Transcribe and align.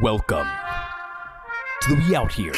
Welcome 0.00 0.48
to 1.82 1.94
the 1.94 2.04
We 2.08 2.16
Out 2.16 2.32
Here 2.32 2.54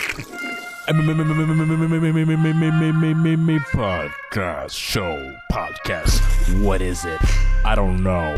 podcast 3.64 4.70
show 4.70 5.36
podcast. 5.50 6.62
What 6.62 6.80
is 6.80 7.04
it? 7.04 7.20
I 7.64 7.74
don't 7.74 8.02
know. 8.04 8.36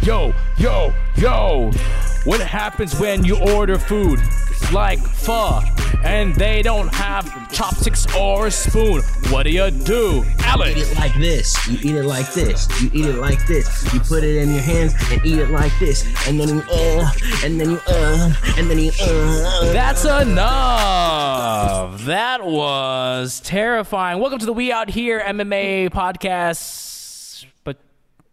Yo, 0.00 0.32
yo, 0.56 0.94
yo! 1.16 1.70
What 2.24 2.40
happens 2.40 2.98
when 2.98 3.24
you 3.24 3.38
order 3.38 3.78
food 3.78 4.18
like 4.72 5.00
pho 5.00 5.60
and 6.04 6.34
they 6.34 6.62
don't 6.62 6.92
have 6.94 7.52
chopsticks 7.52 8.06
or 8.16 8.46
a 8.46 8.50
spoon? 8.50 9.02
What 9.28 9.44
do 9.44 9.50
you 9.50 9.70
do, 9.70 10.24
Alex? 10.40 10.76
You 10.76 10.82
eat 10.82 10.86
it 10.86 10.96
like 10.96 11.14
this. 11.14 11.68
You 11.68 11.78
eat 11.82 11.96
it 11.96 12.04
like 12.04 12.32
this. 12.32 12.82
You 12.82 12.90
eat 12.92 13.06
it 13.06 13.16
like 13.16 13.46
this. 13.46 13.94
You 13.94 14.00
put 14.00 14.24
it 14.24 14.36
in 14.36 14.50
your 14.52 14.62
hands 14.62 14.94
and 15.10 15.24
eat 15.24 15.38
it 15.38 15.50
like 15.50 15.72
this. 15.78 16.04
And 16.26 16.40
then 16.40 16.48
you 16.48 16.62
uh, 16.70 17.12
and 17.44 17.60
then 17.60 17.70
you 17.70 17.80
uh, 17.86 18.34
and 18.56 18.70
then 18.70 18.78
you 18.78 18.90
uh. 19.00 19.72
That's 19.72 20.04
enough. 20.04 22.02
That 22.04 22.44
was 22.44 23.40
terrifying. 23.40 24.20
Welcome 24.20 24.38
to 24.40 24.46
the 24.46 24.52
We 24.52 24.72
Out 24.72 24.90
Here 24.90 25.20
MMA 25.20 25.90
podcast, 25.90 27.46
but 27.64 27.76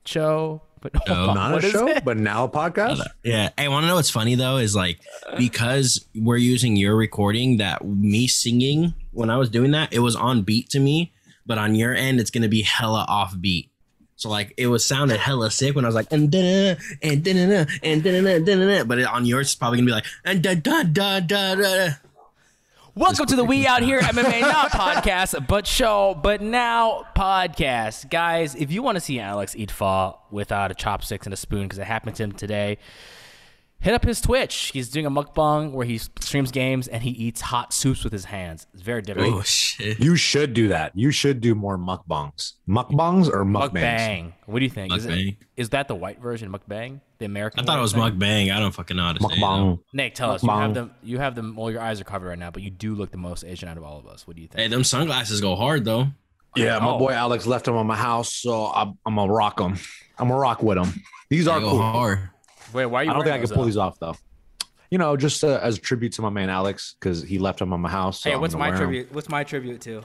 show. 0.06 0.62
But 0.94 1.08
hold 1.08 1.30
on, 1.30 1.36
Not 1.36 1.52
what 1.54 1.64
a 1.64 1.70
show, 1.70 1.88
it? 1.88 2.06
but 2.06 2.18
now 2.18 2.44
a 2.46 2.50
podcast. 2.50 3.02
Yeah. 3.24 3.50
Hey, 3.58 3.68
want 3.68 3.84
to 3.84 3.88
know 3.88 3.96
what's 3.96 4.10
funny 4.10 4.36
though 4.36 4.58
is 4.58 4.76
like 4.76 5.00
because 5.38 6.06
we're 6.16 6.38
using 6.38 6.76
your 6.76 6.96
recording 6.96 7.58
that 7.58 7.86
me 7.86 8.28
singing 8.28 8.94
when 9.12 9.30
I 9.30 9.38
was 9.38 9.50
doing 9.50 9.72
that 9.72 9.94
it 9.94 10.00
was 10.00 10.16
on 10.16 10.42
beat 10.44 10.70
to 10.72 10.80
me, 10.80 11.14
but 11.46 11.58
on 11.58 11.76
your 11.76 11.94
end 11.94 12.20
it's 12.20 12.30
gonna 12.30 12.48
be 12.48 12.62
hella 12.62 13.06
off 13.08 13.36
beat. 13.40 13.72
So 14.16 14.30
like 14.30 14.54
it 14.58 14.68
was 14.68 14.84
sounded 14.84 15.20
hella 15.20 15.52
sick 15.52 15.76
when 15.76 15.86
I 15.86 15.88
was 15.88 15.96
like 15.96 16.12
and 16.12 16.32
da 16.32 16.76
and 17.04 17.24
da 17.24 17.66
and 17.84 18.04
da 18.04 18.22
da 18.56 18.84
but 18.84 19.04
on 19.04 19.26
yours 19.26 19.48
it's 19.48 19.56
probably 19.56 19.78
gonna 19.78 19.86
be 19.86 19.92
like 19.92 20.06
and 20.26 20.42
da 20.42 20.56
da 20.56 20.84
da 20.84 21.20
da 21.20 21.56
da. 21.56 21.90
Welcome 22.98 23.28
to 23.28 23.36
the 23.36 23.44
We 23.44 23.68
Out 23.68 23.84
Here 23.84 24.00
MMA 24.00 24.42
Not 24.42 24.72
podcast, 24.72 25.46
but 25.48 25.68
show, 25.68 26.20
but 26.20 26.42
now 26.42 27.06
podcast. 27.16 28.10
Guys, 28.10 28.56
if 28.56 28.72
you 28.72 28.82
want 28.82 28.96
to 28.96 29.00
see 29.00 29.20
Alex 29.20 29.56
eat 29.56 29.70
pho 29.70 30.18
without 30.32 30.72
a 30.72 30.74
chopsticks 30.74 31.28
and 31.28 31.32
a 31.32 31.38
spoon, 31.38 31.66
because 31.66 31.78
it 31.78 31.86
happened 31.86 32.16
to 32.16 32.24
him 32.24 32.32
today, 32.32 32.80
hit 33.80 33.94
up 33.94 34.04
his 34.04 34.20
Twitch. 34.22 34.72
He's 34.74 34.90
doing 34.90 35.06
a 35.06 35.12
mukbang 35.12 35.72
where 35.72 35.86
he 35.86 35.98
streams 35.98 36.52
games 36.52 36.88
and 36.88 37.04
he 37.04 37.12
eats 37.12 37.42
hot 37.42 37.74
soups 37.74 38.04
with 38.04 38.12
his 38.14 38.26
hands. 38.26 38.68
It's 38.74 38.82
very 38.82 39.02
different. 39.02 39.34
Oh 39.34 39.42
shit. 39.44 40.00
You 40.00 40.16
should 40.16 40.54
do 40.54 40.68
that. 40.70 40.92
You 40.96 41.12
should 41.12 41.42
do 41.42 41.56
more 41.56 41.78
mukbangs. 41.78 42.54
Mukbangs 42.68 43.28
or 43.30 43.46
mukbangs? 43.46 43.72
Mukbang. 43.74 44.34
What 44.46 44.60
do 44.60 44.66
you 44.66 44.72
think? 44.72 44.96
Is, 44.96 45.06
it, 45.06 45.10
Mukbang. 45.12 45.38
is 45.56 45.70
that 45.70 45.88
the 45.88 45.96
white 45.96 46.20
version, 46.22 46.52
mukbang? 46.52 47.02
The 47.20 47.26
American? 47.26 47.62
I 47.62 47.64
thought 47.64 47.80
it 47.80 47.82
was 47.82 47.94
mukbang? 47.94 48.18
mukbang. 48.48 48.52
I 48.56 48.60
don't 48.60 48.72
fucking 48.74 48.96
know 48.98 49.04
how 49.04 49.14
to 49.14 49.20
say 49.22 49.28
it. 49.36 49.40
Mukbang. 49.40 49.80
Nick, 49.94 50.14
tell 50.16 50.32
us. 50.32 50.44
You 50.44 50.50
have 50.50 50.72
Mukbang. 50.72 50.74
them. 50.74 50.92
You 51.04 51.18
have 51.20 51.36
them. 51.36 51.56
Well, 51.56 51.72
your 51.72 51.82
eyes 51.82 52.00
are 52.02 52.04
covered 52.04 52.28
right 52.30 52.40
now, 52.40 52.52
but 52.52 52.62
you 52.64 52.70
do 52.70 52.94
look 52.96 53.12
the 53.12 53.18
most 53.18 53.44
Asian 53.44 53.70
out 53.70 53.78
of 53.78 53.84
all 53.84 53.98
of 54.00 54.08
us. 54.08 54.28
What 54.28 54.36
do 54.36 54.42
you 54.42 54.48
think? 54.48 54.60
Hey, 54.60 54.68
them 54.68 54.84
sunglasses 54.84 55.42
go 55.42 55.56
hard 55.56 55.86
though. 55.86 56.08
Yeah, 56.56 56.80
my 56.80 56.88
Oh. 56.92 56.98
boy 57.00 57.12
Alex 57.12 57.46
left 57.46 57.66
them 57.66 57.76
on 57.76 57.86
my 57.86 57.96
house, 57.96 58.34
so 58.34 58.68
I'm, 58.68 58.98
I'm 59.06 59.16
gonna 59.16 59.32
rock 59.32 59.58
them. 59.58 59.78
I'm 60.18 60.28
gonna 60.30 60.40
rock 60.40 60.64
with 60.64 60.78
them. 60.78 61.04
These 61.30 61.48
are 61.48 61.60
go 61.60 61.72
cool. 61.72 61.82
hard. 61.82 62.30
Wait, 62.74 62.86
why 62.86 63.02
are 63.02 63.04
you? 63.06 63.10
I 63.12 63.14
don't 63.14 63.24
think 63.24 63.36
I 63.36 63.40
can 63.40 63.48
pull 63.50 63.62
up? 63.62 63.66
these 63.66 63.78
off 63.78 64.00
though. 64.00 64.16
You 64.92 64.98
know, 64.98 65.18
just 65.18 65.44
uh, 65.44 65.60
as 65.62 65.78
a 65.78 65.82
tribute 65.82 66.14
to 66.14 66.22
my 66.22 66.30
man 66.30 66.50
Alex 66.50 66.96
because 67.00 67.22
he 67.24 67.40
left 67.40 67.60
them 67.60 67.74
on 67.74 67.82
my 67.82 67.90
house. 67.90 68.22
so 68.22 68.30
Hey, 68.30 68.36
I'm 68.36 68.42
what's 68.42 68.56
my 68.56 68.70
wear 68.70 68.78
'em. 68.78 68.84
tribute? 68.84 69.12
What's 69.14 69.30
my 69.30 69.44
tribute 69.44 69.82
to? 69.82 70.04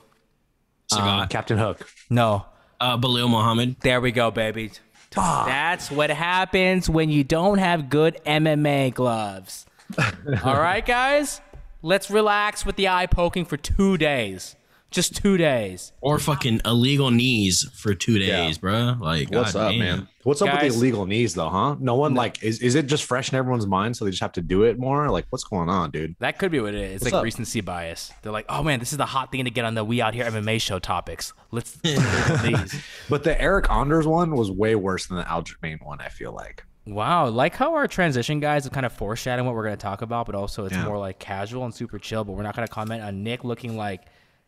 Sagat. 0.92 1.22
Um, 1.22 1.28
Captain 1.28 1.58
Hook. 1.58 1.88
No. 2.10 2.46
uh, 2.80 2.96
Belal 2.98 3.30
Muhammad. 3.30 3.76
There 3.80 4.00
we 4.00 4.10
go, 4.12 4.30
baby. 4.30 4.72
Fuck. 5.12 5.46
That's 5.46 5.90
what 5.90 6.10
happens 6.10 6.88
when 6.90 7.10
you 7.10 7.22
don't 7.22 7.58
have 7.58 7.88
good 7.90 8.18
MMA 8.26 8.92
gloves. 8.94 9.66
All 10.44 10.58
right, 10.58 10.84
guys? 10.84 11.40
Let's 11.82 12.10
relax 12.10 12.64
with 12.66 12.76
the 12.76 12.88
eye 12.88 13.06
poking 13.06 13.44
for 13.44 13.56
two 13.56 13.96
days. 13.98 14.56
Just 14.92 15.16
two 15.16 15.36
days. 15.36 15.92
Or 16.00 16.18
fucking 16.18 16.60
illegal 16.64 17.10
knees 17.10 17.68
for 17.74 17.94
two 17.94 18.18
days, 18.18 18.58
bro. 18.58 18.96
Like, 19.00 19.30
What's 19.30 19.54
up, 19.54 19.70
goddamn. 19.72 19.78
man? 19.78 20.08
What's 20.24 20.40
up 20.40 20.50
with 20.52 20.60
Guys- 20.60 20.74
the 20.74 20.78
illegal 20.78 21.06
knees 21.06 21.34
though, 21.34 21.48
huh? 21.48 21.74
No 21.80 21.96
one 21.96 22.14
like 22.14 22.42
is, 22.44 22.60
is 22.60 22.76
it 22.76 22.86
just 22.86 23.02
fresh 23.04 23.32
in 23.32 23.36
everyone's 23.36 23.66
mind 23.66 23.96
so 23.96 24.04
they 24.04 24.10
just 24.12 24.22
have 24.22 24.32
to 24.32 24.40
do 24.40 24.62
it 24.62 24.78
more? 24.78 25.10
Like 25.10 25.26
what's 25.30 25.42
going 25.42 25.68
on, 25.68 25.90
dude? 25.90 26.14
That 26.20 26.38
could 26.38 26.52
be 26.52 26.60
what 26.60 26.74
it 26.74 26.80
is. 26.80 26.94
It's 26.96 27.02
What's 27.04 27.12
like 27.12 27.18
up? 27.20 27.24
recency 27.24 27.60
bias. 27.60 28.12
They're 28.22 28.30
like, 28.30 28.46
oh 28.48 28.62
man, 28.62 28.78
this 28.78 28.92
is 28.92 28.98
the 28.98 29.06
hot 29.06 29.32
thing 29.32 29.44
to 29.46 29.50
get 29.50 29.64
on 29.64 29.74
the 29.74 29.82
We 29.84 30.00
Out 30.00 30.14
Here 30.14 30.24
MMA 30.24 30.60
show 30.60 30.78
topics. 30.78 31.32
Let's 31.50 31.72
these. 31.82 32.80
But 33.08 33.24
the 33.24 33.34
Eryk 33.34 33.68
Anders 33.70 34.06
one 34.06 34.36
was 34.36 34.50
way 34.50 34.74
worse 34.76 35.06
than 35.06 35.16
the 35.16 35.24
Aljamain 35.24 35.82
one, 35.84 36.00
I 36.00 36.08
feel 36.08 36.32
like. 36.32 36.64
Wow, 36.86 37.28
like 37.28 37.54
how 37.54 37.74
our 37.74 37.86
transition 37.86 38.40
guys 38.40 38.64
have 38.64 38.72
kind 38.72 38.84
of 38.86 38.92
foreshadowing 38.92 39.46
what 39.46 39.54
we're 39.54 39.62
going 39.64 39.76
to 39.76 39.80
talk 39.82 40.02
about, 40.02 40.26
but 40.26 40.34
also 40.34 40.64
it's 40.64 40.74
Yeah. 40.74 40.84
more 40.84 40.98
like 40.98 41.18
casual 41.20 41.64
and 41.64 41.72
super 41.74 41.98
chill. 41.98 42.24
But 42.24 42.32
we're 42.32 42.42
not 42.42 42.56
going 42.56 42.66
to 42.66 42.72
comment 42.72 43.02
on 43.02 43.22
Nick 43.22 43.44
looking 43.44 43.76
like 43.76 44.02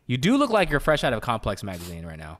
you 0.07 0.17
do 0.17 0.37
look 0.37 0.49
like 0.49 0.69
you're 0.69 0.79
fresh 0.79 1.03
out 1.03 1.13
of 1.13 1.21
Complex 1.21 1.63
magazine 1.63 2.05
right 2.05 2.17
now. 2.19 2.39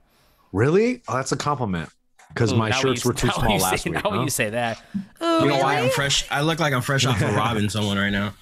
Really? 0.52 1.02
Oh, 1.08 1.16
that's 1.16 1.32
a 1.32 1.38
compliment. 1.38 1.90
Because 2.30 2.54
my 2.54 2.72
shirts 2.72 3.06
when 3.06 3.14
were 3.14 3.18
too 3.20 3.30
small 3.34 3.58
last 3.58 3.84
say, 3.84 3.90
week. 3.90 4.04
Now 4.04 4.12
huh? 4.12 4.22
you 4.24 4.30
say 4.30 4.50
that, 4.50 4.82
You 5.22 5.46
know 5.48 5.58
why 5.60 5.80
I'm 5.80 5.90
fresh? 5.90 6.30
I 6.32 6.42
look 6.42 6.60
like 6.60 6.74
I'm 6.74 6.82
fresh 6.82 7.06
off 7.06 7.22
of 7.22 7.34
robbing 7.36 7.70
someone 7.70 7.98
right 7.98 8.10
now. 8.10 8.34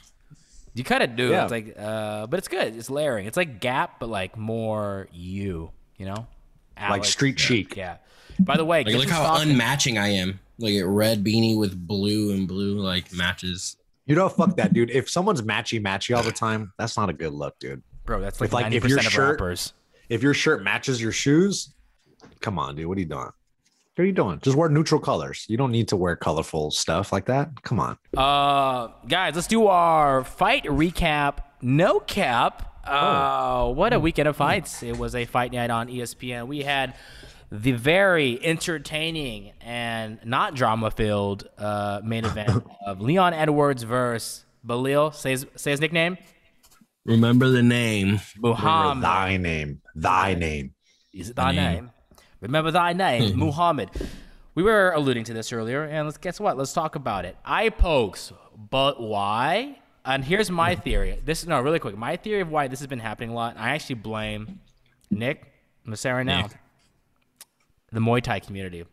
you 0.73 0.84
kind 0.84 1.03
of 1.03 1.16
do. 1.16 1.29
Yeah. 1.29 1.44
It's 1.44 1.51
like, 1.51 1.75
uh, 1.78 2.28
but 2.28 2.38
it's 2.39 2.47
good. 2.47 2.75
It's 2.75 2.89
layering. 2.89 3.25
It's 3.28 3.38
like 3.38 3.59
Gap, 3.59 4.00
but 4.00 4.09
like 4.09 4.38
more 4.38 5.07
you. 5.11 5.72
You 5.97 6.07
know, 6.07 6.13
Like 6.75 6.90
Alex, 6.90 7.09
street 7.09 7.40
chic. 7.40 7.75
Yeah. 7.75 7.97
By 8.40 8.57
the 8.57 8.66
way, 8.66 8.84
Like, 8.84 8.95
look 8.95 9.09
how 9.09 9.35
stock- 9.35 9.47
unmatching 9.47 10.01
I 10.01 10.07
am. 10.09 10.40
Like 10.59 10.75
a 10.75 10.84
red 10.88 11.23
beanie 11.23 11.57
with 11.57 11.88
blue 11.88 12.31
and 12.34 12.47
blue 12.47 12.79
like 12.79 13.13
matches. 13.13 13.78
You 14.05 14.16
know, 14.16 14.28
fuck 14.28 14.55
that, 14.57 14.73
dude. 14.73 14.90
If 14.91 15.09
someone's 15.09 15.41
matchy 15.41 15.81
matchy 15.81 16.16
all 16.16 16.23
the 16.23 16.31
time, 16.31 16.73
that's 16.78 16.97
not 16.97 17.09
a 17.09 17.13
good 17.13 17.34
look, 17.34 17.57
dude. 17.59 17.81
Bro. 18.06 18.22
That's 18.22 18.40
like 18.41 18.47
If, 18.50 18.53
like, 18.53 18.64
ninety 18.66 18.78
if 18.78 18.84
your 18.86 18.97
percent 18.97 19.08
of 19.08 19.14
shirt- 19.14 19.31
rappers. 19.40 19.74
If 20.09 20.22
your 20.22 20.34
shirt 20.34 20.64
matches 20.64 21.02
your 21.02 21.12
shoes, 21.12 21.74
come 22.41 22.59
on, 22.59 22.75
dude. 22.75 22.86
What 22.88 22.97
are 22.97 23.02
you 23.02 23.08
doing? 23.08 23.30
What 23.96 24.02
are 24.02 24.06
you 24.06 24.12
doing? 24.12 24.40
Just 24.41 24.58
wear 24.58 24.69
neutral 24.69 25.00
colors. 25.00 25.46
You 25.47 25.56
don't 25.58 25.72
need 25.72 25.88
to 25.90 25.96
wear 25.96 26.16
colorful 26.16 26.72
stuff 26.72 27.12
like 27.14 27.25
that. 27.25 27.62
Come 27.64 27.80
on. 27.80 27.97
Uh, 28.18 28.88
guys, 29.08 29.36
let's 29.36 29.47
do 29.47 29.68
our 29.68 30.24
fight 30.24 30.64
recap. 30.66 31.38
No 31.62 32.00
cap. 32.00 32.69
Uh, 32.86 33.72
what 33.72 33.94
a 33.94 34.00
weekend 34.00 34.28
of 34.28 34.35
fights! 34.35 34.84
It 34.84 34.97
was 34.97 35.16
a 35.16 35.24
fight 35.25 35.53
night 35.53 35.70
on 35.70 35.88
ESPN. 35.88 36.47
We 36.47 36.64
had 36.64 36.96
the 37.50 37.72
very 37.72 38.44
entertaining 38.44 39.53
and 39.62 40.20
not 40.25 40.56
drama-filled 40.56 41.47
uh, 41.58 42.02
main 42.03 42.25
event 42.25 42.66
of 42.85 43.00
Leon 43.00 43.34
Edwards 43.34 43.84
versus 43.84 44.44
Belal. 44.68 45.14
Say 45.14 45.31
his, 45.31 45.46
say 45.56 45.72
his 45.72 45.80
nickname. 45.80 46.18
Remember 47.06 47.50
the 47.50 47.64
name. 47.64 48.19
Remember 48.38 48.62
Muhammad. 48.62 49.03
thy 49.03 49.38
name. 49.38 49.81
Thy 49.96 50.34
name. 50.36 50.74
Is 51.14 51.30
it 51.30 51.36
thy 51.36 51.52
name. 51.52 51.74
name? 51.74 51.91
Remember 52.40 52.72
thy 52.72 52.94
name, 52.94 53.34
hmm. 53.34 53.40
Muhammad. 53.40 53.90
We 54.56 54.64
were 54.64 54.91
alluding 54.91 55.24
to 55.25 55.34
this 55.34 55.52
earlier, 55.52 55.84
and 55.84 56.08
let's 56.08 56.18
guess 56.18 56.40
what? 56.40 56.58
Let's 56.58 56.74
talk 56.74 56.96
about 56.96 57.25
it. 57.25 57.38
Eye 57.44 57.69
pokes, 57.69 58.31
but 58.69 59.02
why? 59.02 59.80
And 60.06 60.24
here's 60.24 60.52
my 60.52 60.75
hmm. 60.75 60.81
theory. 60.81 61.19
This 61.24 61.41
is 61.41 61.47
no, 61.47 61.59
really 61.62 61.80
quick. 61.80 61.97
My 61.97 62.18
theory 62.18 62.41
of 62.41 62.50
why 62.50 62.68
this 62.68 62.80
has 62.80 62.88
been 62.88 63.00
happening 63.00 63.31
a 63.31 63.34
lot. 63.34 63.56
I 63.58 63.70
actually 63.70 63.96
blame 63.96 64.59
Nick. 65.09 65.41
I'm 65.85 65.90
gonna 65.90 65.97
say 65.97 66.12
right 66.12 66.25
now, 66.25 66.44
Nick. 66.44 66.52
the 67.91 68.00
Muay 68.00 68.22
Thai 68.22 68.40
community. 68.40 68.85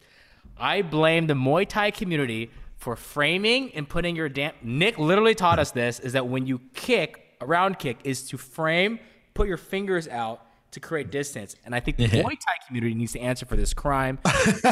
I 0.59 0.83
blame 0.83 1.27
the 1.27 1.35
Muay 1.35 1.69
Thai 1.69 1.91
community 1.91 2.51
for 2.77 2.97
framing 2.97 3.73
and 3.75 3.89
putting 3.89 4.17
your 4.17 4.29
damn. 4.29 4.53
Nick 4.63 4.99
literally 4.99 5.35
taught 5.35 5.59
us 5.59 5.71
this: 5.71 6.01
is 6.01 6.13
that 6.15 6.27
when 6.27 6.47
you 6.47 6.61
kick, 6.75 7.30
a 7.41 7.47
round 7.47 7.79
kick 7.79 7.99
is 8.05 8.23
to 8.29 8.39
frame, 8.39 8.99
put 9.35 9.49
your 9.49 9.57
fingers 9.57 10.07
out 10.09 10.47
to 10.73 10.81
create 10.81 11.11
distance. 11.11 11.57
And 11.65 11.75
I 11.75 11.81
think 11.81 11.97
the 11.97 12.07
Muay 12.09 12.23
Thai 12.31 12.55
community 12.67 12.95
needs 12.95 13.13
to 13.13 13.21
answer 13.21 13.45
for 13.47 13.57
this 13.57 13.75
crime, 13.75 14.19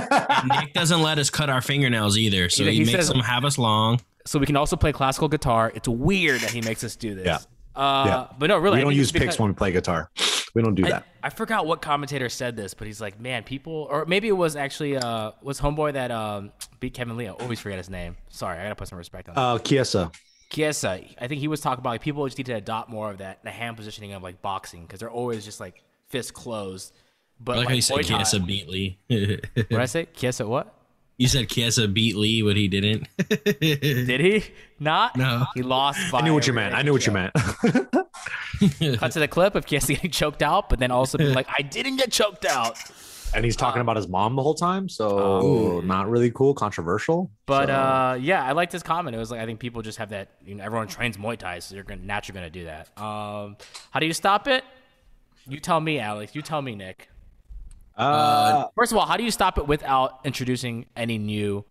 Nick 0.47 0.73
doesn't 0.75 1.03
let 1.03 1.19
us 1.19 1.31
cut 1.31 1.51
our 1.51 1.61
fingernails 1.61 2.17
either, 2.19 2.49
so 2.49 2.65
He- 2.65 2.71
he, 2.71 2.77
he 2.77 2.85
makes 2.85 2.93
says- 2.93 3.09
them 3.09 3.21
have 3.21 3.45
us 3.45 3.59
long. 3.59 4.01
so 4.27 4.39
we 4.39 4.47
can 4.47 4.57
also 4.57 4.77
play 4.77 4.93
classical 4.93 5.29
guitar. 5.29 5.73
It's 5.75 5.89
weird 5.89 6.41
that 6.43 6.51
he 6.51 6.61
makes 6.61 6.85
us 6.85 6.97
do 6.97 7.15
this. 7.15 7.27
Yeah. 7.27 7.39
Uh, 7.75 8.05
Yeah. 8.07 8.27
But 8.39 8.47
no, 8.49 8.59
really, 8.59 8.77
we 8.77 8.81
don't 8.83 8.91
think 8.91 8.99
use 8.99 9.13
picks 9.13 9.39
when 9.39 9.49
we 9.51 9.55
play 9.55 9.73
guitar. 9.73 10.11
We 10.55 10.63
don't 10.63 10.75
do 10.75 10.87
I, 10.87 10.91
that. 10.91 11.07
I 11.23 11.31
forgot 11.31 11.67
what 11.67 11.83
commentator 11.83 12.29
said 12.29 12.57
this, 12.57 12.75
but 12.75 12.87
he's 12.87 13.01
like, 13.01 13.21
man, 13.21 13.43
people, 13.45 13.87
or 13.91 14.07
maybe 14.07 14.29
it 14.29 14.33
was 14.37 14.57
actually 14.57 14.97
uh, 14.97 15.33
was 15.43 15.61
homeboy 15.61 15.93
that 15.93 16.11
um, 16.11 16.53
beat 16.81 16.95
Kevin 16.95 17.17
Lee. 17.17 17.27
I 17.29 17.33
always 17.33 17.61
forget 17.61 17.77
his 17.79 17.91
name. 17.91 18.17
Sorry, 18.29 18.59
I 18.59 18.63
gotta 18.65 18.75
put 18.75 18.89
some 18.89 18.99
respect 18.99 19.29
on 19.29 19.35
that. 19.35 19.41
Uh, 19.41 19.59
Kiesa. 19.59 20.13
Kiesa, 20.51 21.03
uh, 21.03 21.15
I 21.21 21.29
think 21.29 21.41
he 21.41 21.49
was 21.49 21.61
talking 21.61 21.81
about 21.81 21.91
like 21.91 22.01
people 22.01 22.25
just 22.27 22.39
need 22.39 22.47
to 22.47 22.55
adopt 22.55 22.89
more 22.89 23.11
of 23.11 23.19
that 23.19 23.43
the 23.45 23.51
hand 23.51 23.77
positioning 23.77 24.13
of 24.13 24.23
like 24.23 24.41
boxing 24.41 24.83
because 24.83 25.01
they're 25.01 25.11
always 25.11 25.45
just 25.45 25.61
like 25.61 25.83
fist 26.09 26.33
closed. 26.33 26.93
But 27.41 27.53
I 27.53 27.57
like 27.57 27.65
like, 27.65 27.69
how 27.69 27.75
you 27.75 27.83
said 27.83 27.97
Muay 27.97 28.05
Kiesa 28.05 28.47
beat 28.47 28.69
Lee. 28.69 28.99
What 29.55 29.69
did 29.69 29.81
I 29.81 29.87
say? 29.87 30.07
Kiesa, 30.07 30.47
what 30.47 30.75
you 31.19 31.27
said 31.27 31.49
Kiesa 31.49 31.93
beat 31.93 32.17
Lee, 32.17 32.43
but 32.43 32.57
he 32.57 32.69
didn't. 32.69 33.09
did 33.61 34.21
he 34.21 34.45
not? 34.79 35.17
No. 35.17 35.47
he 35.55 35.63
lost. 35.63 36.15
I 36.15 36.21
knew 36.23 36.33
what 36.33 36.47
you 36.47 36.53
meant. 36.53 36.75
I 36.75 36.83
knew 36.83 36.93
what 36.93 37.05
you 37.07 37.13
meant. 37.13 37.35
Cut 37.35 39.13
to 39.13 39.19
the 39.19 39.29
clip 39.29 39.57
of 39.57 39.67
Kiesa 39.67 39.89
getting 39.89 40.13
choked 40.13 40.43
out, 40.43 40.69
but 40.69 40.79
then 40.79 40.93
also 40.93 41.19
being 41.19 41.35
like, 41.35 41.49
I 41.59 41.63
didn't 41.63 41.97
get 41.97 42.13
choked 42.13 42.47
out. 42.47 42.79
And 43.35 43.45
he's 43.45 43.57
talking 43.57 43.81
Uh, 43.81 43.83
about 43.83 43.97
his 43.97 44.09
mom 44.09 44.37
the 44.37 44.43
whole 44.43 44.55
time. 44.55 44.89
So 44.89 45.19
Oh. 45.19 45.81
not 45.81 46.09
really 46.09 46.31
cool, 46.31 46.55
controversial. 46.55 47.31
But 47.47 47.67
So- 47.69 47.75
uh, 47.75 48.19
yeah, 48.21 48.45
I 48.45 48.53
liked 48.53 48.73
his 48.73 48.83
comment. 48.83 49.15
It 49.15 49.19
was 49.19 49.31
like 49.31 49.41
I 49.41 49.47
think 49.47 49.61
people 49.61 49.83
just 49.83 49.99
have 49.99 50.11
that. 50.11 50.29
You 50.45 50.55
know, 50.57 50.65
everyone 50.65 50.89
trains 50.89 51.17
Muay 51.17 51.37
Thai, 51.39 51.59
so 51.61 51.75
you're 51.75 51.85
gonna 51.85 52.03
naturally 52.03 52.39
gonna 52.41 52.51
do 52.51 52.65
that. 52.65 52.89
Um, 53.01 53.57
how 53.91 54.01
do 54.01 54.07
you 54.07 54.13
stop 54.13 54.47
it? 54.49 54.65
You 55.47 55.61
tell 55.61 55.81
me, 55.81 55.99
Alex. 55.99 56.35
You 56.35 56.43
tell 56.43 56.61
me, 56.63 56.75
Nick. 56.75 57.09
uh, 57.97 58.67
First 58.77 58.93
of 58.93 58.99
all, 58.99 59.07
how 59.07 59.17
do 59.17 59.25
you 59.25 59.31
stop 59.31 59.59
it 59.59 59.67
without 59.67 60.21
introducing 60.25 60.87
any 60.97 61.19
new? 61.19 61.65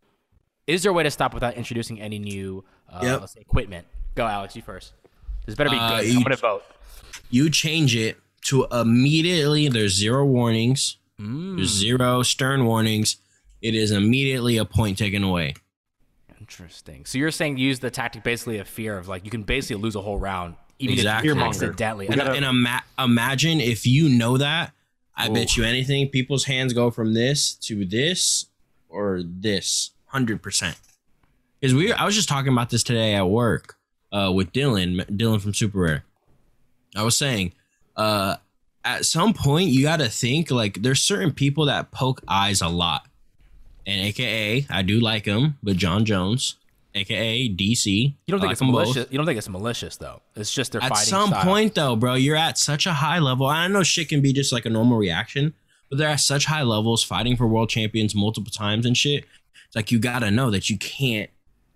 Is 0.66 0.84
there 0.84 0.92
a 0.92 0.94
way 0.94 1.04
to 1.04 1.12
stop 1.12 1.34
without 1.34 1.54
introducing 1.56 2.02
any 2.02 2.20
new, 2.20 2.66
uh, 2.92 3.00
Yep. 3.02 3.20
let's 3.22 3.34
say, 3.34 3.40
equipment? 3.42 3.88
Go, 4.16 4.26
Alex. 4.26 4.56
You 4.56 4.62
first. 4.62 4.94
This 5.46 5.56
better 5.56 5.70
be 5.70 5.78
Uh, 5.78 6.02
good. 6.02 6.08
you- 6.10 6.18
I'm 6.18 6.24
gonna 6.24 6.36
vote. 6.36 6.64
You 7.30 7.50
change 7.50 7.96
it 7.96 8.18
to 8.48 8.66
immediately. 8.72 9.70
There's 9.70 9.94
zero 9.96 10.26
warnings. 10.26 10.97
There's 11.20 11.70
zero 11.70 12.22
stern 12.24 12.66
warnings. 12.66 13.18
It 13.62 13.74
is 13.74 13.92
immediately 13.92 14.58
a 14.58 14.66
point 14.66 14.98
taken 14.98 15.24
away. 15.24 15.56
Interesting. 16.40 17.06
So 17.06 17.18
you're 17.18 17.32
saying 17.32 17.58
use 17.58 17.80
the 17.80 17.90
tactic 17.90 18.24
basically 18.24 18.60
of 18.60 18.68
fear 18.68 18.98
of 18.98 19.08
like 19.08 19.26
you 19.26 19.32
can 19.32 19.44
basically 19.44 19.82
lose 19.82 19.96
a 19.96 20.02
whole 20.02 20.20
round 20.20 20.56
even 20.80 20.94
Exactly. 20.94 21.30
if 21.30 21.36
you 21.36 21.42
Fearmonger. 21.42 21.48
accidentally. 21.48 22.08
And, 22.08 22.22
and 22.22 22.46
ima- 22.46 22.84
imagine 23.00 23.60
if 23.60 23.88
you 23.88 24.10
know 24.10 24.38
that. 24.38 24.74
I 25.20 25.30
bet 25.30 25.58
you 25.58 25.64
anything. 25.64 26.10
People's 26.10 26.44
hands 26.44 26.74
go 26.74 26.92
from 26.92 27.16
this 27.16 27.56
to 27.56 27.84
this 27.86 28.46
or 28.88 29.22
this, 29.26 29.90
hundred 30.06 30.44
percent. 30.44 30.78
Because 31.60 31.74
we, 31.74 31.92
I 31.92 32.06
was 32.06 32.14
just 32.14 32.30
talking 32.30 32.54
about 32.54 32.70
this 32.70 32.84
today 32.84 33.16
at 33.16 33.28
work 33.28 33.78
uh, 34.12 34.32
with 34.32 34.54
Dylan, 34.54 35.04
Dylan 35.18 35.42
from 35.42 35.56
Super 35.56 35.80
Rare. 35.80 36.04
I 36.96 37.02
was 37.02 37.18
saying, 37.18 37.54
uh, 37.96 38.36
at 38.96 39.06
some 39.06 39.34
point 39.34 39.70
you 39.70 39.84
got 39.84 39.98
to 39.98 40.10
think 40.10 40.50
like 40.52 40.82
there's 40.82 41.02
certain 41.02 41.32
people 41.32 41.66
that 41.66 41.92
poke 41.92 42.22
eyes 42.28 42.62
a 42.62 42.68
lot, 42.70 43.06
and 43.86 44.02
AKA 44.02 44.66
I 44.70 44.82
do 44.82 45.00
like 45.00 45.26
him, 45.26 45.58
but 45.64 45.76
John 45.78 46.06
Jones, 46.06 46.56
AKA 46.96 47.50
DC, 47.56 47.86
You 47.86 48.14
don't 48.28 48.40
think 48.40 48.48
like 48.50 48.52
it's 48.54 48.62
'em 48.62 48.72
both. 48.72 48.88
malicious? 48.88 49.12
You 49.12 49.18
don't 49.18 49.26
think 49.28 49.38
it's 49.38 49.50
malicious 49.50 49.98
though? 49.98 50.22
It's 50.36 50.54
just 50.54 50.72
their 50.72 50.84
At 50.84 50.90
fighting 50.90 51.06
some 51.10 51.30
style. 51.30 51.44
point, 51.44 51.76
though, 51.76 51.96
bro, 51.96 52.16
you're 52.16 52.36
at 52.36 52.58
such 52.58 52.86
a 52.88 52.94
high 52.94 53.20
level. 53.20 53.46
I 53.46 53.68
know 53.68 53.84
shit 53.84 54.10
can 54.10 54.22
be 54.22 54.34
just 54.34 54.52
like 54.52 54.66
a 54.66 54.70
normal 54.70 54.98
reaction, 54.98 55.54
but 55.90 55.98
they're 56.00 56.10
at 56.10 56.20
such 56.22 56.46
high 56.46 56.64
levels, 56.64 57.04
fighting 57.04 57.38
for 57.38 57.48
world 57.48 57.70
champions 57.70 58.16
multiple 58.16 58.52
times 58.52 58.86
and 58.86 58.98
shit. 58.98 59.26
It's 59.68 59.76
like 59.76 59.92
you 59.92 60.00
gotta 60.00 60.32
know 60.32 60.50
that 60.52 60.70
you 60.70 60.78
can't, 60.78 61.30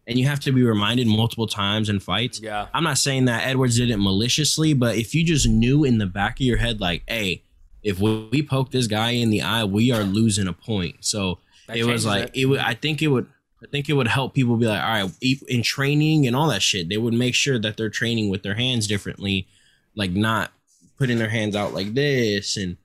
and 0.08 0.18
you 0.18 0.26
have 0.28 0.40
to 0.42 0.52
be 0.52 0.64
reminded 0.64 1.08
multiple 1.08 1.48
times 1.48 1.90
in 1.90 2.00
fights. 2.00 2.40
Yeah. 2.42 2.68
I'm 2.74 2.84
not 2.84 2.98
saying 2.98 3.26
that 3.26 3.46
Edwards 3.46 3.78
did 3.78 3.90
it 3.92 3.98
maliciously, 3.98 4.74
but 4.74 4.96
if 4.98 5.14
you 5.14 5.24
just 5.24 5.48
knew 5.48 5.84
in 5.84 6.00
the 6.00 6.06
back 6.08 6.40
of 6.40 6.46
your 6.46 6.58
head, 6.58 6.82
like, 6.82 7.04
hey, 7.08 7.44
if 7.84 8.00
we, 8.00 8.28
we 8.32 8.44
poke 8.44 8.72
this 8.72 8.88
guy 8.88 9.12
in 9.12 9.30
the 9.30 9.42
eye, 9.42 9.64
we 9.64 9.92
are 9.92 10.04
losing 10.04 10.48
a 10.48 10.54
point. 10.54 10.98
So 11.02 11.40
That 11.68 11.78
it 11.78 11.86
was 11.86 12.06
like 12.06 12.26
it. 12.34 12.42
it 12.42 12.46
would. 12.46 12.60
I 12.60 12.74
think 12.74 13.02
it 13.02 13.08
would. 13.08 13.28
I 13.64 13.68
think 13.68 13.90
it 13.90 13.94
would 13.94 14.08
help 14.08 14.34
people 14.34 14.58
be 14.58 14.66
like, 14.66 14.82
all 14.82 15.06
right, 15.06 15.12
in 15.48 15.62
training 15.62 16.26
and 16.26 16.36
all 16.36 16.48
that 16.48 16.64
shit, 16.64 16.90
they 16.90 16.98
would 16.98 17.14
make 17.14 17.36
sure 17.36 17.60
that 17.60 17.78
they're 17.78 17.92
training 17.92 18.30
with 18.30 18.42
their 18.42 18.56
hands 18.56 18.88
differently, 18.88 19.48
like 19.94 20.10
not 20.10 20.52
putting 20.98 21.20
their 21.20 21.30
hands 21.30 21.56
out 21.56 21.72
like 21.72 21.94
this, 21.94 22.58
and 22.58 22.78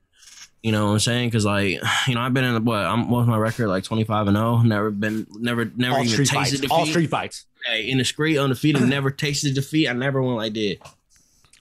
you 0.67 0.73
know 0.73 0.87
what 0.87 0.93
I'm 0.95 0.99
saying? 0.99 1.29
Because 1.29 1.45
like, 1.45 1.81
you 2.09 2.15
know, 2.17 2.21
I've 2.21 2.35
been 2.35 2.43
in 2.43 2.55
the 2.55 2.61
what? 2.61 2.79
I'm 2.85 3.09
what's 3.09 3.29
my 3.29 3.37
record? 3.39 3.69
Like 3.69 3.85
25 3.85 4.27
and 4.27 4.37
0. 4.37 4.63
Never 4.63 4.91
been, 4.91 5.25
never, 5.39 5.65
never 5.77 5.97
all 5.99 6.03
even 6.05 6.17
tasted 6.19 6.35
fights. 6.35 6.51
defeat. 6.51 6.71
All 6.73 6.87
street 6.87 7.09
fights. 7.11 7.47
Hey, 7.65 7.89
in 7.89 7.99
the 7.99 8.05
street 8.05 8.37
undefeated, 8.37 8.83
never 8.89 9.11
tasted 9.13 9.55
defeat. 9.55 9.89
I 9.89 9.93
never 9.93 10.21
went 10.21 10.37
like 10.39 10.55
that. 10.55 10.79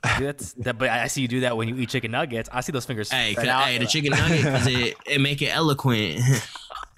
That's 0.20 0.54
that, 0.54 0.78
but 0.78 0.90
I 0.90 1.06
see 1.08 1.22
you 1.22 1.28
do 1.28 1.40
that 1.42 1.56
when 1.58 1.68
you 1.68 1.76
eat 1.78 1.90
chicken 1.90 2.12
nuggets. 2.12 2.50
I 2.52 2.62
see 2.62 2.72
those 2.72 2.86
fingers. 2.86 3.12
Hey, 3.12 3.34
spread 3.34 3.46
'cause- 3.48 3.54
out. 3.54 3.64
hey, 3.66 3.78
the 3.78 3.86
chicken 3.86 4.12
nugget 4.12 4.38
because 4.44 4.68
it 4.68 4.96
it 5.08 5.22
make 5.22 5.42
it 5.44 5.50
eloquent. 5.56 6.22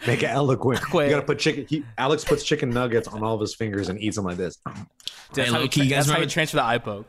Make 0.06 0.24
it 0.24 0.28
eloquent. 0.30 0.82
Quick. 0.82 1.08
You 1.10 1.16
gotta 1.16 1.26
put 1.26 1.40
chicken. 1.40 1.66
He, 1.68 1.84
Alex 1.98 2.24
puts 2.24 2.44
chicken 2.44 2.70
nuggets 2.70 3.08
on 3.08 3.24
all 3.24 3.36
of 3.36 3.42
his 3.42 3.54
fingers 3.56 3.90
and 3.90 4.00
eats 4.02 4.16
them 4.16 4.26
like 4.26 4.38
this. 4.38 4.58
That's, 4.66 4.78
Hey, 5.36 5.46
how, 5.46 5.54
you, 5.58 5.64
low-key, 5.64 5.84
you 5.84 5.90
guys 5.90 6.06
that's 6.08 6.16
how 6.16 6.22
you 6.22 6.30
transfer 6.30 6.58
the 6.58 6.64
eye 6.64 6.78
poke. 6.78 7.06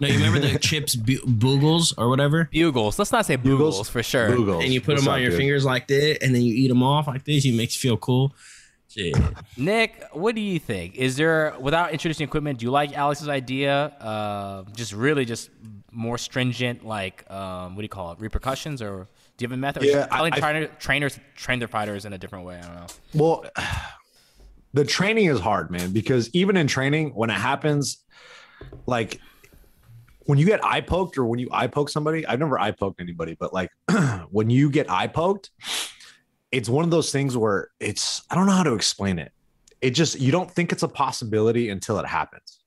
No, 0.00 0.08
you 0.08 0.14
remember 0.14 0.38
the 0.40 0.58
chips 0.60 0.94
bu- 0.94 1.20
boogles 1.22 1.92
or 1.98 2.08
whatever? 2.08 2.48
Bugles. 2.52 2.98
Let's 2.98 3.12
not 3.12 3.26
say 3.26 3.36
boogles, 3.36 3.42
bugles, 3.58 3.88
for 3.88 4.02
sure. 4.02 4.30
Boogles. 4.30 4.62
and 4.64 4.72
you 4.72 4.80
put 4.80 4.94
What's 4.94 5.04
them 5.04 5.12
on 5.12 5.18
up, 5.18 5.22
your 5.22 5.30
dude? 5.30 5.38
fingers 5.38 5.64
like 5.64 5.88
this, 5.88 6.18
and 6.20 6.34
then 6.34 6.42
you 6.42 6.54
eat 6.54 6.68
them 6.68 6.82
off 6.82 7.06
like 7.06 7.24
this. 7.24 7.44
You 7.44 7.54
makes 7.56 7.74
you 7.76 7.80
feel 7.90 7.96
cool. 7.96 8.34
Shit. 8.88 9.16
Nick, 9.56 10.04
what 10.12 10.34
do 10.36 10.40
you 10.40 10.58
think? 10.60 10.94
Is 10.94 11.16
there 11.16 11.54
without 11.58 11.90
introducing 11.92 12.24
equipment? 12.24 12.60
Do 12.60 12.66
you 12.66 12.70
like 12.70 12.92
Alex's 12.96 13.28
idea? 13.28 13.86
Uh, 14.00 14.62
just 14.76 14.92
really 14.92 15.24
just 15.24 15.50
more 15.90 16.16
stringent, 16.18 16.84
like 16.86 17.28
um, 17.30 17.74
what 17.74 17.80
do 17.80 17.84
you 17.84 17.88
call 17.88 18.12
it? 18.12 18.20
Repercussions, 18.20 18.80
or 18.80 19.08
do 19.36 19.44
you 19.44 19.48
have 19.48 19.52
a 19.52 19.56
method? 19.60 19.82
Yeah, 19.82 20.06
I- 20.12 20.24
I- 20.26 20.30
trainer, 20.30 20.66
trainers 20.78 21.18
train 21.34 21.58
their 21.58 21.66
fighters 21.66 22.04
in 22.04 22.12
a 22.12 22.18
different 22.18 22.44
way. 22.44 22.56
I 22.58 22.62
don't 22.62 22.74
know. 22.76 22.86
Well, 23.14 23.44
the 24.74 24.84
training 24.84 25.26
is 25.26 25.40
hard, 25.40 25.70
man, 25.72 25.92
because 25.92 26.30
even 26.32 26.56
in 26.56 26.66
training, 26.68 27.10
when 27.14 27.30
it 27.30 27.34
happens, 27.34 27.98
like 28.86 29.20
when 30.26 30.38
you 30.38 30.46
get 30.46 30.64
eye 30.64 30.80
poked 30.80 31.18
or 31.18 31.26
when 31.26 31.38
you 31.38 31.48
eye 31.52 31.66
poke 31.66 31.88
somebody, 31.88 32.26
I've 32.26 32.38
never 32.38 32.58
eye 32.58 32.70
poked 32.70 33.00
anybody, 33.00 33.36
but 33.38 33.52
like 33.52 33.70
when 34.30 34.50
you 34.50 34.70
get 34.70 34.90
eye 34.90 35.06
poked, 35.06 35.50
it's 36.50 36.68
one 36.68 36.84
of 36.84 36.90
those 36.90 37.12
things 37.12 37.36
where 37.36 37.68
it's, 37.80 38.22
I 38.30 38.34
don't 38.34 38.46
know 38.46 38.52
how 38.52 38.62
to 38.62 38.74
explain 38.74 39.18
it. 39.18 39.32
It 39.80 39.90
just, 39.90 40.18
you 40.18 40.32
don't 40.32 40.50
think 40.50 40.72
it's 40.72 40.82
a 40.82 40.88
possibility 40.88 41.68
until 41.68 41.98
it 41.98 42.06
happens. 42.06 42.60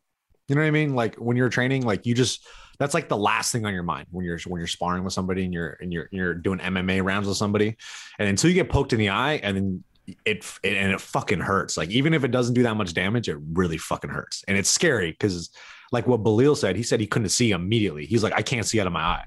You 0.48 0.56
know 0.56 0.62
what 0.62 0.68
I 0.68 0.72
mean? 0.72 0.94
Like 0.94 1.16
when 1.16 1.36
you're 1.36 1.50
training, 1.50 1.84
like 1.84 2.06
you 2.06 2.14
just, 2.14 2.46
that's 2.80 2.94
like 2.94 3.10
the 3.10 3.18
last 3.18 3.52
thing 3.52 3.66
on 3.66 3.74
your 3.74 3.84
mind 3.84 4.08
when 4.12 4.24
you're 4.24 4.40
when 4.46 4.60
you're 4.60 4.68
sparring 4.68 5.04
with 5.04 5.14
somebody 5.14 5.44
and 5.44 5.54
you're 5.54 5.78
and 5.82 5.92
you're 5.92 6.08
you're 6.12 6.34
doing 6.34 6.60
MMA 6.60 7.04
rounds 7.04 7.28
with 7.28 7.38
somebody, 7.38 7.76
and 8.20 8.30
until 8.30 8.50
you 8.50 8.54
get 8.54 8.70
poked 8.70 8.94
in 8.94 9.00
the 9.00 9.10
eye, 9.10 9.40
and 9.44 9.58
then 9.58 9.84
it, 10.26 10.46
it 10.64 10.76
and 10.76 10.92
it 10.92 11.02
fucking 11.02 11.40
hurts. 11.40 11.78
Like 11.78 11.90
even 11.90 12.14
if 12.14 12.24
it 12.24 12.32
doesn't 12.32 12.54
do 12.54 12.64
that 12.64 12.76
much 12.76 12.94
damage, 12.94 13.30
it 13.30 13.38
really 13.54 13.78
fucking 13.78 14.10
hurts, 14.10 14.44
and 14.48 14.58
it's 14.58 14.70
scary 14.70 15.12
because 15.12 15.50
like 15.92 16.08
what 16.08 16.24
Belal 16.24 16.56
said, 16.58 16.76
he 16.76 16.84
said 16.84 17.00
he 17.00 17.08
couldn't 17.08 17.30
see 17.30 17.52
immediately. 17.52 18.06
He's 18.06 18.24
like, 18.24 18.34
I 18.34 18.42
can't 18.42 18.66
see 18.66 18.80
out 18.80 18.88
of 18.88 18.94
my 18.94 19.02
eye. 19.02 19.26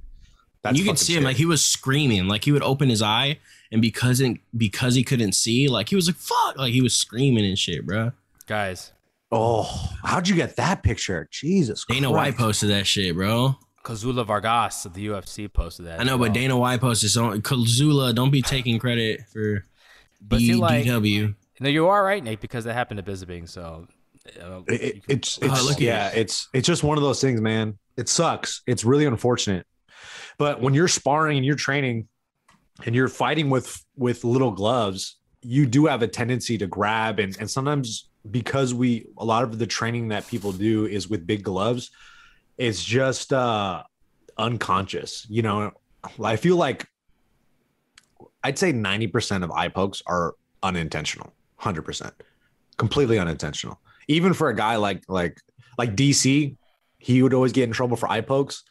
And 0.64 0.76
you 0.76 0.84
can 0.84 0.94
fucking 0.94 1.04
see 1.04 1.12
him 1.14 1.22
scary. 1.22 1.24
like 1.24 1.36
he 1.36 1.46
was 1.46 1.64
screaming, 1.64 2.28
like 2.28 2.44
he 2.44 2.52
would 2.52 2.62
open 2.62 2.90
his 2.90 3.00
eye, 3.00 3.38
and 3.72 3.80
because 3.80 4.20
it, 4.20 4.36
because 4.56 4.94
he 4.94 5.02
couldn't 5.02 5.32
see, 5.32 5.68
like 5.68 5.88
he 5.88 5.96
was 5.96 6.06
like 6.06 6.16
fuck, 6.16 6.58
like 6.58 6.72
he 6.72 6.82
was 6.82 6.94
screaming 6.94 7.46
and 7.46 7.58
shit, 7.58 7.86
bro. 7.86 8.12
Guys, 8.46 8.92
oh, 9.32 9.90
how'd 10.04 10.28
you 10.28 10.34
get 10.36 10.56
that 10.56 10.82
picture? 10.82 11.28
Jesus, 11.30 11.84
Dana 11.88 12.08
Christ. 12.08 12.14
White 12.14 12.36
posted 12.36 12.68
that 12.70 12.86
shit, 12.86 13.14
bro. 13.14 13.56
Kazula 13.84 14.26
Vargas 14.26 14.84
of 14.84 14.92
the 14.92 15.06
UFC 15.08 15.50
posted 15.50 15.86
that. 15.86 16.00
I 16.00 16.04
know, 16.04 16.14
as 16.16 16.20
but. 16.20 16.34
Dana 16.34 16.58
White 16.58 16.82
posted 16.82 17.10
so 17.10 17.30
Kazula, 17.40 18.14
don't 18.14 18.30
be 18.30 18.42
taking 18.42 18.78
credit 18.78 19.22
for 19.32 19.64
But 20.20 20.40
see, 20.40 20.54
like- 20.54 20.84
No, 20.86 21.68
you 21.68 21.88
are 21.88 22.04
right, 22.04 22.22
Nate, 22.22 22.40
because 22.40 22.66
it 22.66 22.72
happened 22.72 23.04
to 23.04 23.10
Bisping. 23.10 23.48
So 23.48 23.86
It- 24.26 24.36
it- 24.68 24.94
you 24.96 25.00
can- 25.02 25.16
it's 25.16 25.38
Oh, 25.42 25.46
it's 25.46 25.64
look 25.68 25.80
yeah, 25.80 26.08
it's 26.14 26.48
it's 26.52 26.66
just 26.66 26.82
one 26.82 26.98
of 26.98 27.02
those 27.04 27.20
things, 27.20 27.40
man. 27.40 27.78
It 27.96 28.08
sucks. 28.08 28.62
It's 28.66 28.84
really 28.84 29.04
unfortunate. 29.06 29.66
But 30.38 30.60
when 30.60 30.74
you're 30.74 30.88
sparring 30.88 31.36
and 31.36 31.44
you're 31.46 31.56
training 31.56 32.08
and 32.84 32.94
you're 32.94 33.08
fighting 33.08 33.50
with 33.50 33.84
with 33.96 34.24
little 34.24 34.50
gloves, 34.52 35.16
you 35.42 35.66
do 35.66 35.86
have 35.86 36.02
a 36.02 36.08
tendency 36.08 36.56
to 36.58 36.66
grab 36.66 37.18
and 37.18 37.36
and 37.40 37.50
sometimes 37.50 38.08
because 38.30 38.74
we 38.74 39.06
a 39.18 39.24
lot 39.24 39.42
of 39.44 39.58
the 39.58 39.66
training 39.66 40.08
that 40.08 40.26
people 40.28 40.52
do 40.52 40.86
is 40.86 41.08
with 41.08 41.26
big 41.26 41.42
gloves, 41.42 41.90
it's 42.58 42.82
just 42.84 43.32
uh 43.32 43.82
unconscious. 44.38 45.26
You 45.28 45.42
know, 45.42 45.72
I 46.22 46.36
feel 46.36 46.56
like 46.56 46.86
I'd 48.42 48.58
say 48.58 48.72
90% 48.72 49.44
of 49.44 49.50
eye 49.50 49.68
pokes 49.68 50.02
are 50.06 50.34
unintentional. 50.62 51.32
100%. 51.60 52.10
Completely 52.78 53.18
unintentional 53.18 53.78
even 54.10 54.32
for 54.34 54.48
a 54.48 54.54
guy 54.54 54.76
like 54.76 55.04
like 55.08 55.40
like 55.78 55.96
DC, 55.96 56.56
he 56.98 57.22
would 57.22 57.32
always 57.34 57.52
get 57.52 57.64
in 57.64 57.72
trouble 57.72 57.96
for 57.96 58.10
eye 58.10 58.20
pokes. 58.20 58.62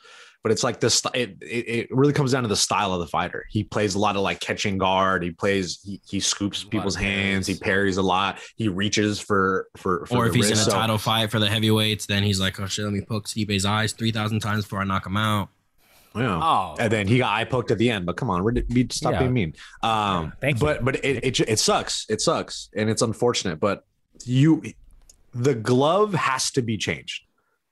But 0.42 0.54
it's 0.54 0.64
like 0.64 0.80
this. 0.80 1.02
It, 1.14 1.38
it 1.42 1.46
it 1.68 1.88
really 1.92 2.14
comes 2.14 2.32
down 2.32 2.44
to 2.44 2.50
the 2.50 2.56
style 2.56 2.94
of 2.94 3.00
the 3.02 3.08
fighter. 3.08 3.46
He 3.50 3.64
plays 3.66 3.96
a 3.96 4.00
lot 4.00 4.16
of 4.16 4.22
like 4.22 4.40
catching 4.40 4.78
guard. 4.78 5.22
He 5.22 5.32
plays. 5.32 5.80
He, 5.84 6.00
he 6.10 6.22
scoops 6.22 6.64
people's 6.64 6.96
hands. 6.96 7.46
He 7.46 7.56
parries. 7.56 7.96
parries 7.96 7.98
a 7.98 8.02
lot. 8.02 8.40
He 8.56 8.70
reaches 8.70 9.20
for 9.20 9.68
for. 9.76 10.06
for 10.06 10.16
Or 10.18 10.24
the 10.24 10.30
if 10.30 10.36
he's 10.36 10.48
in 10.48 10.54
a. 10.54 10.56
So- 10.56 10.72
title 10.72 10.98
fight 10.98 11.30
for 11.30 11.40
the 11.40 11.50
heavyweights, 11.50 12.06
then 12.06 12.24
he's 12.24 12.40
like, 12.40 12.58
"Oh 12.58 12.68
shit, 12.68 12.86
let 12.86 12.94
me 12.94 13.02
poke 13.02 13.28
Stipe's 13.28 13.66
eyes 13.66 13.92
three 13.92 14.12
thousand 14.14 14.40
times 14.40 14.64
before 14.64 14.80
I 14.80 14.86
knock 14.86 15.06
him 15.06 15.18
out." 15.18 15.50
Yeah. 16.16 16.40
oh, 16.42 16.76
and 16.80 16.92
then 16.92 17.08
he 17.08 17.18
got 17.18 17.32
eye 17.34 17.44
poked 17.44 17.72
at 17.72 17.78
the 17.78 17.90
end. 17.92 18.06
But 18.06 18.16
come 18.16 18.30
on, 18.30 18.42
we're, 18.44 18.54
stop 18.92 19.12
Yeah. 19.14 19.20
being 19.20 19.34
mean. 19.34 19.54
Um, 19.84 20.32
Thank 20.40 20.56
you. 20.62 20.66
but 20.66 20.86
but 20.86 21.04
it, 21.04 21.24
it 21.24 21.40
it 21.42 21.60
sucks. 21.60 22.06
It 22.10 22.22
sucks, 22.22 22.70
and 22.78 22.90
it's 22.90 23.02
unfortunate. 23.02 23.60
But 23.60 23.84
you, 24.26 24.64
the 25.34 25.56
glove 25.56 26.14
has 26.14 26.52
to 26.52 26.62
be 26.62 26.78
changed 26.78 27.24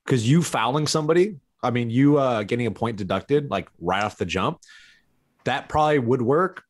because 0.06 0.30
you 0.30 0.44
fouling 0.44 0.88
somebody. 0.88 1.38
I 1.64 1.72
mean, 1.72 1.90
you 1.90 2.18
uh, 2.18 2.44
getting 2.44 2.68
a 2.68 2.72
point 2.72 2.98
deducted 2.98 3.50
like 3.50 3.70
right 3.80 4.04
off 4.04 4.18
the 4.18 4.26
jump. 4.26 4.60
That 5.46 5.70
probably 5.70 6.00
would 6.00 6.22
work, 6.22 6.64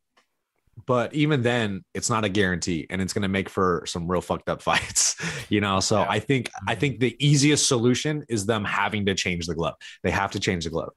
but 0.86 1.14
even 1.14 1.42
then, 1.42 1.84
it's 1.94 2.10
not 2.10 2.24
a 2.24 2.30
guarantee, 2.30 2.86
and 2.90 3.02
it's 3.02 3.12
going 3.12 3.24
to 3.24 3.28
make 3.28 3.50
for 3.50 3.84
some 3.86 4.08
real 4.10 4.22
fucked 4.22 4.50
up 4.50 4.62
fights. 4.62 5.16
You 5.50 5.62
know, 5.62 5.80
so 5.80 6.00
Yeah. 6.00 6.08
I 6.10 6.20
think 6.20 6.52
I 6.68 6.76
think 6.76 7.00
the 7.00 7.16
easiest 7.20 7.68
solution 7.68 8.24
is 8.30 8.46
them 8.46 8.64
having 8.64 9.06
to 9.08 9.16
change 9.16 9.48
the 9.48 9.56
glove. 9.56 9.76
They 10.04 10.12
have 10.12 10.32
to 10.32 10.40
change 10.40 10.64
the 10.64 10.70
glove 10.70 10.94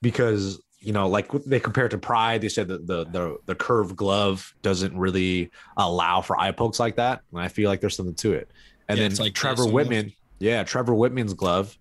because 0.00 0.60
you 0.80 0.92
know, 0.92 1.08
like 1.08 1.30
they 1.44 1.58
compare 1.58 1.86
it 1.86 1.90
to 1.90 1.98
Pride. 1.98 2.40
They 2.40 2.48
said 2.48 2.68
that 2.68 2.86
the 2.86 3.04
the 3.04 3.36
the 3.46 3.54
curved 3.54 3.96
glove 3.96 4.54
doesn't 4.62 4.96
really 4.96 5.50
allow 5.76 6.20
for 6.20 6.38
eye 6.38 6.52
pokes 6.52 6.78
like 6.78 6.96
that, 6.96 7.22
and 7.32 7.40
I 7.40 7.48
feel 7.48 7.68
like 7.68 7.80
there's 7.80 7.96
something 7.96 8.14
to 8.16 8.34
it. 8.34 8.50
And 8.88 8.98
Yeah, 8.98 9.08
then 9.08 9.16
like 9.18 9.34
Trevor. 9.34 9.64
Wittman, 9.64 10.14
yeah, 10.38 10.64
Trevor 10.64 10.92
Wittman's 10.94 11.34
glove 11.34 11.76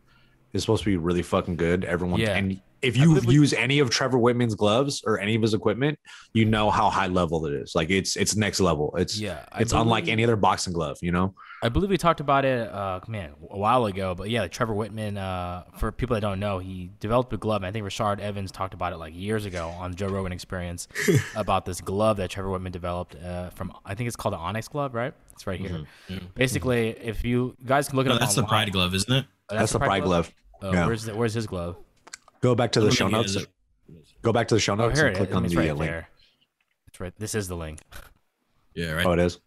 is 0.54 0.64
supposed 0.64 0.84
to 0.84 0.90
be 0.90 0.98
really 0.98 1.22
fucking 1.24 1.56
good. 1.58 1.86
Everyone, 1.86 2.20
Yeah. 2.20 2.36
and 2.36 2.60
if 2.82 2.96
you 2.96 3.06
believe 3.06 3.26
we- 3.26 3.34
use 3.34 3.54
any 3.54 3.80
of 3.80 3.90
Trevor 3.90 4.18
Wittman's 4.20 4.54
gloves 4.56 5.02
or 5.06 5.20
any 5.20 5.36
of 5.36 5.42
his 5.42 5.54
equipment, 5.54 5.98
you 6.34 6.46
know 6.46 6.70
how 6.70 6.90
high 6.90 7.08
level 7.08 7.46
it 7.48 7.54
is. 7.54 7.74
Like 7.76 7.90
it's 7.90 8.16
it's 8.16 8.36
next 8.36 8.60
level. 8.60 8.94
It's 8.98 9.20
Yeah, 9.20 9.46
I 9.52 9.62
it's 9.62 9.74
unlike 9.74 10.08
any 10.08 10.24
other 10.24 10.36
boxing 10.36 10.74
glove. 10.74 10.98
You 11.02 11.12
know. 11.12 11.34
I 11.64 11.70
believe 11.70 11.90
we 11.90 11.98
talked 11.98 12.20
about 12.20 12.46
it, 12.46 12.70
uh, 12.72 13.00
man, 13.08 13.32
a 13.50 13.58
while 13.58 13.88
ago. 13.88 14.14
But 14.14 14.30
yeah, 14.30 14.42
like 14.42 14.52
Trevor 14.52 14.76
Wittman. 14.76 15.18
Uh, 15.18 15.64
for 15.80 15.92
people 15.92 16.14
that 16.14 16.22
don't 16.22 16.40
know, 16.40 16.60
he 16.60 16.92
developed 17.00 17.34
a 17.34 17.38
glove. 17.38 17.64
And 17.64 17.66
I 17.68 17.72
think 17.72 17.84
Rashad 17.84 18.20
Evans 18.20 18.52
talked 18.52 18.76
about 18.76 18.94
it 18.94 18.98
like 18.98 19.16
years 19.16 19.46
ago 19.46 19.70
on 19.70 19.96
Joe 19.96 20.08
Rogan 20.08 20.32
Experience 20.32 20.88
about 21.36 21.66
this 21.66 21.82
glove 21.82 22.18
that 22.18 22.30
Trevor 22.30 22.50
Wittman 22.50 22.72
developed 22.72 23.16
uh, 23.16 23.50
from. 23.52 23.74
I 23.86 23.96
think 23.96 24.06
it's 24.08 24.16
called 24.16 24.34
the 24.34 24.38
Onyx 24.40 24.68
glove, 24.68 24.94
right? 24.94 25.14
It's 25.38 25.46
right 25.46 25.60
here. 25.60 25.70
Mm-hmm. 25.70 26.14
Mm-hmm. 26.14 26.26
Basically, 26.34 26.90
if 26.90 27.24
you 27.24 27.56
guys 27.64 27.88
can 27.88 27.98
look 27.98 28.08
at 28.08 28.10
No, 28.10 28.16
up, 28.16 28.22
that's 28.22 28.34
the 28.34 28.44
Pride 28.44 28.72
glove, 28.72 28.96
isn't 28.96 29.14
it? 29.14 29.26
Oh, 29.50 29.56
That's, 29.56 29.72
the 29.72 29.80
pride 29.80 30.04
glove. 30.04 30.34
Oh, 30.64 30.74
Yeah. 30.74 30.88
Where's 30.88 31.04
the, 31.04 31.16
where's 31.16 31.34
his 31.36 31.46
glove? 31.46 31.78
Go 32.42 32.56
back 32.56 32.72
to 32.72 32.82
the 32.82 32.92
show 32.92 33.08
notes. 33.08 33.36
it. 33.36 33.48
Go 34.24 34.34
back 34.34 34.48
to 34.48 34.56
the 34.56 34.60
show 34.60 34.74
Oh, 34.74 34.78
notes 34.78 34.98
here 35.00 35.08
and 35.08 35.16
click 35.16 35.30
is. 35.30 35.36
on 35.36 35.44
the 35.44 35.56
right 35.56 35.78
link. 35.78 35.92
there. 35.92 36.10
It's 36.88 37.00
right. 37.00 37.14
This 37.20 37.36
is 37.36 37.48
the 37.48 37.56
link. 37.56 37.80
Yeah, 38.74 38.94
right. 38.94 39.06
Oh, 39.06 39.12
it 39.12 39.20
is. 39.20 39.40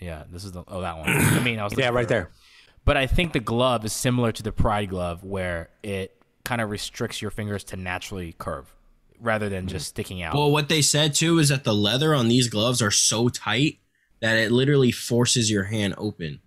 Yeah, 0.00 0.24
this 0.30 0.44
is 0.44 0.52
the. 0.52 0.64
Oh, 0.66 0.80
that 0.80 0.96
one. 0.96 1.08
I 1.08 1.40
mean, 1.40 1.58
I 1.58 1.64
was 1.64 1.74
Yeah, 1.78 1.90
right 1.90 2.08
there. 2.08 2.30
But 2.86 2.96
I 2.96 3.06
think 3.06 3.34
the 3.34 3.40
glove 3.40 3.84
is 3.84 3.92
similar 3.92 4.32
to 4.32 4.42
the 4.42 4.50
Pride 4.52 4.88
glove, 4.88 5.22
where 5.22 5.68
it 5.82 6.20
kind 6.44 6.62
of 6.62 6.70
restricts 6.70 7.20
your 7.20 7.30
fingers 7.30 7.64
to 7.64 7.76
naturally 7.76 8.34
curve, 8.38 8.74
rather 9.20 9.50
than 9.50 9.64
mm-hmm. 9.64 9.68
just 9.68 9.88
sticking 9.88 10.22
out. 10.22 10.34
Well, 10.34 10.50
what 10.50 10.68
they 10.70 10.80
said 10.82 11.14
too 11.14 11.38
is 11.38 11.50
that 11.50 11.64
the 11.64 11.74
leather 11.74 12.14
on 12.14 12.28
these 12.28 12.48
gloves 12.48 12.80
are 12.82 12.90
so 12.90 13.28
tight 13.28 13.78
that 14.24 14.38
it 14.38 14.50
literally 14.50 14.90
forces 14.90 15.50
your 15.50 15.64
hand 15.64 15.94
open. 15.98 16.40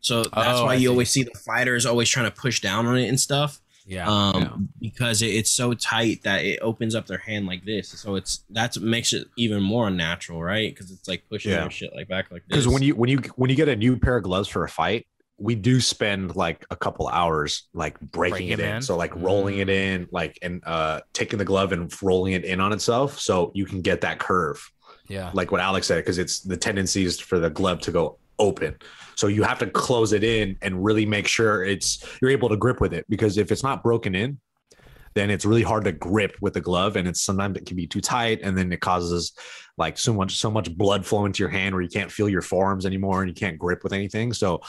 So 0.00 0.24
that's 0.24 0.60
Oh, 0.60 0.64
why 0.66 0.72
I 0.72 0.74
you 0.74 0.80
see. 0.80 0.88
always 0.88 1.10
see 1.10 1.22
the 1.22 1.38
fighters 1.38 1.86
always 1.86 2.08
trying 2.10 2.26
to 2.26 2.30
push 2.36 2.60
down 2.60 2.86
on 2.86 2.98
it 2.98 3.08
and 3.08 3.18
stuff. 3.18 3.60
yeah. 3.86 4.06
Um, 4.06 4.68
because 4.78 5.22
it, 5.22 5.28
it's 5.28 5.50
so 5.50 5.72
tight 5.72 6.22
that 6.24 6.44
it 6.44 6.58
opens 6.60 6.94
up 6.94 7.06
their 7.06 7.18
hand 7.18 7.46
like 7.46 7.64
this. 7.64 7.88
So 7.88 8.16
it's 8.16 8.44
that's 8.50 8.78
makes 8.78 9.12
it 9.14 9.26
even 9.38 9.62
more 9.62 9.88
unnatural, 9.88 10.42
right? 10.42 10.70
Because 10.74 10.90
it's 10.90 11.08
like 11.08 11.22
pushing 11.30 11.52
Yeah. 11.52 11.60
their 11.62 11.70
shit 11.70 11.94
like 11.96 12.08
back 12.08 12.30
like 12.30 12.42
this. 12.46 12.58
Because 12.58 12.68
when 12.68 12.82
you 12.82 12.94
when 12.94 13.08
you 13.08 13.18
when 13.36 13.48
you 13.48 13.56
get 13.56 13.68
a 13.68 13.76
new 13.76 13.96
pair 13.96 14.16
of 14.18 14.24
gloves 14.24 14.48
for 14.48 14.62
a 14.64 14.68
fight, 14.68 15.06
we 15.38 15.54
do 15.54 15.80
spend 15.80 16.36
like 16.36 16.66
a 16.70 16.76
couple 16.76 17.08
hours 17.08 17.68
like 17.72 17.98
breaking 18.00 18.48
Breaking 18.48 18.48
it 18.50 18.60
in. 18.60 18.76
in? 18.76 18.82
So 18.82 18.96
like 18.98 19.14
rolling 19.16 19.58
it 19.60 19.68
in, 19.70 20.08
like 20.12 20.38
and 20.42 20.62
uh 20.66 21.00
taking 21.14 21.38
the 21.38 21.44
glove 21.46 21.72
and 21.72 21.90
rolling 22.02 22.34
it 22.34 22.44
in 22.44 22.60
on 22.60 22.72
itself, 22.72 23.18
so 23.18 23.50
you 23.54 23.64
can 23.64 23.80
get 23.82 24.02
that 24.02 24.18
curve, 24.18 24.70
yeah. 25.12 25.30
like 25.34 25.52
what 25.52 25.60
Alex 25.60 25.86
said, 25.86 25.96
because 25.96 26.18
it's 26.18 26.40
the 26.40 26.56
tendency 26.56 27.04
is 27.04 27.20
for 27.20 27.38
the 27.38 27.50
glove 27.50 27.80
to 27.80 27.92
go 27.92 28.18
open. 28.38 28.74
So 29.14 29.26
you 29.26 29.42
have 29.42 29.58
to 29.58 29.66
close 29.66 30.12
it 30.12 30.24
in 30.24 30.56
and 30.62 30.82
really 30.82 31.04
make 31.04 31.28
sure 31.28 31.64
it's 31.64 32.04
you're 32.20 32.30
able 32.30 32.48
to 32.48 32.56
grip 32.56 32.80
with 32.80 32.94
it. 32.94 33.04
Because 33.08 33.36
if 33.36 33.52
it's 33.52 33.62
not 33.62 33.82
broken 33.82 34.14
in, 34.14 34.40
then 35.14 35.28
it's 35.28 35.44
really 35.44 35.62
hard 35.62 35.84
to 35.84 35.92
grip 35.92 36.36
with 36.40 36.54
the 36.54 36.60
glove, 36.60 36.96
and 36.96 37.06
it's 37.06 37.20
sometimes 37.20 37.58
it 37.58 37.66
can 37.66 37.76
be 37.76 37.86
too 37.86 38.00
tight, 38.00 38.40
and 38.42 38.56
then 38.56 38.72
it 38.72 38.80
causes 38.80 39.32
like 39.76 39.98
so 39.98 40.14
much 40.14 40.36
so 40.36 40.50
much 40.50 40.74
blood 40.76 41.04
flow 41.04 41.26
into 41.26 41.42
your 41.42 41.50
hand 41.50 41.74
where 41.74 41.82
you 41.82 41.88
can't 41.88 42.10
feel 42.10 42.28
your 42.28 42.42
forearms 42.42 42.86
anymore 42.86 43.22
and 43.22 43.28
you 43.28 43.34
can't 43.34 43.58
grip 43.58 43.84
with 43.84 43.92
anything. 43.92 44.32
So, 44.32 44.62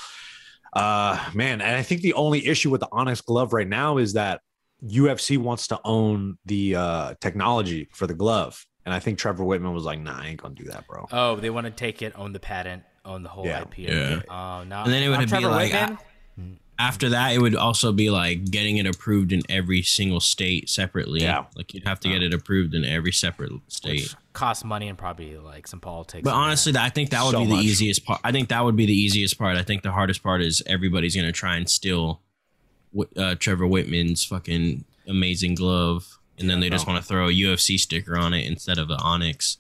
uh, 0.74 1.18
man, 1.34 1.62
and 1.62 1.76
I 1.76 1.84
think 1.84 2.02
the 2.02 2.14
only 2.16 2.46
issue 2.46 2.70
with 2.70 2.82
the 2.82 2.90
Onyx 2.92 3.22
glove 3.22 3.54
right 3.54 3.68
now 3.68 3.98
is 3.98 4.14
that 4.14 4.42
UFC 4.86 5.38
wants 5.38 5.68
to 5.68 5.80
own 5.86 6.38
the 6.46 6.76
uh, 6.76 7.14
technology 7.22 7.88
for 7.94 8.08
the 8.08 8.14
glove, 8.14 8.66
and 8.86 8.94
I 8.94 9.00
think 9.00 9.18
Trevor 9.20 9.44
Wittman 9.44 9.74
was 9.74 9.84
like, 9.84 10.00
"Nah, 10.00 10.20
I 10.22 10.28
ain't 10.28 10.42
gonna 10.42 10.56
do 10.56 10.66
that, 10.66 10.88
bro." 10.88 11.08
Oh, 11.12 11.36
they 11.38 11.50
want 11.50 11.66
to 11.66 11.72
take 11.72 12.02
it, 12.02 12.14
own 12.16 12.34
the 12.34 12.40
patent, 12.40 12.84
own 13.06 13.24
the 13.24 13.30
whole 13.30 13.46
Yeah. 13.46 13.62
IP. 13.62 13.78
Yeah. 13.80 14.22
Oh, 14.30 14.64
no. 14.64 14.84
And 14.84 14.92
then 14.94 15.04
it 15.04 15.10
would 15.10 15.20
be 15.20 15.26
Trevor 15.26 15.50
like, 15.50 15.72
Wittman. 15.72 15.98
After 16.80 17.10
that, 17.10 17.34
it 17.34 17.40
would 17.40 17.56
also 17.56 17.92
be 17.92 18.10
like 18.10 18.46
getting 18.50 18.78
it 18.78 18.88
approved 18.88 19.32
in 19.32 19.44
every 19.48 19.84
single 19.84 20.20
state 20.20 20.70
separately. 20.70 21.22
Yeah. 21.22 21.46
like 21.56 21.72
you'd 21.74 21.88
have 21.88 22.00
to 22.02 22.10
get 22.10 22.24
it 22.24 22.34
approved 22.34 22.74
in 22.74 22.84
every 22.84 23.12
separate 23.12 23.52
state. 23.68 24.02
which 24.02 24.16
costs 24.34 24.64
money 24.66 24.90
and 24.90 24.98
probably 24.98 25.38
like 25.38 25.68
some 25.68 25.80
politics. 25.80 26.24
But 26.24 26.32
in 26.32 26.36
there. 26.36 26.44
honestly, 26.46 26.74
I 26.76 26.90
think 26.90 27.12
that 27.12 27.24
would 27.24 27.32
So 27.34 27.42
be 27.42 27.46
the 27.46 27.56
much. 27.58 27.64
easiest 27.66 28.04
part. 28.06 28.22
I 28.24 28.32
think 28.32 28.50
that 28.50 28.66
would 28.66 28.76
be 28.76 28.88
the 28.88 28.94
easiest 28.94 29.38
part. 29.38 29.56
I 29.56 29.62
think 29.62 29.84
the 29.84 29.92
hardest 29.92 30.24
part 30.24 30.42
is 30.42 30.64
everybody's 30.66 31.16
gonna 31.16 31.32
try 31.32 31.58
and 31.58 31.70
steal 31.70 32.22
uh, 33.18 33.36
Trevor 33.36 33.66
Wittman's 33.66 34.26
fucking 34.26 34.84
amazing 35.08 35.54
glove, 35.56 36.18
and 36.40 36.50
then 36.50 36.60
they 36.60 36.70
just 36.70 36.88
want 36.88 37.02
to 37.02 37.08
throw 37.08 37.28
a 37.28 37.32
UFC 37.32 37.78
sticker 37.78 38.18
on 38.18 38.34
it 38.34 38.46
instead 38.46 38.78
of 38.78 38.90
an 38.90 38.98
Onyx. 39.02 39.58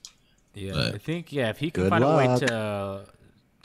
Yeah, 0.53 0.73
But- 0.73 0.95
I 0.95 0.97
think 0.97 1.31
yeah, 1.33 1.49
if 1.49 1.57
he 1.57 1.71
could 1.71 1.83
Good 1.85 1.89
find 1.89 2.03
a 2.03 2.17
way 2.17 2.39
to 2.39 2.55
uh, 2.55 3.05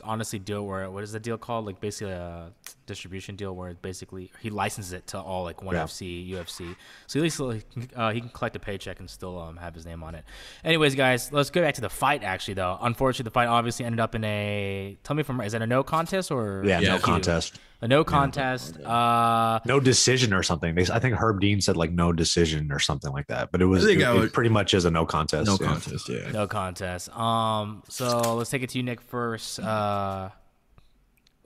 honestly 0.04 0.38
do 0.38 0.58
it 0.58 0.62
where 0.62 0.84
it 0.84 0.90
what 0.90 1.04
is 1.04 1.12
the 1.12 1.20
deal 1.20 1.36
called? 1.38 1.66
Like 1.66 1.80
basically 1.80 2.12
a 2.12 2.50
distribution 2.88 3.36
deal 3.36 3.54
where 3.54 3.74
basically 3.74 4.32
he 4.40 4.50
licenses 4.50 4.92
it 4.92 5.06
to 5.08 5.20
all 5.20 5.44
like 5.44 5.62
one 5.62 5.76
Yeah. 5.76 5.84
FC, 5.84 6.28
UFC. 6.30 6.74
So 7.06 7.20
at 7.20 7.22
least 7.22 7.38
like, 7.38 7.64
uh, 7.94 8.10
he 8.10 8.20
can 8.20 8.30
collect 8.30 8.56
a 8.56 8.58
paycheck 8.58 8.98
and 8.98 9.08
still 9.08 9.38
um, 9.40 9.56
have 9.58 9.74
his 9.74 9.86
name 9.86 10.02
on 10.02 10.16
it. 10.16 10.24
Anyways, 10.64 10.96
guys, 10.96 11.30
let's 11.32 11.50
go 11.50 11.62
back 11.62 11.74
to 11.74 11.80
the 11.80 11.88
fight. 11.90 12.24
Actually, 12.24 12.54
though, 12.54 12.76
unfortunately, 12.80 13.24
the 13.28 13.32
fight 13.32 13.46
obviously 13.48 13.84
ended 13.84 14.00
up 14.00 14.14
in 14.16 14.24
a. 14.24 14.98
Tell 15.04 15.14
me 15.14 15.22
from 15.22 15.40
is 15.42 15.52
that 15.52 15.62
a 15.62 15.66
no 15.66 15.82
contest 15.84 16.30
or 16.32 16.62
Yeah, 16.64 16.80
Yeah, 16.80 16.94
no 16.94 16.98
contest, 16.98 17.60
A 17.80 17.86
no 17.86 18.02
contest. 18.02 18.80
Uh, 18.80 19.60
no 19.66 19.78
decision 19.78 20.32
or 20.32 20.42
something. 20.42 20.74
They, 20.74 20.82
I 20.92 20.98
think 20.98 21.14
Herb 21.16 21.40
Dean 21.40 21.60
said 21.60 21.76
like 21.76 21.92
no 21.92 22.12
decision 22.12 22.72
or 22.72 22.78
something 22.80 23.12
like 23.12 23.28
that, 23.28 23.52
but 23.52 23.62
it 23.62 23.66
was 23.66 23.84
it, 23.86 24.02
I 24.02 24.14
it 24.14 24.18
would- 24.18 24.32
pretty 24.32 24.50
much 24.50 24.74
is 24.74 24.84
a 24.84 24.90
no 24.90 25.06
contest. 25.06 25.46
No 25.46 25.56
yeah. 25.60 25.66
contest, 25.68 26.08
yeah. 26.08 26.30
No 26.32 26.46
contest. 26.46 27.08
Um, 27.16 27.82
so 27.88 28.34
let's 28.36 28.50
take 28.50 28.62
it 28.62 28.70
to 28.70 28.78
you, 28.78 28.82
Nick. 28.84 29.00
First, 29.00 29.60
uh, 29.60 30.30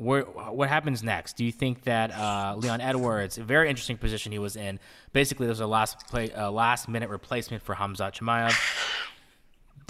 where 0.03 0.23
what 0.23 0.69
happens 0.69 1.03
next? 1.03 1.37
Do 1.37 1.45
you 1.45 1.53
think 1.53 1.83
that 1.83 2.11
uh, 2.13 2.55
Leon 2.57 2.81
Edwards, 2.81 3.39
a 3.39 3.45
very 3.45 3.69
interesting 3.69 3.97
position 3.97 4.33
he 4.33 4.39
was 4.39 4.57
in, 4.57 4.79
basically 5.13 5.47
there's 5.47 5.61
a 5.61 5.67
last 5.67 6.07
play, 6.09 6.33
uh, 6.33 6.51
last 6.51 6.89
minute 6.89 7.09
replacement 7.11 7.63
for 7.63 7.75
Khamzat 7.75 8.13
Chimaev. 8.13 8.55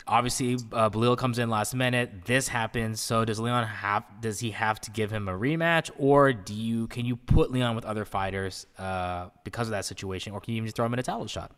Obviously, 0.07 0.55
uh, 0.73 0.91
Belal 0.91 1.17
comes 1.17 1.39
in 1.39 1.49
last 1.49 1.75
minute. 1.75 2.25
This 2.25 2.49
happens. 2.49 3.01
So 3.01 3.25
does 3.25 3.39
Leon 3.39 3.67
have? 3.67 4.05
Does 4.21 4.41
he 4.41 4.51
have 4.51 4.81
to 4.81 4.91
give 4.91 5.13
him 5.13 5.29
a 5.29 5.33
rematch, 5.33 5.91
or 5.97 6.33
do 6.33 6.55
you? 6.55 6.89
Can 6.89 7.07
you 7.07 7.17
put 7.17 7.53
Leon 7.53 7.77
with 7.77 7.85
other 7.85 8.05
fighters 8.05 8.67
uh, 8.79 9.29
because 9.45 9.69
of 9.69 9.73
that 9.73 9.85
situation, 9.85 10.33
or 10.33 10.41
can 10.41 10.55
you 10.55 10.57
even 10.57 10.67
just 10.67 10.77
throw 10.77 10.87
him 10.87 10.93
in 10.93 10.99
a 10.99 11.05
title 11.05 11.27
shot? 11.29 11.53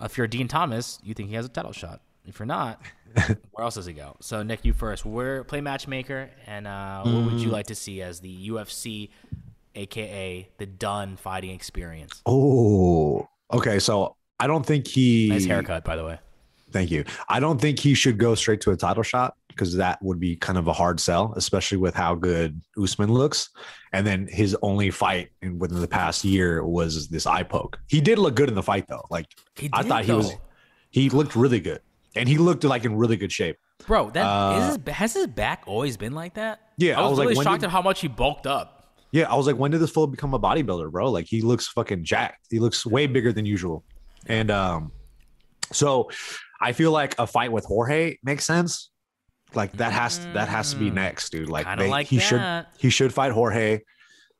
Uh, 0.00 0.06
if 0.06 0.16
you're 0.16 0.26
Dean 0.26 0.48
Thomas, 0.48 0.98
you 1.02 1.12
think 1.12 1.28
he 1.28 1.34
has 1.34 1.44
a 1.44 1.50
title 1.50 1.72
shot. 1.72 2.00
If 2.26 2.38
you're 2.38 2.46
not, 2.46 2.80
where 3.50 3.64
else 3.64 3.74
does 3.74 3.86
he 3.86 3.92
go? 3.92 4.16
So 4.20 4.42
Nick, 4.42 4.64
you 4.64 4.72
first. 4.72 5.04
We're 5.04 5.44
play 5.44 5.60
matchmaker, 5.60 6.30
and 6.46 6.66
uh, 6.66 7.02
what 7.02 7.32
would 7.32 7.40
you 7.40 7.50
like 7.50 7.66
to 7.66 7.74
see 7.74 8.00
as 8.02 8.20
the 8.20 8.48
UFC, 8.50 9.10
aka 9.74 10.48
the 10.58 10.66
done 10.66 11.16
fighting 11.16 11.50
experience? 11.50 12.22
Oh, 12.26 13.28
okay. 13.52 13.78
So 13.78 14.16
I 14.38 14.46
don't 14.46 14.64
think 14.64 14.86
he. 14.86 15.28
Nice 15.30 15.44
haircut, 15.44 15.84
by 15.84 15.96
the 15.96 16.04
way. 16.04 16.18
Thank 16.70 16.90
you. 16.90 17.04
I 17.28 17.38
don't 17.38 17.60
think 17.60 17.78
he 17.78 17.92
should 17.92 18.16
go 18.16 18.34
straight 18.34 18.62
to 18.62 18.70
a 18.70 18.76
title 18.76 19.02
shot 19.02 19.34
because 19.48 19.76
that 19.76 20.00
would 20.02 20.18
be 20.18 20.36
kind 20.36 20.56
of 20.56 20.68
a 20.68 20.72
hard 20.72 20.98
sell, 21.00 21.34
especially 21.36 21.76
with 21.76 21.94
how 21.94 22.14
good 22.14 22.62
Usman 22.82 23.12
looks. 23.12 23.50
And 23.92 24.06
then 24.06 24.26
his 24.26 24.56
only 24.62 24.90
fight 24.90 25.28
in 25.42 25.58
within 25.58 25.82
the 25.82 25.88
past 25.88 26.24
year 26.24 26.64
was 26.64 27.08
this 27.08 27.26
eye 27.26 27.42
poke. 27.42 27.78
He 27.88 28.00
did 28.00 28.18
look 28.18 28.34
good 28.34 28.48
in 28.48 28.54
the 28.54 28.62
fight 28.62 28.86
though. 28.88 29.04
Like 29.10 29.26
He 29.56 29.68
I 29.70 29.82
did, 29.82 29.88
thought 29.88 30.04
he 30.06 30.12
was, 30.12 30.32
he 30.88 31.10
looked 31.10 31.36
really 31.36 31.60
good, 31.60 31.80
and 32.16 32.28
he 32.28 32.38
looked 32.38 32.64
like 32.64 32.84
in 32.84 32.96
really 32.96 33.16
good 33.16 33.32
shape. 33.32 33.56
Bro, 33.86 34.10
that 34.10 34.22
Uh, 34.24 34.58
is 34.58 34.76
his, 34.86 34.94
has 34.94 35.14
his 35.14 35.26
back 35.26 35.64
always 35.66 35.96
been 35.96 36.12
like 36.14 36.34
that? 36.34 36.60
Yeah, 36.78 36.98
I 36.98 37.02
I 37.02 37.02
was, 37.02 37.10
was 37.10 37.18
like, 37.18 37.28
really 37.30 37.44
shocked 37.44 37.60
did- 37.60 37.66
at 37.66 37.72
how 37.72 37.82
much 37.82 38.00
he 38.00 38.08
bulked 38.08 38.46
up. 38.46 38.78
Yeah, 39.10 39.30
I 39.30 39.34
was 39.34 39.46
like, 39.46 39.56
when 39.56 39.70
did 39.70 39.80
this 39.80 39.90
fool 39.90 40.06
become 40.06 40.32
a 40.32 40.40
bodybuilder, 40.40 40.90
bro? 40.90 41.10
Like 41.10 41.26
he 41.26 41.42
looks 41.42 41.68
fucking 41.68 42.04
jacked. 42.04 42.46
He 42.50 42.58
looks 42.58 42.86
way 42.86 43.06
bigger 43.06 43.32
than 43.32 43.44
usual. 43.44 43.84
And 44.26 44.50
um, 44.50 44.92
so 45.72 46.10
I 46.60 46.72
feel 46.72 46.92
like 46.92 47.14
a 47.18 47.26
fight 47.26 47.52
with 47.52 47.64
Jorge 47.64 48.16
makes 48.22 48.44
sense. 48.46 48.90
Like 49.54 49.72
that 49.74 49.92
has 49.92 50.18
that 50.32 50.48
has 50.48 50.72
to 50.72 50.78
be 50.78 50.90
Mm. 50.90 50.94
next, 50.94 51.30
dude. 51.30 51.48
Like 51.50 51.66
they- 51.78 51.90
like 51.90 52.06
he 52.06 52.20
should 52.20 52.40
he 52.78 52.88
should 52.88 53.12
fight 53.12 53.32
Jorge. 53.32 53.80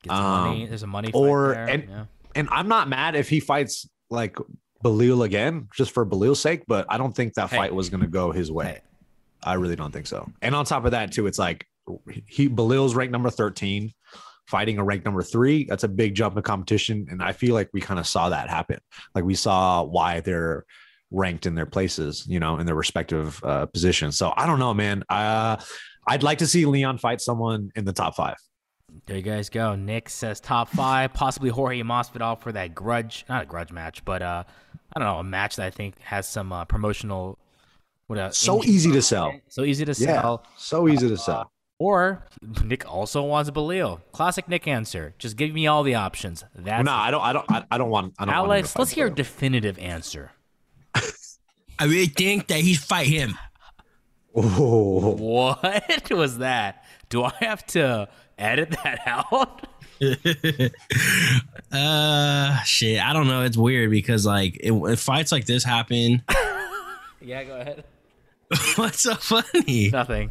Get 0.02 0.10
some 0.10 0.22
money. 0.24 0.62
Um, 0.64 0.68
There's 0.70 0.82
a 0.82 0.86
money 0.86 1.10
fight 1.12 1.18
or- 1.18 1.48
there. 1.54 1.68
and- 1.68 1.84
yeah. 1.88 2.04
And 2.34 2.48
I'm 2.50 2.66
not 2.68 2.88
mad 2.88 3.14
if 3.14 3.28
he 3.28 3.40
fights 3.40 3.86
like 4.08 4.36
Belal 4.82 5.24
again, 5.24 5.68
just 5.74 5.92
for 5.92 6.04
Belal's 6.06 6.40
sake. 6.40 6.62
But 6.66 6.86
I 6.88 6.98
don't 6.98 7.14
think 7.14 7.34
that 7.34 7.50
Hey. 7.50 7.56
fight 7.56 7.74
was 7.74 7.88
gonna 7.90 8.06
go 8.06 8.32
his 8.32 8.50
way. 8.50 8.66
Hey. 8.66 8.80
I 9.44 9.54
really 9.54 9.76
don't 9.76 9.92
think 9.92 10.06
so. 10.06 10.30
And 10.40 10.54
on 10.54 10.64
top 10.64 10.84
of 10.84 10.92
that, 10.92 11.12
too, 11.12 11.26
it's 11.26 11.38
like 11.38 11.66
he 12.26 12.48
Belal's 12.48 12.94
ranked 12.94 13.10
number 13.12 13.28
13, 13.30 13.92
fighting 14.46 14.78
a 14.78 14.84
ranked 14.84 15.04
number 15.04 15.22
three. 15.22 15.64
That's 15.64 15.82
a 15.82 15.88
big 15.88 16.14
jump 16.14 16.36
in 16.36 16.42
competition. 16.42 17.06
And 17.10 17.20
I 17.22 17.32
feel 17.32 17.54
like 17.54 17.68
we 17.72 17.80
kind 17.80 17.98
of 17.98 18.06
saw 18.06 18.28
that 18.28 18.48
happen. 18.48 18.78
Like 19.14 19.24
we 19.24 19.34
saw 19.34 19.82
why 19.82 20.20
they're 20.20 20.64
ranked 21.10 21.44
in 21.46 21.54
their 21.56 21.66
places, 21.66 22.24
you 22.28 22.38
know, 22.40 22.58
in 22.58 22.66
their 22.66 22.74
respective 22.76 23.42
uh, 23.44 23.66
positions. 23.66 24.16
So 24.16 24.32
I 24.36 24.46
don't 24.46 24.58
know, 24.60 24.72
man. 24.72 25.02
Uh, 25.08 25.56
I'd 26.06 26.22
like 26.22 26.38
to 26.38 26.46
see 26.46 26.64
Leon 26.64 26.98
fight 26.98 27.20
someone 27.20 27.70
in 27.76 27.84
the 27.84 27.92
top 27.92 28.14
five. 28.14 28.36
There 29.06 29.16
you 29.16 29.22
guys 29.22 29.48
go. 29.48 29.74
Nick 29.74 30.08
says 30.08 30.38
top 30.38 30.68
five, 30.68 31.12
possibly 31.14 31.50
Jorge 31.50 31.82
Masvidal 31.82 32.38
for 32.38 32.52
that 32.52 32.74
grudge, 32.74 33.24
not 33.28 33.42
a 33.42 33.46
grudge 33.46 33.72
match, 33.72 34.04
but 34.04 34.22
uh, 34.22 34.44
I 34.94 35.00
don't 35.00 35.08
know 35.08 35.18
a 35.18 35.24
match 35.24 35.56
that 35.56 35.66
I 35.66 35.70
think 35.70 35.98
has 36.00 36.28
some 36.28 36.52
uh, 36.52 36.64
promotional. 36.64 37.38
What 38.06 38.18
uh, 38.18 38.30
So 38.30 38.62
easy 38.64 38.92
to 38.92 39.02
sell. 39.02 39.34
So 39.48 39.62
easy 39.64 39.84
to 39.84 39.94
sell. 39.94 40.42
Yeah, 40.44 40.50
so 40.56 40.88
easy 40.88 41.08
to 41.08 41.16
sell. 41.16 41.50
Or 41.78 42.26
Nick 42.64 42.88
also 42.88 43.22
wants 43.22 43.50
Belal. 43.50 44.00
Classic 44.12 44.48
Nick 44.48 44.68
answer. 44.68 45.14
Just 45.18 45.36
give 45.36 45.52
me 45.52 45.66
all 45.66 45.82
the 45.82 45.94
options. 45.96 46.44
That's 46.54 46.84
no, 46.84 46.92
I 46.92 47.10
don't. 47.10 47.22
I 47.22 47.32
don't. 47.32 47.50
I, 47.50 47.64
I 47.72 47.78
don't 47.78 47.90
want. 47.90 48.14
I 48.18 48.24
don't 48.26 48.34
want 48.34 48.44
him 48.44 48.48
to 48.50 48.54
Alex. 48.54 48.72
fight 48.72 48.78
Let's 48.80 48.90
hear 48.92 49.06
a 49.06 49.10
definitive 49.10 49.78
answer. 49.78 50.30
I 50.94 51.84
really 51.86 52.06
think 52.06 52.46
that 52.48 52.60
he 52.60 52.74
fight 52.74 53.06
him. 53.08 53.36
Oh, 54.34 55.14
What 55.16 56.10
was 56.10 56.38
that? 56.38 56.84
Do 57.10 57.22
I 57.24 57.32
have 57.40 57.66
to 57.68 58.08
edit 58.38 58.70
that 58.82 59.00
out? 59.06 59.66
Uh, 61.72 62.58
shit. 62.64 63.00
I 63.00 63.14
don't 63.14 63.28
know. 63.28 63.44
It's 63.44 63.56
weird 63.56 63.90
because 63.90 64.26
like 64.26 64.58
it, 64.62 64.72
if 64.72 65.00
fights 65.00 65.32
like 65.32 65.46
this 65.46 65.64
happen, 65.64 66.22
Yeah, 67.24 67.44
go 67.44 67.60
ahead. 67.60 67.84
what's 68.76 69.00
so 69.00 69.14
funny? 69.14 69.90
Nothing. 69.90 70.30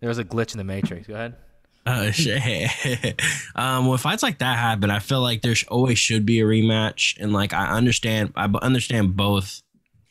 There 0.00 0.08
was 0.08 0.18
a 0.18 0.24
glitch 0.24 0.52
in 0.52 0.58
the 0.58 0.64
matrix. 0.64 1.06
Go 1.06 1.14
ahead. 1.14 1.36
Oh 1.86 2.10
shit. 2.10 3.20
um, 3.54 3.86
when 3.86 3.96
fights 3.98 4.22
like 4.22 4.38
that 4.38 4.58
happen, 4.58 4.90
I 4.90 4.98
feel 4.98 5.22
like 5.22 5.40
there 5.40 5.54
sh- 5.54 5.66
always 5.68 5.98
should 5.98 6.26
be 6.26 6.40
a 6.40 6.44
rematch, 6.44 7.18
and 7.18 7.32
like 7.32 7.54
I 7.54 7.68
understand, 7.70 8.32
I 8.36 8.50
understand 8.60 9.16
both 9.16 9.62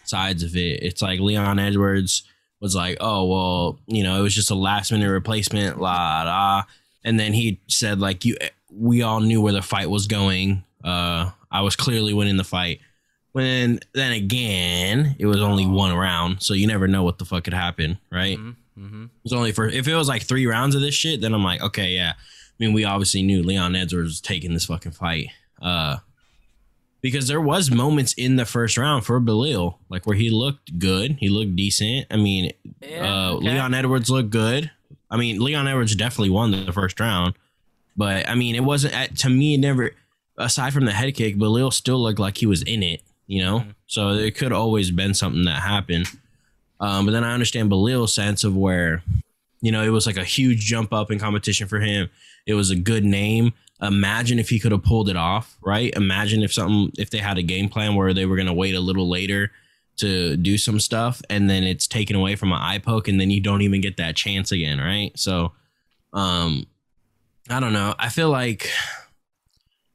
sides 0.04 0.42
of 0.42 0.56
it. 0.56 0.82
It's 0.82 1.02
like 1.02 1.20
Leon 1.20 1.60
Edwards 1.60 2.24
was 2.60 2.76
like, 2.76 2.98
"Oh 3.00 3.26
well, 3.26 3.80
you 3.86 4.04
know, 4.04 4.20
it 4.20 4.24
was 4.24 4.34
just 4.34 4.50
a 4.50 4.56
last 4.56 4.92
minute 4.92 5.10
replacement, 5.12 5.80
la 5.80 6.24
la," 6.24 6.64
and 7.04 7.20
then 7.20 7.34
he 7.34 7.60
said 7.68 8.00
like, 8.00 8.26
"You, 8.26 8.36
we 8.72 9.02
all 9.02 9.20
knew 9.22 9.42
where 9.42 9.54
the 9.54 9.62
fight 9.62 9.90
was 9.90 10.08
going. 10.08 10.64
Uh, 10.84 11.32
I 11.52 11.62
was 11.62 11.76
clearly 11.76 12.14
winning 12.14 12.38
the 12.38 12.44
fight." 12.44 12.80
When 13.32 13.80
then 13.94 14.12
again, 14.12 15.16
it 15.20 15.28
was 15.28 15.40
only 15.42 15.66
one 15.68 15.96
round, 15.96 16.42
so 16.42 16.54
you 16.56 16.66
never 16.66 16.88
know 16.88 17.04
what 17.04 17.20
the 17.20 17.26
fuck 17.26 17.44
could 17.44 17.54
happen, 17.54 18.00
right? 18.12 18.38
Mm-hmm. 18.38 19.04
It 19.04 19.10
was 19.24 19.34
only 19.34 19.52
for 19.52 19.68
if 19.68 19.88
it 19.88 19.96
was 19.96 20.08
like 20.08 20.24
three 20.24 20.48
rounds 20.48 20.74
of 20.74 20.82
this 20.82 20.96
shit, 20.96 21.22
then 21.22 21.34
I'm 21.34 21.44
like, 21.44 21.62
okay, 21.62 21.90
yeah. 21.90 22.14
I 22.18 22.64
mean, 22.66 22.74
we 22.74 22.84
obviously 22.86 23.22
knew 23.22 23.44
Leon 23.44 23.76
Edwards 23.76 24.08
was 24.10 24.22
taking 24.22 24.54
this 24.54 24.66
fucking 24.66 24.94
fight. 24.94 25.28
Uh 25.62 25.98
because 27.02 27.30
there 27.30 27.40
was 27.40 27.72
moments 27.72 28.14
in 28.14 28.36
the 28.36 28.46
first 28.46 28.78
round 28.78 29.06
for 29.06 29.22
Belal, 29.22 29.76
like 29.90 30.06
where 30.06 30.18
he 30.18 30.30
looked 30.30 30.78
good, 30.80 31.16
he 31.20 31.30
looked 31.30 31.56
decent. 31.56 32.08
I 32.12 32.18
mean, 32.18 32.52
Yeah, 32.82 33.28
uh 33.30 33.34
okay. 33.36 33.52
Leon 33.52 33.74
Edwards 33.74 34.10
looked 34.10 34.32
good. 34.32 34.72
I 35.12 35.18
mean, 35.18 35.40
Leon 35.40 35.68
Edwards 35.68 35.96
definitely 35.96 36.30
won 36.32 36.52
the 36.52 36.74
first 36.74 37.00
round. 37.00 37.36
But 37.96 38.30
I 38.30 38.36
mean, 38.36 38.56
it 38.56 38.64
wasn't 38.64 38.94
at, 38.94 39.18
to 39.18 39.30
me. 39.30 39.56
It 39.56 39.60
never, 39.60 39.92
aside 40.38 40.74
from 40.74 40.86
the 40.86 40.92
head 40.92 41.14
kick, 41.16 41.36
Belal 41.36 41.74
still 41.74 42.02
looked 42.02 42.20
like 42.20 42.38
he 42.38 42.46
was 42.46 42.64
in 42.64 42.84
it. 42.84 43.02
You 43.28 43.44
know, 43.44 43.64
so 43.86 44.10
it 44.10 44.36
could 44.36 44.52
always 44.52 44.90
been 44.90 45.14
something 45.14 45.46
that 45.46 45.62
happened. 45.62 46.08
Um, 46.80 47.06
but 47.06 47.12
then 47.12 47.24
I 47.24 47.34
understand 47.34 47.70
Belal's 47.70 48.14
sense 48.14 48.44
of 48.44 48.56
where, 48.56 49.04
you 49.62 49.72
know, 49.72 49.84
it 49.84 49.90
was 49.90 50.08
like 50.08 50.18
a 50.18 50.24
huge 50.24 50.62
jump 50.62 50.94
up 50.94 51.12
in 51.12 51.20
competition 51.20 51.68
for 51.68 51.80
him. 51.80 52.10
It 52.48 52.54
was 52.54 52.72
a 52.72 52.76
good 52.76 53.04
name. 53.04 53.54
Imagine 53.82 54.40
if 54.40 54.50
he 54.50 54.60
could 54.60 54.72
have 54.72 54.84
pulled 54.84 55.10
it 55.10 55.16
off, 55.16 55.58
right? 55.62 55.94
Imagine 55.96 56.42
if 56.42 56.54
something, 56.54 56.92
if 56.98 57.10
they 57.10 57.20
had 57.20 57.38
a 57.38 57.44
game 57.44 57.70
plan 57.70 57.96
where 57.96 58.14
they 58.14 58.26
were 58.26 58.36
going 58.36 58.48
to 58.48 58.54
wait 58.54 58.76
a 58.76 58.80
little 58.80 59.08
later 59.08 59.52
to 59.98 60.38
do 60.38 60.58
some 60.58 60.80
stuff 60.80 61.22
and 61.30 61.50
then 61.50 61.64
it's 61.64 61.86
taken 61.86 62.16
away 62.16 62.36
from 62.36 62.52
an 62.52 62.60
eye 62.60 62.80
poke 62.80 63.08
and 63.08 63.20
then 63.20 63.30
you 63.30 63.42
don't 63.42 63.62
even 63.62 63.82
get 63.82 63.98
that 63.98 64.16
chance 64.16 64.52
again, 64.52 64.80
right? 64.80 65.12
So, 65.18 65.52
um, 66.14 66.66
I 67.50 67.60
don't 67.60 67.74
know. 67.74 67.96
I 67.98 68.10
feel 68.10 68.30
like, 68.30 68.70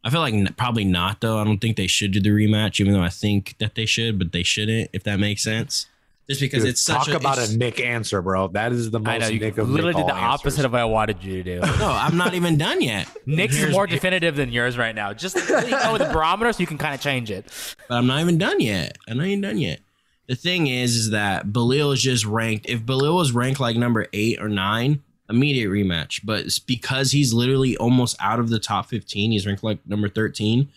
I 0.02 0.10
feel 0.10 0.20
like 0.20 0.34
n- 0.34 0.54
probably 0.56 0.84
not 0.84 1.20
though. 1.20 1.38
I 1.38 1.44
don't 1.44 1.58
think 1.58 1.76
they 1.76 1.86
should 1.86 2.12
do 2.12 2.20
the 2.20 2.30
rematch, 2.30 2.80
even 2.80 2.92
though 2.92 3.02
I 3.02 3.08
think 3.08 3.56
that 3.58 3.74
they 3.74 3.86
should, 3.86 4.18
but 4.18 4.32
they 4.32 4.42
shouldn't, 4.42 4.90
if 4.92 5.04
that 5.04 5.18
makes 5.20 5.42
sense. 5.42 5.86
Just 6.28 6.40
because 6.40 6.62
Dude, 6.62 6.70
it's 6.70 6.80
such 6.80 7.06
talk 7.06 7.20
about 7.20 7.38
a 7.38 7.54
Nick 7.54 7.78
answer, 7.80 8.22
bro. 8.22 8.48
That 8.48 8.72
is 8.72 8.90
the 8.90 8.98
most 8.98 9.08
I 9.10 9.18
know 9.18 9.26
you 9.28 9.38
Nick 9.40 9.58
of 9.58 9.68
literally 9.68 9.92
Nick 9.92 10.06
did 10.06 10.08
the 10.08 10.14
all 10.16 10.24
answers. 10.32 10.40
opposite 10.40 10.64
of 10.64 10.72
what 10.72 10.80
I 10.80 10.84
wanted 10.86 11.22
you 11.22 11.42
to 11.42 11.60
do. 11.60 11.60
No, 11.78 11.90
I'm 11.90 12.16
not 12.16 12.32
even 12.32 12.56
done 12.56 12.80
yet. 12.80 13.06
Nick's 13.26 13.56
Here's- 13.56 13.72
more 13.72 13.86
definitive 13.86 14.34
than 14.34 14.50
yours 14.50 14.78
right 14.78 14.94
now. 14.94 15.12
Just 15.12 15.36
really 15.50 15.70
go 15.70 15.92
with 15.92 16.00
the 16.00 16.10
barometer 16.12 16.50
so 16.54 16.60
you 16.60 16.66
can 16.66 16.78
kind 16.78 16.94
of 16.94 17.02
change 17.02 17.30
it. 17.30 17.44
But 17.88 17.96
I'm 17.96 18.06
not 18.06 18.20
even 18.20 18.38
done 18.38 18.58
yet. 18.60 18.96
I'm 19.06 19.18
not 19.18 19.26
even 19.26 19.42
done 19.42 19.58
yet. 19.58 19.80
The 20.26 20.34
thing 20.34 20.66
is, 20.66 20.96
is 20.96 21.10
that 21.10 21.48
Belal 21.48 21.92
is 21.92 22.00
just 22.00 22.24
ranked. 22.24 22.70
If 22.70 22.80
Belal 22.84 23.16
was 23.16 23.32
ranked 23.32 23.60
like 23.60 23.76
number 23.76 24.06
eight 24.14 24.40
or 24.40 24.48
nine, 24.48 25.02
immediate 25.28 25.70
rematch. 25.70 26.20
But 26.24 26.40
it's 26.40 26.58
because 26.58 27.12
he's 27.12 27.32
literally 27.32 27.76
almost 27.76 28.16
out 28.20 28.40
of 28.40 28.50
the 28.50 28.58
top 28.58 28.86
15, 28.86 29.30
he's 29.30 29.46
ranked 29.46 29.64
like 29.64 29.86
number 29.86 30.08
13. 30.08 30.68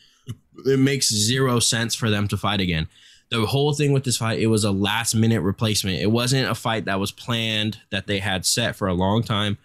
It 0.66 0.80
makes 0.80 1.14
zero 1.14 1.60
sense 1.60 1.96
for 1.96 2.10
them 2.10 2.28
to 2.30 2.38
fight 2.38 2.62
again. 2.62 2.88
The 3.30 3.46
whole 3.46 3.74
thing 3.74 3.92
with 3.92 4.06
this 4.06 4.18
fight, 4.18 4.40
it 4.40 4.48
was 4.48 4.64
a 4.64 4.72
last 4.72 5.14
minute 5.14 5.42
replacement. 5.42 6.02
It 6.02 6.12
wasn't 6.12 6.50
a 6.50 6.56
fight 6.56 6.86
that 6.86 7.00
was 7.00 7.12
planned 7.12 7.80
that 7.92 8.08
they 8.08 8.20
had 8.20 8.46
set 8.46 8.76
for 8.76 8.88
a 8.88 8.94
long 8.94 9.22
time. 9.22 9.58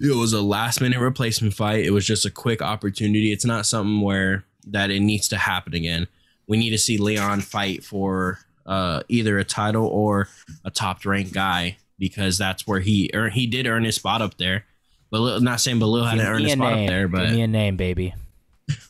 It 0.00 0.16
was 0.16 0.32
a 0.32 0.42
last 0.42 0.80
minute 0.80 1.00
replacement 1.00 1.54
fight. 1.54 1.84
It 1.84 1.90
was 1.90 2.06
just 2.06 2.26
a 2.26 2.30
quick 2.30 2.60
opportunity. 2.60 3.32
It's 3.32 3.44
not 3.44 3.66
something 3.66 4.00
where 4.00 4.44
that 4.66 4.90
it 4.90 5.00
needs 5.00 5.28
to 5.28 5.36
happen 5.36 5.74
again. 5.74 6.08
We 6.46 6.56
need 6.56 6.70
to 6.70 6.78
see 6.78 6.98
Leon 6.98 7.40
fight 7.40 7.84
for 7.84 8.40
uh, 8.66 9.02
either 9.08 9.38
a 9.38 9.44
title 9.44 9.86
or 9.86 10.28
a 10.64 10.70
top 10.70 11.04
ranked 11.04 11.32
guy 11.32 11.78
because 11.98 12.38
that's 12.38 12.66
where 12.66 12.80
he 12.80 13.10
earned, 13.14 13.34
he 13.34 13.46
did 13.46 13.66
earn 13.66 13.84
his 13.84 13.96
spot 13.96 14.22
up 14.22 14.36
there. 14.38 14.64
But 15.10 15.40
not 15.42 15.60
saying 15.60 15.80
Belal 15.80 16.04
hadn't 16.04 16.18
Give 16.24 16.28
earned 16.34 16.44
his 16.44 16.52
spot 16.52 16.74
name. 16.74 16.84
up 16.84 16.88
there, 16.90 17.08
but 17.08 17.26
Give 17.26 17.34
me 17.36 17.42
a 17.42 17.46
name, 17.46 17.76
baby. 17.76 18.14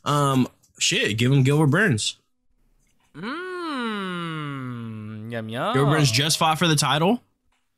um, 0.04 0.48
shit, 0.78 1.16
give 1.16 1.30
him 1.32 1.42
Gilbert 1.44 1.68
Burns. 1.68 2.16
Mmm. 3.16 5.32
Yum 5.32 5.48
yum. 5.48 5.74
Gilbert 5.74 5.90
Burns 5.90 6.10
just 6.10 6.38
fought 6.38 6.58
for 6.58 6.66
the 6.68 6.76
title, 6.76 7.22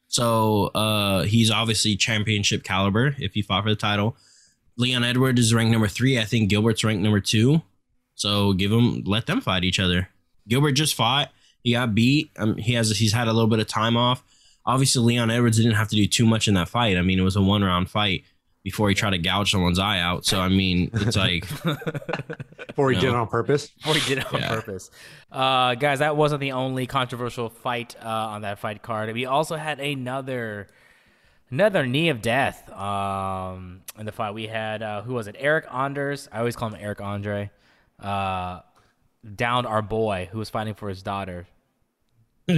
so 0.09 0.66
uh, 0.75 1.23
he's 1.25 1.51
obviously 1.51 1.97
championship 1.97 2.62
caliber 2.62 3.14
if 3.19 3.35
he 3.35 3.43
fought 3.43 3.64
for 3.64 3.71
the 3.71 3.77
title. 3.77 4.16
Leon 4.77 5.05
Edwards 5.05 5.40
is 5.40 5.53
ranked 5.53 5.73
number 5.73 5.88
three. 5.88 6.19
I 6.19 6.25
think 6.25 6.49
Gilbert's 6.49 6.85
ranked 6.85 7.03
number 7.03 7.21
two. 7.21 7.61
So 8.14 8.53
give 8.55 8.73
him, 8.73 9.03
let 9.05 9.27
them 9.27 9.40
fight 9.40 9.64
each 9.64 9.79
other. 9.79 10.09
Gilbert 10.49 10.73
just 10.73 10.95
fought. 10.95 11.31
He 11.62 11.73
got 11.73 11.95
beat. 11.95 12.31
Um, 12.38 12.57
he 12.57 12.75
has 12.75 12.90
he's 12.97 13.12
had 13.12 13.29
a 13.29 13.33
little 13.33 13.49
bit 13.49 13.59
of 13.59 13.66
time 13.66 13.97
off. 13.97 14.23
Obviously, 14.66 15.03
Leon 15.03 15.31
Edwards 15.31 15.57
didn't 15.57 15.73
have 15.73 15.88
to 15.88 15.96
do 15.96 16.07
too 16.07 16.27
much 16.27 16.46
in 16.49 16.55
that 16.55 16.68
fight. 16.68 16.96
I 16.96 17.03
mean, 17.03 17.18
it 17.18 17.23
was 17.23 17.37
a 17.37 17.42
one 17.42 17.62
round 17.64 17.88
fight 17.90 18.25
before 18.62 18.88
he 18.90 18.94
tried 18.94 19.11
to 19.11 19.18
gouge 19.18 19.51
someone's 19.51 19.79
eye 19.79 19.99
out. 20.01 20.27
So 20.27 20.38
I 20.40 20.49
mean, 20.49 20.90
it's 20.92 21.16
like 21.16 21.49
Before 22.68 22.90
he 22.90 22.96
No. 22.96 23.01
did 23.01 23.09
it 23.09 23.14
on 23.14 23.27
purpose. 23.27 23.68
Before 23.68 23.94
he 23.94 24.07
did 24.14 24.18
it 24.18 24.33
on 24.35 24.40
Yeah. 24.40 24.49
purpose. 24.49 24.90
Uh, 25.33 25.75
guys, 25.77 26.01
that 26.01 26.16
wasn't 26.16 26.40
the 26.40 26.53
only 26.53 26.87
controversial 26.87 27.49
fight 27.49 27.96
uh, 28.03 28.07
on 28.09 28.42
that 28.42 28.59
fight 28.59 28.83
card. 28.83 29.12
We 29.14 29.25
also 29.27 29.57
had 29.57 29.81
another 29.81 30.68
another 31.51 31.87
knee 31.87 32.11
of 32.11 32.20
death 32.23 32.70
um, 32.73 33.81
in 33.99 34.07
the 34.07 34.12
fight. 34.12 34.35
We 34.35 34.46
had 34.46 34.83
uh, 34.83 35.03
who 35.03 35.14
was 35.14 35.27
it? 35.27 35.37
Eryk 35.40 35.73
Anders. 35.75 36.29
I 36.31 36.38
always 36.38 36.55
call 36.55 36.68
him 36.68 36.79
Eric 36.81 37.01
Andre. 37.01 37.51
Uh, 37.99 38.61
downed 39.35 39.66
our 39.66 39.83
boy 39.83 40.29
who 40.33 40.38
was 40.38 40.49
fighting 40.51 40.75
for 40.75 40.88
his 40.88 41.03
daughter. 41.03 41.46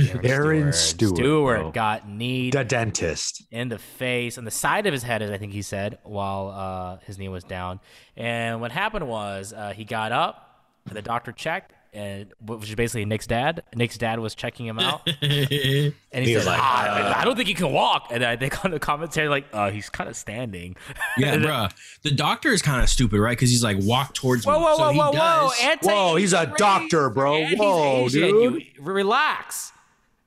Darren 0.00 0.74
Stewart. 0.74 1.16
Stewart 1.16 1.60
bro. 1.60 1.70
got 1.72 2.08
kneed 2.08 2.52
the 2.54 2.64
dentist. 2.64 3.42
in 3.50 3.68
the 3.68 3.78
face, 3.78 4.38
on 4.38 4.44
the 4.44 4.50
side 4.50 4.86
of 4.86 4.92
his 4.92 5.02
head, 5.02 5.22
as 5.22 5.30
I 5.30 5.38
think 5.38 5.52
he 5.52 5.62
said, 5.62 5.98
while 6.04 6.48
uh, 6.48 6.98
his 7.06 7.18
knee 7.18 7.28
was 7.28 7.44
down. 7.44 7.80
And 8.16 8.60
what 8.60 8.72
happened 8.72 9.08
was 9.08 9.52
uh, 9.52 9.72
he 9.74 9.84
got 9.84 10.12
up, 10.12 10.64
and 10.86 10.96
the 10.96 11.02
doctor 11.02 11.32
checked, 11.32 11.72
and 11.94 12.32
which 12.40 12.70
is 12.70 12.74
basically 12.74 13.04
Nick's 13.04 13.26
dad. 13.26 13.62
Nick's 13.74 13.98
dad 13.98 14.18
was 14.18 14.34
checking 14.34 14.64
him 14.66 14.78
out, 14.78 15.02
and 15.22 15.48
he, 15.48 15.92
He 16.10 16.34
was 16.34 16.44
said, 16.44 16.50
like, 16.52 16.60
"Ah, 16.62 17.20
I 17.20 17.24
don't 17.24 17.36
think 17.36 17.48
he 17.48 17.54
can 17.54 17.70
walk." 17.70 18.08
And 18.10 18.24
I 18.24 18.34
think 18.36 18.64
on 18.64 18.70
the 18.70 18.78
commentary, 18.78 19.28
like, 19.28 19.44
uh, 19.52 19.70
he's 19.70 19.90
kind 19.90 20.08
of 20.08 20.16
standing. 20.16 20.74
yeah, 21.18 21.36
bruh. 21.38 21.70
The 22.02 22.10
doctor 22.10 22.48
is 22.48 22.62
kind 22.62 22.82
of 22.82 22.88
stupid, 22.88 23.20
right? 23.20 23.32
Because 23.36 23.50
he's 23.50 23.62
like, 23.62 23.76
walk 23.80 24.14
towards 24.14 24.46
Whoa, 24.46 24.58
me. 24.58 24.64
whoa, 24.64 24.76
so 24.76 24.82
whoa, 24.84 24.92
he 24.92 24.98
whoa, 24.98 25.10
whoa! 25.12 25.50
Anti- 25.62 25.86
Whoa, 25.92 26.16
he's 26.16 26.32
a 26.32 26.46
doctor, 26.56 27.10
bro. 27.10 27.36
and 27.36 27.58
Whoa, 27.58 28.08
dude. 28.08 28.42
You, 28.76 28.82
relax. 28.82 29.71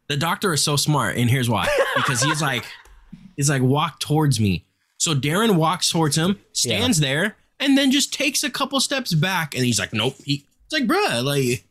The 0.08 0.18
doctor 0.18 0.54
is 0.54 0.64
so 0.64 0.76
smart, 0.76 1.18
and 1.18 1.30
here's 1.30 1.50
why. 1.50 1.68
Because 1.96 2.22
he's 2.22 2.42
like, 2.52 2.66
he's 3.36 3.50
like, 3.50 3.62
walk 3.62 4.00
towards 4.00 4.40
me. 4.40 4.66
So 4.98 5.14
Darren 5.14 5.56
walks 5.56 5.90
towards 5.92 6.16
him, 6.18 6.40
stands 6.54 7.00
there, 7.00 7.36
and 7.60 7.78
then 7.78 7.92
just 7.92 8.14
takes 8.14 8.44
a 8.44 8.50
couple 8.50 8.80
steps 8.80 9.14
back, 9.14 9.56
and 9.56 9.66
he's 9.66 9.80
like, 9.80 9.94
nope. 9.94 10.16
He, 10.24 10.46
it's 10.66 10.74
like, 10.74 10.88
bruh, 10.88 11.24
like, 11.24 11.66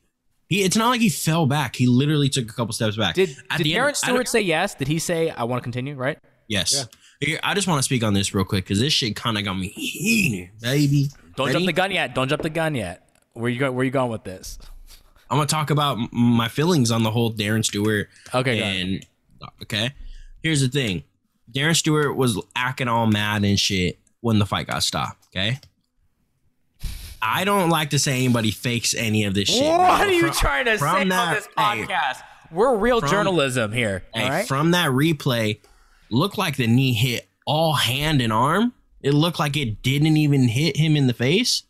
he. 0.48 0.62
It's 0.62 0.76
not 0.76 0.90
like 0.90 1.00
he 1.00 1.08
fell 1.08 1.46
back. 1.46 1.76
He 1.76 1.86
literally 1.86 2.28
took 2.28 2.50
a 2.50 2.52
couple 2.52 2.72
steps 2.72 2.96
back. 2.96 3.14
Did 3.14 3.36
At 3.50 3.58
did 3.58 3.68
Aaron 3.68 3.88
end- 3.88 3.96
Stewart 3.96 4.28
say 4.28 4.40
yes? 4.40 4.74
Did 4.74 4.88
he 4.88 4.98
say 4.98 5.30
I 5.30 5.44
want 5.44 5.60
to 5.60 5.64
continue? 5.64 5.94
Right? 5.94 6.18
Yes. 6.48 6.86
Here, 7.20 7.40
I 7.42 7.54
just 7.54 7.66
want 7.66 7.78
to 7.78 7.82
speak 7.82 8.02
on 8.04 8.12
this 8.12 8.34
real 8.34 8.44
quick 8.44 8.64
because 8.64 8.80
this 8.80 8.92
shit 8.92 9.16
kind 9.16 9.38
of 9.38 9.44
got 9.44 9.54
me 9.54 9.68
heated, 9.68 10.50
baby. 10.60 11.08
Don't 11.36 11.46
Ready? 11.46 11.58
jump 11.58 11.66
the 11.66 11.72
gun 11.72 11.90
yet. 11.92 12.14
Don't 12.14 12.28
jump 12.28 12.42
the 12.42 12.50
gun 12.50 12.74
yet. 12.74 13.08
Where 13.32 13.50
you 13.50 13.58
go? 13.58 13.72
Where 13.72 13.84
you 13.84 13.90
going 13.90 14.10
with 14.10 14.24
this? 14.24 14.58
I'm 15.34 15.38
gonna 15.38 15.48
talk 15.48 15.70
about 15.70 15.98
my 16.12 16.46
feelings 16.46 16.92
on 16.92 17.02
the 17.02 17.10
whole 17.10 17.32
Darren 17.32 17.64
Stewart. 17.64 18.08
Okay. 18.32 18.62
And 18.62 19.04
okay, 19.62 19.90
here's 20.44 20.60
the 20.60 20.68
thing: 20.68 21.02
Darren 21.50 21.74
Stewart 21.74 22.14
was 22.14 22.40
acting 22.54 22.86
all 22.86 23.08
mad 23.08 23.42
and 23.44 23.58
shit 23.58 23.98
when 24.20 24.38
the 24.38 24.46
fight 24.46 24.68
got 24.68 24.84
stopped. 24.84 25.26
Okay, 25.34 25.58
I 27.20 27.42
don't 27.44 27.68
like 27.68 27.90
to 27.90 27.98
say 27.98 28.12
anybody 28.24 28.52
fakes 28.52 28.94
any 28.94 29.24
of 29.24 29.34
this 29.34 29.48
shit. 29.48 29.62
what 29.64 29.78
bro. 29.78 30.06
are 30.06 30.12
you 30.12 30.20
From- 30.28 30.30
trying 30.36 30.64
to 30.66 30.78
say 30.78 30.86
on 30.86 31.08
that- 31.08 31.34
this 31.34 31.46
hey, 31.58 31.84
podcast? 31.84 32.22
We're 32.52 32.76
real 32.76 33.00
from- 33.00 33.10
journalism 33.10 33.72
here. 33.72 34.04
Hey, 34.14 34.22
all 34.22 34.30
right. 34.30 34.46
from 34.46 34.70
that 34.70 34.90
replay, 34.90 35.58
looked 36.10 36.38
like 36.38 36.56
the 36.56 36.68
knee 36.68 36.92
hit 36.92 37.28
all 37.44 37.72
hand 37.74 38.22
and 38.22 38.32
arm. 38.32 38.72
It 39.02 39.14
looked 39.14 39.40
like 39.40 39.56
it 39.56 39.82
didn't 39.82 40.16
even 40.16 40.46
hit 40.46 40.76
him 40.76 40.94
in 40.94 41.08
the 41.08 41.12
face. 41.12 41.64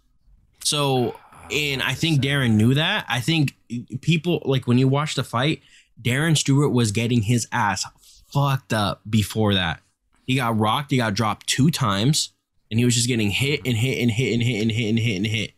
So, 0.63 1.19
and 1.51 1.83
I 1.83 1.95
think 1.95 2.21
Darren 2.21 2.53
knew 2.53 2.75
that. 2.75 3.05
I 3.09 3.21
think 3.21 3.57
people 4.01 4.43
like 4.45 4.67
when 4.67 4.79
you 4.79 4.89
watch 4.89 5.15
the 5.15 5.25
fight, 5.25 5.63
Darren 6.01 6.37
Stewart 6.37 6.73
was 6.73 6.93
getting 6.93 7.23
his 7.23 7.47
ass 7.53 7.85
fucked 8.33 8.73
up 8.73 9.03
before 9.09 9.55
that. 9.55 9.81
He 10.25 10.37
got 10.37 10.59
rocked. 10.59 10.91
He 10.91 10.97
got 10.97 11.15
dropped 11.15 11.47
two 11.47 11.71
times, 11.71 12.31
and 12.71 12.79
he 12.79 12.85
was 12.85 12.95
just 12.95 13.09
getting 13.09 13.31
hit 13.31 13.61
and 13.65 13.77
hit 13.77 14.03
and 14.03 14.11
hit 14.11 14.33
and 14.33 14.43
hit 14.43 14.63
and 14.63 14.73
hit 14.73 14.89
and 14.89 14.99
hit 14.99 15.17
and 15.17 15.27
hit. 15.27 15.53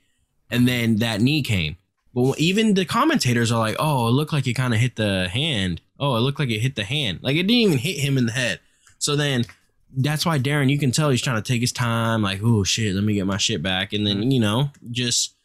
And 0.51 0.69
then 0.69 0.97
that 0.97 1.21
knee 1.21 1.43
came. 1.43 1.77
But 2.15 2.39
even 2.39 2.75
the 2.75 2.85
commentators 2.85 3.53
are 3.53 3.59
like, 3.59 3.77
"Oh, 3.79 4.09
it 4.09 4.13
looked 4.13 4.33
like 4.33 4.47
it 4.47 4.55
kind 4.55 4.75
of 4.75 4.81
hit 4.81 4.97
the 4.97 5.29
hand. 5.29 5.81
Oh, 5.99 6.17
it 6.17 6.21
looked 6.21 6.39
like 6.39 6.51
it 6.51 6.61
hit 6.61 6.75
the 6.75 6.85
hand. 6.85 7.21
Like 7.23 7.37
it 7.37 7.43
didn't 7.43 7.63
even 7.63 7.79
hit 7.79 7.99
him 7.99 8.19
in 8.19 8.27
the 8.27 8.33
head." 8.33 8.61
So 8.99 9.17
then 9.17 9.45
that's 9.97 10.27
why 10.27 10.39
Darren, 10.39 10.71
you 10.71 10.79
can 10.79 10.91
tell 10.91 11.11
he's 11.11 11.23
trying 11.23 11.43
to 11.43 11.47
take 11.47 11.61
his 11.61 11.73
time. 11.73 12.23
Like, 12.23 12.41
"Oh 12.43 12.65
shit, 12.65 12.95
let 12.95 13.05
me 13.05 13.15
get 13.15 13.27
my 13.27 13.37
shit 13.37 13.63
back." 13.63 13.93
And 13.93 14.07
then 14.07 14.21
mm-hmm. 14.21 14.31
you 14.31 14.41
know, 14.41 14.71
just 14.91 15.36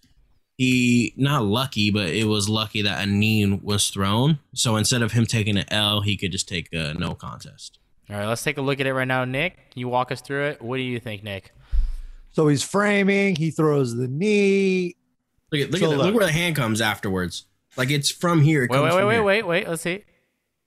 he 0.58 1.14
not 1.18 1.44
lucky, 1.44 1.90
but 1.92 2.10
it 2.10 2.26
was 2.26 2.48
lucky 2.50 2.82
that 2.84 3.04
a 3.08 3.10
knee 3.10 3.46
was 3.64 3.90
thrown. 3.90 4.40
So 4.54 4.76
instead 4.76 5.02
of 5.02 5.12
him 5.14 5.26
taking 5.26 5.58
an 5.58 5.66
L, 5.72 6.02
he 6.02 6.18
could 6.18 6.32
just 6.32 6.48
take 6.48 6.70
a 6.74 6.94
no 6.94 7.16
contest. 7.16 7.80
all 8.10 8.16
right, 8.18 8.28
let's 8.28 8.44
take 8.44 8.58
a 8.58 8.62
look 8.62 8.80
at 8.80 8.86
it 8.86 8.94
right 8.94 9.08
now, 9.08 9.26
Nick. 9.26 9.72
Can 9.72 9.80
you 9.80 9.88
walk 9.88 10.12
us 10.12 10.22
through 10.22 10.46
it? 10.48 10.62
What 10.62 10.78
do 10.78 10.84
you 10.84 11.00
think, 11.00 11.24
Nick? 11.24 11.52
So 12.32 12.48
he's 12.48 12.64
framing. 12.64 13.36
He 13.36 13.52
throws 13.52 13.96
the 13.96 14.08
knee. 14.08 14.96
Look 15.52 15.62
at 15.62 15.72
look, 15.72 15.80
So 15.80 15.88
at 15.88 15.90
the, 15.92 15.98
look. 15.98 16.06
look 16.08 16.16
where 16.16 16.26
the 16.26 16.32
hand 16.32 16.56
comes 16.56 16.80
afterwards. 16.80 17.46
Like 17.78 17.90
it's 17.92 18.10
from 18.12 18.42
here. 18.42 18.64
It 18.64 18.70
Wait, 18.72 18.78
comes 18.78 18.94
wait, 18.94 19.00
wait, 19.00 19.06
wait, 19.08 19.14
here. 19.16 19.24
wait, 19.24 19.46
wait. 19.48 19.68
Let's 19.68 19.82
see. 19.82 20.04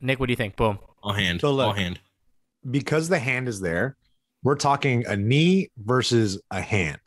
Nick, 0.01 0.19
what 0.21 0.27
do 0.27 0.33
you 0.33 0.37
think? 0.37 0.57
Boom. 0.57 0.79
All 1.03 1.13
hand. 1.13 1.41
So 1.41 1.53
look. 1.53 1.67
all 1.67 1.73
hand. 1.73 2.01
because 2.71 3.09
the 3.09 3.19
hand 3.19 3.47
is 3.49 3.61
there, 3.61 3.97
we're 4.43 4.57
talking 4.57 5.07
a 5.07 5.17
knee 5.17 5.71
versus 5.79 6.41
a 6.51 6.61
hand, 6.61 7.01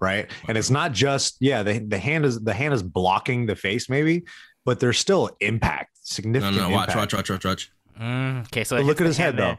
right? 0.00 0.30
And 0.48 0.56
it's 0.58 0.70
not 0.70 0.92
just 0.92 1.36
yeah, 1.40 1.62
the, 1.62 1.78
the 1.78 1.98
hand 1.98 2.24
is 2.24 2.40
the 2.40 2.54
hand 2.54 2.74
is 2.74 2.82
blocking 2.82 3.46
the 3.46 3.56
face 3.56 3.88
maybe, 3.88 4.24
but 4.64 4.80
there's 4.80 4.98
still 4.98 5.30
impact, 5.40 5.90
No, 5.94 6.00
significant. 6.02 6.56
no, 6.56 6.68
watch, 6.70 6.88
impact. 6.90 7.12
watch, 7.14 7.30
watch, 7.30 7.30
watch, 7.30 7.44
watch. 7.44 7.72
Mm, 8.00 8.40
okay, 8.46 8.64
so 8.64 8.76
look 8.80 9.00
at 9.00 9.06
his 9.06 9.16
head 9.16 9.34
hand 9.34 9.38
there. 9.38 9.58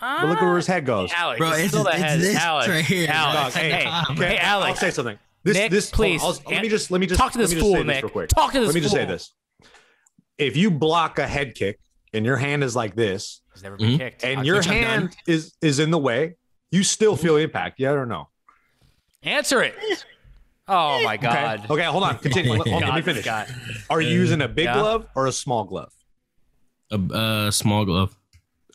But 0.00 0.28
look 0.28 0.38
at 0.38 0.44
where 0.44 0.56
his 0.56 0.66
head 0.66 0.86
goes. 0.86 1.10
Alex, 1.14 1.38
Bro, 1.38 1.48
it's, 1.50 1.58
it's- 1.58 1.70
still 1.70 1.86
it's 1.88 1.96
head. 1.96 2.20
this 2.20 2.36
Alex, 2.36 2.68
right 2.68 2.84
here. 2.84 3.08
Alex, 3.10 3.54
Dog, 3.54 3.62
hey, 3.62 3.70
hey, 3.70 3.84
hey, 3.84 4.12
okay, 4.12 4.38
Alex. 4.38 4.70
I'll 4.70 4.76
say 4.76 4.90
something. 4.92 5.18
This, 5.42 5.56
Nick, 5.56 5.70
this, 5.72 5.90
please, 5.90 6.22
on, 6.22 6.34
I'll- 6.34 6.52
let 6.52 6.62
me 6.62 6.68
just 6.68 6.90
let 6.90 7.00
me 7.00 7.06
just 7.06 7.18
talk 7.20 7.32
to 7.32 7.38
this 7.38 7.52
fool, 7.52 7.72
say 7.72 7.78
this 7.78 7.86
Nick. 7.86 8.02
real 8.04 8.10
quick. 8.10 8.28
Talk 8.28 8.52
to 8.52 8.60
this 8.60 8.66
Let 8.68 8.74
me 8.74 8.80
just 8.80 8.94
say 8.94 9.04
this. 9.06 9.32
If 10.38 10.56
you 10.56 10.70
block 10.70 11.18
a 11.18 11.26
head 11.26 11.54
kick 11.56 11.80
and 12.12 12.24
your 12.24 12.36
hand 12.36 12.62
is 12.62 12.76
like 12.76 12.94
this, 12.94 13.40
He's 13.54 13.62
never 13.64 13.76
been 13.76 13.90
Mhm. 13.90 13.98
kicked. 13.98 14.24
and 14.24 14.38
I'll 14.40 14.46
your 14.46 14.62
hand 14.62 15.16
is 15.26 15.52
is 15.60 15.80
in 15.80 15.90
the 15.90 15.98
way, 15.98 16.36
you 16.70 16.84
still 16.84 17.16
feel 17.16 17.36
impact. 17.36 17.80
Yeah 17.80 17.90
or 17.90 18.06
no? 18.06 18.28
Answer 19.22 19.62
it. 19.62 19.74
Oh 20.68 21.02
my 21.02 21.16
God. 21.16 21.60
Okay. 21.60 21.74
Okay. 21.74 21.84
Hold 21.84 22.04
on. 22.04 22.18
Continue. 22.18 22.52
Let, 22.52 22.68
hold 22.68 22.82
on, 22.82 22.88
let 22.90 22.96
me 22.96 23.02
finish. 23.02 23.24
God. 23.24 23.48
Are 23.90 24.00
you 24.00 24.10
using 24.10 24.42
a 24.42 24.48
big 24.48 24.66
Yeah. 24.66 24.74
glove 24.80 25.06
or 25.16 25.26
a 25.26 25.32
small 25.32 25.64
glove? 25.64 25.92
A 26.92 26.96
uh, 26.96 27.50
small 27.50 27.84
glove. 27.84 28.14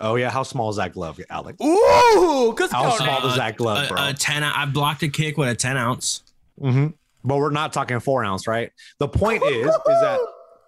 Oh 0.01 0.15
yeah. 0.15 0.29
How 0.29 0.43
small 0.43 0.69
is 0.69 0.77
that 0.77 0.93
glove, 0.93 1.19
Alex? 1.29 1.57
Ooh, 1.63 2.53
good 2.55 2.71
How 2.71 2.89
small 2.97 3.15
Nick. 3.15 3.23
does 3.23 3.37
that 3.37 3.57
glove, 3.57 3.85
a, 3.85 3.87
bro? 3.93 4.07
a 4.09 4.13
ten. 4.13 4.43
I 4.43 4.65
blocked 4.65 5.03
a 5.03 5.09
kick 5.09 5.37
with 5.37 5.49
a 5.49 5.55
ten 5.55 5.77
ounce. 5.77 6.23
hmm 6.59 6.87
But 7.23 7.37
we're 7.37 7.51
not 7.51 7.71
talking 7.73 7.99
four 7.99 8.23
ounce, 8.25 8.47
right? 8.47 8.71
The 8.99 9.07
point 9.07 9.43
is, 9.43 9.67
is 9.67 9.73
that 9.85 10.19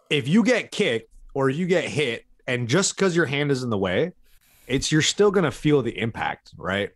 if 0.10 0.28
you 0.28 0.44
get 0.44 0.72
kicked 0.72 1.10
or 1.34 1.50
you 1.50 1.66
get 1.66 1.86
hit, 1.86 2.24
and 2.48 2.68
just 2.70 2.96
because 2.96 3.16
your 3.16 3.26
hand 3.26 3.52
is 3.52 3.64
in 3.64 3.70
the 3.72 3.78
way, 3.78 4.14
it's 4.68 4.92
you're 4.92 5.02
still 5.02 5.32
gonna 5.32 5.52
feel 5.52 5.82
the 5.82 5.98
impact, 6.00 6.52
right? 6.56 6.92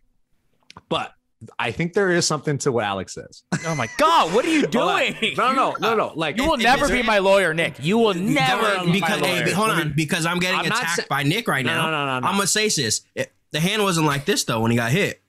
But 0.88 1.12
I 1.58 1.70
think 1.72 1.94
there 1.94 2.10
is 2.10 2.26
something 2.26 2.58
to 2.58 2.72
what 2.72 2.84
Alex 2.84 3.14
says. 3.14 3.44
Oh 3.66 3.74
my 3.74 3.88
God, 3.98 4.34
what 4.34 4.44
are 4.44 4.50
you 4.50 4.66
doing? 4.66 5.16
No, 5.36 5.52
no, 5.52 5.74
no, 5.80 5.94
no. 5.96 6.12
Like 6.16 6.36
You 6.36 6.44
will 6.44 6.54
If- 6.54 6.60
if 6.60 6.64
never 6.64 6.84
it's 6.84 6.92
be 6.92 7.02
my 7.02 7.18
lawyer, 7.18 7.54
Nick. 7.54 7.82
You 7.82 7.98
will 7.98 8.14
never 8.14 8.84
because 8.92 9.20
my 9.20 9.26
hey, 9.26 9.50
hold 9.52 9.70
on, 9.70 9.78
mm-hmm. 9.80 9.92
because 9.96 10.26
I'm 10.26 10.38
getting 10.38 10.60
I'm 10.60 10.66
attacked 10.66 10.96
sa- 10.96 11.02
by 11.08 11.22
Nick 11.22 11.48
right 11.48 11.64
No, 11.64 11.72
now. 11.74 11.84
no, 11.86 11.90
no, 11.90 12.06
no, 12.06 12.20
no. 12.20 12.26
I'm 12.28 12.34
gonna 12.34 12.46
say 12.46 12.68
this. 12.68 13.00
It- 13.14 13.32
the 13.52 13.60
hand 13.60 13.82
wasn't 13.82 14.06
like 14.06 14.26
this 14.26 14.44
though 14.44 14.60
when 14.60 14.70
he 14.70 14.76
got 14.76 14.92
hit. 14.92 15.22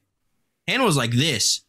Hand 0.67 0.83
was 0.83 0.95
like 0.97 1.11
this. 1.11 1.61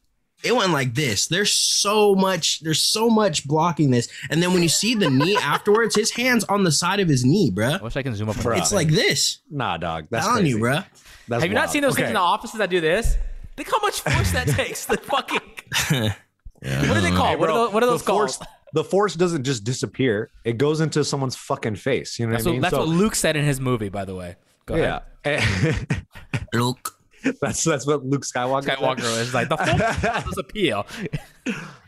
It 0.44 0.56
went 0.56 0.72
like 0.72 0.94
this. 0.94 1.28
There's 1.28 1.54
so 1.54 2.16
much. 2.16 2.60
There's 2.60 2.82
so 2.82 3.08
much 3.08 3.46
blocking 3.46 3.90
this, 3.92 4.08
and 4.28 4.42
then 4.42 4.52
when 4.52 4.62
you 4.64 4.68
see 4.68 4.96
the 4.96 5.08
knee 5.08 5.36
afterwards, 5.40 5.94
his 5.94 6.10
hand's 6.10 6.42
on 6.44 6.64
the 6.64 6.72
side 6.72 6.98
of 6.98 7.08
his 7.08 7.24
knee, 7.24 7.50
bruh. 7.52 7.78
I 7.80 7.82
wish 7.82 7.96
I 7.96 8.02
can 8.02 8.12
zoom 8.16 8.28
up. 8.28 8.36
on 8.38 8.42
Bruh. 8.42 8.54
that 8.56 8.58
It's 8.58 8.72
like 8.72 8.88
this. 8.88 9.38
nah, 9.48 9.76
dog. 9.76 10.08
That's 10.10 10.26
on 10.26 10.44
you, 10.44 10.58
crazy. 10.58 10.78
bruh. 10.78 10.84
That's 11.28 11.42
Have 11.44 11.50
you 11.50 11.54
not 11.54 11.60
wild. 11.60 11.70
seen 11.70 11.82
those 11.82 11.94
things 11.94 12.08
in 12.08 12.14
the 12.14 12.20
offices 12.20 12.58
that 12.58 12.70
do 12.70 12.80
this? 12.80 13.16
Think 13.62 13.70
how 13.74 13.80
much 13.80 14.00
force 14.00 14.32
that 14.32 14.48
takes. 14.56 14.86
The 14.86 14.96
fucking. 14.98 16.12
Yeah, 16.64 16.88
What 16.88 16.96
are 16.96 17.00
they 17.00 17.08
I 17.08 17.10
don't 17.10 17.14
know. 17.14 17.16
called? 17.16 17.28
Hey, 17.30 17.36
what, 17.36 17.48
are 17.48 17.52
bro, 17.52 17.64
those, 17.64 17.72
what 17.74 17.82
are 17.82 17.86
the 17.86 17.92
those 17.92 18.02
force, 18.02 18.36
called? 18.36 18.48
The 18.72 18.84
force 18.84 19.14
doesn't 19.16 19.42
just 19.42 19.64
disappear; 19.64 20.30
it 20.44 20.58
goes 20.58 20.80
into 20.80 21.02
someone's 21.02 21.34
fucking 21.34 21.74
face. 21.74 22.20
You 22.20 22.26
know 22.28 22.32
That's, 22.34 22.44
what 22.44 22.50
I 22.50 22.52
what, 22.52 22.54
mean? 22.54 22.60
that's 22.62 22.74
So- 22.74 22.78
what 22.78 22.88
Luke 22.88 23.14
said 23.16 23.36
in 23.36 23.44
his 23.44 23.58
movie, 23.60 23.88
by 23.88 24.04
the 24.04 24.14
way. 24.14 24.36
Go 24.66 24.76
yeah. 24.76 25.00
ahead. 25.24 26.06
Luke. 26.52 26.94
that's 27.40 27.64
that's 27.64 27.84
what 27.84 28.04
Luke 28.06 28.22
Skywalker. 28.24 28.62
said. 28.62 28.78
Skywalker 28.78 29.18
was 29.18 29.34
like, 29.34 29.48
the 29.48 29.56
force 29.56 30.24
does 30.24 30.38
appeal. 30.38 30.86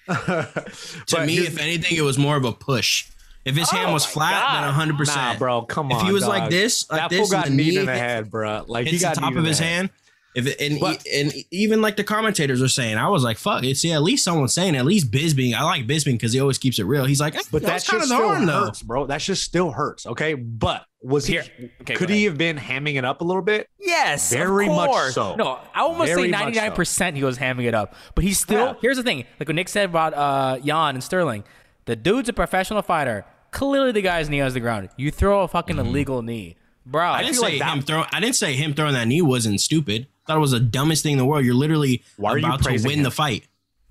To 0.08 1.24
me, 1.24 1.37
his- 1.37 1.46
if 1.46 1.58
anything, 1.60 1.96
it 1.96 2.02
was 2.02 2.18
more 2.18 2.37
of 2.37 2.44
a 2.44 2.50
push. 2.52 3.06
If 3.44 3.54
his 3.56 3.70
hand 3.70 3.90
Oh 3.90 3.92
was 3.92 4.04
flat, 4.06 4.32
God. 4.32 4.54
then 4.56 4.62
100. 4.64 4.92
Nah, 4.92 4.98
percent 4.98 5.38
bro, 5.38 5.62
come 5.62 5.92
on. 5.92 6.00
If 6.00 6.06
he 6.06 6.12
was 6.12 6.26
like 6.26 6.50
this, 6.50 6.90
like 6.90 7.00
that 7.02 7.10
this, 7.10 7.30
got 7.30 7.46
and 7.46 7.56
the 7.58 7.62
knee 7.64 7.76
in 7.76 7.87
the 7.87 7.92
head, 7.96 8.28
bro. 8.30 8.64
Like 8.66 8.87
he 8.87 8.92
hits 8.92 9.02
the 9.02 9.08
got 9.10 9.14
top 9.16 9.37
of 9.37 9.44
his 9.44 9.58
the 9.58 9.64
head. 9.64 9.70
hand. 9.76 9.90
If 10.35 10.47
it, 10.49 10.61
and, 10.61 10.81
But- 10.81 11.07
and 11.12 11.33
even 11.53 11.81
like 11.81 11.97
the 11.97 12.03
commentators 12.03 12.61
are 12.61 12.68
saying, 12.68 12.97
I 12.97 13.09
was 13.09 13.23
like, 13.23 13.38
"Fuck!" 13.38 13.62
It's 13.62 13.85
yeah, 13.85 13.94
at 13.94 14.03
least 14.03 14.25
someone's 14.25 14.53
saying 14.53 14.75
at 14.75 14.85
least 14.85 15.11
Bisping. 15.12 15.55
I 15.55 15.62
like 15.62 15.87
Bisping 15.87 16.14
because 16.14 16.33
he 16.33 16.40
always 16.40 16.59
keeps 16.59 16.79
it 16.81 16.85
real. 16.85 17.05
He's 17.05 17.20
like, 17.20 17.35
But 17.53 17.62
that 17.62 17.68
that 17.68 17.83
shit 17.83 17.90
kind 17.90 18.03
of 18.03 18.09
the 18.09 18.14
still 18.16 18.29
arm 18.29 18.47
though. 18.47 18.73
bro. 18.85 19.07
That 19.07 19.23
shit 19.23 19.37
still 19.37 19.70
hurts. 19.70 20.07
Okay, 20.07 20.35
but 20.35 20.85
was 21.03 21.27
he? 21.27 21.35
Here. 21.35 21.44
Okay, 21.83 21.94
could 21.94 22.11
he 22.11 22.25
have 22.25 22.37
been 22.37 22.57
hamming 22.57 22.97
it 22.97 23.05
up 23.05 23.20
a 23.20 23.25
little 23.25 23.42
bit? 23.42 23.68
Yes, 23.79 24.33
Very 24.33 24.66
much 24.66 25.12
so. 25.12 25.37
No, 25.37 25.61
I 25.73 25.81
almost 25.83 26.09
Very 26.09 26.23
say 26.23 26.29
ninety 26.31 26.59
nine 26.59 26.73
percent 26.73 27.16
he 27.16 27.23
was 27.23 27.38
hamming 27.38 27.66
it 27.66 27.75
up, 27.75 27.94
but 28.16 28.25
he's 28.25 28.40
still. 28.40 28.66
Yeah. 28.66 28.75
Here's 28.81 28.97
the 28.97 29.03
thing, 29.05 29.25
like 29.38 29.49
what 29.49 29.55
Nick 29.55 29.68
said 29.68 29.88
about 29.90 30.14
uh, 30.14 30.59
Yan 30.64 30.97
and 30.97 31.05
Sterling, 31.05 31.44
the 31.85 31.94
dude's 31.94 32.29
a 32.29 32.33
professional 32.33 32.83
fighter. 32.83 33.25
Clearly, 33.53 33.92
the 33.92 34.03
guy's 34.03 34.29
knee 34.29 34.40
on 34.40 34.53
the 34.53 34.59
ground. 34.59 34.88
You 34.97 35.12
throw 35.12 35.42
a 35.42 35.49
fucking 35.49 35.79
illegal 35.79 36.23
knee, 36.23 36.57
bro. 36.85 37.03
Mm-hmm. 37.03 37.14
I 37.18 37.23
didn't 37.23 37.37
say 37.37 37.42
like 37.42 37.59
that- 37.61 37.73
him 37.77 37.83
throw. 37.83 38.05
I 38.11 38.18
didn't 38.18 38.35
say 38.35 38.55
him 38.55 38.75
throwing 38.75 38.94
that 38.94 39.07
knee 39.07 39.23
wasn't 39.23 39.61
stupid. 39.61 40.09
Thought 40.26 40.37
it 40.37 40.40
was 40.40 40.50
the 40.52 40.60
dumbest 40.60 41.02
thing 41.02 41.12
in 41.12 41.18
the 41.18 41.24
world. 41.24 41.44
You're 41.44 41.54
literally 41.54 42.02
Why 42.16 42.30
are 42.32 42.38
you 42.38 42.46
about 42.46 42.62
to 42.64 42.70
win 42.72 42.98
him? 42.98 43.02
the 43.02 43.10
fight. 43.10 43.46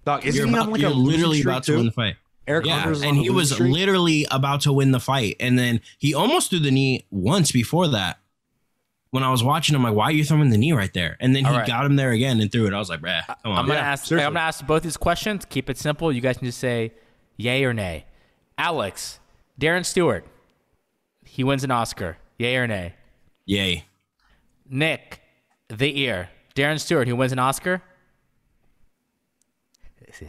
Dog, 0.06 0.26
isn't 0.26 0.38
You're, 0.38 0.50
about, 0.50 0.69
like 0.72 0.82
you're 0.82 0.91
a 0.91 0.93
literally 0.93 1.39
streak 1.39 1.54
about 1.54 1.63
to 1.63 1.72
too? 1.72 1.78
win 1.78 1.86
the 1.86 1.91
fight. 1.91 2.15
Eric 2.46 2.65
Yeah, 2.65 2.80
Hunter's 2.80 3.02
and 3.04 3.15
he 3.17 3.30
was 3.30 3.52
streak? 3.54 3.72
literally 3.74 4.28
about 4.30 4.62
to 4.62 4.74
win 4.74 4.91
the 4.91 5.00
fight, 5.00 5.38
and 5.39 5.58
then 5.58 5.80
he 5.98 6.13
almost 6.13 6.50
threw 6.50 6.60
the 6.60 6.72
knee 6.72 7.06
once 7.10 7.52
before 7.54 7.88
that. 7.89 8.19
When 9.12 9.24
I 9.24 9.30
was 9.32 9.43
watching, 9.43 9.76
I'm 9.76 9.84
like, 9.84 9.93
"Why 9.93 10.06
are 10.06 10.12
you 10.12 10.26
throwing 10.26 10.50
the 10.50 10.58
knee 10.58 10.74
right 10.74 10.91
there?" 10.91 11.15
And 11.22 11.34
then 11.36 11.46
he 11.46 11.50
All 11.52 11.56
right. 11.58 11.67
got 11.67 11.86
him 11.86 11.96
there 11.96 12.12
again 12.12 12.41
and 12.41 12.52
threw 12.52 12.65
it. 12.67 12.74
I 12.74 12.80
was 12.80 12.89
like, 12.89 13.00
"Bruh, 13.00 13.26
come 13.28 13.36
on." 13.54 13.60
I'm 13.60 13.65
gonna 13.67 13.80
Yeah, 13.80 13.91
ask. 13.91 14.06
seriously. 14.08 14.26
I'm 14.26 14.34
gonna 14.34 14.46
ask 14.46 14.65
both 14.65 14.84
these 14.84 14.98
questions. 14.98 15.46
Keep 15.46 15.69
it 15.69 15.78
simple. 15.78 16.12
You 16.12 16.19
guys 16.19 16.38
can 16.38 16.48
just 16.48 16.58
say 16.58 16.91
yay 17.38 17.63
or 17.63 17.74
nay. 17.74 18.06
Alex, 18.58 19.19
Darren 19.62 19.86
Stewart, 19.86 20.26
he 21.24 21.43
wins 21.46 21.63
an 21.63 21.72
Oscar. 21.72 22.17
Yay 22.39 22.56
or 22.58 22.67
nay? 22.67 22.96
Yay. 23.46 23.86
Nick, 24.69 25.22
the 25.78 26.00
ear, 26.02 26.30
Darren 26.56 26.80
Stewart, 26.80 27.08
who 27.08 27.16
wins 27.16 27.32
an 27.32 27.40
Oscar. 27.40 27.82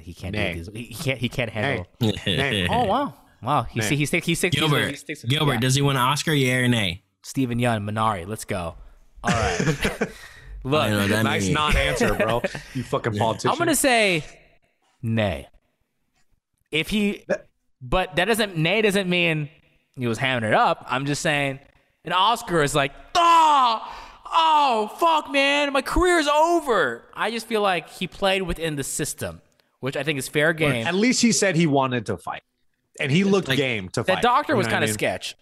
He 0.01 0.15
can't 0.15 0.35
Nay. 0.35 0.55
do 0.55 0.65
this. 0.65 0.75
He 0.75 0.95
can't. 0.95 1.19
He 1.19 1.29
can't 1.29 1.51
handle. 1.51 1.87
Nay. 2.01 2.67
Oh 2.71 2.85
wow, 2.87 3.15
wow. 3.43 3.63
He 3.65 3.81
Nay. 3.81 3.87
see, 3.87 3.97
he 3.97 4.07
sticks. 4.07 4.27
He 4.27 4.35
sticks. 4.35 4.57
Gilbert, 4.57 4.89
He 4.91 4.97
sticks, 4.97 5.23
Gilbert, 5.25 5.55
yeah. 5.55 5.61
does 5.61 5.75
he 5.75 5.83
win 5.83 5.97
an 5.97 6.03
Oscar? 6.03 6.33
Yeah 6.33 6.57
or 6.57 6.69
nay? 6.69 7.03
Steven 7.23 7.59
Yeun, 7.59 7.89
Minari. 7.89 8.27
Let's 8.27 8.45
go. 8.47 8.77
All 9.23 9.31
right. 9.31 9.61
I 10.67 10.89
know 10.89 10.97
Look, 11.01 11.09
that 11.11 11.25
nice 11.25 11.43
means- 11.43 11.55
non-answer, 11.55 12.15
bro. 12.15 12.43
You 12.73 12.83
fucking 12.83 13.17
politician. 13.19 13.51
I'm 13.51 13.59
gonna 13.59 13.77
say 13.77 14.25
nay. 15.03 15.49
If 16.71 16.89
he, 16.89 17.25
but 17.83 18.17
that 18.17 18.25
doesn't 18.25 18.57
nay 18.57 18.81
doesn't 18.81 19.09
mean 19.11 19.51
he 19.97 20.07
was 20.07 20.19
hamming 20.19 20.45
it 20.45 20.55
up. 20.55 20.87
I'm 20.89 21.05
just 21.05 21.21
saying 21.21 21.61
an 22.07 22.13
Oscar 22.13 22.63
is 22.63 22.75
like, 22.75 22.93
oh, 23.15 23.83
oh 24.35 24.89
fuck, 24.99 25.31
man, 25.33 25.73
my 25.73 25.83
career's 25.83 26.29
over. 26.29 27.03
I 27.15 27.31
just 27.31 27.47
feel 27.47 27.63
like 27.63 27.89
he 27.91 28.07
played 28.07 28.43
within 28.43 28.77
the 28.77 28.85
system, 28.85 29.41
which 29.81 29.97
I 29.97 30.03
think 30.03 30.19
is 30.19 30.29
fair 30.29 30.53
game. 30.53 30.87
At 30.87 30.95
least 30.95 31.23
he 31.23 31.33
said 31.33 31.57
he 31.57 31.67
wanted 31.67 32.07
to 32.07 32.17
fight, 32.17 32.43
and 33.01 33.11
he 33.11 33.25
looked 33.25 33.49
Like, 33.49 33.57
game 33.57 33.89
to 33.91 34.05
fight. 34.05 34.17
That 34.17 34.23
doctor 34.23 34.53
You 34.55 34.59
was 34.59 34.67
know 34.67 34.69
what 34.69 34.73
kind 34.75 34.83
I 34.83 34.87
of 34.87 34.91
mean? 34.91 34.95
sketch. 34.95 35.37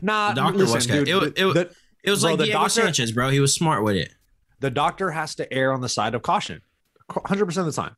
Nah, 0.00 0.28
The 0.30 0.34
doctor 0.36 0.58
listen, 0.58 0.74
was 0.76 0.86
good. 0.86 1.04
dude. 1.06 1.08
It, 1.08 1.14
was- 1.14 1.28
it, 1.28 1.54
the, 1.68 1.74
it 2.04 2.10
was 2.10 2.20
bro, 2.20 2.30
like 2.30 2.38
the 2.38 2.44
Diego 2.44 2.58
doctor- 2.60 2.70
Sanchez, 2.82 3.12
bro. 3.12 3.30
He 3.30 3.40
was 3.40 3.52
smart 3.54 3.82
with 3.82 3.96
it. 3.96 4.14
the 4.60 4.70
doctor 4.70 5.10
has 5.10 5.34
to 5.36 5.52
err 5.52 5.72
on 5.72 5.80
the 5.80 5.88
side 5.88 6.14
of 6.14 6.22
caution, 6.22 6.60
hundred 7.26 7.46
percent 7.46 7.66
of 7.68 7.74
the 7.74 7.80
time. 7.82 7.96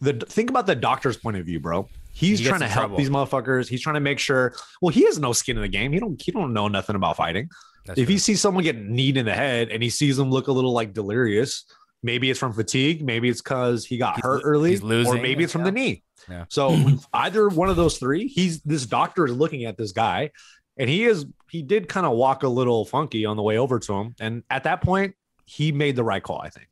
the 0.00 0.12
think 0.28 0.50
about 0.50 0.66
the 0.66 0.74
doctor's 0.74 1.16
point 1.16 1.36
of 1.38 1.46
view, 1.46 1.58
bro. 1.60 1.88
He's 2.12 2.40
He 2.40 2.44
trying 2.44 2.60
to 2.60 2.66
help 2.66 2.82
trouble. 2.88 2.96
these 2.98 3.08
motherfuckers. 3.08 3.68
He's 3.68 3.80
trying 3.80 3.94
to 3.94 4.00
make 4.00 4.18
sure. 4.18 4.52
Well, 4.82 4.92
he 4.92 5.04
has 5.04 5.18
no 5.18 5.32
skin 5.32 5.56
in 5.56 5.62
the 5.62 5.68
game. 5.68 5.92
He 5.92 6.00
don't. 6.00 6.20
He 6.20 6.32
don't 6.32 6.52
know 6.52 6.66
nothing 6.68 6.96
about 6.96 7.16
fighting. 7.16 7.48
That's 7.90 7.98
if 7.98 8.06
true. 8.06 8.12
he 8.12 8.18
sees 8.18 8.40
someone 8.40 8.62
get 8.62 8.76
kneed 8.76 9.16
in 9.16 9.26
the 9.26 9.34
head 9.34 9.70
and 9.70 9.82
he 9.82 9.90
sees 9.90 10.16
them 10.16 10.30
look 10.30 10.46
a 10.46 10.52
little 10.52 10.72
like 10.72 10.92
delirious, 10.92 11.64
maybe 12.04 12.30
it's 12.30 12.38
from 12.38 12.52
fatigue. 12.52 13.04
Maybe 13.04 13.28
it's 13.28 13.42
because 13.42 13.84
he 13.84 13.98
got 13.98 14.14
He's 14.14 14.24
hurt 14.24 14.42
early, 14.44 14.76
losing, 14.76 15.18
or 15.18 15.20
maybe 15.20 15.42
it's 15.42 15.52
from 15.52 15.64
the 15.64 15.72
knee. 15.72 16.04
Yeah. 16.28 16.44
So 16.48 16.78
either 17.12 17.48
one 17.48 17.68
of 17.68 17.76
those 17.76 17.98
three, 17.98 18.28
he's 18.28 18.62
this 18.62 18.86
doctor 18.86 19.26
is 19.26 19.32
looking 19.32 19.64
at 19.64 19.76
this 19.76 19.90
guy, 19.90 20.30
and 20.76 20.88
he 20.88 21.04
is 21.04 21.26
he 21.50 21.62
did 21.62 21.88
kind 21.88 22.06
of 22.06 22.12
walk 22.12 22.44
a 22.44 22.48
little 22.48 22.84
funky 22.84 23.24
on 23.24 23.36
the 23.36 23.42
way 23.42 23.58
over 23.58 23.80
to 23.80 23.92
him, 23.94 24.14
and 24.20 24.44
at 24.50 24.62
that 24.64 24.82
point, 24.82 25.16
he 25.46 25.72
made 25.72 25.96
the 25.96 26.04
right 26.04 26.22
call. 26.22 26.40
I 26.40 26.50
think. 26.50 26.68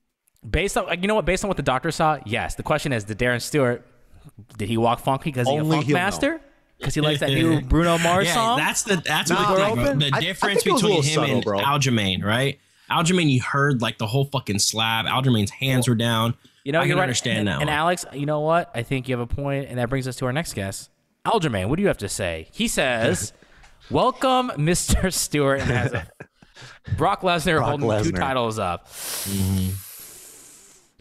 Based 0.49 0.77
on 0.79 1.03
you 1.03 1.09
know 1.09 1.17
what, 1.17 1.25
based 1.25 1.43
on 1.43 1.49
what 1.49 1.57
the 1.57 1.65
doctor 1.65 1.91
saw, 1.91 2.19
yes. 2.25 2.55
The 2.55 2.63
question 2.63 2.93
is, 2.93 3.03
did 3.03 3.19
Darren 3.19 3.43
Stewart 3.43 3.85
did 4.57 4.69
he 4.69 4.77
walk 4.77 5.01
funky 5.01 5.31
because 5.31 5.49
he's 5.49 5.61
a 5.61 5.65
funk 5.65 5.85
he'll 5.85 5.97
know. 5.97 6.41
Master? 6.81 6.85
Because 6.85 6.95
he 6.95 7.01
likes 7.01 7.21
that 7.21 7.31
new 7.31 7.61
Bruno 7.69 7.99
Mars 7.99 8.27
yeah, 8.27 8.35
song. 8.35 8.59
that's 8.59 8.83
the 8.83 8.97
that's 9.05 9.31
No, 9.31 9.37
what 9.37 9.75
bro. 9.75 9.85
the, 9.85 9.95
the 9.95 10.11
I- 10.13 10.19
I 10.19 10.21
difference 10.21 10.63
think 10.63 10.67
it 10.67 10.73
was 10.73 10.83
a 10.83 10.87
between 10.87 11.03
him 11.03 11.15
subtle, 11.15 11.35
and 11.37 11.45
bro. 11.45 11.59
Aljamain, 11.61 12.25
right? 12.25 12.59
Aljamain, 12.91 13.31
you 13.31 13.43
heard 13.43 13.83
like 13.83 13.99
the 13.99 14.07
whole 14.07 14.25
fucking 14.27 14.59
slab. 14.61 15.07
Aljamain's 15.07 15.51
hands 15.51 15.89
were 15.89 15.95
down. 15.95 16.35
You 16.65 16.73
know, 16.73 16.81
I 16.81 16.83
you're 16.85 16.93
can 16.93 16.99
right. 16.99 17.03
understand 17.05 17.39
and, 17.41 17.49
that. 17.49 17.61
And. 17.61 17.71
Alex, 17.71 18.05
you 18.13 18.27
know 18.27 18.41
what? 18.41 18.71
I 18.75 18.83
think 18.83 19.09
you 19.09 19.17
have 19.19 19.31
a 19.31 19.35
point, 19.35 19.69
and 19.69 19.79
that 19.79 19.89
brings 19.91 20.07
us 20.09 20.17
to 20.17 20.27
our 20.27 20.33
next 20.33 20.55
guest, 20.55 20.91
Aljamain. 21.27 21.69
What 21.69 21.77
do 21.77 21.83
you 21.83 21.89
have 21.89 21.99
to 21.99 22.09
say? 22.09 22.49
He 22.53 22.69
says, 22.69 23.33
"Welcome, 23.91 24.51
Mr. 24.51 25.13
Stewart." 25.13 25.61
And 25.61 25.71
has 25.71 25.93
a, 25.93 26.07
Brock 26.97 27.23
Lesnar 27.23 27.59
Brock 27.59 27.81
holding 27.81 28.05
two 28.05 28.13
titles 28.13 28.59
up. 28.59 28.89
Mm-hmm. 28.89 29.71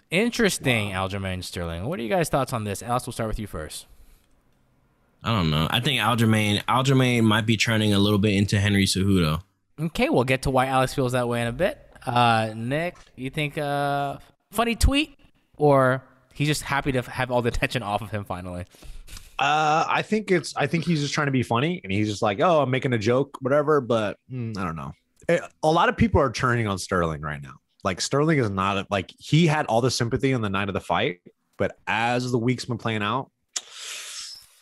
Interesting, 0.09 0.91
Aljamain 0.91 1.43
Sterling. 1.43 1.85
What 1.85 1.99
are 1.99 2.03
you 2.03 2.09
guys' 2.09 2.29
thoughts 2.29 2.53
on 2.53 2.63
this? 2.63 2.81
Alex, 2.81 3.05
we'll 3.05 3.13
start 3.13 3.27
with 3.27 3.39
you 3.39 3.47
first. 3.47 3.85
I 5.27 5.33
don't 5.35 5.49
know. 5.49 5.67
I 5.69 5.81
think 5.81 5.99
Aljamain 5.99 6.63
Aljamain 6.65 7.23
might 7.23 7.45
be 7.45 7.57
turning 7.57 7.93
a 7.93 7.99
little 7.99 8.17
bit 8.17 8.33
into 8.33 8.59
Henry 8.59 8.85
Cejudo. 8.85 9.41
Okay, 9.77 10.07
we'll 10.07 10.23
get 10.23 10.43
to 10.43 10.49
why 10.49 10.67
Alex 10.67 10.93
feels 10.93 11.11
that 11.11 11.27
way 11.27 11.41
in 11.41 11.47
a 11.47 11.51
bit. 11.51 11.77
Uh, 12.05 12.53
Nick, 12.55 12.95
you 13.17 13.29
think 13.29 13.57
uh, 13.57 14.19
funny 14.51 14.75
tweet, 14.75 15.19
or 15.57 16.01
he's 16.33 16.47
just 16.47 16.61
happy 16.61 16.93
to 16.93 17.01
have 17.01 17.29
all 17.29 17.41
the 17.41 17.49
attention 17.49 17.83
off 17.83 18.01
of 18.01 18.09
him 18.09 18.23
finally? 18.23 18.63
Uh, 19.37 19.83
I 19.87 20.01
think 20.01 20.31
it's. 20.31 20.55
I 20.55 20.65
think 20.65 20.85
he's 20.85 21.01
just 21.01 21.13
trying 21.13 21.27
to 21.27 21.31
be 21.31 21.43
funny, 21.43 21.81
and 21.83 21.91
he's 21.91 22.07
just 22.07 22.21
like, 22.21 22.39
"Oh, 22.39 22.61
I'm 22.61 22.71
making 22.71 22.93
a 22.93 22.97
joke, 22.97 23.37
whatever." 23.41 23.81
But 23.81 24.17
mm, 24.31 24.57
I 24.57 24.63
don't 24.63 24.77
know. 24.77 24.93
Eh, 25.27 25.39
A 25.61 25.69
lot 25.69 25.89
of 25.89 25.97
people 25.97 26.21
are 26.21 26.31
turning 26.31 26.67
on 26.67 26.77
Sterling 26.79 27.21
right 27.21 27.41
now. 27.43 27.55
Like 27.83 27.99
Sterling 27.99 28.39
is 28.39 28.49
not 28.49 28.89
like 28.89 29.11
he 29.19 29.45
had 29.45 29.65
all 29.65 29.81
the 29.81 29.91
sympathy 29.91 30.33
on 30.33 30.41
the 30.41 30.49
night 30.49 30.69
of 30.69 30.73
the 30.73 30.79
fight, 30.81 31.19
but 31.57 31.77
as 31.85 32.31
the 32.31 32.39
week's 32.39 32.63
been 32.65 32.77
playing 32.77 33.03
out, 33.03 33.29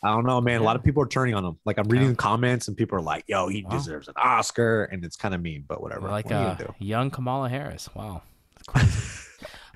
I 0.06 0.10
don't 0.14 0.26
know, 0.26 0.40
man. 0.40 0.62
A 0.62 0.64
lot 0.64 0.76
of 0.76 0.84
people 0.84 1.02
are 1.04 1.08
turning 1.08 1.34
on 1.34 1.44
him. 1.44 1.58
Like 1.66 1.78
I'm 1.80 1.88
reading 1.88 2.08
Yeah. 2.10 2.12
the 2.14 2.18
comments, 2.18 2.68
and 2.68 2.78
people 2.78 2.98
are 2.98 3.02
like, 3.02 3.24
"Yo, 3.28 3.48
he 3.48 3.64
Wow. 3.64 3.72
deserves 3.72 4.08
an 4.08 4.14
Oscar," 4.18 4.84
and 4.86 5.04
it's 5.04 5.16
kind 5.18 5.34
of 5.34 5.42
mean, 5.42 5.66
but 5.68 5.82
whatever. 5.82 6.10
Like 6.10 6.26
What 6.26 6.32
you 6.60 6.66
uh, 6.68 6.74
young 6.80 7.10
Kamala 7.10 7.50
Harris. 7.50 7.90
Wow. 7.96 8.22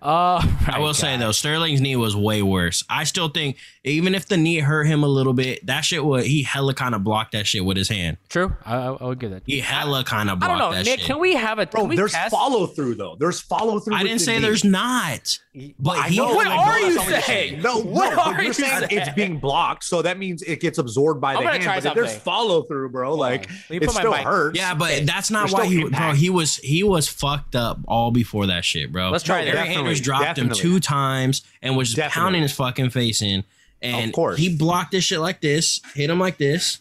That's 0.01 0.45
crazy. 0.45 0.65
uh, 0.71 0.75
I 0.75 0.79
will 0.79 0.93
say 0.93 1.17
though, 1.17 1.31
Sterling's 1.31 1.81
knee 1.81 1.95
was 1.95 2.15
way 2.15 2.41
worse. 2.41 2.83
I 2.89 3.03
still 3.03 3.29
think 3.29 3.57
even 3.83 4.15
if 4.15 4.27
the 4.27 4.37
knee 4.37 4.59
hurt 4.59 4.85
him 4.85 5.03
a 5.03 5.07
little 5.07 5.33
bit, 5.33 5.65
that 5.65 5.81
shit 5.81 6.03
would 6.03 6.25
he 6.25 6.43
hella 6.43 6.73
kind 6.73 6.93
of 6.95 7.03
blocked 7.03 7.31
that 7.33 7.47
shit 7.47 7.63
with 7.65 7.77
his 7.77 7.89
hand. 7.89 8.17
True. 8.29 8.55
I, 8.65 8.75
I, 8.75 8.85
I 8.93 9.03
would 9.05 9.19
give 9.19 9.31
that. 9.31 9.43
He 9.45 9.59
hella 9.59 10.03
kind 10.03 10.29
of 10.29 10.37
I 10.43 10.47
blocked 10.47 10.59
don't 10.59 10.71
know, 10.71 10.77
that 10.77 10.85
Nick. 10.85 10.99
shit. 10.99 11.07
Can 11.07 11.19
we 11.19 11.35
have 11.35 11.59
a? 11.59 11.65
Bro, 11.65 11.87
there's 11.95 12.11
test? 12.13 12.31
follow 12.31 12.67
through 12.67 12.95
though. 12.95 13.15
There's 13.19 13.39
follow 13.39 13.79
through. 13.79 13.95
I 13.95 14.03
didn't 14.03 14.19
say 14.19 14.39
there's 14.39 14.63
not. 14.63 15.39
But 15.79 15.97
I 15.97 16.09
he 16.09 16.17
know. 16.17 16.35
What 16.35 16.47
I 16.47 16.55
are 16.55 16.79
know 16.79 16.87
you 16.87 16.95
that's 16.95 16.97
not 16.97 17.05
what 17.05 17.11
you're 17.11 17.21
saying? 17.21 17.61
No, 17.61 17.79
What 17.81 18.15
no, 18.15 18.21
are 18.21 18.41
you're 18.43 18.53
saying 18.53 18.87
it's 18.91 19.09
being 19.13 19.39
blocked, 19.39 19.83
so 19.83 20.01
that 20.01 20.17
means 20.17 20.41
it 20.43 20.61
gets 20.61 20.77
absorbed 20.77 21.19
by 21.19 21.31
I'm 21.33 21.37
the 21.37 21.43
gonna 21.43 21.51
hand. 21.53 21.63
try 21.63 21.79
But 21.79 21.85
if 21.87 21.93
there's 21.95 22.15
follow 22.17 22.61
through, 22.63 22.89
bro, 22.89 23.15
like 23.15 23.49
on. 23.49 23.55
It 23.69 23.79
put 23.81 23.93
my 23.95 23.99
still 24.01 24.11
mic- 24.11 24.21
hurts. 24.25 24.57
Yeah, 24.57 24.73
but 24.75 25.05
that's 25.05 25.31
not 25.31 25.49
There's 25.49 25.53
why 25.53 25.65
he 25.65 25.83
bro, 25.83 26.13
he 26.13 26.29
was 26.29 26.57
he 26.57 26.83
was 26.83 27.07
fucked 27.07 27.55
up 27.55 27.79
all 27.87 28.11
before 28.11 28.47
that 28.47 28.63
shit, 28.63 28.91
bro. 28.91 29.09
Let's 29.09 29.23
try 29.23 29.43
No, 29.43 29.88
this. 29.89 29.97
Eric 30.07 30.19
definitely, 30.19 30.43
dropped 30.49 30.61
him 30.63 30.71
two 30.71 30.79
times 30.79 31.41
and 31.61 31.75
was 31.75 31.89
just 31.89 31.97
Definitely. 31.97 32.21
pounding 32.21 32.41
his 32.43 32.53
fucking 32.53 32.89
face 32.91 33.21
in. 33.21 33.43
And 33.81 34.09
Of 34.09 34.13
course. 34.15 34.37
he 34.37 34.55
blocked 34.55 34.91
this 34.91 35.03
shit 35.05 35.19
like 35.19 35.41
this, 35.41 35.81
hit 35.95 36.09
him 36.09 36.19
like 36.19 36.37
this, 36.37 36.79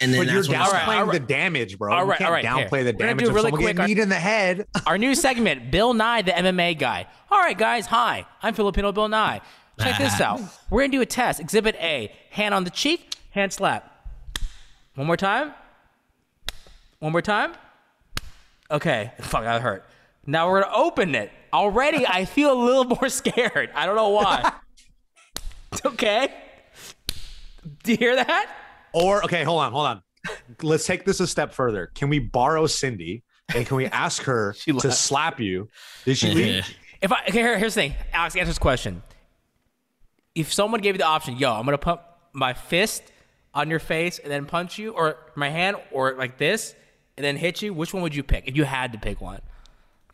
and 0.00 0.12
then 0.12 0.24
But 0.26 0.32
you're 0.32 0.42
downplaying 0.42 0.82
it 0.82 0.88
All 0.98 1.06
right, 1.06 1.12
the 1.12 1.20
damage, 1.20 1.78
bro. 1.78 1.92
All 1.92 2.04
you 2.04 2.10
right, 2.10 2.18
can't 2.18 2.28
all 2.28 2.34
right, 2.34 2.44
downplay 2.44 2.82
here. 2.82 2.84
the 2.84 2.92
We're 2.92 2.98
gonna 2.98 3.10
damage 3.10 3.24
do 3.24 3.28
of 3.30 3.34
really 3.36 3.50
quick 3.52 3.76
getting 3.76 3.98
our- 3.98 4.02
in 4.04 4.08
the 4.08 4.14
head. 4.16 4.66
Our 4.86 4.96
new 4.98 5.14
segment, 5.14 5.70
Bill 5.70 5.92
Nye, 5.94 6.22
the 6.22 6.32
MMA 6.32 6.78
guy. 6.78 7.06
All 7.30 7.38
right, 7.38 7.56
guys. 7.56 7.86
Hi, 7.86 8.26
I'm 8.42 8.54
Filipino 8.54 8.90
Bill 8.92 9.08
Nye. 9.08 9.40
Check 9.80 9.98
this 9.98 10.20
out. 10.20 10.40
We're 10.70 10.82
gonna 10.82 10.92
do 10.92 11.00
a 11.02 11.06
test. 11.06 11.40
Exhibit 11.40 11.74
A: 11.76 12.12
hand 12.30 12.54
on 12.54 12.64
the 12.64 12.70
cheek, 12.70 13.14
hand 13.30 13.52
slap. 13.52 13.88
One 14.94 15.06
more 15.06 15.16
time. 15.16 15.52
One 17.00 17.12
more 17.12 17.22
time. 17.22 17.52
Okay. 18.70 19.12
Fuck, 19.20 19.42
that 19.44 19.60
hurt. 19.60 19.84
Now 20.26 20.48
we're 20.48 20.62
gonna 20.62 20.74
open 20.74 21.14
it. 21.14 21.30
Already, 21.52 22.06
I 22.06 22.24
feel 22.24 22.52
a 22.52 22.60
little 22.60 22.84
more 22.84 23.08
scared. 23.08 23.70
I 23.74 23.86
don't 23.86 23.96
know 23.96 24.10
why. 24.10 24.52
It's 25.72 25.84
okay. 25.86 26.32
Do 27.82 27.92
you 27.92 27.96
hear 27.98 28.16
that? 28.16 28.50
Or 28.92 29.24
okay, 29.24 29.44
hold 29.44 29.60
on, 29.62 29.72
hold 29.72 29.86
on. 29.86 30.02
Let's 30.62 30.86
take 30.86 31.04
this 31.04 31.20
a 31.20 31.26
step 31.26 31.52
further. 31.52 31.90
Can 31.94 32.08
we 32.08 32.18
borrow 32.18 32.66
Cindy 32.66 33.22
and 33.54 33.66
can 33.66 33.76
we 33.76 33.86
ask 33.86 34.22
her 34.22 34.54
to 34.64 34.74
left. 34.74 34.96
slap 34.96 35.40
you? 35.40 35.68
Did 36.04 36.18
she 36.18 36.32
leave? 36.32 36.66
If 37.00 37.10
I 37.12 37.22
okay, 37.28 37.32
here, 37.32 37.58
here's 37.58 37.74
the 37.74 37.82
thing, 37.82 37.94
Alex, 38.12 38.36
answer 38.36 38.46
this 38.46 38.58
question. 38.58 39.02
If 40.34 40.52
someone 40.52 40.80
gave 40.80 40.94
you 40.94 40.98
the 40.98 41.06
option, 41.06 41.36
yo, 41.36 41.52
I'm 41.52 41.64
gonna 41.64 41.78
put 41.78 42.00
my 42.32 42.54
fist 42.54 43.02
on 43.54 43.68
your 43.68 43.80
face 43.80 44.18
and 44.18 44.30
then 44.30 44.46
punch 44.46 44.78
you, 44.78 44.92
or 44.92 45.16
my 45.34 45.50
hand, 45.50 45.76
or 45.90 46.14
like 46.14 46.38
this, 46.38 46.74
and 47.16 47.24
then 47.24 47.36
hit 47.36 47.60
you, 47.60 47.74
which 47.74 47.92
one 47.92 48.02
would 48.02 48.14
you 48.14 48.22
pick 48.22 48.48
if 48.48 48.56
you 48.56 48.64
had 48.64 48.92
to 48.92 48.98
pick 48.98 49.20
one? 49.20 49.40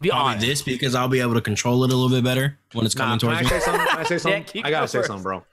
Be 0.01 0.11
Probably 0.11 0.33
honest. 0.35 0.47
this 0.47 0.63
because 0.63 0.95
I'll 0.95 1.09
be 1.09 1.21
able 1.21 1.35
to 1.35 1.41
control 1.41 1.83
it 1.85 1.93
a 1.93 1.97
little 1.97 2.09
bit 2.09 2.23
better 2.25 2.57
when 2.73 2.87
it's 2.87 2.95
Nah, 2.97 3.05
coming 3.17 3.19
can 3.19 3.29
I 3.31 3.43
towards 3.43 3.51
me. 3.53 3.59
say 3.59 3.65
something? 3.65 3.87
Can 3.87 3.99
I 3.99 4.03
say 4.05 4.19
something? 4.19 4.45
keep 4.45 4.65
I 4.67 4.71
gotta 4.71 4.81
going 4.83 4.89
say 4.89 4.99
first. 4.99 5.07
something, 5.09 5.23
bro. 5.25 5.45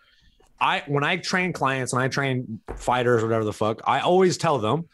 I 0.59 0.83
when 0.87 1.03
I 1.03 1.17
train 1.17 1.51
clients 1.53 1.93
and 1.93 2.01
I 2.01 2.07
train 2.07 2.59
fighters, 2.77 3.23
whatever 3.23 3.43
the 3.43 3.53
fuck, 3.53 3.81
I 3.85 3.99
always 4.01 4.37
tell 4.37 4.59
them, 4.59 4.87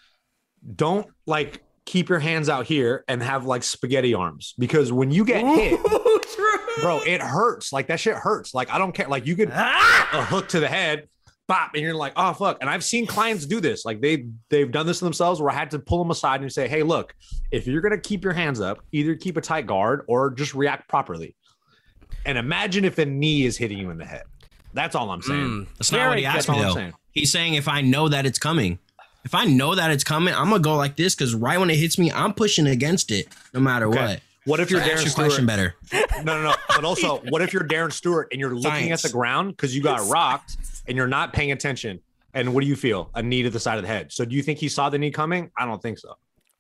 don't 0.76 1.08
like 1.26 1.62
keep 1.86 2.10
your 2.10 2.20
hands 2.20 2.48
out 2.48 2.66
here 2.66 3.04
and 3.08 3.22
have 3.22 3.46
like 3.46 3.64
spaghetti 3.64 4.14
arms 4.14 4.54
because 4.58 4.92
when 4.94 5.12
you 5.12 5.26
get 5.26 5.44
hit, 5.44 5.80
bro, 6.82 7.00
it 7.06 7.22
hurts. 7.22 7.74
Like 7.74 7.88
that 7.88 8.00
shit 8.00 8.16
hurts. 8.16 8.54
Like 8.54 8.72
I 8.72 8.78
don't 8.78 8.92
care. 8.94 9.08
Like 9.08 9.26
you 9.26 9.36
could 9.36 9.52
ah! 9.54 10.10
a 10.14 10.24
hook 10.24 10.48
to 10.50 10.60
the 10.60 10.68
head, 10.68 11.08
bop, 11.52 11.72
and 11.74 11.84
you're 11.84 11.94
like, 11.94 12.14
oh 12.16 12.34
fuck. 12.34 12.58
And 12.62 12.70
I've 12.70 12.84
seen 12.84 13.06
clients 13.06 13.46
do 13.46 13.60
this. 13.60 13.84
Like 13.86 14.02
they 14.02 14.26
they've 14.50 14.72
done 14.72 14.86
this 14.88 15.00
to 15.00 15.06
themselves 15.06 15.42
where 15.42 15.52
I 15.52 15.56
had 15.56 15.72
to 15.72 15.80
pull 15.80 16.00
them 16.00 16.12
aside 16.12 16.42
and 16.42 16.52
say, 16.52 16.68
hey, 16.68 16.84
look, 16.84 17.14
if 17.52 17.68
you're 17.68 17.82
gonna 17.82 17.98
keep 18.00 18.24
your 18.24 18.34
hands 18.34 18.62
up, 18.62 18.80
either 18.92 19.16
keep 19.16 19.38
a 19.38 19.42
tight 19.42 19.68
guard 19.68 20.04
or 20.08 20.32
just 20.32 20.54
react 20.56 20.88
properly. 20.88 21.36
And 22.26 22.38
imagine 22.38 22.86
if 22.86 22.98
a 23.00 23.06
knee 23.06 23.46
is 23.46 23.58
hitting 23.58 23.78
you 23.78 23.90
in 23.90 23.98
the 23.98 24.06
head. 24.06 24.24
That's 24.74 24.96
all 24.96 25.10
I'm 25.12 25.22
saying. 25.22 25.40
Mm, 25.46 25.68
That's 25.78 25.92
not 25.92 26.08
what 26.10 26.18
he 26.18 26.26
asked 26.26 26.36
me 26.36 26.38
That's 26.38 26.50
all 26.50 26.56
I'm 26.56 26.68
though. 26.70 26.74
saying. 26.76 26.94
He's 27.12 27.32
saying 27.32 27.56
if 27.56 27.68
I 27.68 27.82
know 27.82 28.08
that 28.10 28.26
it's 28.26 28.40
coming. 28.40 28.80
If 29.24 29.36
I 29.36 29.46
know 29.46 29.76
that 29.76 29.92
it's 29.92 30.04
coming, 30.04 30.34
I'm 30.34 30.50
gonna 30.50 30.60
go 30.64 30.76
like 30.78 30.96
this 30.96 31.14
because 31.14 31.36
right 31.36 31.60
when 31.60 31.70
it 31.70 31.76
hits 31.76 32.00
me, 32.00 32.12
I'm 32.12 32.34
pushing 32.34 32.68
against 32.68 33.12
it 33.12 33.28
no 33.54 33.60
matter 33.60 33.88
Okay. 33.88 34.00
what. 34.00 34.22
What 34.46 34.60
if 34.60 34.72
you're 34.72 34.80
ask 34.82 34.90
Darren 34.90 35.02
your 35.02 35.10
Stewart? 35.10 35.28
question 35.28 35.46
better. 35.46 35.76
No, 36.24 36.24
no, 36.24 36.42
no. 36.42 36.56
But 36.70 36.84
also, 36.84 37.18
what 37.30 37.44
if 37.44 37.54
you're 37.54 37.64
Darren 37.68 37.92
Stewart 37.92 38.30
and 38.32 38.40
you're 38.40 38.56
looking 38.56 38.92
at 38.92 39.02
the 39.04 39.10
ground 39.10 39.50
because 39.56 39.76
you 39.76 39.84
got 39.84 40.08
rocked 40.10 40.58
and 40.88 40.98
you're 40.98 41.08
not 41.08 41.34
paying 41.34 41.52
attention? 41.52 42.00
And 42.34 42.54
what 42.54 42.62
do 42.62 42.67
you 42.67 42.76
feel? 42.76 43.10
A 43.13 43.22
knee 43.22 43.44
to 43.44 43.50
the 43.50 43.60
side 43.60 43.78
of 43.78 43.82
the 43.84 43.88
head. 43.89 44.12
So 44.12 44.24
do 44.26 44.36
you 44.36 44.41
think 44.41 44.60
he 44.60 44.70
saw 44.70 44.89
the 44.89 44.98
knee 44.98 45.12
coming? 45.12 45.52
I 45.58 45.65
don't 45.65 45.82
think 45.82 45.98
so. 46.00 46.15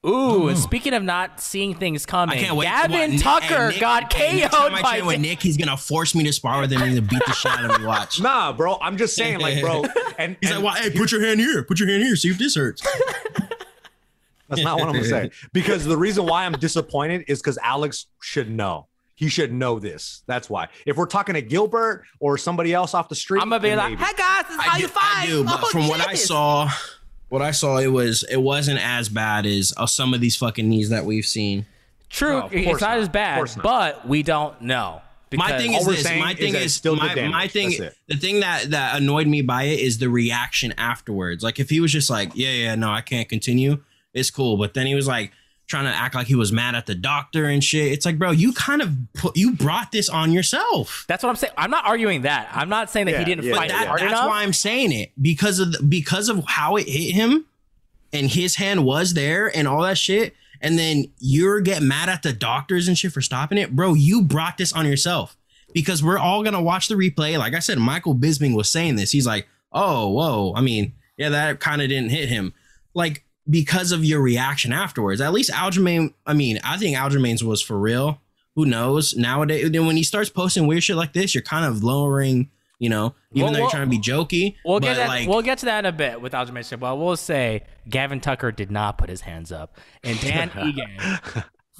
Ooh, 0.05 0.49
Ooh. 0.49 0.55
speaking 0.55 0.93
of 0.95 1.03
not 1.03 1.39
seeing 1.39 1.75
things 1.75 2.07
coming, 2.07 2.35
I 2.35 2.41
can't 2.41 2.55
wait. 2.57 2.65
Gavin 2.65 3.11
What, 3.13 3.21
Tucker 3.21 3.69
Nick- 3.69 3.79
got 3.79 4.11
hey, 4.11 4.41
KO'd 4.41 4.73
I 4.73 4.81
by 4.81 4.91
train 4.97 5.05
with 5.05 5.19
Nick. 5.19 5.41
He's 5.43 5.57
gonna 5.57 5.77
force 5.77 6.15
me 6.15 6.23
to 6.23 6.33
spar 6.33 6.59
with 6.59 6.71
him 6.71 6.81
and 6.81 7.07
beat 7.07 7.21
the 7.25 7.33
shit 7.33 7.51
out 7.51 7.69
of 7.69 7.79
me. 7.79 7.85
Watch. 7.85 8.19
Nah, 8.21 8.51
bro. 8.51 8.79
I'm 8.81 8.97
just 8.97 9.15
saying, 9.15 9.39
like, 9.39 9.61
bro. 9.61 9.83
And 10.17 10.35
He's 10.41 10.49
and 10.51 10.63
like, 10.63 10.73
well, 10.73 10.83
hey, 10.83 10.89
put 10.89 11.11
your 11.11 11.21
hand 11.23 11.39
here. 11.39 11.63
Put 11.63 11.79
your 11.79 11.87
hand 11.87 12.01
here. 12.03 12.15
See 12.15 12.29
if 12.29 12.39
this 12.39 12.55
hurts. 12.55 12.81
that's 14.49 14.63
not 14.63 14.79
what 14.79 14.87
I'm 14.87 14.93
gonna 14.95 15.05
say. 15.05 15.31
Because 15.53 15.85
the 15.85 15.97
reason 15.97 16.25
why 16.25 16.45
I'm 16.45 16.53
disappointed 16.53 17.25
is 17.27 17.39
because 17.39 17.59
Alex 17.63 18.07
should 18.21 18.49
know. 18.49 18.87
He 19.21 19.29
should 19.29 19.53
know 19.53 19.77
this. 19.77 20.23
That's 20.25 20.49
why. 20.49 20.69
If 20.83 20.97
we're 20.97 21.05
talking 21.05 21.35
to 21.35 21.43
Gilbert 21.43 22.05
or 22.19 22.39
somebody 22.39 22.73
else 22.73 22.95
off 22.95 23.07
the 23.07 23.13
street, 23.13 23.39
I'm 23.39 23.49
gonna 23.51 23.61
be 23.61 23.75
like, 23.75 23.91
maybe. 23.91 24.03
"Hey 24.03 24.13
guys, 24.17 24.45
this 24.47 24.55
is 24.57 24.61
how 24.63 24.73
I 24.73 24.77
you 24.77 24.87
do, 24.87 24.87
fight." 24.87 25.15
I 25.15 25.25
do, 25.27 25.43
but 25.43 25.59
Oh, 25.61 25.67
from 25.67 25.87
what 25.87 26.07
I 26.07 26.15
saw, 26.15 26.67
what 27.29 27.43
I 27.43 27.51
saw, 27.51 27.77
it 27.77 27.91
was 27.91 28.23
it 28.31 28.37
wasn't 28.41 28.79
as 28.83 29.09
bad 29.09 29.45
as 29.45 29.73
uh, 29.77 29.85
some 29.85 30.15
of 30.15 30.21
these 30.21 30.35
fucking 30.35 30.67
knees 30.67 30.89
that 30.89 31.05
we've 31.05 31.23
seen. 31.25 31.67
true, 32.09 32.39
No, 32.39 32.49
it's 32.51 32.81
not, 32.81 32.89
not. 32.89 32.97
as 32.97 33.09
bad, 33.09 33.37
not. 33.57 33.61
but 33.61 34.07
we 34.07 34.23
don't 34.23 34.59
know. 34.59 35.03
My 35.33 35.55
thing 35.55 35.73
is 35.75 35.85
this. 35.85 36.03
My 36.03 36.33
thing 36.33 36.55
is, 36.55 36.63
it's 36.65 36.73
still 36.73 36.95
my, 36.95 37.13
good 37.13 37.29
my 37.29 37.47
thing. 37.47 37.69
The 38.07 38.17
thing 38.17 38.39
that 38.39 38.71
that 38.71 38.97
annoyed 38.99 39.27
me 39.27 39.43
by 39.43 39.65
it 39.65 39.81
is 39.81 39.99
the 39.99 40.09
reaction 40.09 40.73
afterwards. 40.79 41.43
Like 41.43 41.59
if 41.59 41.69
he 41.69 41.79
was 41.79 41.91
just 41.91 42.09
like, 42.09 42.31
yeah, 42.33 42.49
yeah, 42.49 42.73
no, 42.73 42.89
I 42.89 43.01
can't 43.01 43.29
continue. 43.29 43.83
It's 44.15 44.31
cool, 44.31 44.57
but 44.57 44.73
then 44.73 44.87
he 44.87 44.95
was 44.95 45.05
like 45.07 45.31
trying 45.71 45.85
to 45.85 45.89
act 45.89 46.13
like 46.13 46.27
he 46.27 46.35
was 46.35 46.51
mad 46.51 46.75
at 46.75 46.85
the 46.85 46.93
doctor 46.93 47.45
and 47.45 47.63
shit. 47.63 47.91
It's 47.91 48.05
like, 48.05 48.19
bro, 48.19 48.29
you 48.31 48.53
kind 48.53 48.81
of 48.81 48.95
put 49.13 49.35
you 49.35 49.53
brought 49.53 49.91
this 49.91 50.09
on 50.09 50.31
yourself. 50.31 51.05
That's 51.07 51.23
what 51.23 51.29
I'm 51.29 51.35
saying. 51.35 51.53
I'm 51.57 51.71
not 51.71 51.85
arguing 51.85 52.23
that. 52.23 52.49
I'm 52.53 52.69
not 52.69 52.91
saying 52.91 53.07
that 53.07 53.17
he 53.17 53.25
didn't 53.25 53.45
yeah, 53.45 53.55
fight 53.55 53.69
That, 53.69 53.87
hard 53.87 54.01
that's 54.01 54.11
enough. 54.11 54.27
why 54.27 54.43
I'm 54.43 54.53
saying 54.53 54.91
it 54.91 55.11
because 55.19 55.59
of 55.59 55.71
the, 55.71 55.83
because 55.83 56.29
of 56.29 56.43
how 56.45 56.75
it 56.75 56.87
hit 56.87 57.15
him, 57.15 57.45
and 58.13 58.29
his 58.29 58.55
hand 58.55 58.85
was 58.85 59.13
there 59.13 59.55
and 59.55 59.67
all 59.67 59.81
that 59.81 59.97
shit. 59.97 60.35
And 60.59 60.77
then 60.77 61.05
you're 61.17 61.61
getting 61.61 61.87
mad 61.87 62.09
at 62.09 62.21
the 62.21 62.33
doctors 62.33 62.87
and 62.87 62.95
shit 62.97 63.13
for 63.13 63.21
stopping 63.21 63.57
it, 63.57 63.75
bro. 63.75 63.95
You 63.95 64.21
brought 64.21 64.57
this 64.57 64.73
on 64.73 64.85
yourself 64.85 65.35
because 65.73 66.03
we're 66.03 66.19
all 66.19 66.43
gonna 66.43 66.61
watch 66.61 66.87
the 66.87 66.95
replay. 66.95 67.37
Like 67.39 67.55
I 67.55 67.59
said, 67.59 67.79
Michael 67.79 68.13
Bisping 68.13 68.55
was 68.55 68.69
saying 68.69 68.97
this. 68.97 69.11
He's 69.11 69.25
like, 69.25 69.47
"Oh, 69.71 70.09
whoa." 70.09 70.53
I 70.55 70.61
mean, 70.61 70.93
yeah, 71.17 71.29
that 71.29 71.59
kind 71.59 71.81
of 71.81 71.89
didn't 71.89 72.11
hit 72.11 72.29
him, 72.29 72.53
like 72.93 73.23
because 73.51 73.91
of 73.91 74.03
your 74.03 74.21
reaction 74.21 74.73
afterwards. 74.73 75.21
At 75.21 75.31
least 75.33 75.51
Aljamain. 75.51 76.13
I 76.25 76.33
mean, 76.33 76.59
I 76.63 76.77
think 76.77 76.97
Aljamain's 76.97 77.43
was 77.43 77.61
for 77.61 77.77
real. 77.77 78.19
Who 78.55 78.65
knows? 78.65 79.15
Nowadays, 79.15 79.69
then 79.71 79.85
when 79.85 79.95
he 79.97 80.03
starts 80.03 80.29
posting 80.31 80.65
weird 80.65 80.83
shit 80.83 80.95
like 80.95 81.13
this, 81.13 81.35
you're 81.35 81.43
kind 81.43 81.65
of 81.65 81.83
lowering. 81.83 82.49
You 82.79 82.89
know, 82.89 83.13
even 83.33 83.43
Well, 83.43 83.51
though 83.51 83.57
you're 83.59 83.63
well- 83.65 83.69
trying 83.69 83.83
to 83.83 83.89
be 83.91 83.99
jokey. 83.99 84.55
We'll 84.65 84.79
but 84.79 84.87
get 84.87 84.95
that. 84.95 85.07
like, 85.07 85.27
we'll 85.27 85.43
get 85.43 85.59
to 85.59 85.65
that 85.67 85.79
in 85.79 85.85
a 85.85 85.91
bit 85.91 86.19
with 86.19 86.33
Aljamain. 86.33 86.79
Well, 86.79 86.97
we'll 86.97 87.15
say 87.15 87.61
Gavin 87.87 88.19
Tucker 88.19 88.51
did 88.51 88.71
not 88.71 88.97
put 88.97 89.07
his 89.07 89.21
hands 89.21 89.51
up, 89.51 89.77
and 90.03 90.19
Dan 90.19 90.49
Egan 90.65 90.89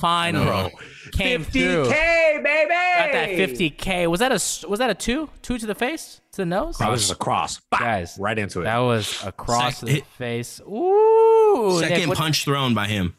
finally 0.02 0.74
came 1.12 1.44
through. 1.44 1.86
baby. 1.86 2.44
Got 2.44 3.12
that 3.14 3.30
50k. 3.30 4.08
Was 4.10 4.20
that 4.20 4.32
a 4.32 4.68
was 4.68 4.80
that 4.80 4.90
a 4.90 4.94
two? 4.96 5.30
Two 5.42 5.58
to 5.58 5.66
the 5.66 5.76
face? 5.76 6.20
To 6.34 6.38
the 6.42 6.46
nose? 6.46 6.78
That 6.80 6.90
was 6.90 7.02
just 7.02 7.14
a 7.14 7.16
cross. 7.16 7.60
Bah! 7.70 7.78
Guys, 7.80 8.18
right 8.20 8.38
into 8.38 8.62
it. 8.62 8.64
That 8.66 8.80
was 8.80 9.24
a 9.24 9.32
cross 9.32 9.76
Sec- 9.76 9.80
to 9.80 9.86
the 9.86 9.92
hit- 9.94 10.06
face. 10.18 10.60
Ooh. 10.62 11.78
second 11.80 11.98
Nick, 12.00 12.08
what- 12.10 12.18
punch 12.18 12.44
thrown 12.46 12.74
by 12.74 12.88
him. 12.88 13.16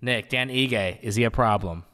Nick, 0.00 0.28
Dan 0.28 0.48
Ige, 0.50 0.98
is 1.02 1.14
he 1.16 1.24
a 1.24 1.30
problem? 1.30 1.84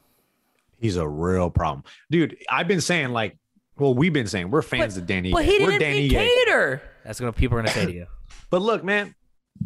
He's 0.80 0.96
a 0.96 1.06
real 1.06 1.50
problem, 1.50 1.84
dude. 2.10 2.36
I've 2.50 2.66
been 2.66 2.80
saying 2.80 3.10
like, 3.10 3.36
well, 3.78 3.94
we've 3.94 4.12
been 4.12 4.26
saying 4.26 4.50
we're 4.50 4.62
fans 4.62 4.96
of 4.96 5.06
Danny. 5.06 5.30
But 5.32 5.44
he 5.44 5.58
we're 5.60 5.72
didn't 5.72 5.80
Danny 5.80 6.08
beat 6.08 6.16
Ige. 6.18 6.48
Kattar. 6.48 6.80
That's 7.04 7.20
what 7.20 7.34
people 7.36 7.58
are 7.58 7.62
gonna 7.62 7.72
say 7.72 7.86
to 7.86 7.92
you. 7.92 8.06
But 8.50 8.62
look, 8.62 8.82
man, 8.82 9.14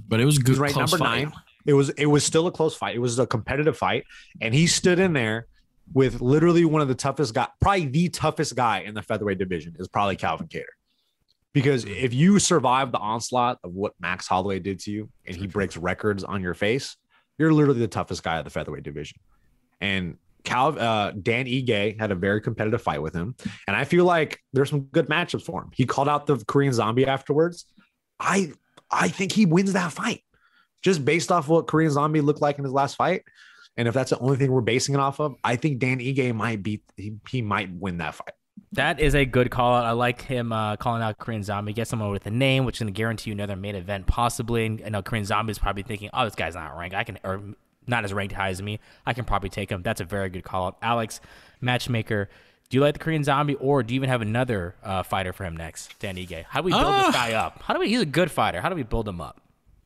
But 0.09 0.21
it 0.21 0.25
was 0.25 0.39
good 0.39 0.53
He's 0.53 0.59
ranked 0.59 0.75
close 0.77 0.93
number 0.93 1.05
fight. 1.05 1.25
nine. 1.25 1.33
It 1.67 1.73
was 1.75 1.91
it 1.91 2.07
was 2.07 2.25
still 2.25 2.47
a 2.47 2.53
close 2.53 2.75
fight. 2.75 2.95
It 2.95 3.01
was 3.01 3.19
a 3.19 3.27
competitive 3.27 3.77
fight, 3.77 4.05
and 4.41 4.55
he 4.55 4.67
stood 4.67 4.99
in 4.99 5.13
there 5.13 5.47
with 5.93 6.21
literally 6.21 6.65
one 6.65 6.83
of 6.83 6.89
the 6.89 6.95
toughest 6.95 7.35
guy, 7.35 7.49
probably 7.61 7.87
the 7.87 8.09
toughest 8.09 8.57
guy 8.57 8.81
in 8.81 8.95
the 8.95 9.03
featherweight 9.03 9.39
division 9.39 9.75
is 9.79 9.89
probably 9.89 10.17
Calvin 10.17 10.49
Kattar. 10.49 10.65
Because 11.53 11.85
if 11.85 12.13
you 12.13 12.39
survive 12.39 12.91
the 12.91 12.99
onslaught 12.99 13.59
of 13.63 13.75
what 13.75 13.93
Max 14.01 14.27
Holloway 14.27 14.59
did 14.59 14.81
to 14.81 14.91
you, 14.91 15.11
and 15.27 15.37
he 15.37 15.47
breaks 15.47 15.77
records 15.77 16.25
on 16.25 16.43
your 16.43 16.55
face, 16.55 16.97
you're 17.39 17.53
literally 17.53 17.81
the 17.81 17.89
toughest 17.89 18.23
guy 18.23 18.39
of 18.39 18.45
the 18.45 18.51
featherweight 18.51 18.83
division. 18.83 19.19
And 19.81 20.17
Cal, 20.43 20.79
uh, 20.79 21.13
Dan 21.13 21.47
Ige 21.47 21.99
had 21.99 22.11
a 22.11 22.15
very 22.15 22.41
competitive 22.41 22.83
fight 22.83 23.01
with 23.01 23.15
him, 23.15 23.35
and 23.67 23.77
I 23.77 23.85
feel 23.85 24.05
like 24.05 24.41
there's 24.53 24.71
some 24.71 24.81
good 24.81 25.09
matchups 25.09 25.43
for 25.43 25.63
him. 25.63 25.71
He 25.75 25.87
called 25.87 26.09
out 26.09 26.27
the 26.27 26.37
Korean 26.47 26.73
Zombie 26.73 27.07
afterwards. 27.07 27.67
I 28.19 28.53
I 28.91 29.09
think 29.09 29.33
he 29.33 29.47
wins 29.47 29.73
that 29.73 29.93
fight 29.93 30.23
just 30.85 31.05
based 31.05 31.33
off 31.33 31.49
what 31.49 31.67
Korean 31.67 31.91
Zombie 31.91 32.21
looked 32.21 32.41
like 32.41 32.59
in 32.59 32.65
his 32.65 32.73
last 32.73 32.95
fight. 32.95 33.23
And 33.77 33.89
if 33.89 33.95
that's 33.95 34.11
the 34.11 34.19
only 34.21 34.37
thing 34.37 34.53
we're 34.53 34.61
basing 34.61 34.95
it 34.95 35.01
off 35.01 35.19
of, 35.19 35.35
I 35.43 35.57
think 35.57 35.81
Dan 35.81 35.99
Ige 35.99 36.33
might 36.33 36.63
beat 36.63 36.83
he, 36.97 37.15
he 37.29 37.43
might 37.43 37.71
win 37.75 37.99
that 37.99 38.15
fight. 38.15 38.35
That 38.71 39.01
is 39.01 39.15
a 39.17 39.25
good 39.25 39.51
call 39.51 39.75
out. 39.75 39.85
I 39.85 39.93
like 39.93 40.21
him 40.23 40.53
uh, 40.53 40.77
calling 40.77 41.03
out 41.03 41.19
Korean 41.19 41.43
Zombie. 41.43 41.73
Get 41.73 41.89
someone 41.89 42.11
with 42.11 42.27
a 42.27 42.31
name, 42.31 42.65
which 42.65 42.77
is 42.77 42.81
going 42.83 42.93
to 42.95 42.97
guarantee 42.97 43.31
you 43.31 43.35
another 43.35 43.57
main 43.57 43.75
event, 43.75 44.07
possibly. 44.07 44.67
And 44.67 44.83
I 44.85 44.91
know 44.91 45.03
Korean 45.03 45.25
Zombie 45.25 45.51
is 45.53 45.59
probably 45.59 45.83
thinking, 45.83 46.11
"Oh, 46.13 46.25
this 46.25 46.35
guy's 46.37 46.55
not 46.55 46.77
ranked. 46.77 46.95
I 46.95 47.03
can, 47.03 47.19
or 47.25 47.41
not 47.87 48.05
as 48.05 48.13
ranked 48.13 48.35
high 48.35 48.51
as 48.51 48.63
me. 48.63 48.79
I 49.07 49.13
can 49.13 49.25
probably 49.25 49.49
take 49.49 49.71
him." 49.71 49.83
That's 49.83 50.01
a 50.01 50.05
very 50.05 50.29
good 50.29 50.45
call 50.45 50.67
out. 50.69 50.77
Alex, 50.83 51.21
matchmaker. 51.61 52.29
Do 52.71 52.77
you 52.77 52.81
like 52.81 52.95
the 52.95 53.01
Korean 53.01 53.25
Zombie, 53.25 53.55
or 53.57 53.83
do 53.83 53.95
you 53.95 53.99
even 53.99 54.09
have 54.09 54.23
another 54.23 54.75
uh, 54.83 55.03
fighter 55.03 55.33
for 55.33 55.45
him 55.45 55.57
next, 55.57 55.99
Dan 56.01 56.17
Ige? 56.17 56.45
How 56.45 56.61
do 56.61 56.67
we 56.67 56.73
build 56.73 56.85
Ah. 56.85 57.03
this 57.07 57.15
guy 57.15 57.33
up? 57.33 57.63
How 57.63 57.75
do 57.75 57.81
we? 57.81 57.89
He's 57.89 58.01
a 58.01 58.07
good 58.07 58.31
fighter. 58.31 58.61
How 58.61 58.69
do 58.69 58.77
we 58.77 58.83
build 58.85 59.07
him 59.09 59.21
up? 59.21 59.41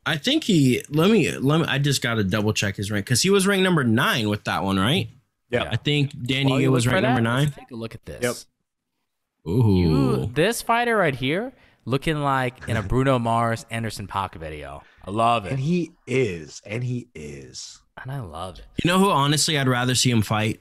I 0.08 0.16
think 0.16 0.44
he. 0.44 0.82
Let 0.88 1.10
me. 1.10 1.30
Let 1.36 1.60
me. 1.60 1.66
I 1.68 1.78
just 1.78 2.02
got 2.02 2.14
to 2.14 2.24
double 2.24 2.52
check 2.52 2.76
his 2.76 2.90
rank 2.90 3.04
because 3.06 3.22
he 3.22 3.30
was 3.30 3.46
ranked 3.46 3.62
number 3.62 3.84
nine 3.84 4.28
with 4.28 4.44
that 4.44 4.64
one, 4.64 4.78
right? 4.78 5.08
Yeah. 5.50 5.68
I 5.70 5.76
think 5.76 6.10
Danny 6.26 6.50
While 6.50 6.60
you 6.60 6.70
was 6.72 6.86
look 6.86 6.94
ranked 6.94 7.08
number 7.08 7.22
that, 7.22 7.36
let's 7.36 7.56
nine. 7.56 7.64
Take 7.64 7.70
a 7.70 7.74
look 7.74 7.94
at 7.94 8.04
this. 8.06 8.22
Yep. 8.22 9.52
Ooh. 9.54 9.76
You, 9.76 10.30
this 10.34 10.62
fighter 10.62 10.96
right 10.96 11.14
here, 11.14 11.52
looking 11.84 12.18
like 12.18 12.68
in 12.68 12.76
a 12.76 12.82
Bruno 12.82 13.18
Mars 13.18 13.64
Anderson 13.70 14.06
Paak 14.06 14.34
video. 14.34 14.82
I 15.04 15.10
love 15.10 15.46
it, 15.46 15.52
And 15.52 15.60
he 15.60 15.92
is, 16.06 16.60
and 16.66 16.84
he 16.84 17.08
is. 17.14 17.80
and 18.02 18.12
I 18.12 18.20
love 18.20 18.58
it. 18.58 18.66
You 18.84 18.90
know 18.90 18.98
who? 18.98 19.10
Honestly, 19.10 19.56
I'd 19.58 19.68
rather 19.68 19.94
see 19.94 20.10
him 20.10 20.20
fight 20.20 20.60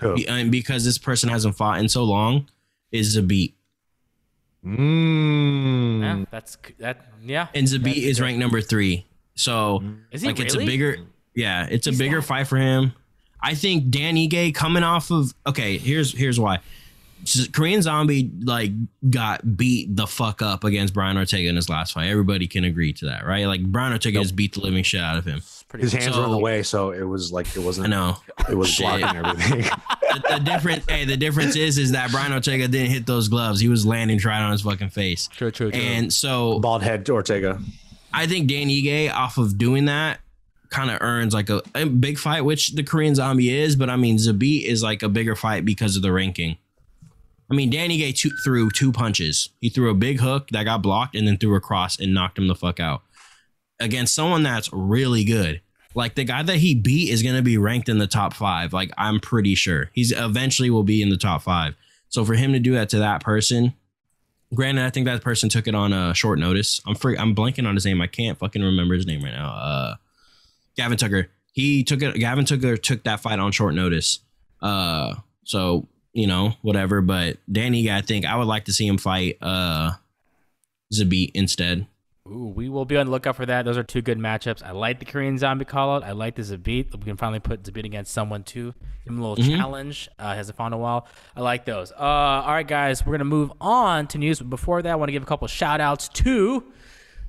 Who? 0.00 0.14
Be- 0.14 0.26
and 0.26 0.50
because 0.50 0.84
this 0.86 0.96
person 0.96 1.28
hasn't 1.28 1.56
fought 1.56 1.80
in 1.80 1.88
so 1.88 2.04
long. 2.04 2.48
Is 2.92 3.16
a 3.16 3.22
Zabit 3.22 3.54
Mm. 4.64 6.00
Yeah, 6.00 6.24
that's 6.30 6.58
that. 6.78 7.06
Yeah, 7.22 7.48
and 7.54 7.66
Zabit 7.66 7.96
is 7.96 8.18
good. 8.18 8.24
ranked 8.24 8.40
number 8.40 8.60
three. 8.60 9.06
So 9.34 9.82
Is 10.10 10.22
he 10.22 10.28
like 10.28 10.40
it's 10.40 10.54
a 10.54 10.58
really? 10.58 10.70
bigger 10.70 10.96
yeah 11.34 11.66
it's 11.70 11.86
a 11.86 11.90
He's 11.90 11.98
bigger 11.98 12.16
that- 12.20 12.26
fight 12.26 12.46
for 12.48 12.56
him 12.56 12.92
i 13.40 13.54
think 13.54 13.88
dan 13.88 14.16
Ige 14.16 14.52
coming 14.52 14.82
off 14.82 15.12
of 15.12 15.32
okay 15.46 15.78
here's 15.78 16.12
here's 16.12 16.40
why 16.40 16.58
korean 17.52 17.80
zombie 17.82 18.28
like 18.42 18.72
got 19.08 19.56
beat 19.56 19.94
the 19.94 20.08
fuck 20.08 20.42
up 20.42 20.64
against 20.64 20.92
brian 20.92 21.16
ortega 21.16 21.48
in 21.48 21.54
his 21.54 21.68
last 21.68 21.92
fight 21.92 22.08
everybody 22.08 22.48
can 22.48 22.64
agree 22.64 22.92
to 22.92 23.06
that 23.06 23.24
right 23.24 23.46
like 23.46 23.62
brian 23.62 23.92
ortega 23.92 24.20
just 24.20 24.34
beat 24.34 24.54
the 24.54 24.60
living 24.60 24.82
shit 24.82 25.00
out 25.00 25.16
of 25.16 25.24
him 25.24 25.40
His 25.78 25.92
hands 25.92 26.16
were 26.16 26.24
in 26.24 26.32
the 26.32 26.36
way, 26.38 26.64
so 26.64 26.90
it 26.90 27.04
was 27.04 27.30
like 27.32 27.46
it 27.56 27.60
wasn't. 27.60 27.86
I 27.86 27.90
know 27.90 28.16
It 28.48 28.56
was 28.56 28.76
blocking 28.76 29.04
everything. 29.16 29.64
the, 30.14 30.22
the 30.30 30.38
difference 30.44 30.84
hey 30.88 31.04
the 31.04 31.16
difference 31.16 31.56
is 31.56 31.78
is 31.78 31.92
that 31.92 32.10
brian 32.10 32.32
ortega 32.32 32.66
didn't 32.68 32.90
hit 32.90 33.06
those 33.06 33.28
gloves 33.28 33.60
he 33.60 33.68
was 33.68 33.84
landing 33.86 34.18
right 34.24 34.40
on 34.40 34.52
his 34.52 34.62
fucking 34.62 34.90
face 34.90 35.28
True, 35.28 35.50
true, 35.50 35.70
true. 35.70 35.80
and 35.80 36.12
so 36.12 36.58
Bald 36.60 36.82
head 36.82 37.08
Ortega. 37.08 37.60
I 38.12 38.26
think 38.26 38.48
Dan 38.48 38.68
Ige 38.68 39.12
off 39.12 39.38
of 39.38 39.56
doing 39.56 39.84
that 39.86 40.20
kind 40.68 40.90
of 40.90 40.98
earns 41.00 41.32
like 41.34 41.48
a, 41.50 41.62
a 41.74 41.86
big 41.86 42.18
fight, 42.18 42.42
which 42.42 42.74
the 42.74 42.82
Korean 42.82 43.14
Zombie 43.14 43.50
is. 43.56 43.76
But 43.76 43.88
I 43.90 43.96
mean, 43.96 44.18
Zabit 44.18 44.64
is 44.64 44.82
like 44.82 45.02
a 45.02 45.08
bigger 45.08 45.36
fight 45.36 45.64
because 45.64 45.96
of 45.96 46.02
the 46.02 46.12
ranking. 46.12 46.56
I 47.50 47.54
mean, 47.54 47.70
Danny 47.70 47.98
Ige 48.00 48.16
two, 48.16 48.30
threw 48.44 48.70
two 48.70 48.90
punches. 48.92 49.50
He 49.60 49.68
threw 49.68 49.90
a 49.90 49.94
big 49.94 50.20
hook 50.20 50.48
that 50.50 50.64
got 50.64 50.82
blocked, 50.82 51.14
and 51.16 51.26
then 51.26 51.38
threw 51.38 51.54
a 51.54 51.60
cross 51.60 51.98
and 51.98 52.12
knocked 52.14 52.38
him 52.38 52.48
the 52.48 52.54
fuck 52.54 52.80
out 52.80 53.02
against 53.78 54.14
someone 54.14 54.42
that's 54.42 54.72
really 54.72 55.24
good. 55.24 55.60
Like 55.94 56.14
the 56.14 56.24
guy 56.24 56.42
that 56.42 56.56
he 56.56 56.74
beat 56.74 57.10
is 57.10 57.22
going 57.22 57.36
to 57.36 57.42
be 57.42 57.58
ranked 57.58 57.88
in 57.88 57.98
the 57.98 58.06
top 58.06 58.32
five. 58.32 58.72
Like 58.72 58.90
I'm 58.96 59.20
pretty 59.20 59.54
sure 59.54 59.90
he's 59.92 60.12
eventually 60.12 60.70
will 60.70 60.84
be 60.84 61.02
in 61.02 61.10
the 61.10 61.16
top 61.16 61.42
five. 61.42 61.74
So 62.08 62.24
for 62.24 62.34
him 62.34 62.52
to 62.52 62.58
do 62.58 62.72
that 62.74 62.88
to 62.90 62.98
that 62.98 63.22
person, 63.22 63.74
Granted, 64.52 64.84
I 64.84 64.90
think 64.90 65.06
that 65.06 65.22
person 65.22 65.48
took 65.48 65.68
it 65.68 65.76
on 65.76 65.92
a 65.92 66.12
short 66.12 66.38
notice. 66.38 66.80
I'm 66.84 66.96
free. 66.96 67.16
I'm 67.16 67.36
blanking 67.36 67.68
on 67.68 67.76
his 67.76 67.84
name. 67.84 68.00
I 68.00 68.08
can't 68.08 68.36
fucking 68.36 68.62
remember 68.62 68.94
his 68.94 69.06
name 69.06 69.22
right 69.22 69.32
now. 69.32 69.50
Uh, 69.52 69.94
Gavin 70.76 70.98
Tucker. 70.98 71.28
He 71.52 71.84
took 71.84 72.02
it. 72.02 72.16
Gavin 72.16 72.44
Tucker 72.44 72.76
took 72.76 73.04
that 73.04 73.20
fight 73.20 73.38
on 73.38 73.52
short 73.52 73.74
notice. 73.74 74.18
Uh, 74.60 75.14
so 75.44 75.86
you 76.12 76.26
know 76.26 76.54
whatever. 76.62 77.00
But 77.00 77.36
Danny, 77.50 77.90
I 77.92 78.00
think 78.00 78.24
I 78.24 78.36
would 78.36 78.48
like 78.48 78.64
to 78.64 78.72
see 78.72 78.86
him 78.86 78.98
fight 78.98 79.38
uh 79.40 79.92
Zabit 80.92 81.30
instead. 81.34 81.86
Ooh, 82.30 82.52
we 82.54 82.68
will 82.68 82.84
be 82.84 82.96
on 82.96 83.06
the 83.06 83.10
lookout 83.12 83.34
for 83.34 83.44
that. 83.46 83.64
Those 83.64 83.76
are 83.76 83.82
two 83.82 84.02
good 84.02 84.16
matchups. 84.18 84.62
I 84.62 84.70
like 84.70 85.00
the 85.00 85.04
Korean 85.04 85.36
Zombie 85.36 85.64
call 85.64 85.96
out. 85.96 86.04
I 86.04 86.12
like 86.12 86.36
the 86.36 86.42
Zabit. 86.42 86.92
We 86.96 87.02
can 87.04 87.16
finally 87.16 87.40
put 87.40 87.64
Zabit 87.64 87.84
against 87.84 88.12
someone 88.12 88.44
too. 88.44 88.72
Give 89.04 89.12
him 89.14 89.20
a 89.20 89.28
little 89.28 89.44
challenge. 89.44 90.08
Uh, 90.18 90.34
hasn't 90.34 90.56
fought 90.56 90.68
in 90.68 90.72
a 90.74 90.78
while. 90.78 91.08
I 91.34 91.40
like 91.40 91.64
those. 91.64 91.90
Uh, 91.90 91.96
all 91.98 92.52
right, 92.52 92.66
guys, 92.66 93.04
we're 93.04 93.14
gonna 93.14 93.24
move 93.24 93.50
on 93.60 94.06
to 94.08 94.18
news. 94.18 94.38
But 94.38 94.48
before 94.50 94.80
that, 94.80 94.92
I 94.92 94.94
want 94.94 95.08
to 95.08 95.12
give 95.12 95.24
a 95.24 95.26
couple 95.26 95.48
shout 95.48 95.80
outs 95.80 96.08
to 96.08 96.62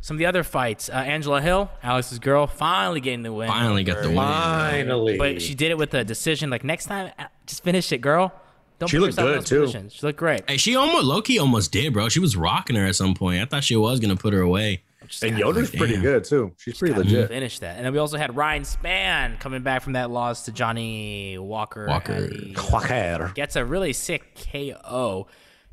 some 0.02 0.16
of 0.16 0.20
the 0.20 0.28
other 0.28 0.44
fights. 0.44 0.88
Uh, 0.90 0.94
Angela 0.94 1.42
Hill, 1.42 1.72
Alex's 1.82 2.20
girl, 2.20 2.46
finally 2.46 3.02
getting 3.02 3.24
the 3.24 3.34
win. 3.34 3.48
Finally 3.48 3.84
got 3.84 4.04
the 4.04 4.10
win. 4.10 4.18
Finally, 4.18 5.18
But 5.18 5.42
she 5.42 5.56
did 5.56 5.72
it 5.72 5.78
with 5.80 5.94
a 5.96 6.04
decision. 6.04 6.52
Like 6.52 6.64
next 6.64 6.86
time, 6.86 7.12
uh, 7.18 7.26
just 7.48 7.64
finish 7.64 7.92
it, 7.92 8.00
girl. 8.00 8.32
Don't 8.78 8.88
She 8.90 8.98
put 8.98 9.02
looked 9.02 9.12
yourself 9.14 9.28
in 9.28 9.34
good, 9.34 9.42
those 9.42 9.50
too. 9.50 9.60
positions. 9.62 9.94
She 9.94 10.06
looked 10.06 10.20
great. 10.20 10.48
Hey, 10.48 10.58
she 10.58 10.76
almost 10.76 11.06
Loki 11.06 11.40
almost 11.40 11.72
did, 11.72 11.94
bro. 11.94 12.10
She 12.10 12.20
was 12.20 12.36
rocking 12.36 12.76
her 12.76 12.86
at 12.86 12.96
some 12.96 13.14
point. 13.16 13.42
I 13.42 13.46
thought 13.46 13.64
she 13.64 13.76
was 13.76 14.00
gonna 14.00 14.16
put 14.16 14.34
her 14.34 14.42
away. 14.42 14.84
Just 15.08 15.24
and 15.24 15.32
gotta 15.32 15.46
Yoder's 15.46 15.72
pretty 15.72 15.94
Damn. 15.94 16.02
good 16.04 16.24
too. 16.24 16.54
She's 16.58 16.78
pretty 16.78 16.94
legit. 16.96 17.28
Finish 17.30 17.60
that. 17.60 17.78
And 17.78 17.86
then 17.86 17.94
we 17.94 18.00
also 18.00 18.18
had 18.18 18.36
Ryan 18.36 18.64
Spann 18.64 19.40
coming 19.40 19.64
back 19.64 19.82
from 19.82 19.94
that 19.94 20.12
loss 20.12 20.46
to 20.46 20.52
Johnny 20.52 21.38
Walker. 21.38 21.88
Walker. 21.88 22.28
He 22.28 22.54
Quacker. 22.54 23.34
gets 23.34 23.56
a 23.56 23.66
really 23.66 23.94
sick 23.94 24.36
KO. 24.52 25.28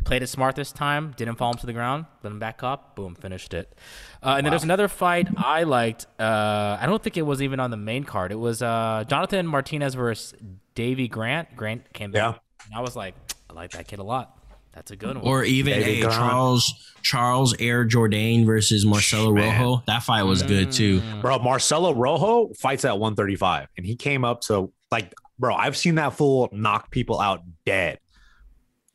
Played 0.04 0.22
it 0.22 0.28
smart 0.28 0.54
this 0.56 0.72
time. 0.72 1.12
Didn't 1.16 1.36
fall 1.36 1.50
him 1.52 1.58
to 1.58 1.66
the 1.66 1.72
ground. 1.72 2.06
Let 2.22 2.32
him 2.32 2.38
back 2.38 2.62
up. 2.62 2.94
Boom. 2.96 3.14
Finished 3.16 3.52
it. 3.52 3.74
Uh, 4.22 4.34
and 4.38 4.46
then 4.46 4.52
there's 4.52 4.62
another 4.64 4.88
fight 4.88 5.28
I 5.36 5.64
liked. 5.64 6.06
Uh, 6.18 6.78
I 6.80 6.86
don't 6.86 7.02
think 7.02 7.16
it 7.16 7.22
was 7.22 7.42
even 7.42 7.58
on 7.60 7.70
the 7.70 7.76
main 7.76 8.04
card. 8.04 8.30
It 8.32 8.38
was 8.38 8.62
uh, 8.62 9.04
Jonathan 9.08 9.46
Martinez 9.46 9.94
versus 9.94 10.34
Davy 10.74 11.08
Grant. 11.08 11.54
Grant 11.56 11.92
came 11.92 12.12
back. 12.12 12.34
Yeah. 12.34 12.38
And 12.66 12.74
I 12.76 12.80
was 12.80 12.94
like, 12.96 13.14
I 13.50 13.54
like 13.54 13.72
that 13.72 13.88
kid 13.88 13.98
a 13.98 14.04
lot. 14.04 14.37
That's 14.78 14.92
a 14.92 14.96
good 14.96 15.16
one. 15.16 15.26
Or 15.26 15.42
even 15.42 15.72
David 15.72 15.86
hey, 15.86 16.00
Grant. 16.02 16.14
Charles 16.14 16.94
Charles 17.02 17.52
Air 17.58 17.84
Jordan 17.84 18.46
versus 18.46 18.86
Marcelo 18.86 19.34
Man. 19.34 19.60
Rojo. 19.60 19.82
That 19.88 20.04
fight 20.04 20.22
was 20.22 20.44
good 20.44 20.70
too. 20.70 21.00
Mm. 21.00 21.20
Bro, 21.20 21.40
Marcelo 21.40 21.92
Rojo 21.94 22.52
fights 22.54 22.84
at 22.84 22.92
135, 22.96 23.66
and 23.76 23.84
he 23.84 23.96
came 23.96 24.24
up 24.24 24.42
to 24.42 24.72
like, 24.92 25.12
bro, 25.36 25.52
I've 25.52 25.76
seen 25.76 25.96
that 25.96 26.12
fool 26.12 26.48
knock 26.52 26.92
people 26.92 27.18
out 27.20 27.42
dead, 27.66 27.98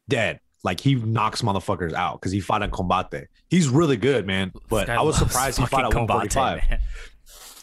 dead. 0.07 0.39
Like 0.63 0.79
he 0.79 0.95
knocks 0.95 1.41
motherfuckers 1.41 1.91
out 1.91 2.21
because 2.21 2.31
he 2.31 2.39
fought 2.39 2.61
in 2.63 2.71
combate. 2.71 3.27
He's 3.49 3.67
really 3.67 3.97
good, 3.97 4.25
man. 4.25 4.53
But 4.69 4.89
I 4.89 5.01
was 5.01 5.17
surprised 5.17 5.59
he 5.59 5.65
fought 5.65 5.83
at 5.83 5.91
fucking 5.91 6.07
Combate, 6.07 6.33
145. 6.33 6.69
man. 6.69 6.79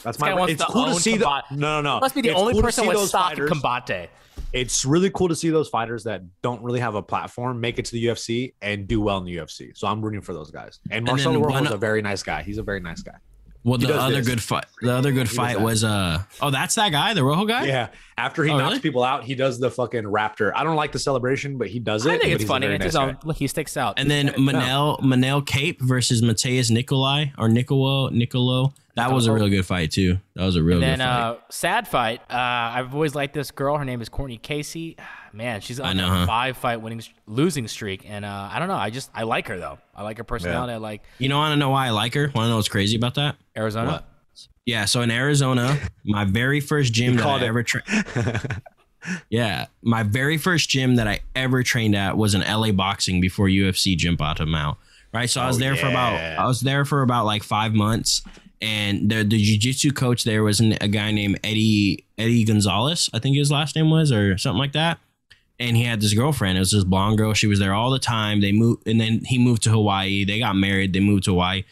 That's 0.05 0.19
This 0.19 0.23
guy 0.29 0.35
my. 0.35 0.47
It's 0.47 0.63
to 0.63 0.71
cool 0.71 0.85
to 0.85 0.91
own 0.91 1.01
see 1.01 1.17
the. 1.17 1.25
Combate. 1.25 1.45
No, 1.53 1.81
no, 1.81 1.95
no. 1.95 2.01
Must 2.01 2.15
be 2.15 2.21
the 2.21 2.29
It's 2.29 2.39
only 2.39 2.53
cool 2.53 2.63
person 2.63 2.87
with 2.87 2.99
stock 3.09 3.33
in 3.39 3.49
fighters- 3.49 3.51
Combate. 3.51 4.09
It's 4.53 4.85
really 4.85 5.11
cool 5.11 5.29
to 5.29 5.37
see 5.37 5.51
those 5.51 5.69
fighters 5.69 6.05
that 6.05 6.23
don't 6.43 6.63
really 6.63 6.81
have 6.81 6.95
a 6.95 7.03
platform 7.03 7.61
make 7.61 7.79
it 7.79 7.85
to 7.87 7.93
the 7.93 8.07
UFC 8.07 8.55
and 8.63 8.87
do 8.87 9.01
well 9.01 9.19
in 9.19 9.25
the 9.25 9.37
UFC. 9.37 9.77
So 9.77 9.87
I'm 9.87 10.01
rooting 10.03 10.21
for 10.21 10.33
those 10.33 10.51
guys. 10.51 10.81
And 10.91 11.05
Marcelo 11.05 11.41
Rojo 11.41 11.65
is 11.65 11.71
a 11.71 11.77
very 11.77 12.03
nice 12.03 12.23
guy. 12.23 12.43
He's 12.43 12.59
a 12.59 12.63
very 12.63 12.81
nice 12.81 13.03
guy. 13.03 13.17
Well, 13.63 13.79
He 13.79 13.87
the 13.87 13.95
other 14.01 14.17
this. 14.17 14.27
good 14.29 14.43
fight, 14.43 14.65
the 14.81 14.93
other 14.93 15.13
good 15.13 15.29
He 15.29 15.37
fight 15.37 15.61
was 15.61 15.85
uh 15.85 16.23
oh, 16.41 16.51
that's 16.51 16.77
that 16.77 16.93
guy, 16.93 17.13
the 17.13 17.23
Rojo 17.23 17.45
guy. 17.45 17.67
Yeah. 17.67 17.89
After 18.17 18.43
he 18.45 18.51
Oh, 18.51 18.57
knocks 18.57 18.71
really? 18.71 18.81
people 18.81 19.03
out, 19.05 19.25
he 19.25 19.35
does 19.35 19.59
the 19.61 19.71
fucking 19.71 20.05
raptor. 20.05 20.51
I 20.55 20.65
don't 20.65 20.77
like 20.77 20.93
the 20.93 20.99
celebration, 20.99 21.59
but 21.59 21.69
he 21.69 21.79
does 21.79 22.07
it. 22.07 22.11
I 22.13 22.19
think 22.19 22.35
it's 22.35 22.45
funny. 22.45 22.67
very 22.67 22.77
It's 22.77 22.85
his 22.87 22.95
nice 22.95 23.09
own. 23.11 23.19
Look, 23.25 23.37
he 23.37 23.47
sticks 23.49 23.77
out. 23.77 23.99
And 23.99 24.11
then 24.11 24.29
Manel 24.31 25.01
Manel 25.01 25.45
Kape 25.47 25.81
versus 25.83 26.23
Matheus 26.23 26.71
Nikolai 26.71 27.27
or 27.37 27.49
Nicolo 27.51 28.09
Nicolo. 28.09 28.73
That 28.97 29.13
was 29.13 29.27
a 29.27 29.33
real 29.33 29.49
good 29.49 29.65
fight 29.67 29.91
too. 29.93 30.19
That 30.37 30.45
was 30.45 30.57
a 30.57 30.63
real 30.63 30.77
And 30.83 30.83
good 30.83 30.91
then 30.91 30.99
fight. 31.01 31.07
uh, 31.07 31.37
sad 31.51 31.89
fight. 31.89 32.21
Uh, 32.31 32.35
I've 32.77 32.95
always 32.95 33.15
liked 33.15 33.35
this 33.35 33.51
girl. 33.51 33.77
Her 33.79 33.85
name 33.85 34.01
is 34.03 34.09
Courtney 34.09 34.37
Casey. 34.39 34.97
Man, 35.33 35.61
she's 35.61 35.79
on 35.81 35.97
know, 35.97 36.07
a 36.07 36.09
huh? 36.09 36.27
five 36.27 36.57
fight 36.57 36.81
winning 36.81 37.03
losing 37.27 37.69
streak, 37.69 38.03
and 38.09 38.25
uh, 38.25 38.49
I 38.53 38.59
don't 38.59 38.69
know. 38.69 38.75
I 38.75 38.91
just 38.91 39.11
I 39.15 39.23
like 39.23 39.47
her 39.49 39.59
though. 39.59 39.79
I 39.95 40.03
like 40.03 40.19
her 40.19 40.25
personality. 40.25 40.73
I 40.73 40.77
like 40.79 41.03
you 41.19 41.29
know, 41.29 41.37
I 41.39 41.49
want 41.49 41.53
to 41.53 41.57
know 41.57 41.71
why 41.71 41.87
I 41.87 41.91
like 41.91 42.15
her? 42.15 42.23
Want 42.35 42.47
to 42.47 42.49
know 42.49 42.57
what's 42.57 42.69
crazy 42.69 42.97
about 42.97 43.15
that? 43.15 43.37
Arizona. 43.57 43.91
What? 43.93 44.05
Yeah, 44.67 44.85
so 44.85 45.01
in 45.03 45.11
Arizona, 45.11 45.79
my 46.05 46.25
very 46.25 46.61
first 46.61 46.93
gym 46.93 47.15
that 47.17 47.23
called 47.23 47.43
I 47.43 47.45
it. 47.47 47.49
ever 47.49 47.63
trained. 47.63 47.87
yeah, 49.31 49.67
my 49.83 50.03
very 50.03 50.37
first 50.37 50.69
gym 50.69 50.97
that 50.97 51.09
I 51.09 51.21
ever 51.35 51.63
trained 51.63 51.95
at 51.95 52.17
was 52.17 52.35
an 52.35 52.43
LA 52.43 52.73
Boxing 52.73 53.21
before 53.21 53.47
UFC 53.49 53.97
gym 53.97 54.17
bought 54.17 54.39
them 54.39 54.55
out. 54.55 54.77
Right, 55.13 55.29
so 55.29 55.41
I 55.41 55.47
was 55.49 55.57
Oh, 55.57 55.61
there 55.61 55.77
for 55.77 55.87
about. 55.89 56.15
I 56.15 56.47
was 56.47 56.61
there 56.61 56.85
for 56.85 57.03
about 57.03 57.25
like 57.25 57.43
five 57.43 57.73
months, 57.75 58.23
and 58.63 59.11
the 59.11 59.25
the 59.25 59.43
jiu-jitsu 59.43 59.91
coach 59.93 60.23
there 60.25 60.45
was 60.45 60.61
an, 60.61 60.77
a 60.81 60.87
guy 60.89 61.11
named 61.11 61.41
Eddie 61.43 62.05
Eddie 62.17 62.45
Gonzalez, 62.45 63.11
I 63.13 63.19
think 63.19 63.37
his 63.37 63.51
last 63.51 63.75
name 63.75 63.91
was, 63.91 64.13
or 64.13 64.39
something 64.39 64.59
like 64.59 64.73
that. 64.73 64.99
And 65.61 65.77
he 65.77 65.85
had 65.85 66.01
this 66.01 66.15
girlfriend. 66.15 66.57
It 66.57 66.61
was 66.61 66.73
this 66.73 66.85
blonde 66.85 67.19
girl. 67.19 67.35
She 67.35 67.47
was 67.47 67.59
there 67.61 67.75
all 67.75 67.91
the 67.91 67.99
time. 67.99 68.41
They 68.41 68.51
moved, 68.51 68.89
and 68.89 69.01
then 69.01 69.21
he 69.25 69.39
moved 69.39 69.63
to 69.65 69.71
Hawaii. 69.71 70.25
They 70.25 70.39
got 70.39 70.57
married. 70.57 70.93
They 70.93 71.01
moved 71.01 71.25
to 71.25 71.33
Hawaii. 71.33 71.65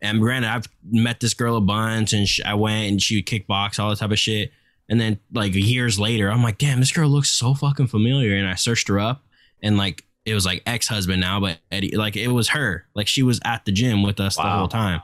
And 0.00 0.20
granted, 0.20 0.48
I've 0.48 0.68
met 0.90 1.20
this 1.20 1.34
girl 1.34 1.56
a 1.56 1.60
bunch, 1.60 2.12
and 2.12 2.28
sh 2.28 2.40
I 2.44 2.54
went 2.54 2.92
and 2.92 3.02
she 3.02 3.16
would 3.16 3.26
kickbox, 3.26 3.78
all 3.78 3.90
that 3.90 3.98
type 3.98 4.12
of 4.12 4.18
shit. 4.18 4.52
And 4.88 5.00
then 5.00 5.18
like 5.32 5.54
years 5.54 5.98
later, 5.98 6.30
I'm 6.30 6.42
like, 6.42 6.58
damn, 6.58 6.78
this 6.78 6.92
girl 6.92 7.08
looks 7.08 7.30
so 7.30 7.54
fucking 7.54 7.88
familiar. 7.88 8.36
And 8.36 8.46
I 8.46 8.54
searched 8.54 8.88
her 8.88 9.00
up, 9.00 9.22
and 9.62 9.76
like 9.76 10.04
it 10.24 10.34
was 10.34 10.46
like 10.46 10.62
ex 10.64 10.88
husband 10.88 11.20
now, 11.20 11.40
but 11.40 11.58
Eddie, 11.70 11.96
like 11.96 12.16
it 12.16 12.28
was 12.28 12.50
her. 12.50 12.86
Like 12.94 13.08
she 13.08 13.22
was 13.22 13.40
at 13.44 13.64
the 13.64 13.72
gym 13.72 14.02
with 14.02 14.20
us 14.20 14.36
the 14.36 14.42
whole 14.42 14.68
time. 14.68 15.02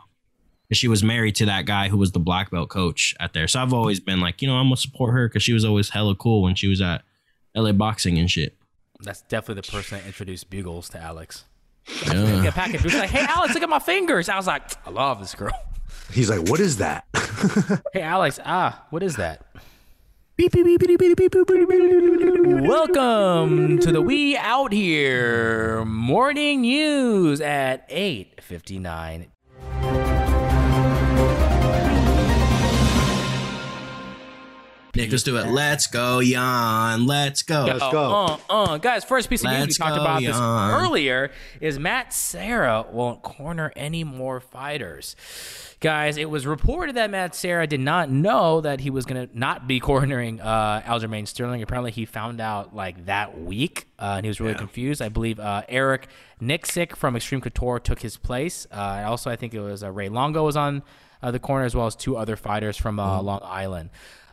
And 0.68 0.76
she 0.76 0.87
was 0.87 1.03
married 1.03 1.35
to 1.37 1.47
that 1.47 1.66
guy 1.66 1.89
who 1.89 1.99
was 1.99 2.12
the 2.12 2.20
black 2.20 2.51
belt 2.51 2.68
coach 2.68 3.14
at 3.18 3.33
there. 3.33 3.49
So 3.49 3.61
I've 3.61 3.74
always 3.74 3.99
been 4.01 4.20
like, 4.20 4.41
you 4.41 4.49
know, 4.49 4.55
I'm 4.55 4.66
gonna 4.66 4.76
support 4.76 5.12
her 5.12 5.28
because 5.28 5.43
she 5.43 5.53
was 5.53 5.64
always 5.64 5.91
hella 5.91 6.14
cool 6.14 6.43
when 6.43 6.55
she 6.55 6.68
was 6.68 6.81
at 6.81 7.03
LA 7.55 7.73
boxing 7.73 8.19
and 8.19 8.31
shit. 8.31 8.57
That's 9.01 9.23
definitely 9.23 9.63
the 9.63 9.73
person 9.73 9.99
that 9.99 10.07
introduced 10.07 10.51
Bugles 10.51 10.89
to 10.91 11.01
Alex. 11.01 11.45
Yeah. 12.07 12.53
Like, 12.57 13.11
hey 13.11 13.25
Alex, 13.29 13.55
look 13.55 13.63
at 13.63 13.69
my 13.69 13.79
fingers. 13.79 14.29
I 14.29 14.37
was 14.37 14.47
like, 14.47 14.63
I 14.87 14.91
love 14.91 15.21
this 15.21 15.35
girl. 15.35 15.53
He's 16.13 16.31
like, 16.31 16.49
what 16.49 16.61
is 16.61 16.77
that? 16.79 17.05
hey 17.93 18.03
Alex, 18.03 18.39
ah, 18.45 18.87
what 18.91 19.03
is 19.03 19.17
that? 19.17 19.47
Welcome 22.63 23.79
to 23.81 23.93
the 23.93 24.01
We 24.01 24.37
Out 24.37 24.73
Here 24.73 25.85
morning 25.85 26.63
news 26.63 27.41
at 27.41 27.89
8:59 27.91 29.27
Nick, 35.01 35.11
let's 35.11 35.23
do 35.23 35.37
it. 35.37 35.47
Let's 35.49 35.87
go, 35.87 36.19
Yan. 36.21 37.07
Let's 37.07 37.43
go. 37.43 37.65
Let's 37.67 37.83
Oh, 37.83 37.91
go. 37.91 38.11
Uh, 38.11 38.39
uh. 38.51 38.79
Guys, 38.79 39.05
first 39.05 39.29
piece 39.31 39.45
of 39.45 39.51
news 39.51 39.69
we 39.69 39.75
talked 39.75 39.97
go, 39.97 40.03
about 40.03 40.21
this 40.21 40.37
earlier 40.37 41.31
is 41.61 41.79
Matt 41.79 42.13
Serra 42.13 42.85
won't 42.91 43.23
corner 43.23 43.73
any 43.77 44.05
more 44.05 44.41
fighters. 44.41 45.17
Guys, 45.81 46.19
it 46.19 46.29
was 46.29 46.47
reported 46.47 46.97
that 46.97 47.11
Matt 47.11 47.35
Serra 47.35 47.67
did 47.67 47.81
not 47.81 48.11
know 48.11 48.61
that 48.61 48.81
he 48.81 48.91
was 48.91 49.07
going 49.07 49.27
to 49.27 49.39
not 49.39 49.67
be 49.67 49.81
cornering 49.81 50.39
uh, 50.39 50.83
Aljamain 50.83 51.27
Sterling. 51.27 51.63
Apparently, 51.63 51.91
he 51.91 52.05
found 52.05 52.39
out 52.39 52.77
like 52.77 53.07
that 53.07 53.41
week, 53.41 53.87
uh, 53.99 54.15
and 54.17 54.27
he 54.27 54.29
was 54.29 54.41
really 54.43 54.55
confused. 54.55 55.01
I 55.01 55.09
believe 55.09 55.41
uh, 55.41 55.63
Eric 55.71 56.09
Nicksick 56.43 56.97
from 56.97 57.17
Extreme 57.17 57.41
Couture 57.41 57.79
took 57.81 58.01
his 58.03 58.19
place. 58.19 58.67
Uh, 58.71 58.97
and 58.99 59.07
also, 59.07 59.31
I 59.31 59.37
think 59.37 59.55
it 59.55 59.61
was 59.61 59.83
uh, 59.83 59.91
Ray 59.91 60.11
Longo 60.11 60.45
was 60.45 60.57
on 60.57 60.83
uh, 61.23 61.31
the 61.31 61.39
corner 61.39 61.65
as 61.65 61.75
well 61.75 61.87
as 61.87 61.97
two 61.97 62.15
other 62.17 62.37
fighters 62.37 62.77
from 62.77 63.01
uh, 63.01 63.23
Long 63.23 63.41
Island. 63.43 63.89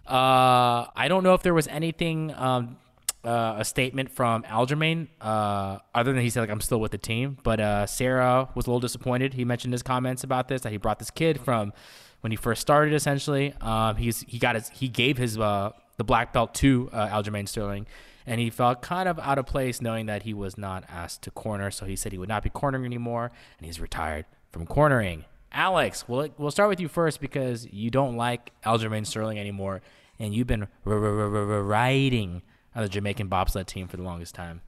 Uh, 0.08 0.88
I 0.96 1.08
don't 1.08 1.24
know 1.24 1.34
if 1.34 1.44
there 1.44 1.54
was 1.54 1.68
anything, 1.68 2.34
um, 2.36 2.78
uh, 3.24 3.56
a 3.58 3.66
statement 3.66 4.10
from 4.10 4.44
Aljamain, 4.44 5.08
uh, 5.20 5.80
other 5.94 6.14
than 6.14 6.22
he 6.22 6.30
said 6.30 6.42
like 6.42 6.50
I'm 6.50 6.62
still 6.62 6.80
with 6.80 6.92
the 6.92 6.98
team. 6.98 7.38
But 7.44 7.60
uh, 7.60 7.86
Serra 7.86 8.50
was 8.56 8.68
a 8.68 8.70
little 8.70 8.80
disappointed. 8.80 9.34
He 9.34 9.44
mentioned 9.44 9.74
his 9.74 9.84
comments 9.84 10.24
about 10.24 10.48
this 10.48 10.62
that 10.62 10.72
he 10.72 10.78
brought 10.78 11.00
this 11.00 11.12
kid 11.12 11.42
from 11.42 11.74
when 12.22 12.32
he 12.32 12.38
first 12.38 12.62
started. 12.62 12.94
Essentially, 12.94 13.54
um, 13.60 13.98
he's 13.98 14.22
he 14.22 14.40
got 14.40 14.56
his 14.56 14.70
he 14.70 14.88
gave 14.88 15.18
his 15.18 15.38
uh, 15.38 15.72
the 15.98 16.04
black 16.04 16.32
belt 16.32 16.54
to 16.56 16.90
uh, 16.94 17.08
Aljamain 17.10 17.48
Sterling. 17.48 17.86
And 18.26 18.42
he 18.42 18.50
felt 18.50 18.82
kind 18.82 19.08
of 19.08 19.20
out 19.20 19.38
of 19.38 19.46
place 19.46 19.82
knowing 19.82 20.06
that 20.08 20.24
he 20.24 20.34
was 20.34 20.58
not 20.58 20.84
asked 20.90 21.22
to 21.24 21.32
corner. 21.32 21.72
So 21.72 21.86
he 21.86 21.96
said 21.96 22.12
he 22.12 22.18
would 22.18 22.28
not 22.28 22.44
be 22.44 22.50
cornering 22.50 22.86
anymore, 22.86 23.32
and 23.58 23.66
he's 23.66 23.80
retired 23.80 24.26
from 24.52 24.66
cornering. 24.66 25.24
Alex, 25.58 26.08
we'll, 26.08 26.30
we'll 26.38 26.52
start 26.52 26.70
with 26.70 26.80
you 26.80 26.88
first 26.88 27.20
because 27.20 27.66
you 27.66 27.90
don't 27.90 28.16
like 28.16 28.52
Aljamain 28.64 29.06
Sterling 29.08 29.40
anymore, 29.40 29.82
and 30.20 30.34
you've 30.34 30.46
been 30.46 30.68
riding 30.86 32.44
on 32.76 32.84
the 32.84 32.90
Jamaican 32.90 33.28
bobsled 33.28 33.66
team 33.66 33.88
for 33.88 33.98
the 33.98 34.04
longest 34.04 34.36
time. 34.36 34.62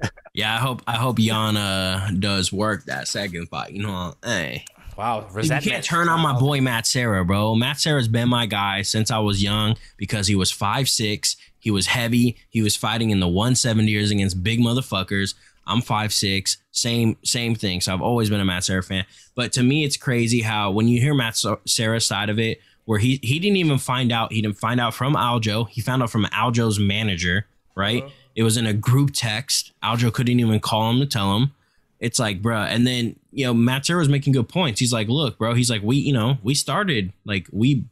Yeah, 0.36 0.52
I 0.52 0.58
hope 0.58 0.82
I 0.88 0.96
hope 0.96 1.18
uh, 1.20 2.10
does 2.18 2.52
work 2.52 2.86
that 2.86 3.06
second 3.06 3.46
fight. 3.48 3.70
You 3.70 3.84
know, 3.84 4.14
hey. 4.24 4.64
Wow, 4.98 5.28
You 5.32 5.48
can't 5.48 5.84
turn 5.84 6.08
on 6.08 6.20
my 6.20 6.36
boy 6.38 6.60
Matt 6.60 6.88
Serra, 6.88 7.24
bro. 7.24 7.54
Matt 7.54 7.78
Serra's 7.78 8.08
been 8.08 8.28
my 8.28 8.46
guy 8.46 8.82
since 8.82 9.12
I 9.12 9.20
was 9.20 9.42
young 9.44 9.76
because 9.96 10.26
he 10.26 10.34
was 10.34 10.50
five 10.50 10.88
six. 10.88 11.36
he 11.60 11.70
was 11.70 11.86
heavy, 11.86 12.36
he 12.50 12.62
was 12.62 12.74
fighting 12.76 13.10
in 13.10 13.20
the 13.20 13.28
170ers 13.28 14.10
against 14.10 14.42
big 14.42 14.58
motherfuckers. 14.58 15.34
I'm 15.66 15.80
five 15.80 16.12
six. 16.12 16.58
same 16.72 17.16
same 17.24 17.54
thing. 17.54 17.80
So 17.80 17.92
I've 17.92 18.02
always 18.02 18.30
been 18.30 18.40
a 18.40 18.44
Matt 18.44 18.64
Serra 18.64 18.82
fan. 18.82 19.04
But 19.34 19.52
to 19.52 19.62
me, 19.62 19.84
it's 19.84 19.96
crazy 19.96 20.42
how 20.42 20.70
when 20.70 20.88
you 20.88 21.00
hear 21.00 21.14
Matt 21.14 21.40
Serra's 21.66 22.06
side 22.06 22.30
of 22.30 22.38
it, 22.38 22.60
where 22.84 22.98
he 22.98 23.18
he 23.22 23.38
didn't 23.38 23.56
even 23.56 23.78
find 23.78 24.12
out, 24.12 24.32
he 24.32 24.42
didn't 24.42 24.58
find 24.58 24.80
out 24.80 24.94
from 24.94 25.14
Aljo. 25.14 25.68
He 25.68 25.80
found 25.80 26.02
out 26.02 26.10
from 26.10 26.24
Aljo's 26.26 26.78
manager, 26.78 27.46
right? 27.74 28.02
Uh-huh. 28.02 28.12
It 28.36 28.42
was 28.42 28.56
in 28.56 28.66
a 28.66 28.72
group 28.72 29.10
text. 29.12 29.72
Aljo 29.82 30.12
couldn't 30.12 30.40
even 30.40 30.60
call 30.60 30.90
him 30.90 31.00
to 31.00 31.06
tell 31.06 31.36
him. 31.36 31.52
It's 32.00 32.18
like, 32.18 32.42
bruh. 32.42 32.66
And 32.66 32.86
then, 32.86 33.16
you 33.32 33.46
know, 33.46 33.54
Matt 33.54 33.86
Serra 33.86 34.00
was 34.00 34.08
making 34.08 34.32
good 34.32 34.48
points. 34.48 34.80
He's 34.80 34.92
like, 34.92 35.08
look, 35.08 35.38
bro, 35.38 35.54
he's 35.54 35.70
like, 35.70 35.82
we, 35.82 35.96
you 35.96 36.12
know, 36.12 36.38
we 36.42 36.54
started, 36.54 37.12
like, 37.24 37.46
we 37.52 37.84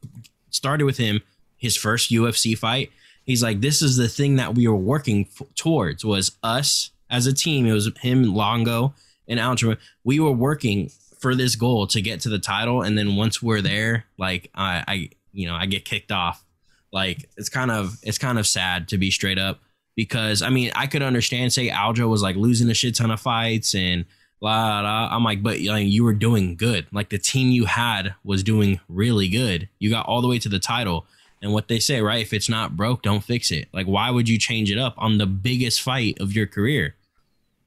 started 0.51 0.85
with 0.85 0.99
him 0.99 1.23
his 1.57 1.77
first 1.77 2.11
UFC 2.11 2.59
fight. 2.59 2.91
He's 3.25 3.43
like, 3.43 3.61
this 3.61 3.81
is 3.81 3.97
the 3.97 4.09
thing 4.09 4.37
that 4.37 4.55
we 4.55 4.67
were 4.67 4.75
working 4.75 5.29
f- 5.31 5.47
towards 5.55 6.05
was 6.05 6.37
us 6.43 6.91
as 7.13 7.27
a 7.27 7.33
team. 7.33 7.67
It 7.67 7.73
was 7.73 7.89
him, 8.01 8.35
Longo, 8.35 8.95
and 9.29 9.39
Aljo. 9.39 9.77
We 10.03 10.19
were 10.19 10.33
working 10.33 10.91
for 11.21 11.37
this 11.37 11.55
goal 11.55 11.87
to 11.89 12.01
get 12.01 12.19
to 12.23 12.29
the 12.29 12.41
title. 12.41 12.83
And 12.83 12.99
then 12.99 13.15
once 13.15 13.41
we're 13.41 13.61
there, 13.61 14.07
like, 14.19 14.51
I, 14.57 14.83
I, 14.89 15.11
you 15.33 15.47
know, 15.47 15.55
I 15.55 15.67
get 15.67 15.85
kicked 15.85 16.11
off. 16.11 16.45
Like, 16.93 17.31
it's 17.37 17.49
kind 17.49 17.71
of, 17.71 17.99
it's 18.03 18.19
kind 18.19 18.39
of 18.39 18.47
sad 18.47 18.89
to 18.89 18.99
be 18.99 19.13
straight 19.13 19.39
up 19.39 19.61
because 19.95 20.43
I 20.43 20.51
mean 20.51 20.71
I 20.75 20.87
could 20.87 21.03
understand 21.03 21.53
say 21.53 21.69
Aljo 21.69 22.09
was 22.09 22.23
like 22.23 22.37
losing 22.37 22.71
a 22.71 22.75
shit 22.75 22.97
ton 22.97 23.11
of 23.11 23.21
fights 23.21 23.75
and 23.75 24.05
blah, 24.41 24.81
blah. 24.81 25.09
I'm 25.11 25.25
like, 25.25 25.43
but 25.43 25.61
like, 25.61 25.87
you 25.87 26.05
were 26.05 26.13
doing 26.13 26.57
good. 26.57 26.87
Like 26.93 27.11
the 27.11 27.19
team 27.19 27.51
you 27.51 27.67
had 27.67 28.15
was 28.25 28.43
doing 28.43 28.81
really 28.89 29.29
good. 29.29 29.69
You 29.79 29.91
got 29.91 30.07
all 30.07 30.21
the 30.21 30.29
way 30.29 30.39
to 30.41 30.49
the 30.49 30.59
title. 30.59 31.07
And 31.41 31.53
what 31.53 31.67
they 31.67 31.81
say, 31.81 32.01
right? 32.01 32.23
If 32.23 32.33
it's 32.33 32.49
not 32.49 32.77
broke, 32.77 33.03
don't 33.03 33.25
fix 33.25 33.51
it. 33.51 33.69
Like, 33.73 33.87
why 33.87 34.11
would 34.11 34.29
you 34.29 34.39
change 34.39 34.71
it 34.71 34.79
up 34.79 34.95
on 34.97 35.19
the 35.19 35.27
biggest 35.27 35.83
fight 35.83 36.21
of 36.21 36.33
your 36.33 36.47
career? 36.47 36.95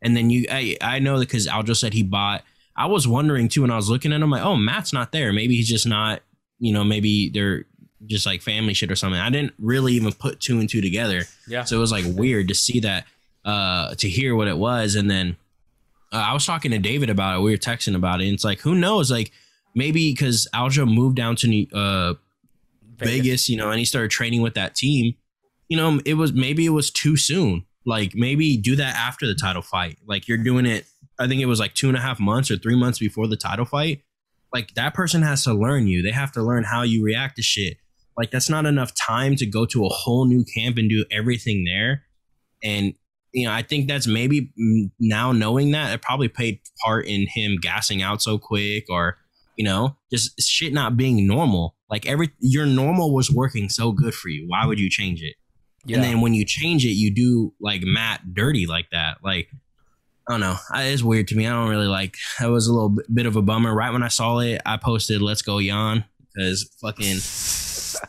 And 0.05 0.15
then 0.15 0.29
you, 0.29 0.45
I, 0.49 0.77
I 0.81 0.99
know 0.99 1.19
that 1.19 1.27
because 1.27 1.47
Aljo 1.47 1.75
said 1.75 1.93
he 1.93 2.03
bought. 2.03 2.43
I 2.77 2.85
was 2.85 3.07
wondering 3.07 3.49
too 3.49 3.63
when 3.63 3.71
I 3.71 3.75
was 3.75 3.89
looking 3.89 4.13
at 4.13 4.21
him, 4.21 4.29
like, 4.29 4.43
oh, 4.43 4.55
Matt's 4.55 4.93
not 4.93 5.11
there. 5.11 5.33
Maybe 5.33 5.55
he's 5.55 5.67
just 5.67 5.87
not. 5.87 6.21
You 6.59 6.71
know, 6.71 6.83
maybe 6.83 7.29
they're 7.29 7.65
just 8.05 8.25
like 8.25 8.41
family 8.41 8.73
shit 8.73 8.91
or 8.91 8.95
something. 8.95 9.19
I 9.19 9.29
didn't 9.29 9.53
really 9.59 9.93
even 9.93 10.13
put 10.13 10.39
two 10.39 10.59
and 10.59 10.69
two 10.69 10.79
together. 10.79 11.23
Yeah. 11.47 11.63
So 11.63 11.75
it 11.75 11.79
was 11.79 11.91
like 11.91 12.05
weird 12.07 12.47
to 12.49 12.55
see 12.55 12.79
that, 12.81 13.05
uh, 13.43 13.95
to 13.95 14.07
hear 14.07 14.35
what 14.35 14.47
it 14.47 14.57
was, 14.57 14.95
and 14.95 15.09
then 15.09 15.35
uh, 16.13 16.25
I 16.29 16.33
was 16.33 16.45
talking 16.45 16.71
to 16.71 16.77
David 16.77 17.09
about 17.09 17.37
it. 17.37 17.41
We 17.41 17.51
were 17.51 17.57
texting 17.57 17.95
about 17.95 18.21
it. 18.21 18.25
And 18.25 18.35
it's 18.35 18.45
like, 18.45 18.61
who 18.61 18.75
knows? 18.75 19.11
Like 19.11 19.31
maybe 19.73 20.11
because 20.11 20.47
Aljo 20.53 20.87
moved 20.91 21.15
down 21.15 21.35
to 21.37 21.47
New, 21.47 21.67
uh, 21.73 22.13
Vegas. 22.97 23.49
you 23.49 23.57
know, 23.57 23.69
and 23.69 23.79
he 23.79 23.85
started 23.85 24.11
training 24.11 24.41
with 24.41 24.53
that 24.53 24.75
team. 24.75 25.15
You 25.67 25.77
know, 25.77 25.99
it 26.05 26.13
was 26.13 26.31
maybe 26.31 26.65
it 26.65 26.69
was 26.69 26.91
too 26.91 27.17
soon. 27.17 27.65
Like 27.85 28.13
maybe 28.15 28.57
do 28.57 28.75
that 28.75 28.95
after 28.95 29.27
the 29.27 29.35
title 29.35 29.61
fight. 29.61 29.97
Like 30.07 30.27
you're 30.27 30.37
doing 30.37 30.65
it. 30.65 30.85
I 31.19 31.27
think 31.27 31.41
it 31.41 31.45
was 31.45 31.59
like 31.59 31.73
two 31.73 31.87
and 31.87 31.97
a 31.97 32.01
half 32.01 32.19
months 32.19 32.51
or 32.51 32.57
three 32.57 32.75
months 32.75 32.99
before 32.99 33.27
the 33.27 33.37
title 33.37 33.65
fight. 33.65 34.01
Like 34.53 34.73
that 34.75 34.93
person 34.93 35.21
has 35.21 35.43
to 35.43 35.53
learn 35.53 35.87
you. 35.87 36.01
They 36.01 36.11
have 36.11 36.31
to 36.33 36.41
learn 36.41 36.63
how 36.63 36.81
you 36.81 37.03
react 37.03 37.35
to 37.37 37.41
shit. 37.41 37.77
Like 38.17 38.31
that's 38.31 38.49
not 38.49 38.65
enough 38.65 38.93
time 38.95 39.35
to 39.37 39.45
go 39.45 39.65
to 39.67 39.85
a 39.85 39.89
whole 39.89 40.25
new 40.25 40.43
camp 40.55 40.77
and 40.77 40.89
do 40.89 41.05
everything 41.11 41.65
there. 41.65 42.03
And 42.63 42.93
you 43.33 43.45
know, 43.45 43.53
I 43.53 43.61
think 43.63 43.87
that's 43.87 44.07
maybe 44.07 44.53
mm, 44.59 44.91
now 44.99 45.33
knowing 45.33 45.71
that 45.71 45.93
it 45.93 46.01
probably 46.01 46.29
played 46.29 46.61
part 46.83 47.05
in 47.05 47.27
him 47.27 47.57
gassing 47.61 48.01
out 48.01 48.21
so 48.21 48.37
quick 48.37 48.85
or 48.89 49.17
you 49.57 49.63
know, 49.63 49.95
just 50.11 50.39
shit 50.41 50.73
not 50.73 50.97
being 50.97 51.27
normal. 51.27 51.75
Like 51.89 52.05
every 52.05 52.31
your 52.39 52.65
normal 52.65 53.13
was 53.13 53.31
working 53.31 53.69
so 53.69 53.91
good 53.91 54.13
for 54.13 54.29
you. 54.29 54.45
Why 54.47 54.65
would 54.65 54.79
you 54.79 54.89
change 54.89 55.21
it? 55.21 55.35
Yeah. 55.85 55.97
And 55.97 56.03
then 56.03 56.21
when 56.21 56.33
you 56.33 56.45
change 56.45 56.85
it, 56.85 56.89
you 56.91 57.11
do 57.11 57.53
like 57.59 57.81
Matt 57.83 58.33
dirty 58.33 58.65
like 58.67 58.87
that. 58.91 59.17
Like 59.23 59.47
I 60.27 60.31
don't 60.33 60.39
know. 60.39 60.55
I- 60.71 60.85
It's 60.85 61.03
weird 61.03 61.27
to 61.29 61.35
me. 61.35 61.45
I 61.47 61.51
don't 61.51 61.69
really 61.69 61.87
like. 61.87 62.17
That 62.39 62.47
was 62.47 62.67
a 62.67 62.73
little 62.73 62.89
bit- 62.89 63.13
bit 63.13 63.25
of 63.27 63.35
a 63.35 63.41
bummer. 63.41 63.73
Right 63.73 63.91
when 63.93 64.01
I 64.03 64.07
saw 64.07 64.39
it, 64.39 64.61
I 64.65 64.77
posted 64.77 65.21
"Let's 65.21 65.41
go 65.43 65.59
Yan" 65.59 66.03
because 66.33 66.63
fucking 66.81 67.19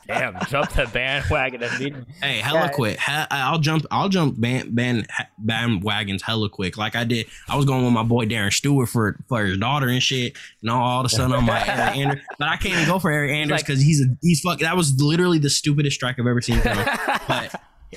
Damn, 0.09 0.37
jump 0.49 0.73
the 0.73 0.87
bandwagon 0.93 1.61
hey, 2.23 2.39
hella 2.39 2.61
Yeah. 2.63 2.69
quick. 2.69 2.99
He- 2.99 3.13
I'll 3.31 3.59
jump. 3.61 3.87
I'll 3.91 4.09
jump 4.09 4.41
band, 4.41 4.75
band 4.75 5.07
bandwagons 5.45 6.23
hella 6.23 6.49
quick. 6.49 6.77
Like 6.77 6.97
I 6.97 7.05
did. 7.05 7.27
I 7.49 7.55
was 7.57 7.67
going 7.67 7.85
with 7.85 7.93
my 7.93 8.03
boy 8.03 8.27
Darren 8.27 8.53
Stewart 8.53 8.89
for 8.89 9.17
for 9.29 9.45
his 9.45 9.59
daughter 9.59 9.87
and 9.89 10.03
shit. 10.03 10.37
And 10.63 10.71
all, 10.71 10.83
all 10.83 11.01
of 11.01 11.07
a 11.07 11.09
sudden 11.09 11.33
I'm 11.37 11.47
like 11.47 11.65
Eryk 11.65 11.97
Anders, 11.99 12.21
but 12.39 12.49
I 12.49 12.57
can't 12.57 12.75
even 12.75 12.87
go 12.87 12.99
for 12.99 13.13
Eryk 13.13 13.33
Anders 13.33 13.59
like- 13.59 13.67
because 13.67 13.81
he's 13.81 14.01
a 14.01 14.07
he's 14.23 14.41
fuck. 14.41 14.59
That 14.61 14.77
was 14.77 15.01
literally 15.01 15.39
the 15.39 15.51
stupidest 15.51 15.95
strike 15.97 16.19
I've 16.19 16.27
ever 16.27 16.41
seen. 16.41 16.61
From 16.61 16.73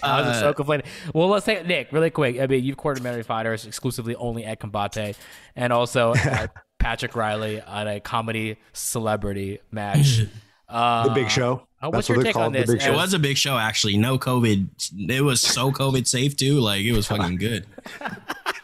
I 0.04 0.22
was 0.22 0.38
Uh, 0.38 0.40
so 0.40 0.54
complaining. 0.54 0.86
Well, 1.14 1.28
let's 1.30 1.46
take 1.46 1.66
Nick 1.66 1.92
really 1.92 2.10
quick. 2.10 2.40
I 2.40 2.48
mean, 2.48 2.64
you've 2.64 2.78
coordinated 2.78 3.26
fighters 3.26 3.66
exclusively 3.66 4.16
only 4.16 4.46
at 4.46 4.60
Combate, 4.60 5.16
and 5.56 5.74
also 5.74 6.14
uh, 6.14 6.48
Patrick 6.80 7.16
Riley 7.16 7.62
on 7.62 7.88
a 7.88 8.00
comedy 8.00 8.58
celebrity 8.74 9.60
match. 9.72 10.22
Uh, 10.68 11.04
The 11.08 11.14
Big 11.14 11.30
Show. 11.30 11.68
Uh, 11.82 11.90
what's 11.90 12.08
That's 12.08 12.10
your 12.10 12.18
what 12.18 12.24
they 12.24 12.30
take 12.30 12.36
on 12.36 12.56
it, 12.56 12.68
this? 12.68 12.76
It 12.76 12.82
Show. 12.82 12.94
was 12.94 13.14
a 13.14 13.20
big 13.20 13.38
show, 13.38 13.58
actually. 13.58 13.98
No 13.98 14.18
COVID. 14.18 14.68
It 15.10 15.22
was 15.22 15.42
so 15.42 15.72
COVID 15.72 16.08
safe 16.08 16.36
too. 16.36 16.60
Like 16.60 16.82
it 16.82 16.92
was 16.94 17.08
fucking 17.08 17.38
good. 17.38 17.66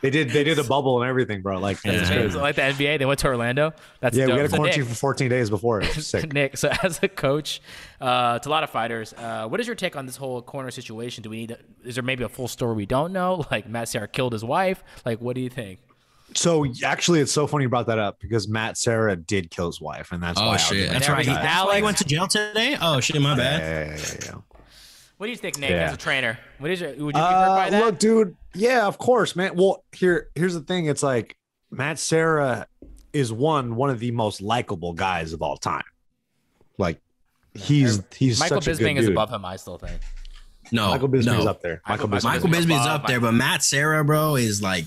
They 0.02 0.12
did 0.12 0.30
they 0.30 0.44
did 0.44 0.60
a 0.60 0.64
bubble 0.64 1.02
and 1.02 1.10
everything, 1.10 1.42
bro. 1.42 1.58
Like 1.58 1.82
that's 1.82 2.02
It's 2.02 2.10
crazy. 2.12 2.38
like 2.38 2.56
the 2.56 2.62
NBA, 2.62 3.00
they 3.00 3.06
went 3.08 3.20
to 3.22 3.28
Orlando. 3.28 3.74
That's 4.02 4.16
Yeah, 4.16 4.26
we 4.26 4.34
dope. 4.34 4.38
got 4.40 4.46
a 4.46 4.50
So, 4.50 4.56
quarantine 4.58 4.80
Nick, 4.84 4.90
for 4.90 4.96
14 4.96 5.30
days 5.30 5.50
before. 5.50 5.84
Sick. 5.84 6.32
Nick, 6.32 6.58
so 6.58 6.70
as 6.84 7.00
a 7.02 7.08
coach 7.08 7.60
uh, 8.00 8.38
to 8.38 8.48
a 8.48 8.52
lot 8.52 8.64
of 8.64 8.70
fighters, 8.70 9.14
uh, 9.14 9.48
what 9.48 9.60
is 9.60 9.66
your 9.66 9.76
take 9.76 9.96
on 9.96 10.06
this 10.06 10.18
whole 10.18 10.44
corner 10.44 10.70
situation? 10.70 11.24
Do 11.24 11.32
we 11.32 11.38
need? 11.38 11.50
To, 11.50 11.60
is 11.86 11.96
there 11.96 12.04
maybe 12.04 12.24
a 12.24 12.30
full 12.30 12.48
story 12.48 12.76
we 12.76 12.86
don't 12.86 13.14
know? 13.14 13.46
Like 13.50 13.68
Matt 13.68 13.90
Serra 13.90 14.08
killed 14.08 14.34
his 14.34 14.44
wife. 14.44 14.84
Like, 15.06 15.22
what 15.22 15.34
do 15.34 15.42
you 15.42 15.50
think? 15.50 15.80
So 16.36 16.66
actually, 16.84 17.22
it's 17.22 17.32
so 17.32 17.48
funny 17.48 17.64
you 17.64 17.70
brought 17.70 17.88
that 17.88 17.98
up 18.00 18.20
because 18.20 18.48
Matt 18.48 18.78
Serra 18.78 19.16
did 19.16 19.50
kill 19.52 19.68
his 19.68 19.80
wife, 19.80 20.12
and 20.12 20.22
that's 20.22 20.40
Oh 20.40 20.48
why 20.48 20.58
shit, 20.58 20.90
that's 20.90 21.08
right. 21.08 21.26
He, 21.26 21.32
go. 21.32 21.34
that's 21.34 21.66
why 21.66 21.78
he 21.78 21.84
went 21.84 21.98
to 22.00 22.04
jail 22.06 22.28
today. 22.28 22.78
Oh 22.82 23.00
shit, 23.00 23.22
my 23.22 23.36
bad. 23.36 23.62
yeah, 23.62 23.96
yeah, 23.96 24.02
yeah, 24.20 24.26
yeah. 24.34 24.60
What 25.18 25.28
do 25.28 25.32
you 25.32 25.38
think, 25.38 25.58
Nick, 25.60 25.70
Yeah. 25.70 25.86
as 25.88 25.94
a 25.94 25.98
trainer? 25.98 26.38
What 26.60 26.72
is 26.72 26.82
your? 26.82 26.90
Would 26.90 27.00
you 27.00 27.06
be 27.08 27.18
hurt 27.20 27.22
by 27.22 27.68
Uh, 27.68 27.70
that? 27.70 27.84
look, 27.86 28.00
dude. 28.00 28.36
Yeah, 28.54 28.86
of 28.86 28.98
course, 28.98 29.36
man. 29.36 29.56
Well, 29.56 29.84
here, 29.94 30.30
here's 30.36 30.54
the 30.54 30.60
thing. 30.62 30.88
It's 30.88 31.02
like 31.04 31.38
Matt 31.72 32.00
Serra 32.00 32.68
is 33.14 33.32
one 33.32 33.76
one 33.78 33.90
of 33.90 34.00
the 34.00 34.12
most 34.12 34.42
likable 34.42 34.92
guys 34.92 35.32
of 35.32 35.42
all 35.42 35.56
time. 35.56 35.84
Like 36.78 37.02
he's 37.54 38.04
he's 38.14 38.42
Michael 38.42 38.60
such 38.62 38.68
a 38.68 38.72
good 38.78 38.86
Bisping 38.86 38.98
is 38.98 39.06
dude. 39.06 39.14
above 39.14 39.30
him. 39.32 39.46
I 39.46 39.56
still 39.56 39.78
think. 39.78 40.02
No, 40.74 40.90
Michael 40.90 41.08
Bisping's 41.08 41.26
no. 41.46 41.48
up 41.48 41.62
there. 41.62 41.82
Michael, 41.88 42.10
Michael- 42.10 42.30
Bisping. 42.30 42.34
Michael 42.34 42.50
Bisping's 42.50 42.66
Bisbey's 42.66 42.82
above 42.82 43.02
up 43.02 43.08
there, 43.08 43.20
but 43.22 43.32
Matt 43.34 43.64
Serra, 43.64 44.04
bro, 44.04 44.36
is 44.36 44.62
like 44.62 44.84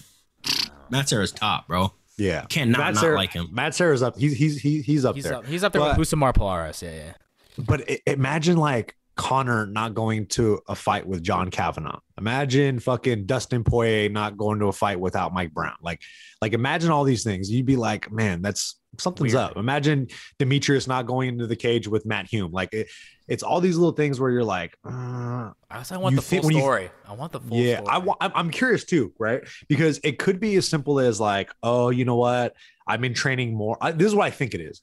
Matt 0.90 1.08
Serra's 1.08 1.32
top, 1.32 1.66
bro. 1.68 1.92
yeah, 2.16 2.44
Can't 2.48 2.70
not, 2.70 2.78
Matt 2.78 2.94
not 2.94 3.00
Serra, 3.00 3.16
like 3.16 3.32
him. 3.32 3.48
Matt 3.52 3.74
Serra's 3.74 4.02
up. 4.02 4.16
He's 4.18 4.34
he's 4.36 4.60
he's 4.60 4.84
he's 4.84 5.04
up 5.04 5.14
He's 5.14 5.24
there. 5.24 5.34
up. 5.34 5.46
He's 5.46 5.64
up 5.64 5.72
there 5.72 5.80
But- 5.82 5.98
with 5.98 6.08
Husamar 6.08 6.34
Polaris. 6.34 6.82
Yeah, 6.82 6.94
yeah. 6.94 7.12
But 7.58 7.90
i- 7.90 8.00
imagine 8.06 8.56
like 8.56 8.94
Conor 9.16 9.66
not 9.66 9.94
going 9.94 10.26
to 10.26 10.60
a 10.68 10.74
fight 10.76 11.06
with 11.06 11.22
John 11.24 11.50
Kavanagh. 11.50 11.98
Imagine 12.18 12.78
fucking 12.78 13.26
Dustin 13.26 13.64
Poirier 13.64 14.08
not 14.08 14.36
going 14.36 14.60
to 14.60 14.66
a 14.66 14.72
fight 14.72 15.00
without 15.00 15.34
Mike 15.34 15.52
Brown. 15.52 15.74
Like, 15.82 16.00
like 16.40 16.52
imagine 16.52 16.90
all 16.90 17.02
these 17.02 17.24
things. 17.24 17.50
You'd 17.50 17.66
be 17.66 17.74
like, 17.76 18.12
man, 18.12 18.42
that's 18.42 18.76
something's 18.98 19.34
Weird. 19.34 19.44
up. 19.50 19.56
Imagine 19.56 20.06
Demetrious 20.38 20.86
not 20.86 21.06
going 21.06 21.30
into 21.30 21.48
the 21.48 21.56
cage 21.56 21.88
with 21.88 22.06
Matt 22.06 22.28
Hume. 22.28 22.52
Like, 22.52 22.72
it, 22.72 22.86
it's 23.28 23.42
all 23.42 23.60
these 23.60 23.76
little 23.76 23.92
things 23.92 24.18
where 24.18 24.30
you're 24.30 24.42
like, 24.44 24.76
uh, 24.84 24.90
I 24.90 25.76
also 25.76 25.98
want 26.00 26.16
the 26.16 26.22
full 26.22 26.40
when 26.40 26.54
you- 26.56 26.60
story. 26.60 26.90
I 27.06 27.12
want 27.12 27.32
the 27.32 27.40
full 27.40 27.58
yeah, 27.58 27.76
story. 27.76 27.88
I, 27.90 27.98
wa- 27.98 28.16
I'm 28.20 28.50
curious 28.50 28.84
too, 28.84 29.12
right? 29.18 29.42
Because 29.68 30.00
it 30.02 30.18
could 30.18 30.40
be 30.40 30.56
as 30.56 30.66
simple 30.66 30.98
as 30.98 31.20
like, 31.20 31.50
oh, 31.62 31.90
you 31.90 32.04
know 32.04 32.16
what? 32.16 32.54
I've 32.86 33.00
been 33.00 33.14
training 33.14 33.54
more. 33.54 33.76
I, 33.80 33.92
this 33.92 34.06
is 34.06 34.14
what 34.14 34.26
I 34.26 34.30
think 34.30 34.54
it 34.54 34.60
is. 34.60 34.80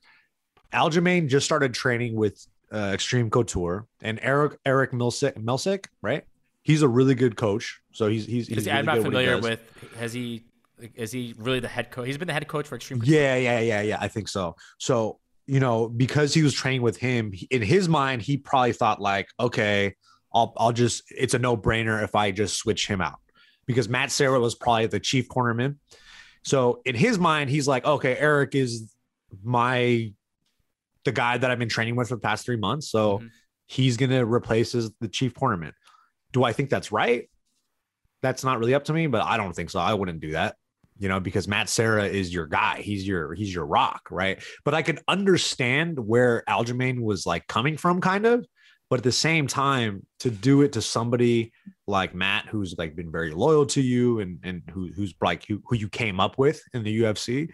Aljamain 0.72 1.28
just 1.28 1.46
started 1.46 1.74
training 1.74 2.16
with 2.16 2.46
uh, 2.72 2.92
Extreme 2.94 3.30
Couture 3.30 3.88
and 4.02 4.20
Eric 4.22 4.58
Eric 4.66 4.92
Milsick, 4.92 5.34
Milsick, 5.38 5.86
right? 6.02 6.24
He's 6.64 6.82
a 6.82 6.88
really 6.88 7.16
good 7.16 7.36
coach. 7.36 7.80
So 7.92 8.08
he's 8.08 8.26
he's, 8.26 8.48
he's 8.48 8.66
really 8.66 8.72
I'm 8.72 8.86
not 8.86 8.96
good 8.96 9.00
at 9.00 9.04
he 9.06 9.26
familiar 9.26 9.40
with. 9.40 9.62
Has 9.98 10.14
he? 10.14 10.44
Is 10.96 11.12
he 11.12 11.34
really 11.38 11.62
the 11.62 11.68
head 11.70 11.90
coach? 11.90 12.08
He's 12.08 12.18
been 12.18 12.28
the 12.28 12.34
head 12.34 12.48
coach 12.48 12.68
for 12.68 12.76
Extreme. 12.76 13.00
Couture. 13.00 13.16
Yeah, 13.16 13.36
yeah, 13.38 13.60
yeah, 13.60 13.82
yeah. 13.82 13.98
I 14.02 14.10
think 14.10 14.28
so. 14.28 14.56
So, 14.78 15.20
you 15.48 15.60
know, 15.60 15.88
because 15.88 16.34
he 16.34 16.44
was 16.44 16.54
training 16.54 16.82
with 16.82 16.98
him, 16.98 17.34
in 17.52 17.62
his 17.62 17.88
mind, 17.88 18.22
he 18.22 18.38
probably 18.38 18.74
thought 18.74 19.00
like, 19.00 19.28
okay, 19.40 19.96
I'll 20.34 20.54
I'll 20.58 20.72
just 20.74 21.04
it's 21.10 21.34
a 21.34 21.40
no-brainer 21.40 22.04
if 22.04 22.16
I 22.16 22.32
just 22.32 22.58
switch 22.58 22.88
him 22.88 23.02
out. 23.02 23.20
Because 23.66 23.90
Matt 23.90 24.12
Serra 24.12 24.40
was 24.40 24.56
probably 24.56 24.88
the 24.88 25.00
chief 25.00 25.28
cornerman. 25.28 25.78
So 26.44 26.82
in 26.86 26.94
his 26.96 27.18
mind, 27.18 27.50
he's 27.50 27.68
like, 27.68 27.86
okay, 27.86 28.16
Eric 28.18 28.54
is 28.56 28.94
my 29.44 30.12
the 31.04 31.12
guy 31.12 31.38
that 31.38 31.50
I've 31.50 31.60
been 31.60 31.70
training 31.70 31.96
with 31.96 32.10
for 32.10 32.16
the 32.16 32.22
past 32.22 32.46
three 32.46 32.58
months. 32.58 32.90
So 32.90 33.20
Mhm. 33.20 33.30
he's 33.68 33.98
gonna 33.98 34.26
replace 34.26 34.76
as 34.76 34.92
the 35.00 35.08
chief 35.08 35.34
cornerman. 35.34 35.72
Do 36.32 36.44
I 36.44 36.54
think 36.54 36.70
that's 36.70 36.92
right? 36.92 37.30
That's 38.22 38.44
not 38.44 38.60
really 38.60 38.74
up 38.74 38.86
to 38.86 38.94
me, 38.94 39.08
but 39.08 39.24
I 39.24 39.38
don't 39.38 39.56
think 39.56 39.70
so. 39.70 39.80
I 39.80 39.94
wouldn't 39.94 40.20
do 40.20 40.32
that 40.32 40.56
you 40.98 41.10
know, 41.10 41.20
because 41.20 41.48
Matt 41.48 41.70
Serra 41.70 42.06
is 42.06 42.34
your 42.34 42.48
guy. 42.48 42.82
He's 42.82 43.08
your 43.08 43.34
he's 43.34 43.54
your 43.54 43.66
rock, 43.66 44.08
right? 44.10 44.42
But 44.64 44.74
I 44.74 44.82
could 44.82 45.00
understand 45.08 46.00
where 46.00 46.44
Aljamain 46.48 47.02
was 47.02 47.26
like 47.26 47.48
coming 47.48 47.78
from, 47.78 48.02
kind 48.02 48.26
of. 48.26 48.46
But 48.90 49.00
at 49.00 49.04
the 49.04 49.12
same 49.12 49.48
time, 49.48 50.06
to 50.20 50.30
do 50.30 50.62
it 50.62 50.74
to 50.74 50.82
somebody 50.82 51.52
like 51.88 52.14
Matt, 52.14 52.46
who's 52.48 52.76
like 52.78 52.96
been 52.96 53.12
very 53.12 53.32
loyal 53.32 53.66
to 53.68 53.82
you 53.82 54.20
and 54.20 54.40
and 54.44 54.62
who 54.72 54.90
who's 54.96 55.14
like 55.22 55.46
who, 55.46 55.62
who 55.66 55.76
you 55.76 55.90
came 55.90 56.20
up 56.20 56.38
with 56.38 56.62
in 56.74 56.84
the 56.84 57.02
UFC, 57.02 57.50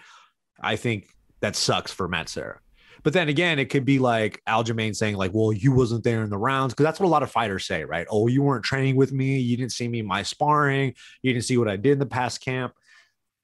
I 0.62 0.76
think 0.76 1.08
that 1.40 1.56
sucks 1.56 1.92
for 1.92 2.08
Matt 2.08 2.30
Serra. 2.30 2.60
But 3.04 3.14
then 3.14 3.30
again, 3.30 3.58
it 3.58 3.70
could 3.70 3.86
be 3.86 3.98
like 3.98 4.42
Aljamain 4.48 4.96
saying, 4.96 5.16
like, 5.16 5.32
well, 5.34 5.52
you 5.52 5.72
wasn't 5.72 6.04
there 6.04 6.24
in 6.24 6.30
the 6.30 6.38
rounds. 6.38 6.74
Cause 6.74 6.84
that's 6.84 7.00
what 7.00 7.08
a 7.08 7.10
lot 7.10 7.24
of 7.24 7.32
fighters 7.32 7.66
say, 7.66 7.84
right? 7.84 8.06
Oh, 8.12 8.28
you 8.28 8.44
weren't 8.44 8.64
training 8.64 8.96
with 8.96 9.12
me. 9.12 9.40
You 9.40 9.58
didn't 9.58 9.72
see 9.72 9.88
me 9.88 10.04
my 10.04 10.22
sparring. 10.22 10.94
You 11.24 11.34
didn't 11.34 11.46
see 11.46 11.58
what 11.58 11.68
I 11.68 11.78
did 11.78 11.94
in 11.94 12.00
the 12.00 12.06
past 12.06 12.42
camp. 12.42 12.74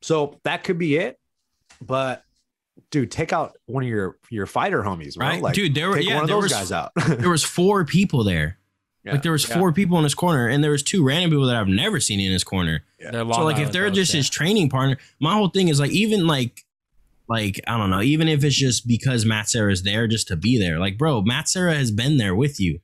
So 0.01 0.39
that 0.43 0.63
could 0.63 0.77
be 0.77 0.95
it. 0.97 1.19
But 1.81 2.23
dude, 2.91 3.11
take 3.11 3.33
out 3.33 3.57
one 3.65 3.83
of 3.83 3.89
your 3.89 4.17
your 4.29 4.45
fighter 4.45 4.81
homies, 4.83 5.15
bro. 5.17 5.27
Right, 5.27 5.41
Like, 5.41 5.53
dude. 5.55 5.75
There 5.75 5.89
were 5.89 5.97
take 5.97 6.07
yeah, 6.07 6.15
one 6.15 6.23
of 6.23 6.29
those 6.29 6.43
was 6.43 6.51
guys 6.53 6.71
out. 6.71 6.91
there 7.07 7.29
was 7.29 7.43
four 7.43 7.85
people 7.85 8.23
there. 8.23 8.57
Yeah. 9.03 9.13
Like 9.13 9.23
there 9.23 9.31
was 9.31 9.47
Yeah. 9.47 9.57
four 9.57 9.71
people 9.71 9.97
in 9.97 10.03
his 10.03 10.15
corner, 10.15 10.47
and 10.47 10.63
there 10.63 10.71
was 10.71 10.83
two 10.83 11.03
random 11.03 11.31
people 11.31 11.45
that 11.47 11.55
I've 11.55 11.67
never 11.67 11.99
seen 11.99 12.19
in 12.19 12.31
his 12.31 12.43
corner. 12.43 12.83
Yeah. 12.99 13.11
So 13.11 13.43
like 13.43 13.57
if 13.57 13.71
they're 13.71 13.85
folks, 13.87 13.95
just 13.95 14.11
his 14.13 14.29
training 14.29 14.69
partner, 14.69 14.97
my 15.19 15.33
whole 15.33 15.49
thing 15.49 15.69
is 15.69 15.79
like 15.79 15.91
even 15.91 16.27
like 16.27 16.63
like 17.29 17.59
I 17.67 17.77
don't 17.77 17.89
know, 17.89 18.01
even 18.01 18.27
if 18.27 18.43
it's 18.43 18.55
just 18.55 18.87
because 18.87 19.25
Matt 19.25 19.49
Serra 19.49 19.71
is 19.71 19.83
there 19.83 20.07
just 20.07 20.27
to 20.29 20.35
be 20.35 20.57
there. 20.59 20.79
Like, 20.79 20.97
bro, 20.97 21.21
Matt 21.21 21.47
Serra 21.49 21.75
has 21.75 21.91
been 21.91 22.17
there 22.17 22.35
with 22.35 22.59
you. 22.59 22.79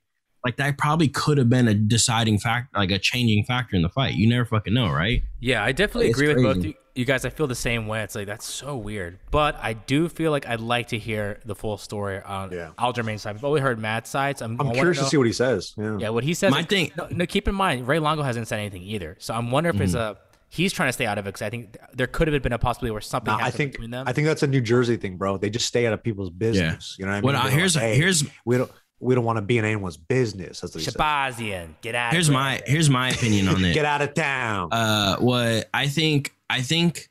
Like 0.46 0.58
that 0.58 0.78
probably 0.78 1.08
could 1.08 1.38
have 1.38 1.50
been 1.50 1.68
a 1.70 1.74
deciding 1.74 2.38
factor, 2.40 2.78
like 2.78 2.92
a 2.92 3.00
changing 3.00 3.46
factor 3.46 3.76
in 3.78 3.82
the 3.82 3.90
fight. 3.90 4.16
You 4.16 4.28
never 4.28 4.44
fucking 4.46 4.74
know, 4.74 4.90
right? 4.92 5.24
Yeah, 5.40 5.64
I 5.64 5.72
definitely 5.72 6.10
It's 6.10 6.20
agree 6.20 6.34
with 6.34 6.44
both 6.44 6.66
you, 6.66 6.74
you 6.96 7.06
guys. 7.06 7.26
I 7.26 7.30
feel 7.30 7.48
the 7.48 7.56
same 7.56 7.88
way. 7.88 8.02
It's 8.04 8.16
like 8.16 8.28
that's 8.28 8.46
so 8.46 8.78
weird, 8.78 9.20
but 9.32 9.56
I 9.62 9.74
do 9.74 10.10
feel 10.10 10.32
like 10.32 10.48
I'd 10.48 10.60
like 10.62 10.90
to 10.90 10.98
hear 10.98 11.40
the 11.46 11.56
full 11.56 11.78
story 11.78 12.22
on 12.22 12.52
Yeah. 12.52 12.72
Aljamain's 12.78 13.22
side. 13.24 13.36
We've 13.36 13.46
only 13.46 13.62
heard 13.62 13.80
Matt's 13.80 14.10
side. 14.10 14.38
So 14.38 14.46
I'm, 14.46 14.52
I 14.54 14.56
I'm 14.62 14.68
wanna 14.68 14.80
curious 14.80 15.00
to 15.00 15.06
see 15.06 15.18
what 15.18 15.28
he 15.28 15.34
says. 15.34 15.74
Yeah. 15.78 15.98
Yeah, 16.00 16.10
what 16.10 16.24
he 16.24 16.34
says. 16.34 16.52
My 16.52 16.60
is- 16.62 16.66
thing- 16.68 16.92
No, 16.98 17.08
no, 17.12 17.26
keep 17.26 17.48
in 17.48 17.56
mind, 17.56 17.88
Ray 17.88 18.00
Longo 18.00 18.24
hasn't 18.24 18.48
said 18.48 18.60
anything 18.60 18.84
either. 18.84 19.16
So 19.20 19.34
I'm 19.34 19.50
wondering 19.52 19.76
if 19.76 19.82
it's 19.82 19.94
Mm-hmm. 19.96 20.18
a 20.18 20.18
he's 20.50 20.72
trying 20.72 20.90
to 20.90 20.94
stay 20.94 21.08
out 21.08 21.18
of 21.18 21.26
it 21.26 21.30
because 21.30 21.42
I 21.42 21.50
think 21.50 21.78
there 21.96 22.06
could 22.06 22.28
have 22.28 22.44
been 22.44 22.54
a 22.54 22.60
possibility 22.60 22.92
where 22.92 23.02
something 23.02 23.34
Nah, 23.36 23.44
I 23.44 23.50
think 23.50 23.72
between 23.72 23.90
them. 23.90 24.08
I 24.08 24.14
think 24.14 24.28
that's 24.28 24.44
a 24.44 24.48
New 24.48 24.62
Jersey 24.62 24.98
thing, 24.98 25.18
bro. 25.18 25.38
They 25.38 25.50
just 25.50 25.66
stay 25.66 25.88
out 25.88 25.94
of 25.94 26.04
people's 26.04 26.30
business. 26.30 26.96
You 27.00 27.06
know 27.06 27.12
what 27.12 27.18
I 27.18 27.22
mean? 27.22 27.26
What 27.26 27.36
I- 27.36 27.50
here's 27.50 27.76
like, 27.76 27.86
"Hey, 27.86 27.96
here's 27.96 28.24
we 28.46 28.58
don't 28.58 28.72
we 29.04 29.16
don't 29.16 29.24
want 29.26 29.38
to 29.38 29.42
be 29.42 29.58
in 29.58 29.66
anyone's 29.66 29.98
business. 29.98 30.62
That's 30.62 30.74
what 30.76 30.84
he. 30.84 30.90
Shahbazyan, 30.90 31.76
get 31.82 31.96
out. 31.96 32.14
here's 32.14 32.30
of 32.30 32.34
my 32.34 32.62
here's 32.66 32.90
my 32.90 33.10
opinion 33.10 33.48
on 33.48 33.64
it. 33.66 33.74
Get 33.74 33.86
out 33.86 34.02
of 34.02 34.14
town. 34.14 34.70
uh 34.72 35.18
what 35.18 35.70
I 35.74 35.88
think 35.88 36.34
I 36.50 36.62
think 36.62 37.10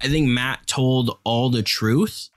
I 0.00 0.08
think 0.08 0.28
Matt 0.28 0.66
told 0.66 1.18
all 1.24 1.50
the 1.50 1.62
truth 1.62 2.28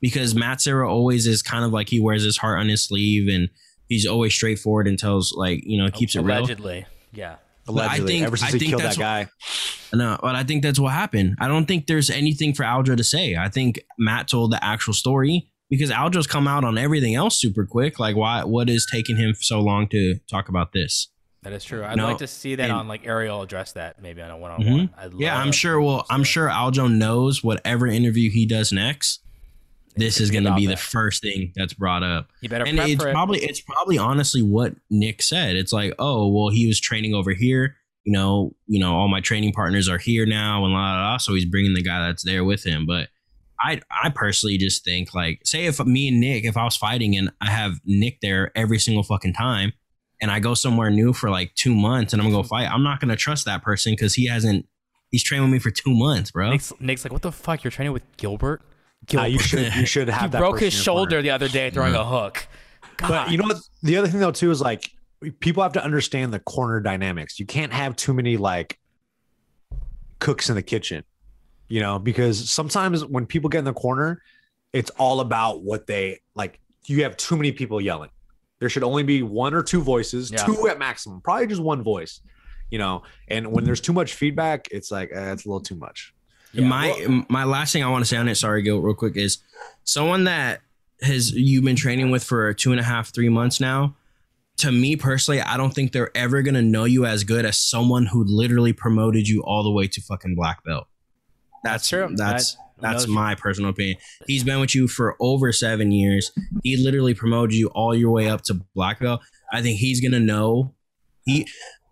because 0.00 0.34
Matt 0.34 0.60
Serra 0.60 0.90
always 0.90 1.26
is 1.26 1.42
kind 1.42 1.64
of 1.64 1.72
like 1.72 1.88
he 1.88 2.00
wears 2.00 2.22
his 2.24 2.36
heart 2.36 2.58
on 2.60 2.68
his 2.68 2.82
sleeve 2.82 3.28
and 3.32 3.48
he's 3.88 4.06
always 4.06 4.34
straightforward 4.34 4.86
and 4.88 4.98
tells 4.98 5.32
like 5.32 5.62
you 5.64 5.78
know 5.82 5.90
keeps 5.90 6.14
it 6.16 6.20
real. 6.20 6.38
Allegedly, 6.38 6.86
yeah. 7.12 7.36
But 7.66 7.72
I 7.72 7.84
Allegedly, 7.96 8.12
think- 8.12 8.26
ever 8.26 8.36
since 8.36 8.50
I 8.50 8.52
he 8.52 8.58
think 8.58 8.68
killed 8.70 8.82
that's 8.82 8.96
that 8.98 9.26
guy. 9.92 9.96
No, 9.96 10.18
but 10.20 10.34
I 10.34 10.42
think 10.42 10.62
that's 10.62 10.78
what 10.78 10.92
happened. 10.92 11.36
I 11.40 11.48
don't 11.48 11.64
think 11.66 11.86
there's 11.86 12.10
anything 12.10 12.52
for 12.52 12.62
Aljo 12.64 12.94
to 12.96 13.04
say. 13.04 13.36
I 13.36 13.48
think 13.48 13.80
Matt 13.96 14.28
told 14.28 14.50
the 14.52 14.62
actual 14.62 14.92
story 14.92 15.48
because 15.76 15.90
Aljo's 15.90 16.26
come 16.26 16.46
out 16.48 16.64
on 16.64 16.78
everything 16.78 17.14
else 17.14 17.40
super 17.40 17.66
quick. 17.66 17.98
Like, 17.98 18.16
why? 18.16 18.44
What 18.44 18.68
is 18.70 18.86
taking 18.90 19.16
him 19.16 19.34
so 19.34 19.60
long 19.60 19.88
to 19.88 20.16
talk 20.30 20.48
about 20.48 20.72
this? 20.72 21.08
That 21.42 21.52
is 21.52 21.62
true. 21.64 21.84
I'd 21.84 21.96
No, 21.98 22.06
like 22.06 22.18
to 22.18 22.26
see 22.26 22.54
that 22.54 22.64
and- 22.64 22.72
on 22.72 22.88
like 22.88 23.06
Ariel 23.06 23.42
address 23.42 23.72
that 23.72 24.00
maybe 24.00 24.22
on 24.22 24.30
a 24.30 24.36
one 24.38 24.50
on 24.50 24.64
one. 24.64 24.90
Yeah, 25.18 25.38
I'm 25.38 25.52
sure. 25.52 25.80
Well, 25.80 26.06
I'm 26.08 26.24
sure 26.24 26.48
Aljo 26.48 26.90
knows 26.90 27.44
whatever 27.44 27.86
interview 27.86 28.30
he 28.30 28.46
does 28.46 28.72
next. 28.72 29.20
This 29.96 30.20
is 30.20 30.30
going 30.32 30.42
to 30.44 30.54
be 30.54 30.62
the 30.66 30.72
that. 30.72 30.78
first 30.80 31.22
thing 31.22 31.52
that's 31.54 31.72
brought 31.72 32.02
up. 32.02 32.28
You 32.40 32.48
better 32.48 32.64
and 32.66 32.78
it's 32.80 33.04
it. 33.04 33.12
probably 33.12 33.38
it's 33.40 33.60
probably 33.60 33.96
honestly 33.96 34.42
what 34.42 34.74
Nick 34.90 35.22
said. 35.22 35.54
It's 35.54 35.72
like, 35.72 35.94
oh, 36.00 36.28
well, 36.28 36.48
he 36.48 36.66
was 36.66 36.80
training 36.80 37.14
over 37.14 37.32
here. 37.32 37.76
You 38.02 38.12
know, 38.12 38.54
you 38.66 38.80
know, 38.80 38.94
all 38.96 39.06
my 39.08 39.20
training 39.20 39.52
partners 39.52 39.88
are 39.88 39.98
here 39.98 40.26
now, 40.26 40.64
and 40.64 40.74
la 40.74 40.94
la 40.94 41.10
la. 41.12 41.16
So 41.18 41.34
he's 41.34 41.44
bringing 41.44 41.74
the 41.74 41.82
guy 41.82 42.06
that's 42.06 42.24
there 42.24 42.42
with 42.42 42.64
him. 42.64 42.86
But 42.86 43.08
I, 43.60 43.80
I 43.90 44.10
personally 44.10 44.58
just 44.58 44.84
think 44.84 45.14
like, 45.14 45.40
say 45.44 45.66
if 45.66 45.78
me 45.84 46.08
and 46.08 46.20
Nick, 46.20 46.44
if 46.44 46.56
I 46.56 46.64
was 46.64 46.76
fighting 46.76 47.16
and 47.16 47.30
I 47.40 47.50
have 47.50 47.80
Nick 47.84 48.20
there 48.20 48.50
every 48.54 48.78
single 48.78 49.02
fucking 49.02 49.34
time, 49.34 49.72
and 50.20 50.30
I 50.30 50.40
go 50.40 50.54
somewhere 50.54 50.90
new 50.90 51.12
for 51.12 51.28
like 51.30 51.54
two 51.54 51.74
months 51.74 52.12
and 52.12 52.22
I'm 52.22 52.28
gonna 52.30 52.42
go 52.42 52.48
fight, 52.48 52.70
I'm 52.70 52.82
not 52.82 53.00
gonna 53.00 53.16
trust 53.16 53.44
that 53.46 53.62
person 53.62 53.92
because 53.92 54.14
he 54.14 54.26
hasn't. 54.26 54.66
He's 55.10 55.22
training 55.22 55.44
with 55.44 55.52
me 55.52 55.58
for 55.60 55.70
two 55.70 55.94
months, 55.94 56.30
bro. 56.30 56.50
Nick's, 56.50 56.72
Nick's 56.80 57.04
like, 57.04 57.12
what 57.12 57.22
the 57.22 57.30
fuck? 57.32 57.62
You're 57.62 57.70
training 57.70 57.92
with 57.92 58.02
Gilbert? 58.16 58.62
Nah, 59.12 59.24
you 59.24 59.38
should 59.38 59.74
you 59.74 59.86
should 59.86 60.08
he 60.08 60.14
have 60.14 60.30
that. 60.32 60.38
broke 60.38 60.60
his 60.60 60.74
in 60.74 60.84
corner. 60.84 61.00
shoulder 61.00 61.22
the 61.22 61.30
other 61.30 61.48
day 61.48 61.70
throwing 61.70 61.94
a 61.94 62.04
hook. 62.04 62.46
God. 62.96 63.08
But 63.08 63.30
you 63.30 63.38
know 63.38 63.44
what? 63.44 63.58
The 63.82 63.96
other 63.96 64.08
thing 64.08 64.20
though 64.20 64.30
too 64.30 64.50
is 64.50 64.60
like 64.60 64.90
people 65.40 65.62
have 65.62 65.72
to 65.74 65.84
understand 65.84 66.32
the 66.32 66.38
corner 66.40 66.80
dynamics. 66.80 67.38
You 67.38 67.46
can't 67.46 67.72
have 67.72 67.94
too 67.96 68.14
many 68.14 68.36
like 68.36 68.78
cooks 70.20 70.48
in 70.48 70.54
the 70.54 70.62
kitchen, 70.62 71.04
you 71.74 71.80
know, 71.80 71.98
because 71.98 72.48
sometimes 72.48 73.04
when 73.04 73.26
people 73.26 73.50
get 73.50 73.58
in 73.58 73.64
the 73.64 73.72
corner, 73.72 74.22
it's 74.72 74.90
all 74.90 75.18
about 75.18 75.62
what 75.62 75.88
they 75.88 76.20
like. 76.36 76.60
You 76.86 77.02
have 77.02 77.16
too 77.16 77.36
many 77.36 77.50
people 77.50 77.80
yelling. 77.80 78.10
There 78.60 78.68
should 78.68 78.84
only 78.84 79.02
be 79.02 79.22
one 79.22 79.54
or 79.54 79.62
two 79.62 79.82
voices, 79.82 80.30
Yeah. 80.30 80.44
two 80.44 80.68
at 80.68 80.78
maximum, 80.78 81.20
probably 81.20 81.48
just 81.48 81.60
one 81.60 81.82
voice, 81.82 82.20
you 82.70 82.78
know. 82.78 83.02
And 83.26 83.50
when 83.50 83.64
there's 83.64 83.80
too 83.80 83.92
much 83.92 84.14
feedback, 84.14 84.68
it's 84.70 84.92
like 84.92 85.10
eh, 85.12 85.32
it's 85.32 85.44
a 85.44 85.48
little 85.48 85.62
too 85.70 85.74
much. 85.74 86.14
Yeah, 86.52 86.68
my 86.68 87.24
my 87.28 87.42
last 87.42 87.72
thing 87.72 87.82
I 87.82 87.90
want 87.90 88.04
to 88.04 88.08
say 88.08 88.18
on 88.18 88.28
it, 88.28 88.36
sorry, 88.36 88.62
Gil, 88.62 88.78
real 88.80 88.94
quick, 88.94 89.16
is 89.16 89.38
someone 89.82 90.22
that 90.24 90.60
has 91.02 91.32
you've 91.32 91.64
been 91.64 91.74
training 91.74 92.12
with 92.12 92.22
for 92.22 92.54
two 92.54 92.70
and 92.70 92.78
a 92.78 92.84
half, 92.84 93.12
three 93.12 93.28
months 93.30 93.58
now. 93.58 93.96
To 94.58 94.70
me 94.70 94.94
personally, 94.94 95.40
I 95.40 95.56
don't 95.56 95.74
think 95.74 95.90
they're 95.90 96.16
ever 96.16 96.40
gonna 96.42 96.62
know 96.62 96.84
you 96.84 97.04
as 97.04 97.24
good 97.24 97.44
as 97.44 97.58
someone 97.58 98.06
who 98.06 98.22
literally 98.22 98.72
promoted 98.72 99.26
you 99.26 99.42
all 99.42 99.64
the 99.64 99.72
way 99.72 99.88
to 99.88 100.00
fucking 100.00 100.36
black 100.36 100.62
belt. 100.62 100.86
That's 101.64 101.88
true. 101.88 102.10
That's 102.14 102.56
I- 102.56 102.60
that's 102.80 103.02
knows 103.02 103.08
you. 103.08 103.14
my 103.14 103.34
personal 103.36 103.70
opinion. 103.70 103.96
He's 104.26 104.42
been 104.44 104.60
with 104.60 104.74
you 104.74 104.88
for 104.88 105.16
over 105.20 105.52
seven 105.52 105.90
years. 105.92 106.32
He 106.64 106.76
literally 106.76 107.14
promoted 107.14 107.54
you 107.54 107.68
all 107.68 107.94
your 107.94 108.10
way 108.10 108.28
up 108.28 108.42
to 108.42 108.54
black 108.74 109.00
belt. 109.00 109.20
I 109.52 109.62
think 109.62 109.78
he's 109.78 110.00
gonna 110.00 110.20
know. 110.20 110.74
He 111.24 111.46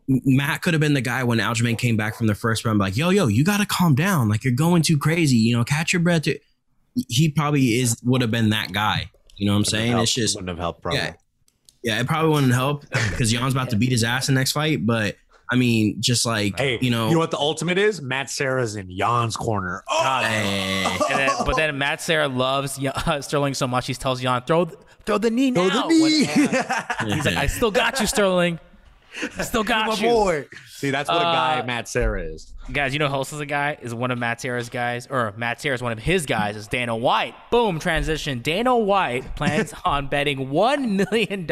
Matt 0.09 0.61
could 0.61 0.75
have 0.75 0.81
been 0.81 0.93
the 0.95 1.01
guy 1.01 1.23
when 1.25 1.39
Aljamain 1.39 1.79
came 1.79 1.97
back 1.97 2.17
from 2.17 2.27
the 2.27 2.35
first 2.35 2.65
round, 2.65 2.79
like, 2.81 2.97
yo, 2.97 3.11
yo, 3.11 3.29
you 3.29 3.45
gotta 3.45 3.65
calm 3.65 3.95
down. 3.95 4.29
Like 4.29 4.43
you're 4.45 4.53
going 4.53 4.83
too 4.83 4.99
crazy. 4.99 5.37
You 5.37 5.57
know, 5.57 5.65
catch 5.65 5.93
your 5.93 6.03
breath. 6.03 6.27
He 7.09 7.31
probably 7.31 7.79
is 7.79 7.97
would 8.05 8.21
have 8.21 8.33
been 8.33 8.51
that 8.51 8.73
guy. 8.73 9.11
You 9.37 9.47
know 9.47 9.53
what 9.53 9.59
I'm 9.59 9.65
saying? 9.65 9.93
Help- 9.93 10.03
It's 10.03 10.13
just 10.15 10.35
wouldn't 10.35 10.49
have 10.51 10.59
helped 10.59 10.83
probably. 10.83 10.99
yeah, 11.01 11.15
yeah. 11.85 12.01
It 12.01 12.07
probably 12.07 12.33
wouldn't 12.33 12.53
help 12.53 12.83
because 12.91 13.33
Yan's 13.33 13.55
about 13.55 13.71
to 13.71 13.77
beat 13.77 13.93
his 13.93 14.05
ass 14.05 14.29
in 14.29 14.35
the 14.35 14.41
next 14.41 14.53
fight. 14.53 14.85
But 14.85 15.17
I 15.53 15.57
mean, 15.57 16.01
just 16.01 16.25
like 16.25 16.59
Hey, 16.59 16.79
you 16.81 16.91
know, 16.91 17.09
you 17.09 17.13
know 17.13 17.19
what 17.19 17.31
the 17.31 17.39
ultimate 17.39 17.77
is? 17.79 18.01
Matt 18.01 18.31
Serra's 18.31 18.75
in 18.75 18.89
Yan's 18.91 19.37
corner. 19.37 19.85
Oh, 19.89 20.03
God. 20.03 20.25
And 21.11 21.19
then, 21.19 21.31
but 21.45 21.57
then 21.57 21.77
Matt 21.79 22.01
Serra 22.01 22.27
loves 22.29 22.79
uh, 22.83 23.21
Sterling 23.21 23.55
so 23.55 23.67
much, 23.67 23.87
he 23.87 23.95
tells 23.95 24.23
Yan, 24.23 24.43
throw, 24.45 24.65
throw 25.05 25.19
the 25.19 25.31
knee 25.31 25.53
throw 25.53 25.69
now. 25.69 25.87
the 25.87 25.95
knee. 25.95 26.27
When- 26.27 27.13
he's 27.17 27.27
like, 27.27 27.37
I 27.37 27.47
still 27.47 27.71
got 27.71 28.01
you, 28.01 28.07
Sterling. 28.07 28.59
I 29.39 29.43
still 29.43 29.63
got 29.63 29.89
my 29.89 29.95
you. 29.97 30.09
boy. 30.09 30.47
See, 30.71 30.91
that's 30.91 31.11
what 31.11 31.19
a 31.19 31.25
guy 31.25 31.61
Uh, 31.61 31.67
Matt 31.67 31.87
Serra 31.87 32.23
is. 32.23 32.55
Guys, 32.73 32.95
you 32.95 32.99
know 32.99 33.09
who 33.09 33.15
else 33.15 33.31
is 33.35 33.41
a 33.41 33.47
guy? 33.47 33.77
Is 33.83 33.95
one 33.95 34.11
of 34.11 34.17
Matt 34.19 34.41
Serra's 34.41 34.71
guys, 34.71 35.07
or 35.07 35.35
Matt 35.37 35.61
Serra 35.61 35.75
is 35.75 35.83
one 35.83 35.93
of 35.93 35.99
his 35.99 36.25
guys, 36.25 36.57
is 36.57 36.67
Dana 36.67 36.97
White. 36.97 37.35
Boom, 37.51 37.79
transition. 37.79 38.39
Dana 38.41 38.75
White 38.75 39.37
plans 39.37 39.75
on 39.85 40.07
betting 40.07 40.49
$1 40.49 41.11
million 41.13 41.51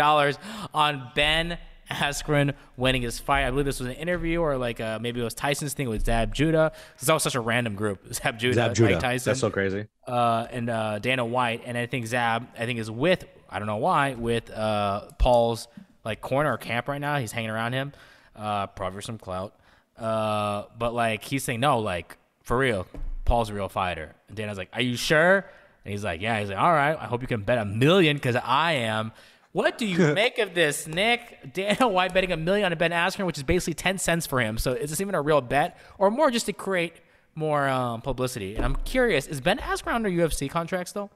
on 0.73 1.11
Ben 1.15 1.59
Askren 1.91 2.55
winning 2.77 3.03
his 3.03 3.19
fight. 3.19 3.45
I 3.47 3.51
believe 3.51 3.65
this 3.67 3.81
was 3.81 3.89
an 3.89 3.95
interview 3.97 4.41
or 4.41 4.57
like 4.57 4.81
uh, 4.81 4.99
maybe 5.01 5.21
it 5.21 5.25
was 5.25 5.35
Tyson's 5.35 5.75
thing 5.75 5.89
with 5.89 6.05
Zab 6.05 6.33
Judah. 6.35 6.73
This 6.95 7.05
is 7.05 7.11
all 7.11 7.19
such 7.19 7.35
a 7.35 7.41
random 7.41 7.75
group. 7.75 8.01
Zab 8.15 8.39
Judah, 8.39 8.55
Zab 8.55 8.79
Mike 8.81 9.01
Tyson, 9.01 9.31
That's 9.31 9.41
so 9.41 9.51
crazy. 9.51 9.87
uh, 10.07 10.47
and 10.51 10.71
uh, 10.71 10.99
Dana 11.01 11.25
White. 11.25 11.63
And 11.67 11.77
I 11.77 11.87
think 11.87 12.07
Zab, 12.07 12.47
I 12.59 12.67
think 12.67 12.79
is 12.79 12.91
with, 12.91 13.25
I 13.49 13.59
don't 13.59 13.67
know 13.67 13.77
why, 13.79 14.15
with 14.15 14.51
uh, 14.51 15.09
Paul's 15.19 15.69
like 16.05 16.21
corner 16.21 16.53
or 16.53 16.59
camp 16.59 16.89
right 16.89 17.01
now. 17.01 17.19
He's 17.19 17.33
hanging 17.33 17.51
around 17.51 17.73
him, 17.73 17.93
uh, 18.37 18.69
probably 18.69 18.97
for 18.99 19.03
some 19.03 19.19
clout. 19.19 19.55
Uh, 19.99 20.65
but 20.79 20.95
like 20.95 21.23
he's 21.25 21.45
saying 21.45 21.61
no, 21.61 21.81
like 21.81 22.17
for 22.43 22.57
real, 22.57 22.87
Paul's 23.25 23.51
a 23.51 23.55
real 23.55 23.69
fighter. 23.69 24.15
And 24.29 24.37
Dana's 24.37 24.57
like, 24.57 24.71
"Are 24.73 24.81
you 24.81 24.97
sure?" 24.97 25.45
And 25.85 25.93
he's 25.93 26.03
like, 26.05 26.21
"Yeah." 26.23 26.41
He's 26.41 26.49
like, 26.49 26.59
"All 26.59 26.73
right, 26.73 26.97
I 26.99 27.05
hope 27.05 27.21
you 27.21 27.29
can 27.29 27.43
bet 27.43 27.59
a 27.59 27.65
million 27.67 28.17
because 28.17 28.37
I 28.37 28.73
am." 28.73 29.13
What 29.53 29.79
do 29.79 29.87
you 29.87 30.15
make 30.15 30.39
of 30.39 30.55
this, 30.55 30.87
Nick? 30.87 31.53
Dana 31.53 31.89
White 31.89 32.15
betting 32.15 32.33
a 32.33 32.37
million 32.37 32.71
on 32.73 32.79
Ben 32.79 32.91
Askren, 32.93 33.27
which 33.27 33.37
is 33.39 33.43
basically 33.43 33.75
ten 33.75 33.99
cents 33.99 34.27
for 34.27 34.41
him. 34.41 34.59
So 34.59 34.73
is 34.73 34.91
this 34.91 35.01
even 35.01 35.15
a 35.15 35.23
real 35.23 35.41
bet, 35.41 35.79
or 35.99 36.11
more 36.11 36.31
just 36.31 36.47
to 36.47 36.53
create 36.53 36.95
more 37.35 37.69
um, 37.69 38.01
publicity? 38.03 38.57
And 38.57 38.65
I'm 38.65 38.77
curious, 38.77 39.27
is 39.27 39.41
Ben 39.41 39.59
Askren 39.59 39.93
under 39.95 40.09
UFC 40.11 40.49
contracts 40.51 40.93
though? 40.93 41.11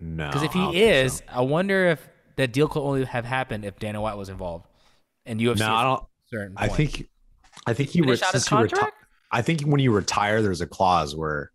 No. 0.00 0.26
Because 0.26 0.42
if 0.42 0.52
he 0.52 0.82
is, 0.82 1.18
so. 1.18 1.24
I 1.28 1.40
wonder 1.42 1.86
if 1.86 2.08
that 2.36 2.52
deal 2.52 2.66
could 2.68 2.82
only 2.82 3.04
have 3.04 3.24
happened 3.24 3.64
if 3.64 3.78
Dana 3.78 4.00
White 4.00 4.16
was 4.16 4.28
involved. 4.28 4.66
And 5.26 5.40
UFC, 5.40 5.60
no, 5.60 5.74
I 5.74 5.82
don't. 5.84 6.02
certain 6.26 6.54
I 6.56 6.68
think, 6.68 7.08
I 7.66 7.72
think 7.72 7.90
he 7.90 8.00
re- 8.02 8.16
since 8.16 8.46
he 8.48 8.54
reti- 8.54 8.70
contract? 8.70 8.96
I 9.30 9.40
think 9.42 9.62
when 9.62 9.80
you 9.80 9.92
retire, 9.92 10.42
there's 10.42 10.60
a 10.60 10.66
clause 10.66 11.16
where, 11.16 11.50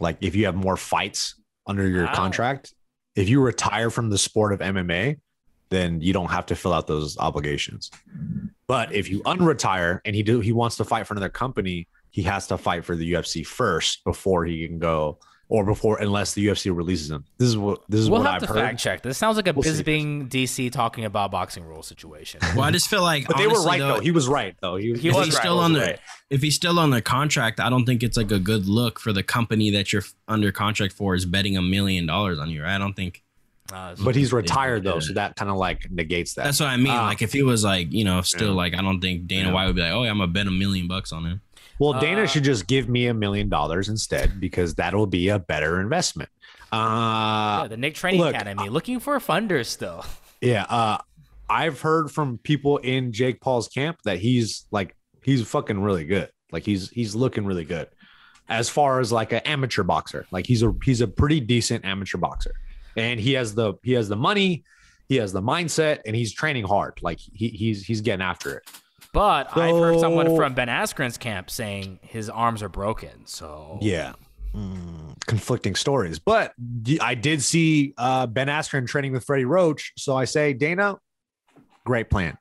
like, 0.00 0.16
if 0.20 0.34
you 0.34 0.46
have 0.46 0.54
more 0.56 0.76
fights 0.76 1.34
under 1.66 1.86
your 1.86 2.06
Wow. 2.06 2.14
contract, 2.14 2.74
if 3.14 3.28
you 3.28 3.40
retire 3.40 3.90
from 3.90 4.10
the 4.10 4.18
sport 4.18 4.52
of 4.52 4.60
MMA, 4.60 5.18
then 5.68 6.00
you 6.00 6.12
don't 6.12 6.30
have 6.30 6.46
to 6.46 6.54
fill 6.54 6.72
out 6.72 6.86
those 6.86 7.18
obligations. 7.18 7.90
But 8.66 8.92
if 8.94 9.08
you 9.08 9.22
unretire 9.22 10.00
and 10.04 10.14
he 10.14 10.22
do 10.22 10.40
he 10.40 10.52
wants 10.52 10.76
to 10.76 10.84
fight 10.84 11.06
for 11.06 11.14
another 11.14 11.28
company, 11.28 11.88
he 12.10 12.22
has 12.22 12.46
to 12.48 12.58
fight 12.58 12.84
for 12.84 12.94
the 12.94 13.12
UFC 13.12 13.44
first 13.44 14.04
before 14.04 14.44
he 14.44 14.66
can 14.66 14.78
go, 14.78 15.18
or 15.52 15.64
before 15.66 15.98
unless 16.00 16.32
the 16.32 16.46
UFC 16.46 16.74
releases 16.74 17.10
him. 17.10 17.26
This 17.36 17.48
is 17.48 17.58
what 17.58 17.82
this 17.86 18.00
is 18.00 18.08
we'll 18.08 18.20
what 18.22 18.26
have 18.32 18.42
I've 18.42 18.48
to 18.48 18.54
heard. 18.54 18.60
fact 18.70 18.78
check. 18.80 19.02
This 19.02 19.18
sounds 19.18 19.36
like 19.36 19.46
a 19.48 19.52
We'll 19.52 19.62
see. 19.64 19.82
Bisping 19.82 20.28
DC 20.30 20.72
talking 20.72 21.04
about 21.04 21.30
boxing 21.30 21.62
rule 21.64 21.82
situation. 21.82 22.40
well, 22.56 22.62
I 22.62 22.70
just 22.70 22.88
feel 22.88 23.02
like 23.02 23.26
But 23.26 23.36
they 23.36 23.46
were 23.46 23.62
right 23.62 23.78
though. 23.78 24.00
He 24.00 24.12
was 24.12 24.28
right 24.28 24.56
though. 24.62 24.76
He, 24.76 24.94
He 24.94 25.08
if 25.08 25.14
was 25.14 25.26
he's 25.26 25.34
right, 25.34 25.40
still 25.42 25.56
was 25.56 25.64
on 25.66 25.72
the 25.74 25.80
right. 25.80 25.98
if 26.30 26.40
he's 26.40 26.54
still 26.54 26.78
on 26.78 26.88
the 26.88 27.02
contract, 27.02 27.60
I 27.60 27.68
don't 27.68 27.84
think 27.84 28.02
it's 28.02 28.16
like 28.16 28.30
a 28.32 28.38
good 28.38 28.66
look 28.66 28.98
for 28.98 29.12
the 29.12 29.22
company 29.22 29.70
that 29.72 29.92
you're 29.92 30.04
under 30.26 30.50
contract 30.52 30.94
for 30.94 31.14
is 31.14 31.26
betting 31.26 31.58
a 31.58 31.62
million 31.62 32.06
dollars 32.06 32.38
on 32.38 32.48
you. 32.48 32.62
Right? 32.62 32.74
I 32.74 32.78
don't 32.78 32.94
think 32.94 33.22
Uh, 33.72 33.94
But 34.02 34.16
he's 34.16 34.32
retired 34.32 34.84
though, 34.84 34.94
Yeah. 34.94 35.00
so 35.00 35.12
that 35.14 35.36
kind 35.36 35.50
of 35.50 35.56
like 35.58 35.90
negates 35.90 36.32
that. 36.34 36.44
that's 36.44 36.60
what 36.60 36.70
I 36.70 36.76
mean. 36.78 36.92
Ah. 36.92 37.06
like 37.08 37.20
if 37.22 37.32
he 37.34 37.42
was 37.42 37.62
like 37.62 37.92
you 37.92 38.04
know 38.04 38.22
still 38.22 38.48
Yeah. 38.54 38.62
like 38.62 38.74
I 38.74 38.80
don't 38.80 39.00
think 39.00 39.26
Dana 39.26 39.48
Yeah. 39.48 39.54
White 39.54 39.66
would 39.66 39.76
be 39.76 39.82
like 39.82 39.92
oh 39.92 40.02
yeah, 40.04 40.10
I'm 40.10 40.18
gonna 40.18 40.32
bet 40.32 40.46
a 40.46 40.50
million 40.50 40.88
bucks 40.88 41.12
on 41.12 41.26
him. 41.26 41.40
Well, 41.78 41.98
Dana 42.00 42.22
Uh, 42.22 42.26
should 42.26 42.44
just 42.44 42.66
give 42.66 42.88
me 42.88 43.06
a 43.06 43.14
million 43.14 43.48
dollars 43.48 43.88
instead 43.88 44.40
because 44.40 44.74
that'll 44.74 45.06
be 45.06 45.28
a 45.28 45.38
better 45.38 45.80
investment. 45.80 46.30
Uh, 46.72 47.60
yeah, 47.62 47.66
the 47.68 47.76
Nick 47.76 47.94
Training 47.94 48.20
look, 48.20 48.34
Academy 48.34 48.68
looking 48.68 48.98
for 49.00 49.18
funders 49.18 49.66
still. 49.66 50.04
yeah. 50.40 50.64
Uh, 50.64 50.98
I've 51.50 51.80
heard 51.80 52.10
from 52.10 52.38
people 52.38 52.78
in 52.78 53.12
Jake 53.12 53.40
Paul's 53.40 53.68
camp 53.68 53.98
that 54.04 54.18
he's 54.18 54.66
like 54.70 54.96
he's 55.22 55.46
fucking 55.46 55.80
really 55.80 56.04
good. 56.04 56.30
Like 56.50 56.64
he's 56.64 56.88
he's 56.90 57.14
looking 57.14 57.44
really 57.44 57.64
good 57.64 57.88
as 58.48 58.68
far 58.68 59.00
as 59.00 59.12
like 59.12 59.32
an 59.32 59.40
amateur 59.40 59.82
boxer. 59.82 60.26
Like 60.30 60.46
he's 60.46 60.62
a 60.62 60.72
he's 60.84 61.00
a 61.02 61.08
pretty 61.08 61.40
decent 61.40 61.84
amateur 61.84 62.16
boxer, 62.18 62.54
and 62.96 63.20
he 63.20 63.34
has 63.34 63.54
the 63.54 63.74
he 63.82 63.92
has 63.92 64.08
the 64.08 64.16
money, 64.16 64.64
he 65.08 65.16
has 65.16 65.32
the 65.32 65.42
mindset, 65.42 66.00
and 66.06 66.16
he's 66.16 66.32
training 66.32 66.64
hard. 66.64 66.98
Like 67.02 67.18
he 67.18 67.48
he's 67.48 67.84
he's 67.84 68.00
getting 68.00 68.22
after 68.22 68.56
it. 68.56 68.62
But 69.12 69.56
I've 69.56 69.76
heard 69.76 70.00
someone 70.00 70.34
from 70.36 70.54
Ben 70.54 70.68
Askren's 70.68 71.18
camp 71.18 71.50
saying 71.50 71.98
his 72.02 72.30
arms 72.30 72.62
are 72.62 72.68
broken. 72.68 73.26
So 73.26 73.78
Yeah. 73.82 74.14
Mm, 74.54 75.14
conflicting 75.26 75.74
stories. 75.74 76.18
But 76.18 76.52
I 77.00 77.14
did 77.14 77.42
see 77.42 77.94
uh, 77.96 78.26
Ben 78.26 78.48
Askren 78.48 78.86
training 78.86 79.12
with 79.12 79.24
Freddie 79.24 79.44
Roach. 79.46 79.92
So 79.96 80.16
I 80.16 80.24
say, 80.26 80.52
Dana, 80.52 80.98
great 81.86 82.10
plan. 82.10 82.36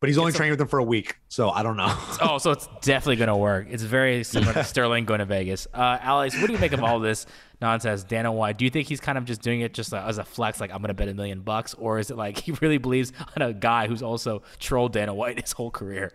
but 0.00 0.08
he's 0.08 0.18
only 0.18 0.28
It's 0.30 0.36
a- 0.40 0.50
with 0.50 0.60
him 0.60 0.68
for 0.68 0.78
a 0.78 0.84
week, 0.84 1.16
so 1.28 1.50
I 1.50 1.62
don't 1.62 1.76
know. 1.76 1.94
Oh, 2.20 2.38
so 2.38 2.50
it's 2.52 2.68
definitely 2.82 3.16
gonna 3.16 3.36
work. 3.36 3.66
It's 3.70 3.82
very 3.82 4.24
similar 4.24 4.52
to 4.52 4.64
Sterling 4.64 5.04
going 5.06 5.20
to 5.20 5.24
Vegas. 5.24 5.66
Uh, 5.72 5.98
Alex, 6.00 6.36
what 6.38 6.46
do 6.48 6.52
you 6.52 6.58
make 6.58 6.72
of 6.72 6.82
all 6.84 7.00
this 7.00 7.26
nonsense? 7.60 8.04
Dana 8.04 8.32
White, 8.32 8.58
do 8.58 8.64
you 8.64 8.70
think 8.70 8.88
he's 8.88 9.00
kind 9.00 9.18
of 9.18 9.24
just 9.24 9.42
doing 9.42 9.60
it 9.60 9.74
just 9.74 9.92
as 9.92 10.18
a 10.18 10.24
flex, 10.24 10.60
like 10.60 10.72
I'm 10.72 10.80
gonna 10.80 10.94
bet 10.94 11.08
a 11.08 11.14
million 11.14 11.40
bucks, 11.40 11.74
or 11.74 11.98
is 11.98 12.10
it 12.10 12.16
like 12.16 12.38
he 12.44 12.52
really 12.52 12.78
believes 12.78 13.12
on 13.36 13.42
a 13.42 13.52
guy 13.52 13.86
who's 13.86 14.02
also 14.02 14.42
trolled 14.58 14.92
Dana 14.92 15.14
White 15.14 15.40
his 15.40 15.52
whole 15.52 15.70
career? 15.70 16.12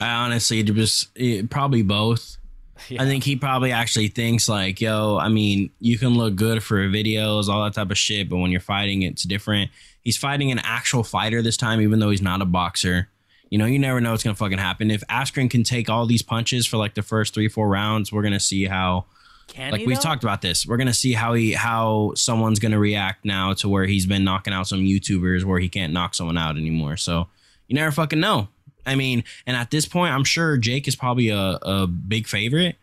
I 0.00 0.10
honestly 0.10 0.62
just 0.62 1.08
eh, 1.18 1.42
probably 1.48 1.82
both. 1.82 2.38
Yeah. 2.90 3.02
I 3.02 3.06
think 3.06 3.24
he 3.24 3.36
probably 3.36 3.72
actually 3.72 4.08
thinks 4.08 4.50
like, 4.50 4.82
yo, 4.82 5.16
I 5.16 5.30
mean, 5.30 5.70
you 5.80 5.96
can 5.96 6.10
look 6.10 6.36
good 6.36 6.62
for 6.62 6.86
videos, 6.88 7.48
all 7.48 7.64
that 7.64 7.72
type 7.72 7.90
of 7.90 7.96
shit, 7.96 8.28
but 8.28 8.36
when 8.36 8.50
you're 8.50 8.60
fighting, 8.60 9.00
it's 9.00 9.22
different. 9.22 9.70
He's 10.02 10.18
fighting 10.18 10.52
an 10.52 10.58
actual 10.58 11.02
fighter 11.02 11.40
this 11.40 11.56
time, 11.56 11.80
even 11.80 12.00
though 12.00 12.10
he's 12.10 12.20
not 12.20 12.42
a 12.42 12.44
boxer. 12.44 13.08
You 13.48 13.56
know, 13.56 13.64
you 13.64 13.78
never 13.78 13.98
know 14.00 14.10
what's 14.10 14.22
gonna 14.22 14.36
fucking 14.36 14.58
happen. 14.58 14.90
If 14.90 15.02
Askren 15.06 15.48
can 15.48 15.62
take 15.62 15.88
all 15.88 16.04
these 16.04 16.20
punches 16.20 16.66
for 16.66 16.76
like 16.76 16.94
the 16.94 17.02
first 17.02 17.32
three, 17.32 17.48
four 17.48 17.66
rounds, 17.66 18.12
we're 18.12 18.22
gonna 18.22 18.38
see 18.38 18.66
how 18.66 19.06
Can 19.46 19.72
like 19.72 19.80
he? 19.82 19.86
we 19.86 19.94
though? 19.94 20.00
talked 20.00 20.24
about 20.24 20.42
this. 20.42 20.66
We're 20.66 20.76
gonna 20.76 20.92
see 20.92 21.12
how 21.12 21.34
he 21.34 21.52
how 21.52 22.12
someone's 22.14 22.58
gonna 22.58 22.78
react 22.78 23.24
now 23.24 23.54
to 23.54 23.68
where 23.68 23.86
he's 23.86 24.06
been 24.06 24.24
knocking 24.24 24.52
out 24.52 24.66
some 24.66 24.80
YouTubers 24.80 25.44
where 25.44 25.58
he 25.58 25.68
can't 25.68 25.92
knock 25.92 26.14
someone 26.14 26.36
out 26.36 26.56
anymore. 26.56 26.96
So 26.96 27.28
you 27.68 27.74
never 27.74 27.92
fucking 27.92 28.20
know. 28.20 28.48
I 28.84 28.94
mean, 28.94 29.24
and 29.46 29.56
at 29.56 29.70
this 29.70 29.86
point, 29.86 30.14
I'm 30.14 30.24
sure 30.24 30.56
Jake 30.56 30.86
is 30.86 30.94
probably 30.96 31.30
a, 31.30 31.58
a 31.62 31.86
big 31.86 32.26
favorite. 32.26 32.76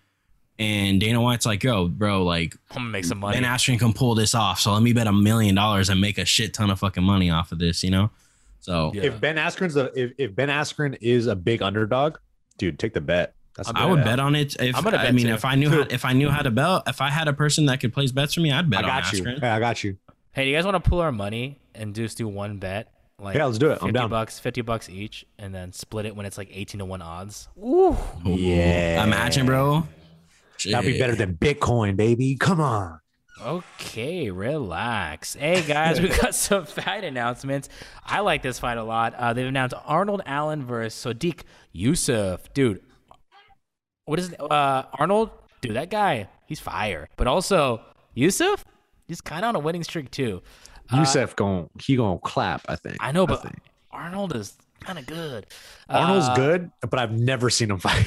And 0.59 0.99
Dana 0.99 1.19
White's 1.19 1.45
like, 1.45 1.63
yo, 1.63 1.87
bro, 1.87 2.23
like 2.23 2.55
I'm 2.71 2.77
gonna 2.77 2.89
make 2.89 3.05
some 3.05 3.19
money. 3.19 3.39
Ben 3.39 3.49
Askren 3.49 3.79
can 3.79 3.91
pull 3.91 4.15
this 4.15 4.35
off. 4.35 4.59
So 4.59 4.71
let 4.73 4.83
me 4.83 4.93
bet 4.93 5.07
a 5.07 5.13
million 5.13 5.55
dollars 5.55 5.89
and 5.89 5.99
make 5.99 6.17
a 6.17 6.25
shit 6.25 6.53
ton 6.53 6.69
of 6.69 6.79
fucking 6.79 7.03
money 7.03 7.29
off 7.29 7.51
of 7.51 7.59
this, 7.59 7.83
you 7.83 7.89
know? 7.89 8.11
So 8.59 8.91
Yeah. 8.93 9.03
If 9.03 9.19
Ben 9.19 9.35
Askren's 9.37 9.75
a 9.75 9.91
if, 9.99 10.13
if 10.17 10.35
Ben 10.35 10.49
Askren 10.49 10.97
is 11.01 11.27
a 11.27 11.35
big 11.35 11.61
underdog, 11.61 12.17
dude, 12.57 12.77
take 12.79 12.93
the 12.93 13.01
bet. 13.01 13.33
That's 13.55 13.71
I 13.75 13.85
would 13.85 14.03
bet 14.03 14.19
on 14.19 14.35
it. 14.35 14.55
If 14.59 14.75
I'm 14.75 14.83
gonna 14.83 14.97
I 14.97 15.11
mean, 15.11 15.27
too. 15.27 15.33
if 15.33 15.45
I 15.45 15.55
knew 15.55 15.69
how, 15.69 15.81
if 15.89 16.05
I 16.05 16.13
knew 16.13 16.29
how 16.29 16.41
to 16.41 16.49
bet, 16.51 16.83
if 16.87 17.01
I 17.01 17.09
had 17.09 17.27
a 17.27 17.33
person 17.33 17.67
that 17.67 17.79
could 17.79 17.93
place 17.93 18.11
bets 18.11 18.33
for 18.33 18.41
me, 18.41 18.51
I'd 18.51 18.65
I 18.65 18.67
bet 18.67 18.85
on 18.85 19.03
you. 19.11 19.23
Askren. 19.23 19.41
Yeah, 19.41 19.55
I 19.55 19.59
got 19.59 19.83
you. 19.83 19.97
hey, 20.31 20.45
do 20.45 20.49
you 20.49 20.55
guys 20.55 20.65
want 20.65 20.83
to 20.83 20.89
pool 20.89 20.99
our 21.01 21.11
money 21.11 21.59
and 21.75 21.93
just 21.93 22.17
do 22.17 22.27
one 22.27 22.57
bet? 22.57 22.91
Like 23.19 23.35
Yeah, 23.35 23.45
let's 23.45 23.59
do 23.59 23.69
it. 23.69 23.73
I'm 23.73 23.89
50 23.89 23.91
down. 23.91 24.09
bucks, 24.09 24.39
fifty 24.39 24.61
bucks 24.61 24.89
each, 24.89 25.23
and 25.37 25.53
then 25.53 25.71
split 25.71 26.05
it 26.07 26.15
when 26.15 26.25
it's 26.25 26.37
like 26.37 26.49
eighteen 26.51 26.79
to 26.79 26.85
one 26.85 27.01
odds. 27.03 27.47
Ooh, 27.63 27.95
Yeah. 28.25 29.03
Imagine, 29.03 29.45
bro. 29.45 29.87
That'd 30.65 30.91
be 30.91 30.97
better 30.97 31.15
than 31.15 31.35
Bitcoin, 31.35 31.95
baby. 31.95 32.35
Come 32.35 32.59
on. 32.59 32.99
Okay, 33.41 34.31
relax. 34.31 35.35
Hey 35.35 35.61
guys, 35.61 35.99
we 35.99 36.07
got 36.21 36.33
some 36.33 36.65
fight 36.65 37.03
announcements. 37.03 37.67
I 38.05 38.21
like 38.21 38.41
this 38.41 38.57
fight 38.59 38.77
a 38.77 38.83
lot. 38.83 39.13
Uh, 39.15 39.33
they've 39.33 39.47
announced 39.47 39.75
Arnold 39.85 40.21
Allen 40.25 40.65
versus 40.65 40.93
Sodiq 41.13 41.41
Yusuff. 41.75 42.39
Dude, 42.53 42.81
what 44.05 44.19
is? 44.19 44.33
Uh, 44.39 44.83
Arnold? 44.93 45.29
Dude, 45.61 45.75
that 45.75 45.89
guy, 45.89 46.27
he's 46.45 46.59
fire. 46.59 47.07
But 47.15 47.27
also 47.27 47.81
Yusuff, 48.17 48.63
he's 49.07 49.21
kind 49.21 49.45
of 49.45 49.49
on 49.49 49.55
a 49.55 49.59
winning 49.59 49.83
streak 49.83 50.11
too. 50.11 50.41
Yusuff 50.91 51.35
going 51.35 51.69
he 51.81 51.95
gonna 51.95 52.19
clap, 52.19 52.61
I 52.67 52.75
think. 52.75 52.97
I 52.99 53.11
know, 53.11 53.25
but 53.25 53.41
think. 53.41 53.59
Arnold 53.91 54.35
is 54.35 54.55
kind 54.81 54.99
of 54.99 55.05
good. 55.05 55.45
Arnold's 55.89 56.27
Uh, 56.27 56.35
good, 56.35 56.71
but 56.81 56.99
I've 56.99 57.13
never 57.13 57.49
seen 57.49 57.71
him 57.71 57.79
fight. 57.79 58.05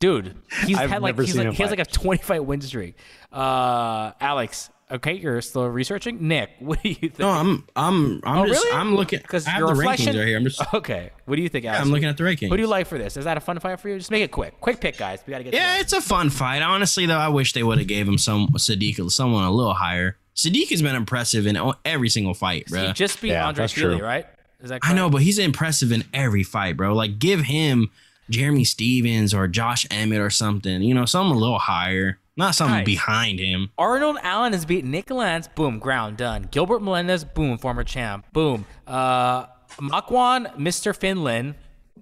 dude. 0.00 0.34
He's 0.66 0.76
I've 0.78 0.90
had 0.90 1.02
like 1.02 1.18
he's 1.18 1.36
like 1.36 1.52
he 1.52 1.62
has 1.62 1.70
like 1.70 1.78
a 1.78 1.84
twenty 1.84 2.22
fight 2.22 2.44
win 2.44 2.60
streak. 2.60 2.96
Uh, 3.32 4.12
Alex, 4.20 4.70
okay, 4.90 5.14
you're 5.14 5.40
still 5.40 5.66
researching. 5.68 6.26
Nick, 6.28 6.50
what 6.58 6.82
do 6.82 6.88
you 6.88 6.94
think? 6.94 7.18
No, 7.18 7.28
I'm 7.30 7.66
I'm 7.76 8.20
I'm 8.24 8.38
Oh, 8.38 8.46
just 8.46 8.64
really? 8.64 8.76
I'm 8.78 8.94
looking 8.94 9.20
because 9.20 9.46
I 9.46 9.50
have 9.50 9.60
the 9.66 9.74
reflection. 9.74 10.14
rankings 10.14 10.18
right 10.18 10.26
here. 10.28 10.36
I'm 10.38 10.44
just 10.44 10.74
okay. 10.74 11.10
What 11.26 11.36
do 11.36 11.42
you 11.42 11.48
think, 11.48 11.64
Alex? 11.64 11.82
I'm 11.82 11.90
looking 11.90 12.08
at 12.08 12.16
the 12.16 12.24
rankings. 12.24 12.48
Who 12.48 12.56
do 12.56 12.62
you 12.62 12.68
like 12.68 12.86
for 12.86 12.98
this? 12.98 13.16
Is 13.16 13.24
that 13.24 13.36
a 13.36 13.40
fun 13.40 13.58
fight 13.60 13.78
for 13.80 13.88
you? 13.88 13.98
Just 13.98 14.10
make 14.10 14.22
it 14.22 14.30
quick. 14.30 14.60
Quick 14.60 14.80
pick, 14.80 14.96
guys. 14.96 15.20
We 15.26 15.30
gotta 15.30 15.44
get. 15.44 15.54
Yeah, 15.54 15.74
to 15.74 15.80
it's 15.80 15.92
a 15.92 16.00
fun 16.00 16.30
fight. 16.30 16.62
Honestly, 16.62 17.06
though, 17.06 17.18
I 17.18 17.28
wish 17.28 17.52
they 17.52 17.62
would 17.62 17.78
have 17.78 17.86
gave 17.88 18.06
him 18.08 18.18
some 18.18 18.48
Sodiq 18.48 19.10
someone 19.10 19.44
a 19.44 19.50
little 19.50 19.74
higher. 19.74 20.16
Sodiq 20.36 20.70
has 20.70 20.80
been 20.82 20.94
impressive 20.94 21.46
in 21.46 21.58
every 21.84 22.08
single 22.08 22.34
fight, 22.34 22.66
that. 22.68 22.78
He 22.80 22.84
bro. 22.86 22.92
just 22.92 23.20
beat 23.20 23.28
Yeah, 23.30 23.46
Andre 23.48 23.62
that's 23.64 23.72
Fili, 23.72 24.00
right? 24.00 24.26
Is 24.62 24.70
that 24.70 24.80
I 24.82 24.94
know, 24.94 25.10
but 25.10 25.22
he's 25.22 25.38
impressive 25.38 25.90
in 25.92 26.04
every 26.14 26.42
fight, 26.42 26.76
bro. 26.76 26.94
Like, 26.94 27.18
give 27.18 27.40
him 27.40 27.90
Jeremy 28.30 28.64
Stephens 28.64 29.34
or 29.34 29.48
Josh 29.48 29.86
Emmett 29.90 30.20
or 30.20 30.30
something. 30.30 30.82
You 30.82 30.94
know, 30.94 31.04
something 31.04 31.34
a 31.34 31.38
little 31.38 31.58
higher, 31.58 32.18
not 32.36 32.54
something 32.54 32.78
Guys. 32.78 32.86
behind 32.86 33.38
him. 33.38 33.70
Arnold 33.76 34.18
Allen 34.22 34.52
has 34.52 34.64
beat 34.64 34.84
Nik 34.84 35.10
Lentz. 35.10 35.48
Boom, 35.48 35.78
ground 35.78 36.16
done. 36.16 36.48
Gilbert 36.50 36.80
Melendez. 36.80 37.24
Boom, 37.24 37.58
former 37.58 37.84
champ. 37.84 38.24
Boom. 38.32 38.64
Uh, 38.86 39.46
Makwan, 39.78 40.54
Mr. 40.56 40.96
Finland. 40.96 41.54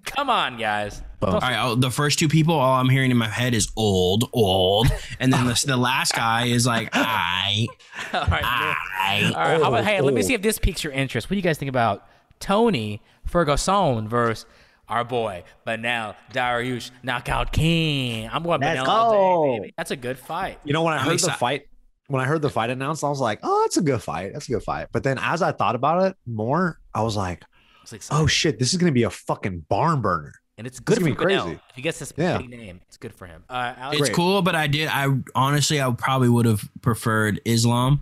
Come 0.05 0.29
on, 0.29 0.57
guys. 0.57 1.01
All 1.21 1.39
right, 1.39 1.75
the 1.77 1.91
first 1.91 2.17
two 2.17 2.29
people, 2.29 2.55
all 2.55 2.79
I'm 2.79 2.87
hearing 2.87 3.11
in 3.11 3.17
my 3.17 3.27
head 3.27 3.53
is 3.53 3.69
old, 3.75 4.29
old, 4.31 4.87
and 5.19 5.33
then 5.33 5.45
the, 5.45 5.63
the 5.67 5.75
last 5.75 6.13
guy 6.13 6.45
is 6.45 6.65
like, 6.65 6.89
I, 6.93 7.67
All 8.13 8.21
right. 8.21 8.43
I. 8.43 9.31
All 9.35 9.41
right, 9.41 9.61
how 9.61 9.67
about, 9.67 9.83
hey, 9.83 9.99
let 9.99 10.13
me 10.13 10.21
see 10.21 10.33
if 10.33 10.41
this 10.41 10.57
piques 10.57 10.81
your 10.83 10.93
interest. 10.93 11.27
What 11.29 11.31
do 11.31 11.35
you 11.35 11.41
guys 11.41 11.57
think 11.57 11.67
about 11.69 12.07
Tony 12.39 13.01
Ferguson 13.25 14.07
versus 14.07 14.45
our 14.89 15.03
boy 15.03 15.43
Beneil 15.65 16.15
Dariush 16.33 16.91
Knockout 17.03 17.51
King? 17.51 18.29
I'm 18.31 18.43
going 18.43 18.61
Let's 18.61 18.79
Beneil 18.81 18.87
all 18.87 19.11
day, 19.11 19.57
go. 19.57 19.61
baby. 19.63 19.73
That's 19.77 19.91
a 19.91 19.95
good 19.95 20.17
fight. 20.19 20.59
You 20.63 20.73
know, 20.73 20.83
when 20.83 20.93
I 20.93 20.97
I'm 20.97 21.05
heard 21.05 21.19
the 21.19 21.27
exci- 21.27 21.35
fight, 21.37 21.61
when 22.07 22.21
I 22.21 22.25
heard 22.25 22.41
the 22.41 22.49
fight 22.49 22.69
announced, 22.69 23.03
I 23.03 23.09
was 23.09 23.19
like, 23.21 23.39
"Oh, 23.43 23.61
that's 23.63 23.77
a 23.77 23.81
good 23.81 24.01
fight. 24.01 24.33
That's 24.33 24.49
a 24.49 24.51
good 24.53 24.63
fight." 24.63 24.87
But 24.91 25.03
then, 25.03 25.17
as 25.21 25.41
I 25.41 25.51
thought 25.51 25.75
about 25.75 26.03
it 26.03 26.17
more, 26.25 26.79
I 26.93 27.01
was 27.03 27.15
like, 27.15 27.43
"Oh 28.11 28.25
shit, 28.27 28.57
this 28.59 28.71
is 28.73 28.79
gonna 28.79 28.91
be 28.91 29.03
a 29.03 29.09
fucking 29.09 29.65
barn 29.69 30.01
burner." 30.01 30.33
and 30.57 30.67
it's 30.67 30.81
good 30.81 30.97
for 30.97 31.09
gonna 31.11 31.31
Beneil. 31.41 31.53
If 31.53 31.75
he 31.77 31.81
gets 31.81 31.99
this 31.99 32.11
Yeah. 32.17 32.37
big 32.37 32.49
name, 32.49 32.81
it's 32.85 32.97
good 32.97 33.13
for 33.15 33.25
him. 33.27 33.45
Uh, 33.49 33.73
Alex, 33.77 34.01
It's 34.01 34.09
cool, 34.09 34.41
but 34.41 34.55
I 34.55 34.67
did. 34.67 34.89
I 34.91 35.07
honestly, 35.33 35.81
I 35.81 35.89
probably 35.91 36.27
would 36.27 36.45
have 36.45 36.67
preferred 36.81 37.39
Islam 37.45 38.01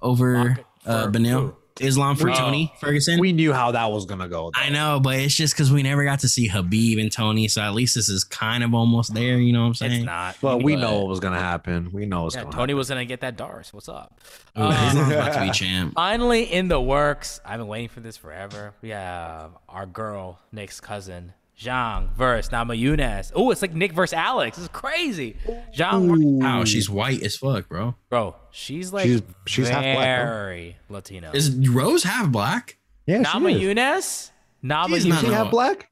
over 0.00 0.32
Rocket 0.32 0.64
uh, 0.86 1.02
for 1.04 1.10
Beneil. 1.10 1.40
who? 1.40 1.56
Islam 1.80 2.16
for 2.16 2.30
Oh. 2.30 2.34
Tony 2.34 2.72
Ferguson. 2.80 3.18
We 3.18 3.32
knew 3.32 3.52
how 3.52 3.72
that 3.72 3.90
was 3.90 4.06
gonna 4.06 4.28
go. 4.28 4.50
though. 4.54 4.60
I 4.60 4.68
know, 4.68 5.00
but 5.00 5.16
it's 5.16 5.34
just 5.34 5.54
because 5.54 5.72
we 5.72 5.82
never 5.82 6.04
got 6.04 6.20
to 6.20 6.28
see 6.28 6.46
Habib 6.46 6.98
and 6.98 7.10
Tony, 7.10 7.48
so 7.48 7.62
at 7.62 7.74
least 7.74 7.94
this 7.94 8.08
is 8.08 8.22
kind 8.24 8.62
of 8.62 8.74
almost 8.74 9.14
there. 9.14 9.38
You 9.38 9.52
know 9.52 9.62
what 9.62 9.66
I'm 9.68 9.74
saying? 9.74 9.92
it's 9.92 10.04
not. 10.04 10.36
But 10.40 10.62
we 10.62 10.74
But- 10.74 10.82
know 10.82 10.98
what 11.00 11.08
was 11.08 11.20
gonna 11.20 11.38
happen. 11.40 11.90
We 11.92 12.06
know 12.06 12.24
what's 12.24 12.34
yeah, 12.36 12.42
going 12.42 12.54
Tony 12.54 12.74
was 12.74 12.88
gonna 12.88 13.04
get 13.04 13.20
that 13.22 13.36
Dars. 13.36 13.72
What's 13.72 13.88
up? 13.88 14.18
Ooh, 14.58 14.62
um, 14.62 14.72
Islam's 14.72 15.12
about 15.12 15.32
to 15.34 15.40
be 15.40 15.50
champ. 15.52 15.94
Finally 15.94 16.44
in 16.52 16.68
the 16.68 16.80
works. 16.80 17.40
I've 17.44 17.58
been 17.58 17.68
waiting 17.68 17.88
for 17.88 18.00
this 18.00 18.16
forever. 18.16 18.74
We 18.82 18.90
have 18.90 19.50
our 19.68 19.86
girl, 19.86 20.38
Nick's 20.52 20.80
cousin, 20.80 21.32
Zhang 21.60 22.10
versus 22.14 22.50
Namajunas. 22.50 23.32
Oh, 23.34 23.50
it's 23.50 23.60
like 23.60 23.74
Nick 23.74 23.92
versus 23.92 24.14
Alex. 24.14 24.56
It's 24.58 24.68
crazy. 24.68 25.36
Zhang, 25.76 26.40
Wow, 26.40 26.64
she's 26.64 26.88
white 26.88 27.22
as 27.22 27.36
fuck, 27.36 27.68
bro. 27.68 27.94
bro, 28.08 28.34
she's 28.50 28.92
like 28.92 29.04
She's- 29.06 29.22
she's 29.46 29.68
half 29.68 29.82
black, 29.82 29.94
bro. 30.22 30.30
very 30.32 30.76
Latino. 30.88 31.30
Is 31.32 31.50
Rose 31.68 32.02
half 32.04 32.30
black? 32.30 32.78
Yeah, 33.06 33.18
Nama 33.18 33.50
she 33.50 33.56
is. 33.56 33.62
Yunus? 33.62 34.30
Nama 34.62 34.94
She's 34.96 35.02
She 35.04 35.08
not 35.10 35.22
Yunus. 35.22 35.36
have 35.36 35.50
black. 35.50 35.86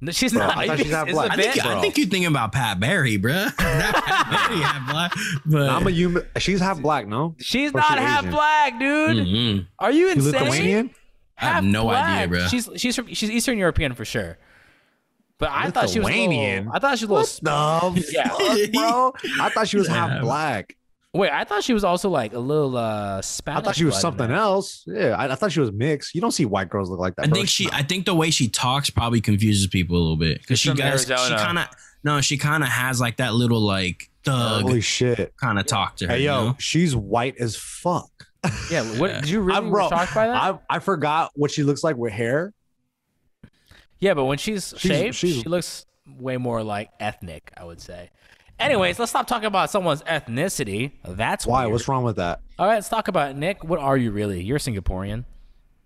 No, 0.00 0.12
she's 0.12 0.32
Bro, 0.32 0.46
not. 0.48 0.56
I 0.58 0.66
thought 0.66 0.78
she's 0.78 0.90
half 0.90 1.06
It's 1.06 1.14
black. 1.14 1.30
a 1.30 1.32
I 1.32 1.36
think, 1.36 1.54
bit, 1.54 1.64
I 1.66 1.80
think 1.80 1.96
you're 1.96 2.06
thinking 2.08 2.26
about 2.26 2.52
Pat 2.52 2.78
Barry, 2.78 3.16
bro. 3.16 3.32
Not 3.44 3.56
Pat 3.56 4.30
Barry 4.30 4.60
half 4.60 4.90
black, 4.90 5.12
but 5.46 5.66
Nama 5.66 5.90
Yuma, 5.90 6.22
she's 6.38 6.60
half 6.60 6.80
black. 6.82 7.06
No, 7.06 7.36
she's 7.38 7.70
Or 7.72 7.78
not 7.78 7.96
she 7.98 8.04
half 8.04 8.20
Asian? 8.20 8.30
black, 8.32 8.78
dude. 8.78 9.16
Mhm. 9.26 9.66
Are 9.78 9.90
you 9.92 10.06
you 10.06 10.12
insane? 10.12 10.32
Lithuanian. 10.32 10.90
I 11.38 11.44
have 11.46 11.64
no 11.64 11.84
black. 11.84 12.04
idea, 12.18 12.28
bro. 12.28 12.48
She's 12.48 12.68
she's 12.76 12.96
from, 12.96 13.06
she's 13.14 13.30
Eastern 13.30 13.56
European 13.58 13.94
for 13.94 14.04
sure. 14.04 14.36
But 15.38 15.50
I 15.50 15.70
thought 15.70 15.90
she 15.90 15.98
was 15.98 16.08
a 16.08 16.10
Lithuanian? 16.12 16.64
little, 16.66 16.72
I 16.76 16.78
thought 16.78 16.98
she 16.98 17.06
was 17.06 17.40
a 17.40 17.44
little. 17.44 17.90
What 17.90 17.94
the 18.06 18.12
Yeah. 18.12 18.28
fuck, 18.28 18.72
bro? 18.72 19.12
I 19.44 19.48
thought 19.50 19.68
she 19.68 19.76
was 19.76 19.88
Yeah. 19.88 19.94
half 20.08 20.20
black. 20.22 20.76
Wait, 21.12 21.30
I 21.30 21.44
thought 21.44 21.62
she 21.62 21.72
was 21.72 21.84
also 21.84 22.08
like 22.10 22.32
a 22.34 22.38
little 22.40 22.76
uh 22.76 23.18
I 23.46 23.60
thought 23.60 23.76
she 23.76 23.84
was 23.84 24.00
something 24.00 24.26
there. 24.28 24.36
else. 24.36 24.82
Yeah, 24.86 25.16
I, 25.16 25.30
I 25.30 25.34
thought 25.36 25.52
she 25.52 25.60
was 25.60 25.70
mixed. 25.70 26.12
You 26.14 26.20
don't 26.20 26.32
see 26.32 26.44
white 26.44 26.68
girls 26.68 26.90
look 26.90 26.98
like 26.98 27.14
that. 27.16 27.26
I 27.26 27.28
bro. 27.28 27.36
think 27.36 27.48
she. 27.48 27.68
I 27.72 27.82
think 27.84 28.04
the 28.06 28.14
way 28.16 28.30
she 28.30 28.48
talks 28.48 28.90
probably 28.90 29.20
confuses 29.20 29.66
people 29.68 29.96
a 29.96 30.00
little 30.00 30.16
bit 30.16 30.40
because 30.40 30.58
she 30.58 30.70
from 30.70 30.78
does. 30.78 31.02
She 31.02 31.14
kind 31.14 31.58
of 31.60 31.68
no. 32.02 32.20
She 32.20 32.36
kind 32.36 32.64
of 32.64 32.68
has 32.68 33.00
like 33.00 33.18
that 33.18 33.32
little 33.34 33.60
like 33.60 34.10
thug 34.24 34.62
Holy 34.62 34.80
shit. 34.80 35.34
kind 35.36 35.58
of 35.60 35.66
talk 35.66 35.96
to 35.98 36.06
her. 36.06 36.14
Hey 36.14 36.20
you 36.20 36.26
yo, 36.26 36.44
know? 36.46 36.56
she's 36.58 36.96
white 36.96 37.36
as 37.38 37.54
fuck. 37.54 38.10
Yeah, 38.70 38.82
what 38.98 39.12
did 39.14 39.28
you 39.28 39.40
really 39.40 39.56
I'm 39.58 39.70
bro. 39.70 39.88
shocked 39.88 40.14
by 40.16 40.26
that? 40.26 40.36
I 40.36 40.58
I 40.68 40.78
forgot 40.80 41.30
what 41.36 41.50
she 41.52 41.62
looks 41.62 41.84
like 41.84 41.96
with 41.96 42.12
hair. 42.12 42.52
Yeah, 44.04 44.12
but 44.14 44.24
when 44.26 44.36
she's, 44.38 44.74
She's- 44.76 44.96
shaved, 44.96 45.14
she's- 45.16 45.42
she 45.42 45.48
looks 45.48 45.86
way 46.18 46.36
more 46.36 46.62
like 46.62 46.90
ethnic, 47.00 47.50
I 47.56 47.64
would 47.64 47.80
say. 47.80 48.10
Anyways, 48.60 48.98
let's 48.98 49.10
stop 49.10 49.26
talking 49.26 49.46
about 49.46 49.70
someone's 49.70 50.02
ethnicity. 50.02 50.92
That's 51.04 51.44
Why? 51.46 51.62
weird. 51.64 51.72
What's 51.72 51.88
wrong 51.88 52.04
with 52.04 52.16
that? 52.16 52.40
All 52.58 52.66
right, 52.66 52.74
let's 52.74 52.88
talk 52.88 53.08
about 53.08 53.30
it. 53.30 53.36
Nick. 53.36 53.64
What 53.64 53.80
are 53.80 53.96
you 53.96 54.12
really? 54.12 54.42
You're 54.42 54.58
Singaporean. 54.58 55.24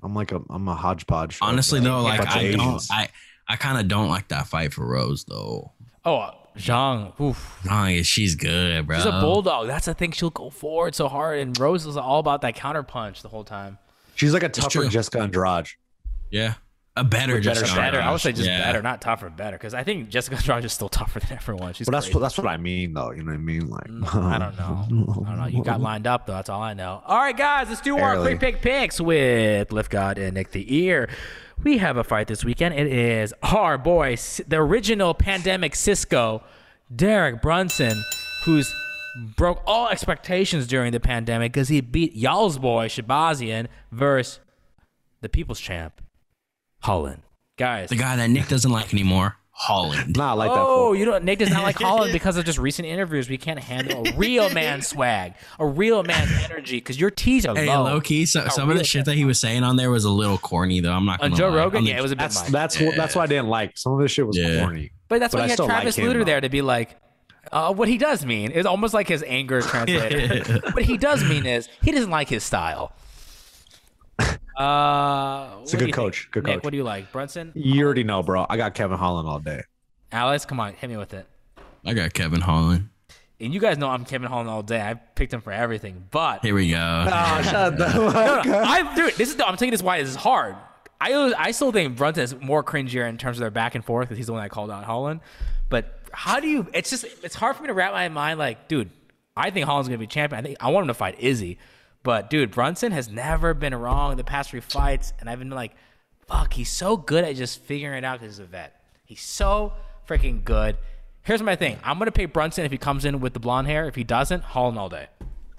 I'm 0.03 0.15
like 0.15 0.33
a 0.33 0.43
I'm 0.51 0.69
a 0.69 0.75
hodgepodge. 0.75 1.39
Honestly 1.41 1.81
though, 1.81 2.03
like 2.03 2.19
bunch 2.19 2.31
of 2.31 2.37
I 2.37 2.53
don't. 2.53 2.83
I 2.91 3.09
I 3.49 3.57
kind 3.57 3.79
of 3.79 3.89
don't 3.89 4.09
like 4.09 4.29
that 4.29 4.49
fight 4.49 4.75
for 4.75 4.87
Rose 4.87 5.25
though. 5.25 5.73
Oh, 6.05 6.17
uh, 6.17 6.33
Zhang. 6.59 7.19
Oof. 7.21 7.61
Yeah, 7.65 8.03
she's 8.03 8.35
good, 8.35 8.87
bro. 8.87 8.97
She's 8.97 9.07
a 9.07 9.13
bulldog. 9.13 9.67
That's 9.69 9.87
the 9.87 9.95
thing. 9.95 10.11
She'll 10.13 10.29
go 10.31 10.51
forward 10.51 10.95
so 10.95 11.09
hard, 11.09 11.39
and 11.39 11.59
Rose 11.59 11.87
is 11.87 11.97
all 11.97 12.19
about 12.19 12.43
that 12.43 12.55
counter 12.55 12.83
punch 12.83 13.23
the 13.23 13.29
whole 13.29 13.45
time. 13.45 13.79
She's 14.15 14.35
like 14.35 14.43
a 14.43 14.49
tougher 14.49 14.69
true. 14.81 14.89
Jessica 14.89 15.21
Andrade. 15.21 15.69
Yeah. 16.31 16.55
A 16.99 17.05
better, 17.05 17.35
With 17.35 17.45
Jessica 17.45 17.69
better- 17.75 17.81
better. 17.99 18.01
I 18.03 18.11
would 18.11 18.21
say 18.21 18.33
just 18.33 18.49
Yeah. 18.49 18.59
better, 18.65 18.83
not 18.83 19.01
tougher. 19.01 19.31
Better, 19.31 19.57
because 19.57 19.75
I 19.75 19.85
think 19.85 20.09
Jessica 20.09 20.37
Andrade 20.37 20.65
is 20.65 20.73
still 20.73 20.89
tougher 21.01 21.21
than 21.21 21.33
everyone. 21.33 21.73
She's 21.75 21.87
But 21.87 21.93
that's 21.93 22.07
crazy. 22.07 22.15
what 22.17 22.21
that's 22.23 22.39
what 22.39 22.47
I 22.47 22.57
mean, 22.57 22.95
though. 22.95 23.11
You 23.13 23.23
know 23.23 23.33
what 23.33 23.35
I 23.35 23.39
mean? 23.39 23.69
Like, 23.71 23.85
mm, 23.89 24.15
I 24.15 24.39
don't 24.39 24.57
know. 24.59 24.85
I 25.25 25.29
don't 25.31 25.39
know. 25.39 25.47
You 25.47 25.63
got 25.65 25.81
lined 25.91 26.07
up 26.07 26.27
though. 26.27 26.35
That's 26.35 26.49
all 26.49 26.63
I 26.63 26.75
know. 26.75 27.03
All 27.07 27.19
right, 27.19 27.37
guys, 27.37 27.69
let's 27.69 27.81
do 27.81 27.97
our 27.99 28.15
Barely. 28.15 28.37
quick 28.37 28.41
pick 28.41 28.63
picks 28.63 29.01
with 29.01 29.73
Lift 29.73 29.91
God 29.91 30.19
and 30.19 30.35
Nick 30.35 30.51
the 30.53 30.75
Ear. 30.77 31.09
We 31.65 31.79
have 31.79 31.97
a 31.97 32.05
fight 32.05 32.29
this 32.29 32.45
weekend. 32.45 32.75
It 32.75 32.87
is 32.87 33.35
our 33.43 33.79
boy, 33.79 34.17
the 34.47 34.57
original 34.59 35.13
pandemic 35.15 35.75
Cisco, 35.75 36.43
Derek 36.95 37.43
Brunson, 37.43 38.01
who's 38.45 38.73
broke 39.37 39.61
all 39.67 39.89
expectations 39.89 40.67
during 40.69 40.93
the 40.93 41.01
pandemic 41.01 41.53
because 41.53 41.69
he 41.69 41.81
beat 41.81 42.15
y'all's 42.15 42.59
boy 42.59 42.87
Shahbazyan 42.87 43.67
versus 43.91 44.39
the 45.21 45.29
People's 45.29 45.59
Champ, 45.59 46.01
Holland. 46.81 47.23
Guys, 47.57 47.89
The 47.89 47.97
guy 47.97 48.17
that 48.17 48.31
Nick 48.31 48.47
doesn't 48.49 48.71
like 48.71 48.95
anymore, 48.95 49.37
Holland. 49.51 50.17
Nah, 50.17 50.31
I 50.31 50.33
like 50.35 50.51
that. 50.51 50.59
Oh, 50.61 50.87
fool. 50.91 50.97
you 50.97 51.05
know 51.07 51.19
Nick 51.19 51.41
does 51.41 51.51
not 51.51 51.65
like 51.65 51.77
Holland 51.81 52.13
because 52.13 52.37
of 52.37 52.45
just 52.45 52.57
recent 52.59 52.87
interviews. 52.87 53.29
We 53.29 53.37
can't 53.37 53.59
handle 53.59 54.07
a 54.07 54.13
real 54.17 54.49
man 54.51 54.81
swag, 54.83 55.35
a 55.59 55.67
real 55.67 56.05
man 56.05 56.29
energy, 56.45 56.77
because 56.77 57.01
your 57.01 57.11
T's 57.11 57.45
are 57.47 57.57
Hey, 57.57 57.67
low. 57.67 57.83
low 57.83 58.01
key, 58.01 58.27
so, 58.27 58.47
some 58.49 58.71
of 58.71 58.79
the 58.79 58.85
shit 58.85 59.07
that 59.07 59.17
he 59.17 59.25
was 59.25 59.41
saying 59.41 59.65
on 59.65 59.75
there 59.75 59.91
was 59.91 60.05
a 60.05 60.11
little 60.11 60.39
corny, 60.39 60.79
though. 60.79 60.93
I'm 60.93 61.05
not 61.05 61.21
On 61.21 61.31
gonna 61.31 61.37
Joe 61.37 61.49
lie. 61.49 61.57
Rogan, 61.57 61.79
On 61.79 61.85
the- 61.85 61.91
yeah, 61.91 61.99
it 61.99 62.03
was 62.03 62.13
a 62.13 62.17
bit 62.17 62.23
That's 62.23 62.43
much. 62.45 62.53
that's 62.53 62.81
what 62.81 62.95
that's 62.95 63.17
what 63.17 63.23
I 63.23 63.27
didn't 63.27 63.49
like. 63.49 63.77
Some 63.77 63.93
of 63.95 63.99
this 64.01 64.13
shit 64.13 64.25
was 64.27 64.39
Yeah. 64.39 64.61
corny. 64.61 64.93
but 65.09 65.19
that's 65.19 65.33
but 65.33 65.39
why 65.39 65.43
I 65.43 65.47
he 65.47 65.51
had 65.51 65.57
still 65.57 65.67
like 65.67 65.75
Travis 65.79 65.99
Lutter 65.99 66.25
there 66.25 66.41
to 66.41 66.49
be 66.49 66.63
like, 66.63 66.97
uh, 67.51 67.73
what 67.75 67.89
he 67.89 67.99
does 67.99 68.25
mean 68.25 68.53
is 68.53 68.67
almost 68.67 68.95
like 68.95 69.09
his 69.09 69.25
anger 69.27 69.61
translated. 69.63 70.47
what 70.75 70.85
he 70.85 70.97
does 70.97 71.25
mean 71.25 71.45
is 71.47 71.69
he 71.83 71.91
doesn't 71.91 72.11
like 72.11 72.29
his 72.29 72.45
style. 72.45 72.93
Uh, 74.19 75.49
It's 75.63 75.75
a 75.75 75.77
good 75.77 75.93
coach, 75.93 76.23
think? 76.23 76.33
good 76.33 76.45
Nick, 76.45 76.55
coach. 76.57 76.65
what 76.65 76.71
do 76.71 76.77
you 76.77 76.85
like, 76.85 77.13
Brunson? 77.13 77.53
You 77.55 77.85
already 77.85 78.05
know, 78.05 78.23
bro. 78.23 78.47
I 78.49 78.57
got 78.57 78.75
Kevin 78.75 78.99
Holland 78.99 79.29
all 79.29 79.39
day. 79.39 79.63
Alex, 80.13 80.45
come 80.45 80.59
on, 80.61 80.73
hit 80.75 80.89
me 80.89 80.97
with 80.97 81.13
it. 81.15 81.27
I 81.85 81.95
got 81.95 82.13
Kevin 82.15 82.41
Holland. 82.41 82.89
And 83.41 83.55
you 83.55 83.61
guys 83.61 83.79
know 83.79 83.89
I'm 83.89 84.05
Kevin 84.05 84.29
Holland 84.29 84.51
all 84.51 84.63
day. 84.63 84.81
I 84.81 84.95
picked 84.95 85.33
him 85.33 85.41
for 85.41 85.53
everything, 85.53 86.07
but 86.11 86.41
Here 86.43 86.55
we 86.55 86.71
go. 86.71 87.07
Oh, 87.09 87.43
shut 87.49 87.79
the 87.79 87.87
no, 87.89 88.43
no, 88.43 88.59
I 88.65 88.95
dude, 88.97 89.15
this 89.15 89.31
is 89.31 89.37
no, 89.37 89.45
I'm 89.45 89.57
telling 89.57 89.69
you 89.69 89.77
this 89.77 89.83
why 89.83 90.01
this 90.01 90.11
is 90.11 90.17
hard. 90.17 90.57
I 91.01 91.33
I 91.39 91.53
still 91.53 91.71
think 91.71 91.97
Brunson 91.97 92.25
is 92.25 92.35
more 92.41 92.65
cringier 92.65 93.09
in 93.09 93.17
terms 93.17 93.37
of 93.37 93.41
their 93.43 93.53
back 93.53 93.77
and 93.77 93.85
forth 93.85 94.09
because 94.09 94.17
he's 94.17 94.27
the 94.27 94.33
one 94.33 94.43
that 94.43 94.51
called 94.51 94.71
out 94.73 94.83
Holland. 94.83 95.21
But 95.69 96.01
how 96.13 96.41
do 96.41 96.49
you? 96.49 96.67
It's 96.75 96.91
just 96.91 97.05
it's 97.23 97.37
hard 97.37 97.55
for 97.55 97.63
me 97.63 97.69
to 97.69 97.75
wrap 97.75 97.93
my 97.93 98.09
mind. 98.09 98.41
Like, 98.41 98.67
dude, 98.67 98.91
I 99.37 99.51
think 99.51 99.67
Holland's 99.67 99.89
gonna 99.89 99.99
be 99.99 100.09
champion. 100.09 100.41
I 100.41 100.43
think 100.43 100.57
I 100.61 100.71
want 100.71 100.85
him 100.85 100.89
to 100.89 100.95
fight 100.95 101.21
Izzy, 101.21 101.59
but 102.03 102.31
dude, 102.31 102.51
Brunson 102.51 102.93
has 102.93 103.09
never 103.09 103.55
been 103.55 103.75
wrong 103.75 104.13
in 104.13 104.17
the 104.19 104.25
past 104.25 104.51
three 104.51 104.61
fights, 104.61 105.13
and 105.21 105.29
I've 105.29 105.39
been 105.39 105.51
like, 105.51 105.75
fuck, 106.27 106.53
he's 106.53 106.71
so 106.71 106.97
good 106.97 107.25
at 107.25 107.37
just 107.37 107.61
figuring 107.63 107.99
it 107.99 108.05
out 108.05 108.21
because 108.21 108.37
he's 108.37 108.45
a 108.45 108.47
vet. 108.49 108.81
He's 109.05 109.23
so 109.23 109.73
freaking 110.09 110.45
good. 110.45 110.77
Here's 111.23 111.43
my 111.43 111.57
thing. 111.57 111.79
I'm 111.85 111.99
gonna 111.99 112.11
pay 112.13 112.27
Brunson 112.27 112.65
if 112.65 112.73
he 112.73 112.79
comes 112.79 113.05
in 113.05 113.21
with 113.21 113.35
the 113.35 113.41
blonde 113.41 113.67
hair. 113.67 113.87
If 113.87 113.95
he 113.95 114.05
doesn't, 114.05 114.43
Holland 114.43 114.79
all 114.79 114.89
day. 114.89 115.09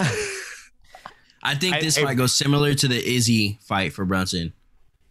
I 1.44 1.56
think 1.56 1.80
this 1.80 1.98
I- 1.98 2.04
fight 2.04 2.18
goes 2.18 2.36
similar 2.36 2.74
to 2.74 2.88
the 2.88 2.98
Izzy 3.16 3.60
fight 3.62 3.94
for 3.94 4.06
Brunson. 4.06 4.54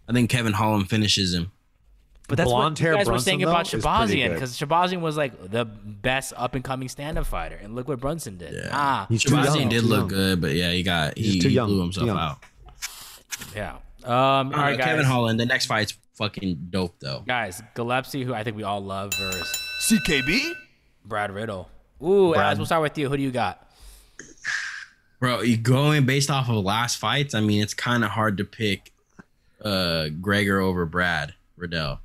I 0.08 0.12
think 0.12 0.30
Kevin 0.30 0.54
Holland 0.54 0.88
finishes 0.88 1.34
him. 1.34 1.52
But 2.28 2.36
that's 2.36 2.50
Blonde 2.50 2.72
what 2.74 2.80
you 2.80 2.86
hair 2.86 2.94
guys 2.96 3.06
were 3.08 3.18
saying 3.18 3.42
about 3.42 3.72
is 3.72 3.82
Shahbazyan 3.82 4.34
because 4.34 4.58
Shahbazyan 4.58 5.00
was 5.00 5.16
like 5.16 5.50
the 5.50 5.64
best 5.64 6.34
up 6.36 6.54
and 6.54 6.62
coming 6.62 6.88
stand 6.90 7.16
up 7.18 7.26
fighter, 7.26 7.56
and 7.56 7.74
look 7.74 7.88
what 7.88 7.98
Brunson 8.00 8.36
did. 8.36 8.68
Ah, 8.70 9.06
He's 9.08 9.22
too 9.24 9.34
young. 9.34 9.46
Shahbazyan 9.46 9.70
did 9.70 9.84
look 9.84 10.00
young. 10.00 10.08
good, 10.08 10.40
but 10.42 10.52
yeah, 10.54 10.70
he 10.70 10.82
got 10.82 11.16
he, 11.16 11.24
He's 11.24 11.42
too 11.42 11.48
he 11.48 11.54
young, 11.54 11.68
blew 11.68 11.76
too 11.78 11.82
himself 11.84 12.06
young. 12.06 12.18
out. 12.18 12.38
yeah. 13.56 13.76
Um, 14.04 14.52
all 14.52 14.54
Uh, 14.54 14.76
guys. 14.76 14.84
Kevin 14.84 15.04
Holland. 15.06 15.40
The 15.40 15.46
next 15.46 15.66
fight's 15.66 15.94
fucking 16.16 16.66
dope 16.70 16.96
though. 17.00 17.22
Guys, 17.26 17.62
Gillespie, 17.74 18.24
who 18.24 18.34
I 18.34 18.44
think 18.44 18.56
we 18.56 18.62
all 18.62 18.80
love, 18.80 19.12
versus 19.14 19.48
CKB, 19.88 20.52
Brad 21.06 21.30
Riddell. 21.30 21.70
Ooh, 22.02 22.32
Brad. 22.32 22.44
Alex, 22.44 22.58
we'll 22.58 22.66
start 22.66 22.82
with 22.82 22.96
you. 22.98 23.08
Who 23.08 23.16
do 23.16 23.22
you 23.22 23.30
got? 23.30 23.64
bro. 25.20 25.40
You 25.40 25.56
going 25.56 26.06
based 26.06 26.30
off 26.30 26.48
of 26.48 26.56
last 26.64 26.96
fights? 26.96 27.34
I 27.34 27.40
mean, 27.40 27.62
it's 27.62 27.74
kind 27.74 28.04
of 28.04 28.10
hard 28.10 28.36
to 28.38 28.44
pick 28.44 28.92
uh 29.64 30.08
Gregor 30.20 30.60
over 30.60 30.84
Brad 30.86 31.34
Riddell. 31.56 32.00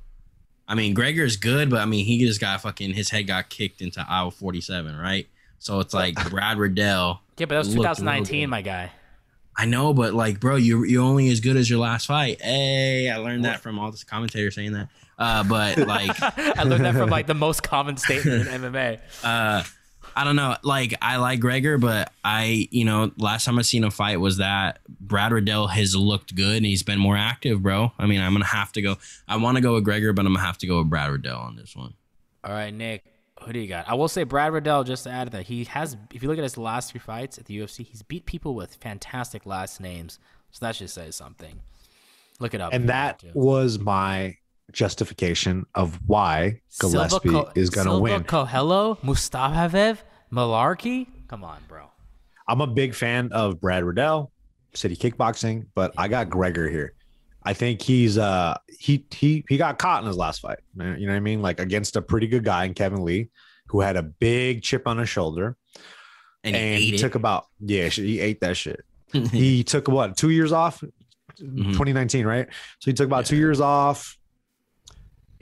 I 0.66 0.74
mean, 0.74 0.94
Gregor 0.94 1.24
is 1.24 1.36
good, 1.36 1.68
but 1.70 1.80
I 1.80 1.84
mean, 1.84 2.04
he 2.04 2.18
just 2.24 2.40
got 2.40 2.60
fucking 2.62 2.94
his 2.94 3.10
head 3.10 3.26
got 3.26 3.48
kicked 3.50 3.82
into 3.82 4.04
aisle 4.08 4.30
forty 4.30 4.60
seven, 4.60 4.96
right? 4.96 5.28
So 5.58 5.80
it's 5.80 5.94
like 5.94 6.14
Brad 6.30 6.58
Riddell. 6.58 7.20
Yeah, 7.36 7.46
but 7.46 7.56
that 7.56 7.66
was 7.66 7.74
2019, 7.74 8.48
my 8.48 8.62
guy. 8.62 8.92
I 9.56 9.66
know, 9.66 9.92
but 9.92 10.14
like, 10.14 10.38
bro, 10.38 10.54
you 10.54 10.84
you're 10.84 11.02
only 11.02 11.28
as 11.30 11.40
good 11.40 11.56
as 11.56 11.68
your 11.68 11.80
last 11.80 12.06
fight. 12.06 12.40
Hey, 12.40 13.10
I 13.10 13.16
learned 13.16 13.44
that 13.44 13.60
from 13.60 13.80
all 13.80 13.90
this 13.90 14.04
commentators 14.04 14.54
saying 14.54 14.72
that. 14.72 14.88
Uh, 15.18 15.42
but 15.42 15.78
like, 15.78 16.10
I 16.38 16.62
learned 16.62 16.84
that 16.84 16.94
from 16.94 17.10
like 17.18 17.26
the 17.26 17.34
most 17.34 17.64
common 17.64 17.96
statement 17.96 18.46
in 18.46 18.62
MMA. 18.62 19.00
uh, 19.24 19.64
I 20.16 20.24
don't 20.24 20.36
know. 20.36 20.56
Like, 20.62 20.94
I 21.02 21.16
like 21.16 21.40
Gregor, 21.40 21.78
but 21.78 22.12
I, 22.24 22.68
you 22.70 22.84
know, 22.84 23.10
last 23.18 23.44
time 23.44 23.58
I 23.58 23.62
seen 23.62 23.84
a 23.84 23.90
fight 23.90 24.20
was 24.20 24.38
that 24.38 24.78
Brad 25.00 25.32
Riddell 25.32 25.66
has 25.68 25.96
looked 25.96 26.34
good 26.34 26.56
and 26.56 26.66
he's 26.66 26.82
been 26.82 26.98
more 26.98 27.16
active, 27.16 27.62
bro. 27.62 27.92
I 27.98 28.06
mean, 28.06 28.20
I'm 28.20 28.32
gonna 28.32 28.44
have 28.44 28.72
to 28.72 28.82
go. 28.82 28.96
I 29.28 29.36
want 29.36 29.56
to 29.56 29.62
go 29.62 29.74
with 29.74 29.84
Gregor, 29.84 30.12
but 30.12 30.24
I'm 30.26 30.34
gonna 30.34 30.46
have 30.46 30.58
to 30.58 30.66
go 30.66 30.78
with 30.78 30.90
Brad 30.90 31.10
Riddell 31.10 31.38
on 31.38 31.56
this 31.56 31.74
one. 31.74 31.94
All 32.44 32.52
right, 32.52 32.72
Nick. 32.72 33.04
Who 33.42 33.52
do 33.52 33.58
you 33.58 33.68
got? 33.68 33.88
I 33.88 33.94
will 33.94 34.08
say 34.08 34.24
Brad 34.24 34.52
Riddell. 34.52 34.84
Just 34.84 35.04
to 35.04 35.10
add 35.10 35.32
that 35.32 35.46
he 35.46 35.64
has. 35.64 35.96
If 36.12 36.22
you 36.22 36.28
look 36.28 36.38
at 36.38 36.44
his 36.44 36.56
last 36.56 36.92
three 36.92 37.00
fights 37.00 37.36
at 37.38 37.46
the 37.46 37.58
UFC, 37.58 37.84
he's 37.84 38.02
beat 38.02 38.26
people 38.26 38.54
with 38.54 38.76
fantastic 38.76 39.44
last 39.44 39.80
names. 39.80 40.18
So 40.50 40.64
that 40.64 40.76
should 40.76 40.90
say 40.90 41.10
something. 41.10 41.60
Look 42.38 42.54
it 42.54 42.60
up. 42.60 42.72
And 42.72 42.88
that 42.88 43.22
was 43.34 43.78
my 43.78 44.36
justification 44.72 45.66
of 45.74 45.98
why 46.06 46.60
Silva 46.68 46.96
Gillespie 46.96 47.28
Co- 47.30 47.50
is 47.54 47.70
going 47.70 47.86
to 47.86 47.98
win. 47.98 48.24
Coelho, 48.24 48.96
Mustafaev, 48.96 49.98
Mullarkey. 50.32 51.06
Come 51.28 51.44
on, 51.44 51.58
bro. 51.68 51.86
I'm 52.48 52.60
a 52.60 52.66
big 52.66 52.94
fan 52.94 53.30
of 53.32 53.60
Brad 53.60 53.84
Riddell, 53.84 54.30
City 54.74 54.96
Kickboxing, 54.96 55.66
but 55.74 55.92
I 55.96 56.08
got 56.08 56.28
Gregor 56.28 56.68
here. 56.68 56.94
I 57.42 57.52
think 57.52 57.82
he's 57.82 58.16
uh 58.18 58.56
he 58.78 59.04
he 59.10 59.44
he 59.48 59.56
got 59.58 59.78
caught 59.78 60.02
in 60.02 60.08
his 60.08 60.16
last 60.16 60.40
fight. 60.40 60.58
You 60.76 60.82
know 60.84 61.12
what 61.12 61.16
I 61.16 61.20
mean? 61.20 61.42
Like 61.42 61.60
against 61.60 61.96
a 61.96 62.02
pretty 62.02 62.26
good 62.26 62.42
guy 62.44 62.64
in 62.64 62.72
Kevin 62.74 63.04
Lee, 63.04 63.28
who 63.68 63.80
had 63.80 63.96
a 63.96 64.02
big 64.02 64.62
chip 64.62 64.86
on 64.88 64.96
his 64.98 65.08
shoulder, 65.10 65.56
And, 66.42 66.56
and 66.56 66.78
he 66.78 66.92
he 66.92 66.96
took 66.98 67.14
about 67.14 67.46
yeah 67.60 67.88
he 67.88 68.18
ate 68.20 68.40
that 68.40 68.56
shit. 68.56 68.82
he 69.12 69.62
took 69.62 69.88
what 69.88 70.16
two 70.16 70.30
years 70.30 70.52
off 70.52 70.82
Mhm. 71.40 71.72
2019 71.72 72.26
right 72.26 72.46
so 72.78 72.90
he 72.90 72.92
took 72.92 73.06
about 73.06 73.26
two 73.26 73.34
years 73.36 73.60
off 73.60 74.16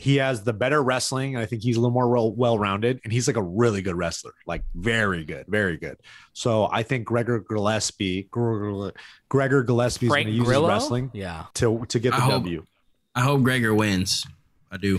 he 0.02 0.16
has 0.16 0.42
the 0.42 0.52
better 0.52 0.82
wrestling 0.82 1.34
and 1.34 1.42
i 1.42 1.46
think 1.46 1.62
he's 1.62 1.76
a 1.76 1.80
little 1.80 1.92
more 1.92 2.08
well, 2.08 2.32
well-rounded 2.34 3.00
and 3.04 3.12
he's 3.12 3.26
like 3.28 3.36
a 3.36 3.42
really 3.42 3.80
good 3.82 3.94
wrestler 3.96 4.32
like 4.46 4.62
very 4.74 5.24
good 5.24 5.44
very 5.48 5.76
good 5.76 5.96
so 6.32 6.68
i 6.72 6.82
think 6.82 7.04
gregor 7.04 7.38
gillespie 7.38 8.24
gregor, 8.30 8.92
gregor 9.28 9.62
gillespie 9.62 10.06
is 10.06 10.12
going 10.12 10.26
to 10.26 10.32
use 10.32 10.44
Grillo. 10.44 10.68
his 10.68 10.74
wrestling 10.82 11.10
Yeah. 11.14 11.44
to 11.54 11.84
to 11.88 11.98
get 12.00 12.10
the 12.10 12.16
I 12.16 12.20
hope- 12.20 12.42
w 12.44 12.64
I 13.14 13.20
hope 13.20 13.42
Gregor 13.42 13.74
wins. 13.74 14.24
I 14.70 14.78
do. 14.78 14.98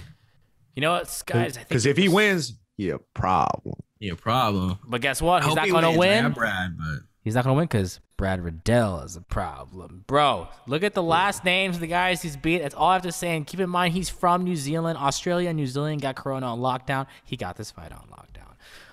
You 0.76 0.82
know 0.82 0.92
what, 0.92 1.06
guys? 1.26 1.54
I 1.58 1.62
think 1.62 1.68
because 1.70 1.88
if 1.88 1.98
he 1.98 2.08
wins 2.10 2.54
yeah 2.78 2.98
problem 3.16 3.76
Yeah, 4.00 4.14
problem. 4.16 4.78
but 4.88 5.02
guess 5.02 5.20
what? 5.22 5.44
He's 5.44 5.56
not 5.56 5.68
going 5.68 5.84
to 5.92 5.98
win. 5.98 6.24
got 6.26 6.36
Brad, 6.36 6.78
but 6.78 7.00
He's 7.24 7.34
not 7.36 7.44
going 7.44 7.56
to 7.56 7.58
win 7.58 7.66
because 7.66 8.00
Brad 8.18 8.42
Riddell 8.44 9.00
is 9.02 9.16
a 9.16 9.22
problem. 9.22 10.04
Bro, 10.08 10.48
look 10.68 10.84
at 10.84 10.94
the 10.94 11.04
last 11.04 11.44
names 11.44 11.76
of 11.78 11.82
the 11.82 11.88
guys 11.88 12.22
he's 12.22 12.38
beat. 12.38 12.60
That's 12.60 12.76
all 12.76 12.90
I 12.90 12.94
have 12.94 13.02
to 13.04 13.12
say. 13.12 13.36
And 13.36 13.46
keep 13.46 13.60
in 13.60 13.70
mind, 13.70 13.94
he's 13.94 14.10
from 14.10 14.44
New 14.44 14.56
Zealand. 14.56 14.98
Australia 15.00 15.52
New 15.54 15.66
Zealand 15.68 16.02
got 16.02 16.16
Corona 16.16 16.46
on 16.54 16.60
lockdown. 16.60 17.08
He 17.26 17.36
got 17.38 17.58
this 17.58 17.72
fight 17.72 17.92
on 17.92 18.08
lockdown. 18.12 18.30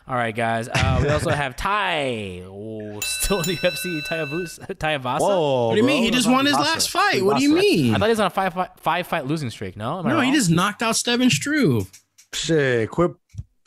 All 0.08 0.16
right, 0.16 0.34
guys. 0.34 0.68
Uh, 0.68 1.00
we 1.02 1.08
also 1.10 1.30
have 1.30 1.54
Ty. 1.54 2.42
Oh, 2.46 2.98
still 3.00 3.40
in 3.42 3.46
the 3.48 3.56
UFC, 3.56 4.00
Tayavus- 4.08 4.58
Tuivasa. 4.78 5.20
Whoa 5.20 5.66
what 5.68 5.74
do 5.74 5.80
you 5.80 5.86
mean? 5.86 5.98
bro, 6.02 6.04
He 6.06 6.10
just 6.10 6.28
won 6.28 6.46
his 6.46 6.56
Vasa. 6.56 6.70
last 6.70 6.90
fight. 6.90 7.22
What 7.24 7.36
do 7.36 7.42
you 7.44 7.54
mean? 7.54 7.94
I 7.94 7.98
thought 7.98 8.06
he 8.06 8.10
was 8.10 8.20
on 8.20 8.26
a 8.26 8.30
five, 8.30 8.54
fight- 8.54 8.80
five 8.80 9.06
fight 9.06 9.26
losing 9.26 9.50
streak, 9.50 9.76
no? 9.76 10.00
Am 10.00 10.06
I 10.06 10.10
No, 10.14 10.20
he 10.20 10.32
just 10.32 10.50
knocked 10.50 10.82
out 10.82 10.96
Steven 10.96 11.30
Struve. 11.30 11.88
shit 12.32 12.90
quit 12.90 13.12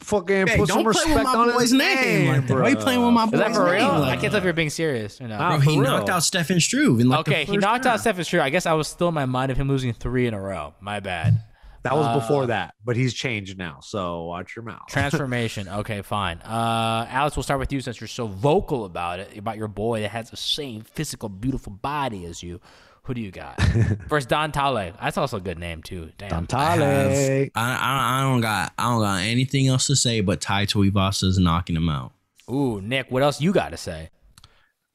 fucking 0.04 0.48
Hey, 0.48 0.58
put 0.58 0.68
don't 0.70 0.84
some 0.84 0.84
play 0.84 1.14
with 1.14 1.18
respect 1.18 1.24
my 1.24 1.36
on 1.36 1.52
boy's 1.52 1.62
his 1.62 1.74
name 1.74 1.96
name 1.96 2.28
like 2.28 2.48
that. 2.48 2.62
Why 2.62 2.70
you 2.70 2.76
playing 2.78 3.02
with 3.06 3.14
my 3.14 3.26
Is 3.26 3.32
that 3.32 3.48
boy's 3.48 3.56
for 3.56 3.74
name 3.74 3.88
like 3.88 4.18
I 4.18 4.22
can't 4.22 4.32
tell 4.32 4.36
if 4.38 4.44
you're 4.44 4.54
being 4.54 4.70
serious 4.70 5.20
or 5.22 5.28
not. 5.28 5.50
Bro, 5.50 5.60
he 5.60 5.80
real. 5.80 5.90
knocked 5.90 6.10
out 6.10 6.24
Stefan 6.24 6.60
Struve 6.60 7.00
in 7.00 7.10
like 7.10 7.26
the 7.26 7.32
okay, 7.32 7.46
he 7.46 7.54
first 7.54 7.62
knocked 7.62 7.86
out 7.86 7.90
round. 7.90 8.02
Stephen 8.02 8.24
Struve. 8.24 8.42
I 8.44 8.50
guess 8.50 8.66
I 8.66 8.74
was 8.74 8.88
still 8.88 9.08
in 9.10 9.14
my 9.14 9.26
mind 9.26 9.52
of 9.52 9.58
him 9.58 9.68
losing 9.68 9.94
three 9.94 10.28
in 10.28 10.34
a 10.34 10.42
row. 10.42 10.74
My 10.82 11.00
bad. 11.00 11.42
that 11.84 11.96
was 11.96 12.06
Uh, 12.08 12.18
before 12.20 12.46
that 12.48 12.76
but 12.86 12.96
he's 12.96 13.14
changed 13.14 13.58
now 13.58 13.80
so 13.82 14.24
watch 14.24 14.56
your 14.56 14.64
mouth 14.64 14.88
Transformation. 14.88 15.68
Okay, 15.80 16.02
fine. 16.02 16.38
Uh, 16.40 17.06
Alex, 17.10 17.36
we'll 17.36 17.44
start 17.44 17.60
with 17.60 17.74
you 17.74 17.82
since 17.82 18.00
you're 18.00 18.08
so 18.08 18.26
vocal 18.28 18.86
about 18.86 19.20
it, 19.20 19.38
about 19.38 19.58
your 19.58 19.68
boy 19.68 20.02
that 20.02 20.10
has 20.12 20.30
the 20.30 20.38
same 20.38 20.82
physical, 20.82 21.28
beautiful 21.30 21.74
body 21.74 22.26
as 22.26 22.42
you. 22.42 22.62
Who 23.06 23.14
do 23.14 23.20
you 23.22 23.32
got? 23.32 23.62
First, 24.08 24.30
Don 24.30 24.52
Tale. 24.54 24.94
That's 25.02 25.18
also 25.18 25.38
a 25.38 25.42
good 25.42 25.60
name 25.60 25.84
too. 25.84 26.12
Damn. 26.18 26.32
I, 26.32 26.36
have- 26.36 26.80
Dantale. 26.80 27.52
I, 27.54 27.76
I, 27.76 28.20
I 28.20 28.22
don't 28.32 28.40
got 28.42 28.72
I 28.78 28.84
don't 28.90 29.02
got 29.02 29.22
anything 29.24 29.68
else 29.68 29.88
to 29.88 29.96
say 29.96 30.22
but 30.22 30.40
Tai 30.40 30.66
Ty 30.66 30.80
is 31.24 31.38
knocking 31.38 31.76
him 31.76 31.90
out. 31.90 32.14
Ooh, 32.50 32.80
Nick, 32.82 33.12
what 33.12 33.22
else 33.24 33.42
you 33.42 33.52
got 33.52 33.70
to 33.72 33.78
say? 33.78 34.10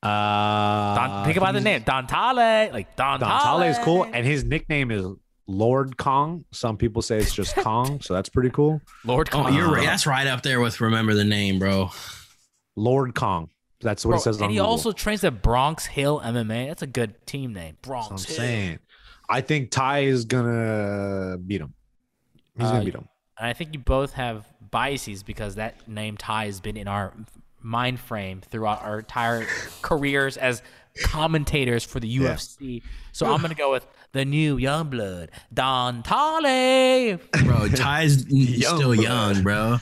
Uh, 0.02 0.06
Don, 0.94 1.24
think 1.24 1.36
about 1.36 1.52
the 1.52 1.60
he's- 1.60 1.64
name. 1.64 1.82
Don 1.82 2.06
Tale. 2.06 2.72
Like 2.72 2.96
Don, 2.96 3.20
Don 3.20 3.42
Tale 3.60 3.68
is 3.70 3.78
cool, 3.80 4.04
and 4.04 4.24
his 4.24 4.44
nickname 4.44 4.90
is 4.90 5.04
Lord 5.46 5.96
Kong. 5.96 6.44
Some 6.52 6.76
people 6.76 7.02
say 7.02 7.18
it's 7.18 7.34
just 7.34 7.56
Kong, 7.56 8.00
so 8.00 8.14
that's 8.14 8.28
pretty 8.28 8.50
cool. 8.50 8.80
Lord 9.04 9.28
Oh, 9.32 9.42
Kong. 9.42 9.54
you're 9.54 9.70
right. 9.70 9.84
That's 9.84 10.06
right 10.06 10.26
up 10.26 10.42
there 10.42 10.60
with 10.60 10.80
remember 10.80 11.14
the 11.14 11.24
name, 11.24 11.58
bro. 11.58 11.90
Lord 12.76 13.14
Kong. 13.14 13.50
That's 13.80 14.04
what 14.04 14.10
Bro, 14.12 14.18
it 14.18 14.22
says 14.22 14.36
on 14.38 14.44
and 14.44 14.50
he 14.52 14.56
Google. 14.58 14.70
also 14.70 14.92
trains 14.92 15.22
at 15.24 15.40
Bronx 15.42 15.86
Hill 15.86 16.20
MMA. 16.24 16.66
That's 16.68 16.82
a 16.82 16.86
good 16.86 17.24
team 17.26 17.52
name. 17.52 17.76
Bronx 17.82 18.08
That's 18.10 18.28
what 18.28 18.40
I'm 18.40 18.44
Hill. 18.48 18.56
saying. 18.56 18.78
I 19.30 19.40
think 19.40 19.70
Ty 19.70 20.00
is 20.00 20.24
gonna 20.24 21.38
beat 21.38 21.60
him. 21.60 21.74
He's 22.56 22.66
Uh, 22.66 22.72
gonna 22.72 22.84
beat 22.84 22.94
him. 22.94 23.08
And 23.38 23.46
I 23.46 23.52
think 23.52 23.72
you 23.72 23.78
both 23.78 24.14
have 24.14 24.46
biases 24.70 25.22
because 25.22 25.54
that 25.56 25.86
name 25.88 26.16
Ty 26.16 26.46
has 26.46 26.60
been 26.60 26.76
in 26.76 26.88
our 26.88 27.12
mind 27.62 28.00
frame 28.00 28.40
throughout 28.40 28.82
our 28.82 28.98
entire 29.00 29.46
careers 29.82 30.36
as 30.36 30.62
commentators 31.02 31.84
for 31.84 32.00
the 32.00 32.18
UFC. 32.18 32.82
So 33.12 33.32
I'm 33.32 33.40
gonna 33.42 33.54
go 33.54 33.70
with 33.70 33.86
the 34.12 34.24
new 34.24 34.56
young 34.56 34.88
blood, 34.90 35.30
Don 35.54 36.02
Tale. 36.02 37.18
Bro, 37.44 37.68
Ty's 37.76 38.22
still 38.22 38.94
blood. 38.94 38.98
young, 38.98 39.42
bro. 39.42 39.78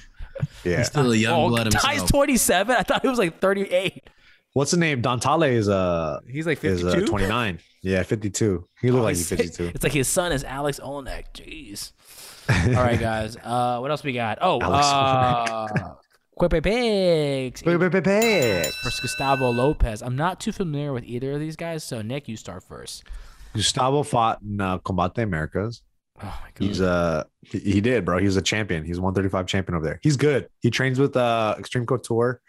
Yeah. 0.64 0.78
He's 0.78 0.86
still 0.88 1.12
a 1.12 1.16
young 1.16 1.44
Oh, 1.44 1.48
blood 1.48 1.70
Ty's 1.70 1.84
himself. 2.00 2.10
27. 2.10 2.76
I 2.76 2.82
thought 2.82 3.02
he 3.02 3.08
was 3.08 3.18
like 3.18 3.40
38. 3.40 4.08
What's 4.52 4.70
the 4.70 4.76
name? 4.78 5.02
Dantale 5.02 5.50
is 5.52 5.68
uh 5.68 6.20
He's 6.28 6.46
like 6.46 6.62
is 6.64 6.82
52. 6.82 7.04
uh, 7.04 7.06
29. 7.06 7.58
Yeah, 7.82 8.02
52. 8.02 8.64
He 8.80 8.90
looked 8.90 9.00
Oh, 9.00 9.04
like 9.04 9.16
he's 9.16 9.28
he's- 9.28 9.40
52. 9.42 9.72
It's 9.74 9.84
like 9.84 9.92
his 9.92 10.08
son 10.08 10.32
is 10.32 10.42
Alex 10.44 10.80
Oleinik. 10.80 11.24
Jeez. 11.34 11.92
All 12.76 12.82
right, 12.82 12.98
guys. 12.98 13.36
Uh, 13.42 13.78
what 13.80 13.90
else 13.90 14.02
we 14.04 14.12
got? 14.12 14.38
Oh, 14.40 14.60
Alex 14.60 14.86
uh, 14.86 15.94
Quepe 16.38 16.62
Pigs 16.62 17.62
big. 17.62 17.78
versus 17.80 19.00
Gustavo 19.00 19.50
Lopez. 19.50 20.02
I'm 20.02 20.16
not 20.16 20.38
too 20.40 20.52
familiar 20.52 20.92
with 20.92 21.04
either 21.04 21.32
of 21.32 21.40
these 21.40 21.56
guys, 21.56 21.82
so 21.84 22.02
Nick, 22.02 22.28
you 22.28 22.36
start 22.36 22.62
first. 22.62 23.04
Gustavo 23.54 24.02
fought 24.02 24.42
in 24.42 24.60
uh, 24.60 24.78
Combate 24.78 25.18
Americas. 25.22 25.82
Oh 26.22 26.40
my 26.42 26.50
god. 26.54 26.66
He's 26.66 26.80
uh 26.80 27.24
he, 27.42 27.58
he 27.58 27.80
did, 27.80 28.04
bro. 28.04 28.18
He's 28.18 28.36
a 28.36 28.42
champion. 28.42 28.84
He's 28.84 28.98
135 28.98 29.46
champion 29.46 29.76
over 29.76 29.84
there. 29.84 30.00
He's 30.02 30.16
good. 30.16 30.48
He 30.60 30.70
trains 30.70 30.98
with 30.98 31.16
uh 31.16 31.54
Extreme 31.58 31.86
Couture. 31.86 32.40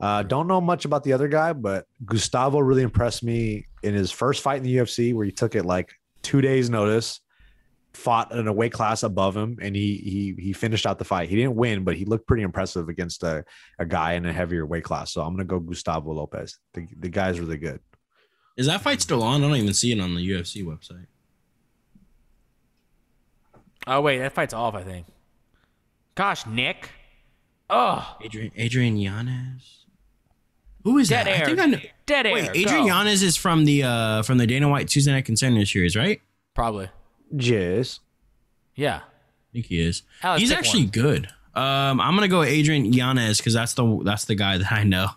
Uh 0.00 0.22
don't 0.22 0.46
know 0.46 0.60
much 0.60 0.84
about 0.84 1.04
the 1.04 1.12
other 1.12 1.28
guy, 1.28 1.52
but 1.52 1.86
Gustavo 2.04 2.58
really 2.58 2.82
impressed 2.82 3.22
me 3.22 3.66
in 3.82 3.94
his 3.94 4.10
first 4.10 4.42
fight 4.42 4.58
in 4.58 4.64
the 4.64 4.76
UFC 4.76 5.14
where 5.14 5.24
he 5.24 5.32
took 5.32 5.54
it 5.54 5.64
like 5.64 5.92
two 6.22 6.40
days 6.40 6.68
notice, 6.70 7.20
fought 7.92 8.32
in 8.32 8.48
a 8.48 8.52
weight 8.52 8.72
class 8.72 9.04
above 9.04 9.36
him, 9.36 9.58
and 9.62 9.76
he 9.76 9.96
he 9.96 10.42
he 10.42 10.52
finished 10.52 10.86
out 10.86 10.98
the 10.98 11.04
fight. 11.04 11.28
He 11.28 11.36
didn't 11.36 11.54
win, 11.54 11.84
but 11.84 11.96
he 11.96 12.04
looked 12.04 12.26
pretty 12.26 12.42
impressive 12.42 12.88
against 12.88 13.22
a, 13.22 13.44
a 13.78 13.86
guy 13.86 14.14
in 14.14 14.26
a 14.26 14.32
heavier 14.32 14.66
weight 14.66 14.84
class. 14.84 15.12
So 15.12 15.22
I'm 15.22 15.34
gonna 15.34 15.44
go 15.44 15.60
Gustavo 15.60 16.12
Lopez. 16.12 16.58
The, 16.72 16.88
the 16.98 17.08
guy's 17.08 17.38
really 17.38 17.58
good. 17.58 17.80
Is 18.56 18.66
that 18.66 18.82
fight 18.82 19.00
still 19.00 19.22
on? 19.22 19.44
I 19.44 19.48
don't 19.48 19.56
even 19.56 19.74
see 19.74 19.92
it 19.92 20.00
on 20.00 20.14
the 20.14 20.28
UFC 20.28 20.64
website. 20.64 21.06
Oh 23.86 24.00
wait, 24.00 24.18
that 24.18 24.32
fight's 24.32 24.54
off. 24.54 24.74
I 24.74 24.82
think. 24.82 25.06
Gosh, 26.14 26.46
Nick. 26.46 26.90
Oh, 27.70 28.16
Adrian 28.22 28.52
Adrian 28.56 28.96
Yanez. 28.96 29.86
Who 30.84 30.98
is 30.98 31.08
dead 31.08 31.26
that? 31.26 31.38
air. 31.38 31.42
I 31.42 31.46
think 31.46 31.58
I 31.60 31.66
know. 31.66 31.78
Dead 32.06 32.26
air. 32.26 32.34
Wait, 32.34 32.50
Adrian 32.54 32.82
Go. 32.82 32.86
Yanez 32.86 33.22
is 33.22 33.36
from 33.36 33.64
the 33.64 33.82
uh 33.84 34.22
from 34.22 34.38
the 34.38 34.46
Dana 34.46 34.68
White 34.68 34.88
Tuesday 34.88 35.12
Night 35.12 35.24
Contender 35.24 35.64
series, 35.64 35.96
right? 35.96 36.20
Probably. 36.54 36.88
Jizz. 37.34 38.00
Yeah. 38.76 38.96
I 38.98 39.52
think 39.52 39.66
he 39.66 39.80
is. 39.80 40.02
Alex, 40.22 40.40
He's 40.42 40.52
actually 40.52 40.82
one. 40.82 40.90
good. 40.90 41.26
Um, 41.54 42.00
I'm 42.00 42.14
gonna 42.14 42.28
go 42.28 42.40
with 42.40 42.48
Adrian 42.48 42.92
Yanez 42.92 43.38
because 43.38 43.54
that's 43.54 43.72
the 43.74 44.00
that's 44.04 44.24
the 44.26 44.34
guy 44.34 44.58
that 44.58 44.70
I 44.72 44.84
know. 44.84 45.08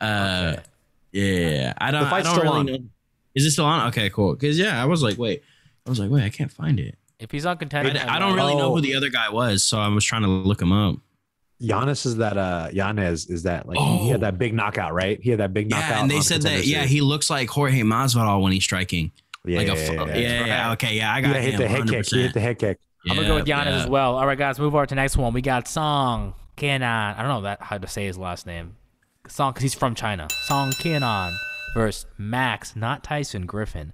Uh, 0.00 0.54
Okay. 0.58 0.62
yeah, 1.12 1.72
I 1.78 1.90
don't. 1.90 2.04
The 2.04 2.10
fight's 2.10 2.28
I 2.28 2.30
don't 2.36 2.40
still 2.40 2.52
really 2.52 2.72
on. 2.74 2.82
know. 2.82 2.88
Is 3.34 3.44
it 3.46 3.50
still 3.52 3.64
on? 3.64 3.88
Okay, 3.88 4.10
cool. 4.10 4.34
Because 4.34 4.58
yeah, 4.58 4.80
I 4.80 4.84
was 4.86 5.02
like, 5.02 5.16
wait, 5.18 5.42
I 5.86 5.90
was 5.90 5.98
like, 5.98 6.10
wait, 6.10 6.22
I 6.24 6.28
can't 6.28 6.52
find 6.52 6.78
it. 6.78 6.96
If 7.22 7.30
he's 7.30 7.46
on 7.46 7.56
contender, 7.56 7.92
I, 7.98 8.16
I 8.16 8.18
don't 8.18 8.34
really 8.34 8.54
know 8.54 8.72
Oh. 8.72 8.74
who 8.76 8.80
the 8.82 8.94
other 8.94 9.08
guy 9.10 9.30
was, 9.30 9.62
so 9.64 9.78
I 9.78 9.88
was 9.88 10.04
trying 10.04 10.22
to 10.22 10.28
look 10.28 10.60
him 10.60 10.72
up. 10.72 10.96
Yanez 11.58 12.04
is 12.06 12.16
that 12.16 12.36
uh 12.36 12.68
Yanez 12.72 13.26
is 13.30 13.44
that 13.44 13.68
like 13.68 13.78
he 13.78 13.84
Oh. 13.84 14.08
had 14.12 14.20
that 14.22 14.36
big 14.38 14.52
knockout, 14.52 14.92
right? 14.94 15.20
He 15.22 15.30
had 15.30 15.38
that 15.40 15.54
big 15.54 15.70
knockout. 15.70 15.90
Yeah, 15.90 16.00
and 16.02 16.10
they 16.10 16.20
said 16.20 16.42
that. 16.42 16.48
Contender 16.48 16.66
Yeah, 16.68 16.76
Series. 16.78 16.90
he 16.90 17.00
looks 17.00 17.30
like 17.30 17.48
Jorge 17.48 17.80
Masvidal 17.82 18.42
when 18.42 18.52
he's 18.52 18.64
striking. 18.64 19.12
yeah, 19.44 19.58
like 19.58 19.68
a, 19.68 19.70
yeah, 19.76 19.86
fu- 19.86 19.92
yeah, 19.94 20.04
yeah, 20.06 20.16
yeah. 20.16 20.46
yeah, 20.46 20.72
Okay, 20.72 20.94
yeah, 20.96 21.12
I 21.14 21.20
got 21.20 21.34
Yeah, 21.36 21.40
hit 21.40 21.54
him. 21.54 21.60
the 21.60 21.68
head 21.68 21.88
kick. 21.88 22.06
He 22.06 22.22
hit 22.22 22.34
the 22.34 22.40
head 22.40 22.58
kick. 22.58 22.78
I'm 23.08 23.16
gonna 23.16 23.28
go 23.28 23.34
with 23.36 23.46
Yeah, 23.48 23.58
Yanez 23.58 23.74
yeah. 23.76 23.82
as 23.84 23.88
well. 23.88 24.16
All 24.16 24.26
right, 24.26 24.38
guys, 24.38 24.58
move 24.58 24.74
on 24.74 24.86
to 24.86 24.94
the 24.94 25.00
next 25.00 25.16
one. 25.16 25.32
We 25.32 25.40
got 25.42 25.68
Song 25.68 26.34
Kenan. 26.56 26.82
I 26.82 27.16
don't 27.18 27.28
know 27.28 27.42
that 27.42 27.60
how 27.62 27.78
to 27.78 27.86
say 27.86 28.06
his 28.06 28.18
last 28.18 28.44
name. 28.46 28.76
Song, 29.28 29.52
because 29.52 29.62
he's 29.62 29.74
from 29.74 29.94
China. 29.94 30.26
Song 30.46 30.72
Kenan 30.72 31.32
versus 31.74 32.06
Max, 32.18 32.74
not 32.74 33.04
Tyson 33.04 33.46
Griffin. 33.46 33.92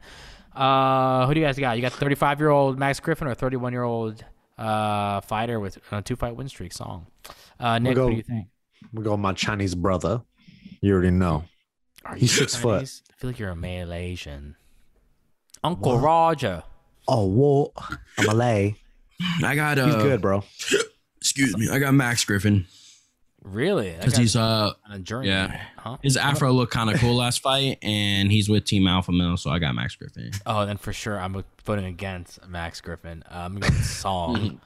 Uh, 0.59 1.27
who 1.27 1.35
do 1.35 1.41
you 1.41 1.47
guys 1.47 1.59
got? 1.59 1.77
You 1.77 1.83
got 1.83 1.93
35 1.93 2.41
year 2.41 2.51
old 2.51 2.79
Max 2.79 2.99
Griffin 3.01 3.29
or 3.29 3.35
31 3.35 3.73
year 3.73 3.85
old 3.85 4.25
uh 4.59 5.21
fighter 5.21 5.61
with 5.61 5.79
a 5.93 6.03
two 6.03 6.17
fight 6.17 6.35
win 6.35 6.49
streak? 6.49 6.73
Song. 6.73 7.07
Uh, 7.61 7.79
Nick, 7.79 7.95
go- 7.95 8.05
what 8.07 8.11
do 8.11 8.17
you 8.17 8.23
think? 8.23 8.49
We 8.93 9.05
go 9.05 9.17
my 9.17 9.33
Chinese 9.33 9.75
brother. 9.75 10.23
You 10.81 10.93
already 10.95 11.11
know. 11.11 11.45
Are 12.05 12.15
He's 12.15 12.23
you 12.23 12.47
six 12.47 12.57
foot. 12.57 12.83
I 12.83 13.15
feel 13.17 13.31
like 13.31 13.39
you're 13.39 13.51
a 13.51 13.57
Malaysian. 13.57 14.57
Uncle 15.63 15.99
Roger. 15.99 16.63
Oh, 17.07 17.27
whoa. 17.27 17.73
I'm 18.19 18.27
Malay. 18.27 18.75
I 19.45 19.55
got. 19.55 19.79
Uh, 19.79 19.87
He's 19.87 19.95
good, 19.97 20.21
bro. 20.21 20.45
Excuse 21.21 21.57
me. 21.57 21.69
I 21.69 21.79
got 21.79 21.95
Max 21.95 22.25
Griffin 22.25 22.67
Really? 23.43 23.95
Because 23.99 24.17
he's 24.17 24.37
uh 24.37 24.73
on 24.87 24.93
a 24.93 24.99
journey. 24.99 25.29
yeah. 25.29 25.61
Huh? 25.77 25.97
his 26.03 26.17
afro 26.17 26.53
looked 26.55 26.73
kind 26.73 26.91
of 26.91 26.99
cool 27.01 27.17
last 27.17 27.41
fight, 27.41 27.79
and 27.83 28.31
he's 28.31 28.49
with 28.49 28.65
Team 28.65 28.87
Alpha 28.87 29.13
Male, 29.13 29.37
so 29.37 29.51
I 29.51 29.59
got 29.59 29.75
Max 29.75 29.95
Griffin. 29.97 30.33
Oh, 30.45 30.67
then 30.67 30.77
for 30.77 30.93
sure 30.93 31.19
I'm 31.19 31.45
voting 31.65 31.85
against 31.87 32.47
Max 32.47 32.81
Griffin. 32.81 33.23
Uh, 33.31 33.39
I'm 33.39 33.59
going 33.59 33.73
with 33.73 33.85
Song 33.87 34.61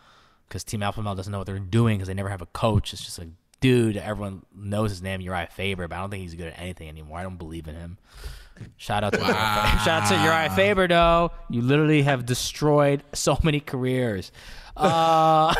because 0.48 0.64
Team 0.64 0.82
Alpha 0.82 1.02
Male 1.02 1.14
doesn't 1.14 1.30
know 1.30 1.38
what 1.38 1.46
they're 1.46 1.58
doing 1.58 1.98
because 1.98 2.08
they 2.08 2.14
never 2.14 2.28
have 2.30 2.42
a 2.42 2.46
coach. 2.46 2.92
It's 2.92 3.04
just 3.04 3.18
a 3.18 3.28
dude. 3.60 3.96
Everyone 3.96 4.42
knows 4.54 4.90
his 4.90 5.02
name, 5.02 5.20
Uriah 5.20 5.48
Faber, 5.52 5.86
but 5.86 5.96
I 5.96 6.00
don't 6.00 6.10
think 6.10 6.22
he's 6.22 6.34
good 6.34 6.48
at 6.48 6.58
anything 6.58 6.88
anymore. 6.88 7.18
I 7.18 7.22
don't 7.22 7.36
believe 7.38 7.68
in 7.68 7.74
him. 7.74 7.98
Shout 8.76 9.02
out 9.04 9.12
to 9.12 9.18
Uriah 9.20 9.34
Faber. 9.34 9.78
shout 9.84 10.02
out 10.02 10.08
to 10.08 10.14
Uriah 10.22 10.50
Faber 10.50 10.88
though. 10.88 11.30
You 11.50 11.62
literally 11.62 12.02
have 12.02 12.26
destroyed 12.26 13.02
so 13.12 13.38
many 13.42 13.60
careers. 13.60 14.32
Uh, 14.76 15.54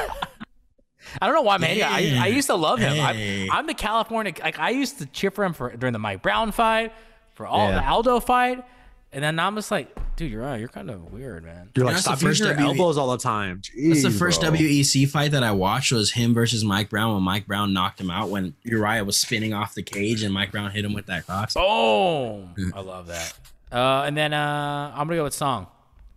I 1.21 1.27
don't 1.27 1.35
know 1.35 1.43
why, 1.43 1.59
man. 1.59 1.83
I, 1.83 2.19
I 2.23 2.27
used 2.29 2.47
to 2.49 2.55
love 2.55 2.79
him. 2.79 2.95
Hey. 2.95 3.49
I, 3.51 3.59
I'm 3.59 3.67
the 3.67 3.75
California. 3.75 4.33
Like 4.43 4.59
I 4.59 4.71
used 4.71 4.99
to 4.99 5.07
cheer 5.07 5.31
for 5.31 5.45
him 5.45 5.53
for 5.53 5.75
during 5.77 5.93
the 5.93 5.99
Mike 5.99 6.23
Brown 6.23 6.53
fight, 6.53 6.93
for 7.35 7.47
all 7.47 7.69
Yeah. 7.69 7.81
the 7.81 7.87
Aldo 7.89 8.21
fight, 8.21 8.65
and 9.13 9.23
then 9.23 9.39
I'm 9.39 9.55
just 9.57 9.71
like, 9.71 9.95
dude, 10.17 10.31
you're 10.31 10.43
right. 10.43 10.59
You're 10.59 10.69
kind 10.69 10.91
of 10.91 11.13
weird, 11.13 11.45
man. 11.45 11.71
You're 11.75 11.85
like, 11.87 11.95
That's 11.97 12.07
the 12.07 12.17
stop 12.17 12.23
using 12.23 12.29
first 12.29 12.41
your 12.41 12.55
W- 12.55 12.69
elbows 12.69 12.97
all 12.99 13.11
the 13.11 13.19
time. 13.19 13.61
That's 13.77 14.03
the 14.03 14.11
first 14.11 14.41
bro. 14.41 14.51
WEC 14.53 15.09
fight 15.09 15.33
that 15.33 15.43
I 15.43 15.53
watched 15.53 15.93
was 15.93 16.13
him 16.13 16.33
versus 16.35 16.65
Mike 16.65 16.89
Brown 16.91 17.15
when 17.15 17.23
Mike 17.23 17.47
Brown 17.47 17.73
knocked 17.73 18.01
him 18.01 18.11
out 18.11 18.29
when 18.31 18.55
Uriah 18.63 19.05
was 19.05 19.19
spinning 19.21 19.53
off 19.55 19.75
the 19.75 19.83
cage 19.83 20.23
and 20.23 20.33
Mike 20.33 20.51
Brown 20.53 20.71
hit 20.71 20.85
him 20.85 20.93
with 20.95 21.07
that 21.07 21.27
cross. 21.27 21.55
Boom! 21.55 22.73
I 22.75 22.81
love 22.81 23.09
that. 23.09 23.35
Uh, 23.71 24.03
and 24.07 24.17
then 24.17 24.33
uh, 24.35 24.93
I'm 24.95 25.07
gonna 25.07 25.17
go 25.17 25.25
with 25.25 25.35
Song. 25.35 25.67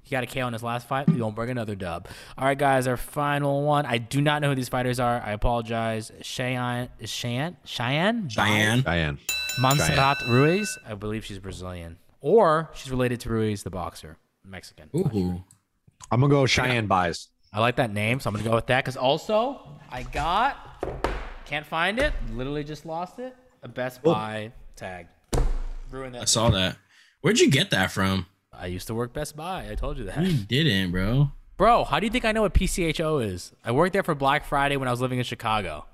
He 0.05 0.11
got 0.11 0.23
a 0.23 0.27
KO 0.27 0.45
in 0.45 0.53
his 0.53 0.61
last 0.61 0.87
fight. 0.87 1.09
We 1.09 1.17
gonna 1.17 1.31
bring 1.35 1.49
another 1.49 1.73
dub. 1.73 2.07
All 2.37 2.45
right, 2.45 2.57
guys. 2.57 2.85
Our 2.85 2.95
final 2.95 3.63
one. 3.63 3.87
I 3.87 3.97
do 3.97 4.21
not 4.21 4.41
know 4.41 4.49
who 4.49 4.55
these 4.55 4.69
fighters 4.69 4.99
are. 4.99 5.19
I 5.19 5.31
apologize. 5.31 6.11
Cheyanne, 6.21 6.89
is 6.99 7.09
Cheyanne, 7.09 7.57
Cheyanne, 7.65 8.29
Diane. 8.33 8.81
Diane. 8.83 9.17
Montserrat 9.59 10.17
Ruiz. 10.29 10.77
I 10.87 10.93
believe 10.93 11.25
she's 11.25 11.39
Brazilian, 11.39 11.97
or 12.21 12.69
she's 12.75 12.91
related 12.91 13.19
to 13.21 13.29
Ruiz, 13.29 13.63
the 13.63 13.71
boxer, 13.71 14.17
Mexican. 14.43 14.91
Ooh. 14.95 15.43
I'm 16.11 16.21
gonna 16.21 16.31
go 16.31 16.45
Cheyanne 16.45 16.87
buys. 16.87 17.29
I 17.51 17.59
like 17.59 17.77
that 17.77 17.91
name, 17.91 18.19
so 18.19 18.29
I'm 18.29 18.35
gonna 18.35 18.47
go 18.47 18.53
with 18.53 18.67
that. 18.67 18.85
Because 18.85 18.97
also, 18.97 19.79
I 19.89 20.03
got 20.03 20.83
can't 21.45 21.65
find 21.65 21.97
it. 21.97 22.13
Literally 22.31 22.63
just 22.63 22.85
lost 22.85 23.17
it. 23.17 23.35
A 23.63 23.67
Best 23.67 24.01
oh. 24.03 24.13
Buy 24.13 24.51
tag. 24.75 25.07
Ruin 25.89 26.11
that. 26.13 26.21
I 26.21 26.25
saw 26.25 26.49
that. 26.49 26.77
Where'd 27.21 27.39
you 27.39 27.49
get 27.49 27.71
that 27.71 27.91
from? 27.91 28.27
I 28.59 28.67
used 28.67 28.87
to 28.87 28.93
work 28.95 29.13
Best 29.13 29.35
Buy. 29.35 29.67
I 29.69 29.75
told 29.75 29.97
you 29.97 30.05
that. 30.05 30.21
You 30.23 30.33
didn't, 30.45 30.91
bro. 30.91 31.31
Bro, 31.57 31.85
how 31.85 31.99
do 31.99 32.05
you 32.05 32.11
think 32.11 32.25
I 32.25 32.31
know 32.31 32.41
what 32.41 32.53
PCHO 32.53 33.25
is? 33.25 33.53
I 33.63 33.71
worked 33.71 33.93
there 33.93 34.03
for 34.03 34.13
Black 34.15 34.45
Friday 34.45 34.75
when 34.77 34.87
I 34.87 34.91
was 34.91 34.99
living 35.01 35.19
in 35.19 35.23
Chicago. 35.23 35.85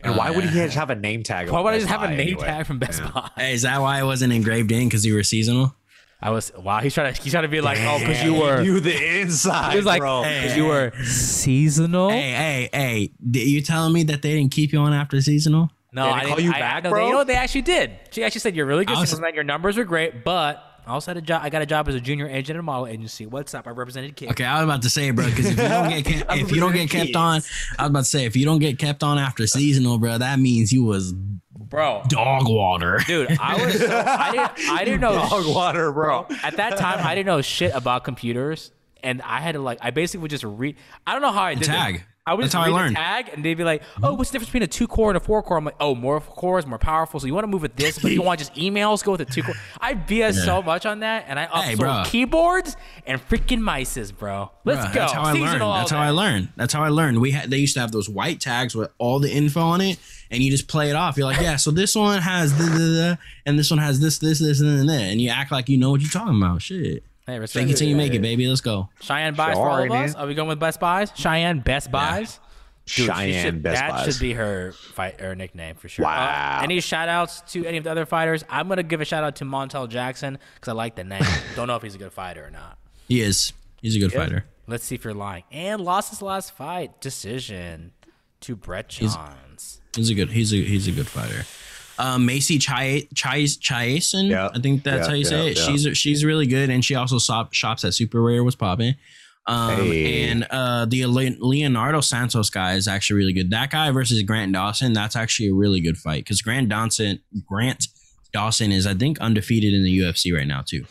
And 0.00 0.16
why 0.16 0.30
would 0.30 0.44
he 0.44 0.50
just 0.50 0.76
have 0.76 0.90
a 0.90 0.94
name 0.94 1.22
tag? 1.22 1.50
Why 1.50 1.58
of 1.58 1.64
would 1.64 1.74
I 1.74 1.78
just 1.78 1.88
have 1.90 2.02
a 2.02 2.08
name 2.08 2.20
anyway? 2.20 2.46
tag 2.46 2.66
from 2.66 2.78
Best 2.78 3.02
Buy? 3.02 3.30
Hey, 3.36 3.52
is 3.52 3.62
that 3.62 3.80
why 3.80 4.00
it 4.00 4.04
wasn't 4.04 4.32
engraved 4.32 4.70
in? 4.72 4.84
Because 4.88 5.04
you 5.04 5.14
were 5.14 5.22
seasonal? 5.22 5.74
I 6.20 6.30
was 6.30 6.50
wow. 6.56 6.80
He's 6.80 6.94
trying 6.94 7.14
to 7.14 7.22
he's 7.22 7.32
trying 7.32 7.44
to 7.44 7.48
be 7.48 7.60
like, 7.60 7.78
oh, 7.80 7.98
because 8.00 8.22
you 8.24 8.34
were. 8.34 8.60
you 8.60 8.80
the 8.80 9.20
inside. 9.20 9.70
he 9.70 9.76
was 9.76 9.86
like, 9.86 10.00
bro. 10.00 10.22
because 10.24 10.56
you 10.56 10.64
were 10.66 10.92
seasonal. 11.04 12.10
Hey, 12.10 12.32
hey, 12.32 12.68
hey. 12.72 13.12
Did 13.30 13.48
you 13.48 13.60
telling 13.62 13.92
me 13.92 14.02
that 14.04 14.22
they 14.22 14.34
didn't 14.34 14.50
keep 14.50 14.72
you 14.72 14.80
on 14.80 14.92
after 14.92 15.20
seasonal? 15.20 15.70
No, 15.92 16.04
They 16.04 16.10
I 16.10 16.14
didn't 16.20 16.24
didn't 16.24 16.34
call 16.36 16.44
you 16.44 16.52
I- 16.52 16.58
back, 16.58 16.84
no, 16.84 16.90
bro? 16.90 16.98
They, 17.00 17.06
you 17.06 17.12
know 17.12 17.18
what 17.18 17.26
they 17.28 17.34
actually 17.36 17.62
did? 17.62 17.92
She 18.10 18.22
actually 18.24 18.40
said 18.40 18.56
you're 18.56 18.66
really 18.66 18.84
good. 18.84 18.98
Was- 18.98 19.10
seasonal 19.10 19.22
man. 19.28 19.34
Your 19.34 19.44
numbers 19.44 19.76
were 19.76 19.84
great, 19.84 20.24
but 20.24 20.62
I 20.88 20.92
also 20.92 21.10
had 21.10 21.18
a 21.18 21.20
job. 21.20 21.42
I 21.44 21.50
got 21.50 21.60
a 21.60 21.66
job 21.66 21.86
as 21.88 21.94
a 21.94 22.00
junior 22.00 22.26
agent 22.26 22.56
at 22.56 22.60
a 22.60 22.62
model 22.62 22.86
agency. 22.86 23.26
What's 23.26 23.52
up? 23.52 23.66
I 23.66 23.70
represented 23.70 24.16
kids. 24.16 24.32
Okay, 24.32 24.44
I 24.44 24.54
was 24.54 24.64
about 24.64 24.80
to 24.82 24.90
say, 24.90 25.10
bro, 25.10 25.26
because 25.26 25.44
if 25.44 25.58
you 25.58 25.68
don't 25.68 25.90
get 25.90 26.04
kept, 26.06 26.36
if 26.38 26.50
you 26.50 26.60
don't 26.60 26.72
get 26.72 26.88
kept 26.88 27.14
on, 27.14 27.42
I 27.78 27.82
was 27.82 27.90
about 27.90 27.98
to 27.98 28.04
say 28.06 28.24
if 28.24 28.34
you 28.36 28.46
don't 28.46 28.58
get 28.58 28.78
kept 28.78 29.02
on 29.02 29.18
after 29.18 29.46
seasonal, 29.46 29.98
bro, 29.98 30.16
that 30.16 30.38
means 30.38 30.72
you 30.72 30.84
was 30.84 31.12
bro. 31.12 32.02
dog 32.08 32.48
water. 32.48 33.02
Dude, 33.06 33.36
I 33.38 33.62
was. 33.62 33.78
So, 33.78 33.86
I 34.06 34.30
didn't. 34.30 34.70
I 34.70 34.84
didn't 34.86 35.00
know. 35.02 35.12
dog 35.12 35.46
water, 35.46 35.92
bro. 35.92 36.26
At 36.42 36.56
that 36.56 36.78
time, 36.78 37.06
I 37.06 37.14
didn't 37.14 37.26
know 37.26 37.42
shit 37.42 37.74
about 37.74 38.04
computers, 38.04 38.72
and 39.02 39.20
I 39.20 39.40
had 39.40 39.56
to 39.56 39.60
like 39.60 39.80
I 39.82 39.90
basically 39.90 40.22
would 40.22 40.30
just 40.30 40.44
read. 40.44 40.76
I 41.06 41.12
don't 41.12 41.20
know 41.20 41.32
how 41.32 41.42
I 41.42 41.54
did 41.54 41.64
tag. 41.64 41.96
It. 41.96 42.02
I 42.28 42.34
would 42.34 42.44
That's 42.44 42.52
just 42.52 42.62
how 42.64 42.70
I 42.70 42.74
read 42.74 42.82
learned. 42.82 42.96
the 42.96 43.00
tag, 43.00 43.30
and 43.32 43.44
they'd 43.44 43.54
be 43.54 43.64
like, 43.64 43.82
"Oh, 44.02 44.14
what's 44.14 44.30
the 44.30 44.34
difference 44.34 44.48
between 44.50 44.62
a 44.64 44.66
two 44.66 44.86
core 44.86 45.10
and 45.10 45.16
a 45.16 45.20
four 45.20 45.42
core?" 45.42 45.56
I'm 45.56 45.64
like, 45.64 45.76
"Oh, 45.80 45.94
more 45.94 46.20
cores, 46.20 46.66
more 46.66 46.78
powerful. 46.78 47.18
So 47.20 47.26
you 47.26 47.34
want 47.34 47.44
to 47.44 47.48
move 47.48 47.62
with 47.62 47.76
this, 47.76 47.98
but 47.98 48.12
you 48.12 48.22
want 48.22 48.38
just 48.40 48.54
emails? 48.54 49.02
Go 49.02 49.12
with 49.12 49.22
a 49.22 49.24
two 49.24 49.42
core." 49.42 49.54
I 49.80 49.94
BS 49.94 50.44
so 50.44 50.62
much 50.62 50.84
on 50.86 51.00
that, 51.00 51.24
and 51.28 51.38
I 51.38 51.46
Hey, 51.62 51.74
upsold 51.74 52.04
keyboards 52.06 52.76
and 53.06 53.20
freaking 53.28 53.60
mices, 53.60 54.16
bro. 54.16 54.50
Let's 54.64 54.86
Bruh, 54.86 54.94
go. 54.94 55.00
That's 55.00 55.12
how 55.12 55.22
I 55.22 55.32
Seasonal 55.32 55.48
learned. 55.50 55.62
all 55.62 55.78
That's 55.78 55.90
how 55.90 55.96
day. 56.00 56.02
I 56.06 56.10
learned. 56.10 56.48
That's 56.56 56.72
how 56.74 56.82
I 56.84 56.88
learned. 56.88 57.20
We 57.20 57.30
had 57.30 57.50
they 57.50 57.56
used 57.58 57.74
to 57.74 57.80
have 57.80 57.92
those 57.92 58.08
white 58.08 58.40
tags 58.40 58.74
with 58.74 58.90
all 58.98 59.18
the 59.18 59.30
info 59.32 59.60
on 59.60 59.80
it, 59.80 59.98
and 60.30 60.42
you 60.42 60.50
just 60.50 60.68
play 60.68 60.90
it 60.90 60.96
off. 60.96 61.16
You're 61.16 61.26
like, 61.26 61.40
yeah, 61.40 61.56
so 61.56 61.70
this 61.70 61.94
one 61.94 62.20
has 62.20 62.52
and 63.46 63.58
this 63.58 63.70
one 63.70 63.78
has 63.78 64.00
this, 64.00 64.18
this, 64.18 64.38
this, 64.40 64.60
and 64.60 64.78
then 64.78 64.86
that, 64.86 65.02
and 65.02 65.20
you 65.20 65.30
act 65.30 65.50
like 65.50 65.68
you 65.68 65.78
know 65.78 65.90
what 65.90 66.00
you're 66.00 66.10
talking 66.10 66.36
about. 66.36 66.60
Shit. 66.62 67.02
Hey, 67.28 67.38
respect 67.38 67.64
Fake 67.64 67.70
it 67.70 67.74
it. 67.74 67.78
till 67.78 67.88
you 67.88 67.94
make 67.96 68.14
it, 68.14 68.22
baby. 68.22 68.48
Let's 68.48 68.62
go. 68.62 68.88
Cheyanne 69.02 69.34
buys 69.36 69.54
for 69.54 69.68
all 69.68 69.76
Sorry, 69.76 69.86
of 69.88 69.92
us. 69.92 70.14
Are 70.14 70.26
we 70.26 70.34
going 70.34 70.48
with 70.48 70.58
Best 70.58 70.80
Buys? 70.80 71.10
Cheyanne 71.12 71.60
Best 71.62 71.90
Buys. 71.90 72.40
Dude, 72.86 73.06
Cheyanne 73.10 73.42
should- 73.42 73.62
Best 73.62 73.80
that 73.80 73.90
Buys. 73.90 74.06
That 74.06 74.12
should 74.14 74.20
be 74.20 74.32
her 74.32 74.72
fight 74.72 75.20
or 75.20 75.34
nickname 75.34 75.74
for 75.74 75.90
sure. 75.90 76.06
Wow. 76.06 76.58
Uh, 76.60 76.62
any 76.62 76.80
shout 76.80 77.10
outs 77.10 77.42
to 77.52 77.66
any 77.66 77.76
of 77.76 77.84
the 77.84 77.90
other 77.90 78.06
fighters? 78.06 78.44
I'm 78.48 78.66
gonna 78.66 78.82
give 78.82 79.02
a 79.02 79.04
shout 79.04 79.24
out 79.24 79.36
to 79.36 79.44
Montel 79.44 79.90
Jackson 79.90 80.38
because 80.54 80.68
I 80.70 80.72
like 80.72 80.96
the 80.96 81.04
name. 81.04 81.22
Don't 81.54 81.66
know 81.66 81.76
if 81.76 81.82
he's 81.82 81.94
a 81.94 81.98
good 81.98 82.14
fighter 82.14 82.46
or 82.46 82.50
not. 82.50 82.78
He 83.06 83.20
is. 83.20 83.52
He's 83.82 83.94
a 83.94 83.98
good 83.98 84.12
fighter. 84.14 84.46
Let's 84.66 84.84
see 84.86 84.94
if 84.94 85.04
you're 85.04 85.12
lying. 85.12 85.44
And 85.52 85.82
lost 85.82 86.08
his 86.10 86.22
last 86.22 86.52
fight 86.52 86.98
decision 87.00 87.92
to 88.40 88.56
Brett 88.56 88.88
Johns. 88.88 89.82
He's 89.94 90.08
a 90.08 90.14
good. 90.14 90.30
He's 90.30 90.54
a 90.54 90.56
he's 90.56 90.88
a 90.88 90.92
good 90.92 91.08
fighter. 91.08 91.44
Um, 91.98 92.26
Macy 92.26 92.58
Chai 92.58 93.08
Chai 93.14 93.42
Chiasson. 93.42 94.30
Yeah. 94.30 94.48
I 94.54 94.60
think 94.60 94.84
that's 94.84 95.06
Yeah, 95.06 95.08
how 95.10 95.14
you 95.14 95.24
say 95.24 95.44
yeah, 95.44 95.50
it. 95.50 95.58
yeah. 95.58 95.66
She's 95.66 95.98
she's 95.98 96.24
really 96.24 96.46
good, 96.46 96.70
and 96.70 96.84
she 96.84 96.94
also 96.94 97.18
shop, 97.18 97.52
shops 97.52 97.84
at 97.84 97.94
Super 97.94 98.22
Rare. 98.22 98.44
Was 98.44 98.54
popping. 98.54 98.94
Um, 99.46 99.76
Hey. 99.76 100.28
and 100.30 100.46
uh, 100.50 100.84
the 100.84 101.06
Leonardo 101.06 102.00
Santos 102.02 102.50
guy 102.50 102.74
is 102.74 102.86
actually 102.86 103.16
really 103.18 103.32
good. 103.32 103.50
That 103.50 103.70
guy 103.70 103.90
versus 103.90 104.22
Grant 104.22 104.52
Dawson. 104.52 104.92
That's 104.92 105.16
actually 105.16 105.48
a 105.48 105.54
really 105.54 105.80
good 105.80 105.96
fight 105.96 106.24
because 106.24 106.42
Grant 106.42 106.68
Dawson 106.68 107.20
Grant 107.46 107.86
Dawson 108.32 108.70
is 108.72 108.86
I 108.86 108.92
think 108.94 109.18
undefeated 109.20 109.72
in 109.74 109.82
the 109.84 109.98
UFC 110.00 110.34
right 110.36 110.46
now 110.46 110.62
too. 110.66 110.84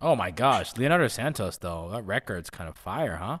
Oh 0.00 0.16
my 0.16 0.30
gosh, 0.30 0.76
Leonardo 0.76 1.08
Santos 1.08 1.58
though 1.58 1.90
that 1.92 2.02
record's 2.04 2.50
kind 2.50 2.68
of 2.68 2.76
fire, 2.76 3.16
huh? 3.16 3.38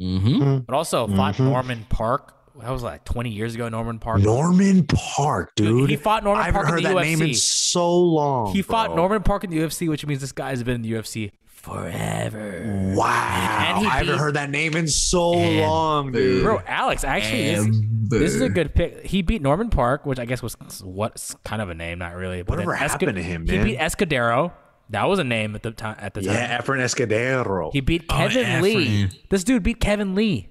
Mm-hmm. 0.00 0.58
But 0.66 0.74
also 0.74 1.06
fought 1.06 1.38
Norman 1.38 1.86
Parke. 1.88 2.32
That 2.60 2.70
was 2.70 2.82
like 2.82 3.04
20 3.04 3.30
years 3.30 3.54
ago. 3.54 3.68
Norman 3.68 3.98
Parke. 3.98 4.20
Norman 4.22 4.86
Parke, 4.86 5.54
dude. 5.56 5.90
he 5.90 5.96
fought 5.96 6.24
Norman 6.24 6.42
I 6.42 6.46
haven't 6.46 6.62
Park 6.62 6.68
in 6.68 6.74
heard 6.74 6.84
the 6.84 6.94
that 6.94 7.02
name 7.02 7.22
in 7.22 7.28
UFC. 7.30 7.36
so 7.36 7.98
long. 7.98 8.52
He 8.52 8.62
fought. 8.62 8.94
Norman 8.96 9.22
Parke 9.22 9.44
in 9.44 9.50
the 9.50 9.58
UFC, 9.58 9.88
which 9.88 10.04
means 10.06 10.20
this 10.20 10.32
guy's 10.32 10.62
been 10.62 10.76
in 10.76 10.82
the 10.82 10.92
UFC 10.92 11.32
forever. 11.44 12.92
Wow, 12.96 13.78
he 13.80 13.86
I 13.86 13.98
haven't 13.98 14.18
heard 14.18 14.34
that 14.34 14.50
name 14.50 14.74
in 14.76 14.86
so 14.88 15.32
long, 15.32 16.12
dude. 16.12 16.42
Bro, 16.44 16.62
Alex, 16.66 17.04
actually, 17.04 17.54
this, 17.54 17.76
this 18.08 18.34
is 18.34 18.40
a 18.40 18.48
good 18.48 18.74
pick. 18.74 19.04
He 19.04 19.22
beat 19.22 19.42
Norman 19.42 19.68
Parke, 19.70 20.06
which 20.06 20.18
I 20.18 20.24
guess 20.24 20.42
was 20.42 20.54
what's 20.82 21.34
kind 21.44 21.60
of 21.60 21.68
a 21.68 21.74
name, 21.74 21.98
not 21.98 22.14
really. 22.14 22.42
But 22.42 22.52
Whatever 22.58 22.72
then 22.72 22.80
Esca- 22.80 22.90
happened 22.92 23.16
to 23.16 23.22
him, 23.22 23.44
man? 23.44 23.58
He 23.66 23.72
beat 23.72 23.78
Escudero. 23.80 24.52
That 24.90 25.08
was 25.08 25.18
a 25.18 25.24
name 25.24 25.56
at 25.56 25.62
the 25.62 25.72
time. 25.72 25.96
At 25.98 26.14
the 26.14 26.22
time, 26.22 26.34
yeah, 26.34 26.60
Efren 26.60 26.78
Escudero. 26.78 27.72
he 27.72 27.80
beat 27.80 28.04
oh, 28.08 28.14
Kevin 28.14 28.62
Lee. 28.62 29.08
This 29.28 29.42
dude 29.42 29.64
beat 29.64 29.80
Kevin 29.80 30.14
Lee, 30.14 30.48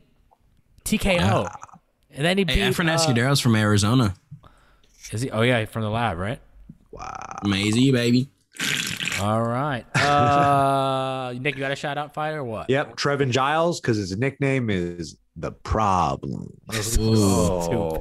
TKO, 0.83 1.49
and 2.15 2.25
then 2.25 2.37
he 2.37 2.43
beat. 2.43 2.57
Hey, 2.57 2.69
Efren 2.69 2.89
uh, 2.89 2.95
Escudero's 2.95 3.39
from 3.39 3.55
Arizona. 3.55 4.15
is 5.11 5.21
he? 5.21 5.31
Oh 5.31 5.41
yeah, 5.41 5.65
from 5.65 5.83
the 5.83 5.89
lab, 5.89 6.17
right? 6.17 6.39
Wow, 6.91 7.39
amazing, 7.43 7.91
baby. 7.91 8.29
All 9.21 9.41
right. 9.41 9.85
Uh, 9.95 11.33
Nick, 11.39 11.55
you 11.55 11.59
got 11.59 11.71
a 11.71 11.75
shout 11.75 11.97
out 11.97 12.13
fight 12.13 12.33
or 12.33 12.43
what? 12.43 12.69
Yep, 12.69 12.95
Trevin 12.95 13.31
Giles, 13.31 13.79
because 13.79 13.97
his 13.97 14.15
nickname 14.17 14.69
is 14.69 15.17
the 15.35 15.51
problem. 15.51 16.57
Let's 16.67 16.97
Ooh. 16.97 17.99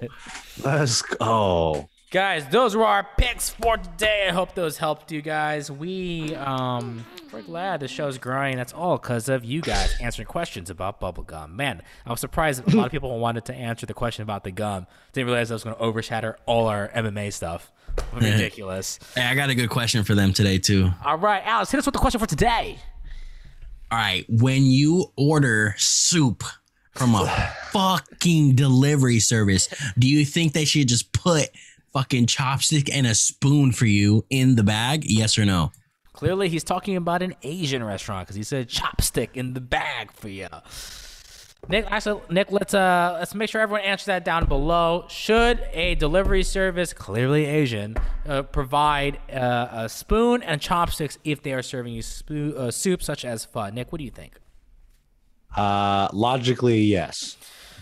go. 1.18 1.88
Guys 2.14 2.46
those 2.46 2.76
were 2.76 2.86
our 2.86 3.04
picks 3.18 3.50
for 3.50 3.76
today. 3.76 4.26
I 4.28 4.32
hope 4.32 4.54
those 4.54 4.78
helped 4.78 5.10
you 5.10 5.20
guys. 5.20 5.68
We 5.68 6.32
um 6.36 7.04
we're 7.32 7.42
glad 7.42 7.80
the 7.80 7.88
show's 7.88 8.18
growing. 8.18 8.56
That's 8.56 8.72
all 8.72 8.98
because 8.98 9.28
of 9.28 9.44
you 9.44 9.60
guys 9.60 9.92
answering 10.00 10.26
questions 10.26 10.70
about 10.70 11.00
bubblegum 11.00 11.56
man 11.56 11.82
i 12.06 12.10
was 12.10 12.20
surprised 12.20 12.72
a 12.72 12.76
lot 12.76 12.86
of 12.86 12.92
people 12.92 13.18
wanted 13.18 13.46
to 13.46 13.54
answer 13.54 13.84
the 13.84 13.94
question 13.94 14.22
about 14.22 14.44
the 14.44 14.52
gum. 14.52 14.86
Didn't 15.12 15.26
realize 15.26 15.50
i 15.50 15.54
was 15.54 15.64
going 15.64 15.74
to 15.74 15.82
overshadow 15.82 16.36
all 16.46 16.68
our 16.68 16.88
mma 16.90 17.32
stuff. 17.32 17.72
Ridiculous. 18.14 19.00
Hey, 19.16 19.22
I 19.22 19.34
got 19.34 19.50
a 19.50 19.56
good 19.56 19.70
question 19.70 20.04
for 20.04 20.14
them 20.14 20.32
today 20.32 20.58
too. 20.58 20.92
all 21.04 21.18
right 21.18 21.42
alex 21.44 21.72
hit 21.72 21.78
us 21.78 21.86
with 21.86 21.94
the 21.94 21.98
question 21.98 22.20
for 22.20 22.26
today. 22.26 22.78
All 23.90 23.98
right, 23.98 24.24
when 24.28 24.66
you 24.66 25.06
order 25.16 25.74
soup 25.78 26.44
from 26.92 27.16
a 27.16 27.26
fucking 27.72 28.54
delivery 28.54 29.18
service, 29.18 29.68
do 29.98 30.08
you 30.08 30.24
think 30.24 30.52
they 30.52 30.64
should 30.64 30.86
just 30.86 31.12
put 31.12 31.48
fucking 31.94 32.26
chopstick 32.26 32.90
and 32.92 33.06
a 33.06 33.14
spoon 33.14 33.72
for 33.72 33.86
you 33.86 34.26
in 34.28 34.56
the 34.56 34.62
bag? 34.62 35.04
Yes 35.06 35.38
or 35.38 35.44
no? 35.46 35.72
clearly 36.12 36.48
he's 36.48 36.62
talking 36.62 36.94
about 36.96 37.22
an 37.22 37.34
asian 37.42 37.82
restaurant 37.82 38.24
because 38.24 38.36
he 38.36 38.44
said 38.44 38.68
chopstick 38.68 39.30
in 39.34 39.52
the 39.54 39.60
bag 39.60 40.12
for 40.12 40.28
you 40.28 40.46
Nick, 41.68 41.86
actually, 41.90 42.20
Nick, 42.30 42.52
let's 42.52 42.74
uh, 42.74 43.16
let's 43.18 43.34
make 43.34 43.48
sure 43.48 43.60
everyone 43.62 43.84
answers 43.86 44.04
that 44.04 44.22
down 44.22 44.44
below. 44.44 45.06
Should 45.08 45.66
a 45.72 45.94
delivery 45.94 46.42
service, 46.42 46.92
clearly 46.92 47.46
Asian, 47.46 47.96
uh, 48.28 48.42
provide 48.42 49.18
uh, 49.32 49.68
a 49.72 49.88
spoon 49.88 50.42
and 50.42 50.60
chopsticks 50.60 51.16
if 51.24 51.42
they 51.42 51.54
are 51.54 51.62
serving 51.62 51.94
you 51.94 52.02
spo- 52.02 52.54
uh, 52.54 52.70
soup 52.70 53.02
such 53.02 53.24
as 53.24 53.46
pho? 53.46 53.70
Nick, 53.70 53.92
what 53.92 53.98
do 53.98 54.04
you 54.04 54.10
think? 54.10 54.38
Uh, 55.56 56.08
logically, 56.12 56.80
yes, 56.82 57.36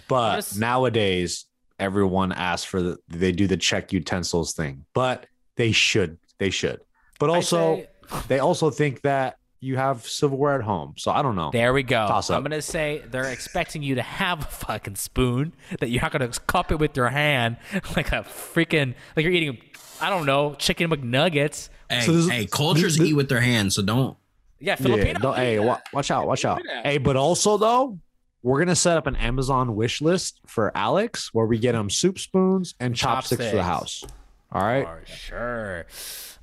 but 0.07 0.37
Yes. 0.37 0.57
nowadays 0.57 1.47
everyone 1.83 2.33
asks 2.33 2.65
for 2.65 2.81
the 2.81 2.99
they 3.09 3.33
do 3.33 3.47
the 3.47 3.57
check 3.57 3.93
utensils 3.93 4.55
thing, 4.55 4.85
but 4.95 5.27
they 5.57 5.73
should 5.73 6.19
they 6.39 6.51
should. 6.51 6.81
But 7.19 7.31
also, 7.31 7.77
say- 7.77 7.89
they 8.29 8.39
also 8.39 8.71
think 8.71 9.03
that 9.03 9.37
you 9.61 9.77
have 9.77 10.07
silverware 10.07 10.55
at 10.57 10.63
home, 10.63 10.95
so 10.97 11.11
I 11.13 11.23
don't 11.23 11.37
know. 11.37 11.51
There 11.53 11.73
we 11.73 11.83
go. 11.83 12.07
Toss 12.09 12.31
up. 12.31 12.37
I'm 12.37 12.43
gonna 12.43 12.61
say 12.63 13.03
they're 13.11 13.31
expecting 13.31 13.83
you 13.83 13.95
to 13.97 14.03
have 14.03 14.41
a 14.41 14.45
fucking 14.47 14.97
spoon 14.97 15.53
that 15.81 15.89
you're 15.91 16.03
not 16.03 16.13
gonna 16.13 16.29
cup 16.47 16.73
it 16.73 16.79
with 16.79 16.97
your 16.97 17.09
hand 17.11 17.57
like 17.97 18.11
a 18.13 18.23
freaking 18.25 18.95
like 19.17 19.25
you're 19.25 19.33
eating. 19.33 19.59
I 20.01 20.11
don't 20.11 20.27
know, 20.27 20.55
chicken 20.55 20.91
McNuggets. 20.91 21.69
Hey, 21.89 22.01
So 22.01 22.13
this 22.13 22.29
hey, 22.29 22.47
cultures 22.47 22.97
this- 22.97 23.09
eat 23.09 23.15
with 23.15 23.29
their 23.29 23.41
hands, 23.41 23.75
so 23.77 23.83
don't. 23.83 24.17
Yeah, 24.59 24.73
Yeah, 24.73 24.77
Filipino. 24.77 25.19
don't- 25.21 25.37
hey, 25.37 25.59
wa- 25.61 25.79
watch 25.93 26.11
out, 26.11 26.27
watch 26.27 26.45
out. 26.45 26.61
Hey, 26.85 26.99
but 26.99 27.17
also 27.17 27.57
though, 27.57 27.99
we're 28.43 28.59
gonna 28.59 28.77
set 28.77 28.97
up 28.97 29.07
an 29.07 29.17
Amazon 29.17 29.77
wish 29.77 30.01
list 30.01 30.41
for 30.47 30.77
Alex 30.77 31.33
where 31.33 31.47
we 31.47 31.59
get 31.59 31.75
him 31.75 31.89
soup 31.91 32.19
spoons 32.19 32.75
and 32.81 32.95
chopsticks, 32.97 33.49
for 33.51 33.57
the 33.57 33.63
house. 33.63 34.05
All 34.51 34.63
right. 34.63 34.87
For 34.87 35.07
sure. 35.07 35.87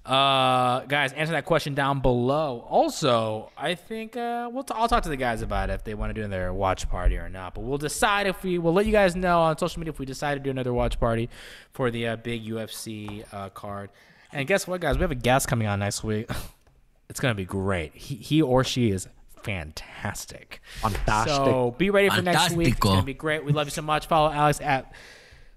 Uh, 0.06 0.80
guys, 0.86 1.14
answer 1.14 1.34
that 1.34 1.46
question 1.46 1.76
down 1.76 2.00
below. 2.00 2.66
Also, 2.68 3.52
I 3.56 3.76
think 3.76 4.18
uh, 4.18 4.50
we'll 4.52 4.64
t- 4.64 4.74
I'll 4.76 4.88
talk 4.88 5.04
to 5.04 5.10
the 5.10 5.18
guys 5.18 5.44
about 5.44 5.70
it 5.70 5.74
if 5.74 5.84
they 5.84 5.94
want 5.94 6.16
to 6.16 6.20
do 6.20 6.28
their 6.28 6.52
watch 6.52 6.90
party 6.90 7.18
or 7.18 7.30
not. 7.30 7.54
But 7.54 7.62
we'll 7.62 7.78
decide 7.78 8.26
if 8.26 8.42
we 8.42 8.58
we'll 8.58 8.74
let 8.74 8.88
you 8.88 8.92
guys 8.92 9.16
know 9.16 9.42
on 9.42 9.58
social 9.60 9.80
media 9.80 9.92
if 9.92 10.00
we 10.00 10.08
decide 10.08 10.36
to 10.36 10.40
do 10.40 10.50
another 10.50 10.74
watch 10.74 11.00
party 11.00 11.30
for 11.74 11.92
the 11.92 12.08
uh, 12.08 12.16
big 12.16 12.44
UFC 12.44 13.24
uh, 13.32 13.50
card. 13.50 13.92
And 14.32 14.48
guess 14.48 14.66
what, 14.66 14.82
guys? 14.82 14.96
We 14.96 15.02
have 15.02 15.12
a 15.12 15.16
guest 15.16 15.48
coming 15.48 15.68
on 15.68 15.80
next 15.80 16.04
week. 16.04 16.28
it's 17.10 17.20
gonna 17.20 17.36
be 17.36 17.46
great. 17.46 17.94
He, 17.94 18.16
he 18.16 18.42
or 18.42 18.64
she 18.64 18.90
is 18.90 19.08
fantastic. 19.44 20.62
Fantastic. 20.82 21.36
So 21.36 21.76
be 21.78 21.90
ready 21.90 22.10
for 22.10 22.22
next 22.22 22.54
week. 22.54 22.70
It's 22.70 22.80
gonna 22.80 23.04
be 23.04 23.14
great. 23.14 23.44
We 23.44 23.52
love 23.52 23.68
you 23.68 23.72
so 23.72 23.82
much. 23.82 24.08
Follow 24.08 24.32
Alex 24.32 24.62
at 24.62 24.94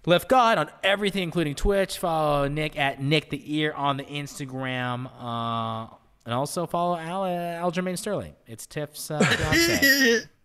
Left 0.04 0.28
God 0.28 0.58
on 0.58 0.68
everything, 0.82 1.22
including 1.22 1.54
Twitch. 1.54 1.98
Follow 1.98 2.48
Nick 2.48 2.76
at 2.76 3.00
Nick 3.00 3.30
the 3.30 3.56
Ear 3.56 3.72
on 3.72 3.96
the 3.96 4.04
Instagram. 4.04 5.06
Uh, 5.06 5.94
and 6.24 6.34
also 6.34 6.66
follow 6.66 6.96
Al, 6.96 7.22
Aljamain 7.22 7.96
Sterling. 7.96 8.34
It's 8.46 8.66
Tiff's 8.66 9.10
uh, 9.10 9.20
fiance. 9.20 10.24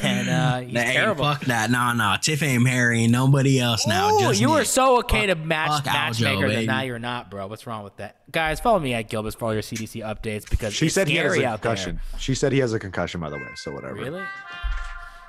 and 0.00 0.28
uh, 0.28 0.60
he's 0.68 0.72
Hey, 0.76 0.92
terrible. 0.94 1.24
fuck 1.24 1.42
that. 1.46 1.70
No, 1.70 1.92
no. 1.92 2.16
Tiff 2.20 2.42
ain't 2.42 2.62
marrying 2.62 3.10
nobody 3.10 3.60
else 3.60 3.86
now. 3.86 4.14
Ooh, 4.16 4.20
just 4.20 4.40
you 4.40 4.50
were 4.50 4.64
so 4.64 4.98
okay 5.00 5.26
to 5.26 5.34
match 5.34 5.68
fuck 5.70 5.84
Aljo, 5.84 5.92
matchmaker, 6.22 6.48
that 6.52 6.64
now 6.64 6.82
you're 6.82 6.98
not, 6.98 7.30
bro. 7.30 7.46
What's 7.46 7.66
wrong 7.66 7.84
with 7.84 7.96
that? 7.98 8.16
Guys, 8.32 8.58
follow 8.60 8.78
me 8.78 8.94
at 8.94 9.08
Gilbis 9.08 9.36
for 9.38 9.46
all 9.46 9.52
your 9.52 9.62
CDC 9.62 10.02
updates 10.02 10.48
because 10.48 10.74
She 10.74 10.86
it's 10.86 10.94
said 10.94 11.08
he 11.08 11.16
has 11.16 11.36
a 11.36 11.44
out 11.46 11.62
there. 11.62 11.74
concussion. 11.74 12.00
She 12.18 12.34
said 12.34 12.52
he 12.52 12.58
has 12.58 12.72
a 12.72 12.78
concussion, 12.78 13.20
by 13.20 13.30
the 13.30 13.36
way. 13.36 13.48
So 13.56 13.72
whatever. 13.72 13.94
Really? 13.94 14.22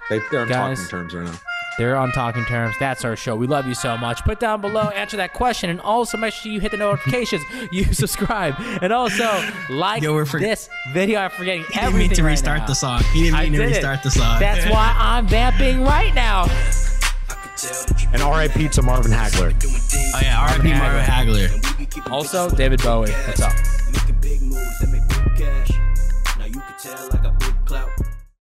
They, 0.09 0.19
they're 0.31 0.41
on 0.41 0.47
Guys. 0.47 0.77
talking 0.79 0.89
terms 0.89 1.13
right 1.13 1.25
now. 1.25 1.39
They're 1.77 1.95
on 1.95 2.11
talking 2.11 2.43
terms. 2.45 2.75
That's 2.79 3.05
our 3.05 3.15
show. 3.15 3.35
We 3.35 3.45
love 3.47 3.67
you 3.67 3.75
so 3.75 3.97
much. 3.97 4.23
Put 4.23 4.39
down 4.39 4.61
below, 4.61 4.89
answer 4.89 5.17
that 5.17 5.33
question, 5.33 5.69
and 5.69 5.79
also 5.81 6.17
make 6.17 6.33
sure 6.33 6.51
you 6.51 6.59
hit 6.59 6.71
the 6.71 6.77
notifications. 6.77 7.43
you 7.71 7.83
subscribe, 7.93 8.55
and 8.81 8.91
also 8.91 9.43
like 9.69 10.01
Yo, 10.01 10.13
we're 10.13 10.25
forg- 10.25 10.39
this 10.41 10.69
video. 10.91 11.19
I'm 11.19 11.29
forgetting 11.31 11.65
He 11.71 11.79
didn't 11.79 11.97
mean 11.97 12.09
to 12.11 12.23
right 12.23 12.31
restart 12.31 12.59
now. 12.61 12.65
the 12.67 12.73
song. 12.75 13.03
He 13.13 13.23
didn't 13.23 13.35
I 13.35 13.43
mean 13.43 13.51
to 13.53 13.57
did 13.59 13.67
it. 13.71 13.75
restart 13.75 14.01
the 14.03 14.11
song. 14.11 14.39
That's 14.39 14.65
why 14.71 14.93
I'm 14.97 15.27
vamping 15.27 15.83
right 15.83 16.13
now. 16.15 16.45
And 18.13 18.21
R.I.P. 18.21 18.69
to 18.69 18.81
Marvin 18.81 19.11
Hagler. 19.11 19.53
Oh 20.15 20.19
yeah, 20.21 20.39
R.I.P. 20.41 20.69
Marvin 20.73 21.03
Hagler. 21.03 22.09
Also, 22.11 22.49
David 22.51 22.81
Bowie. 22.83 23.11
What's 23.11 23.41
up? 23.41 23.53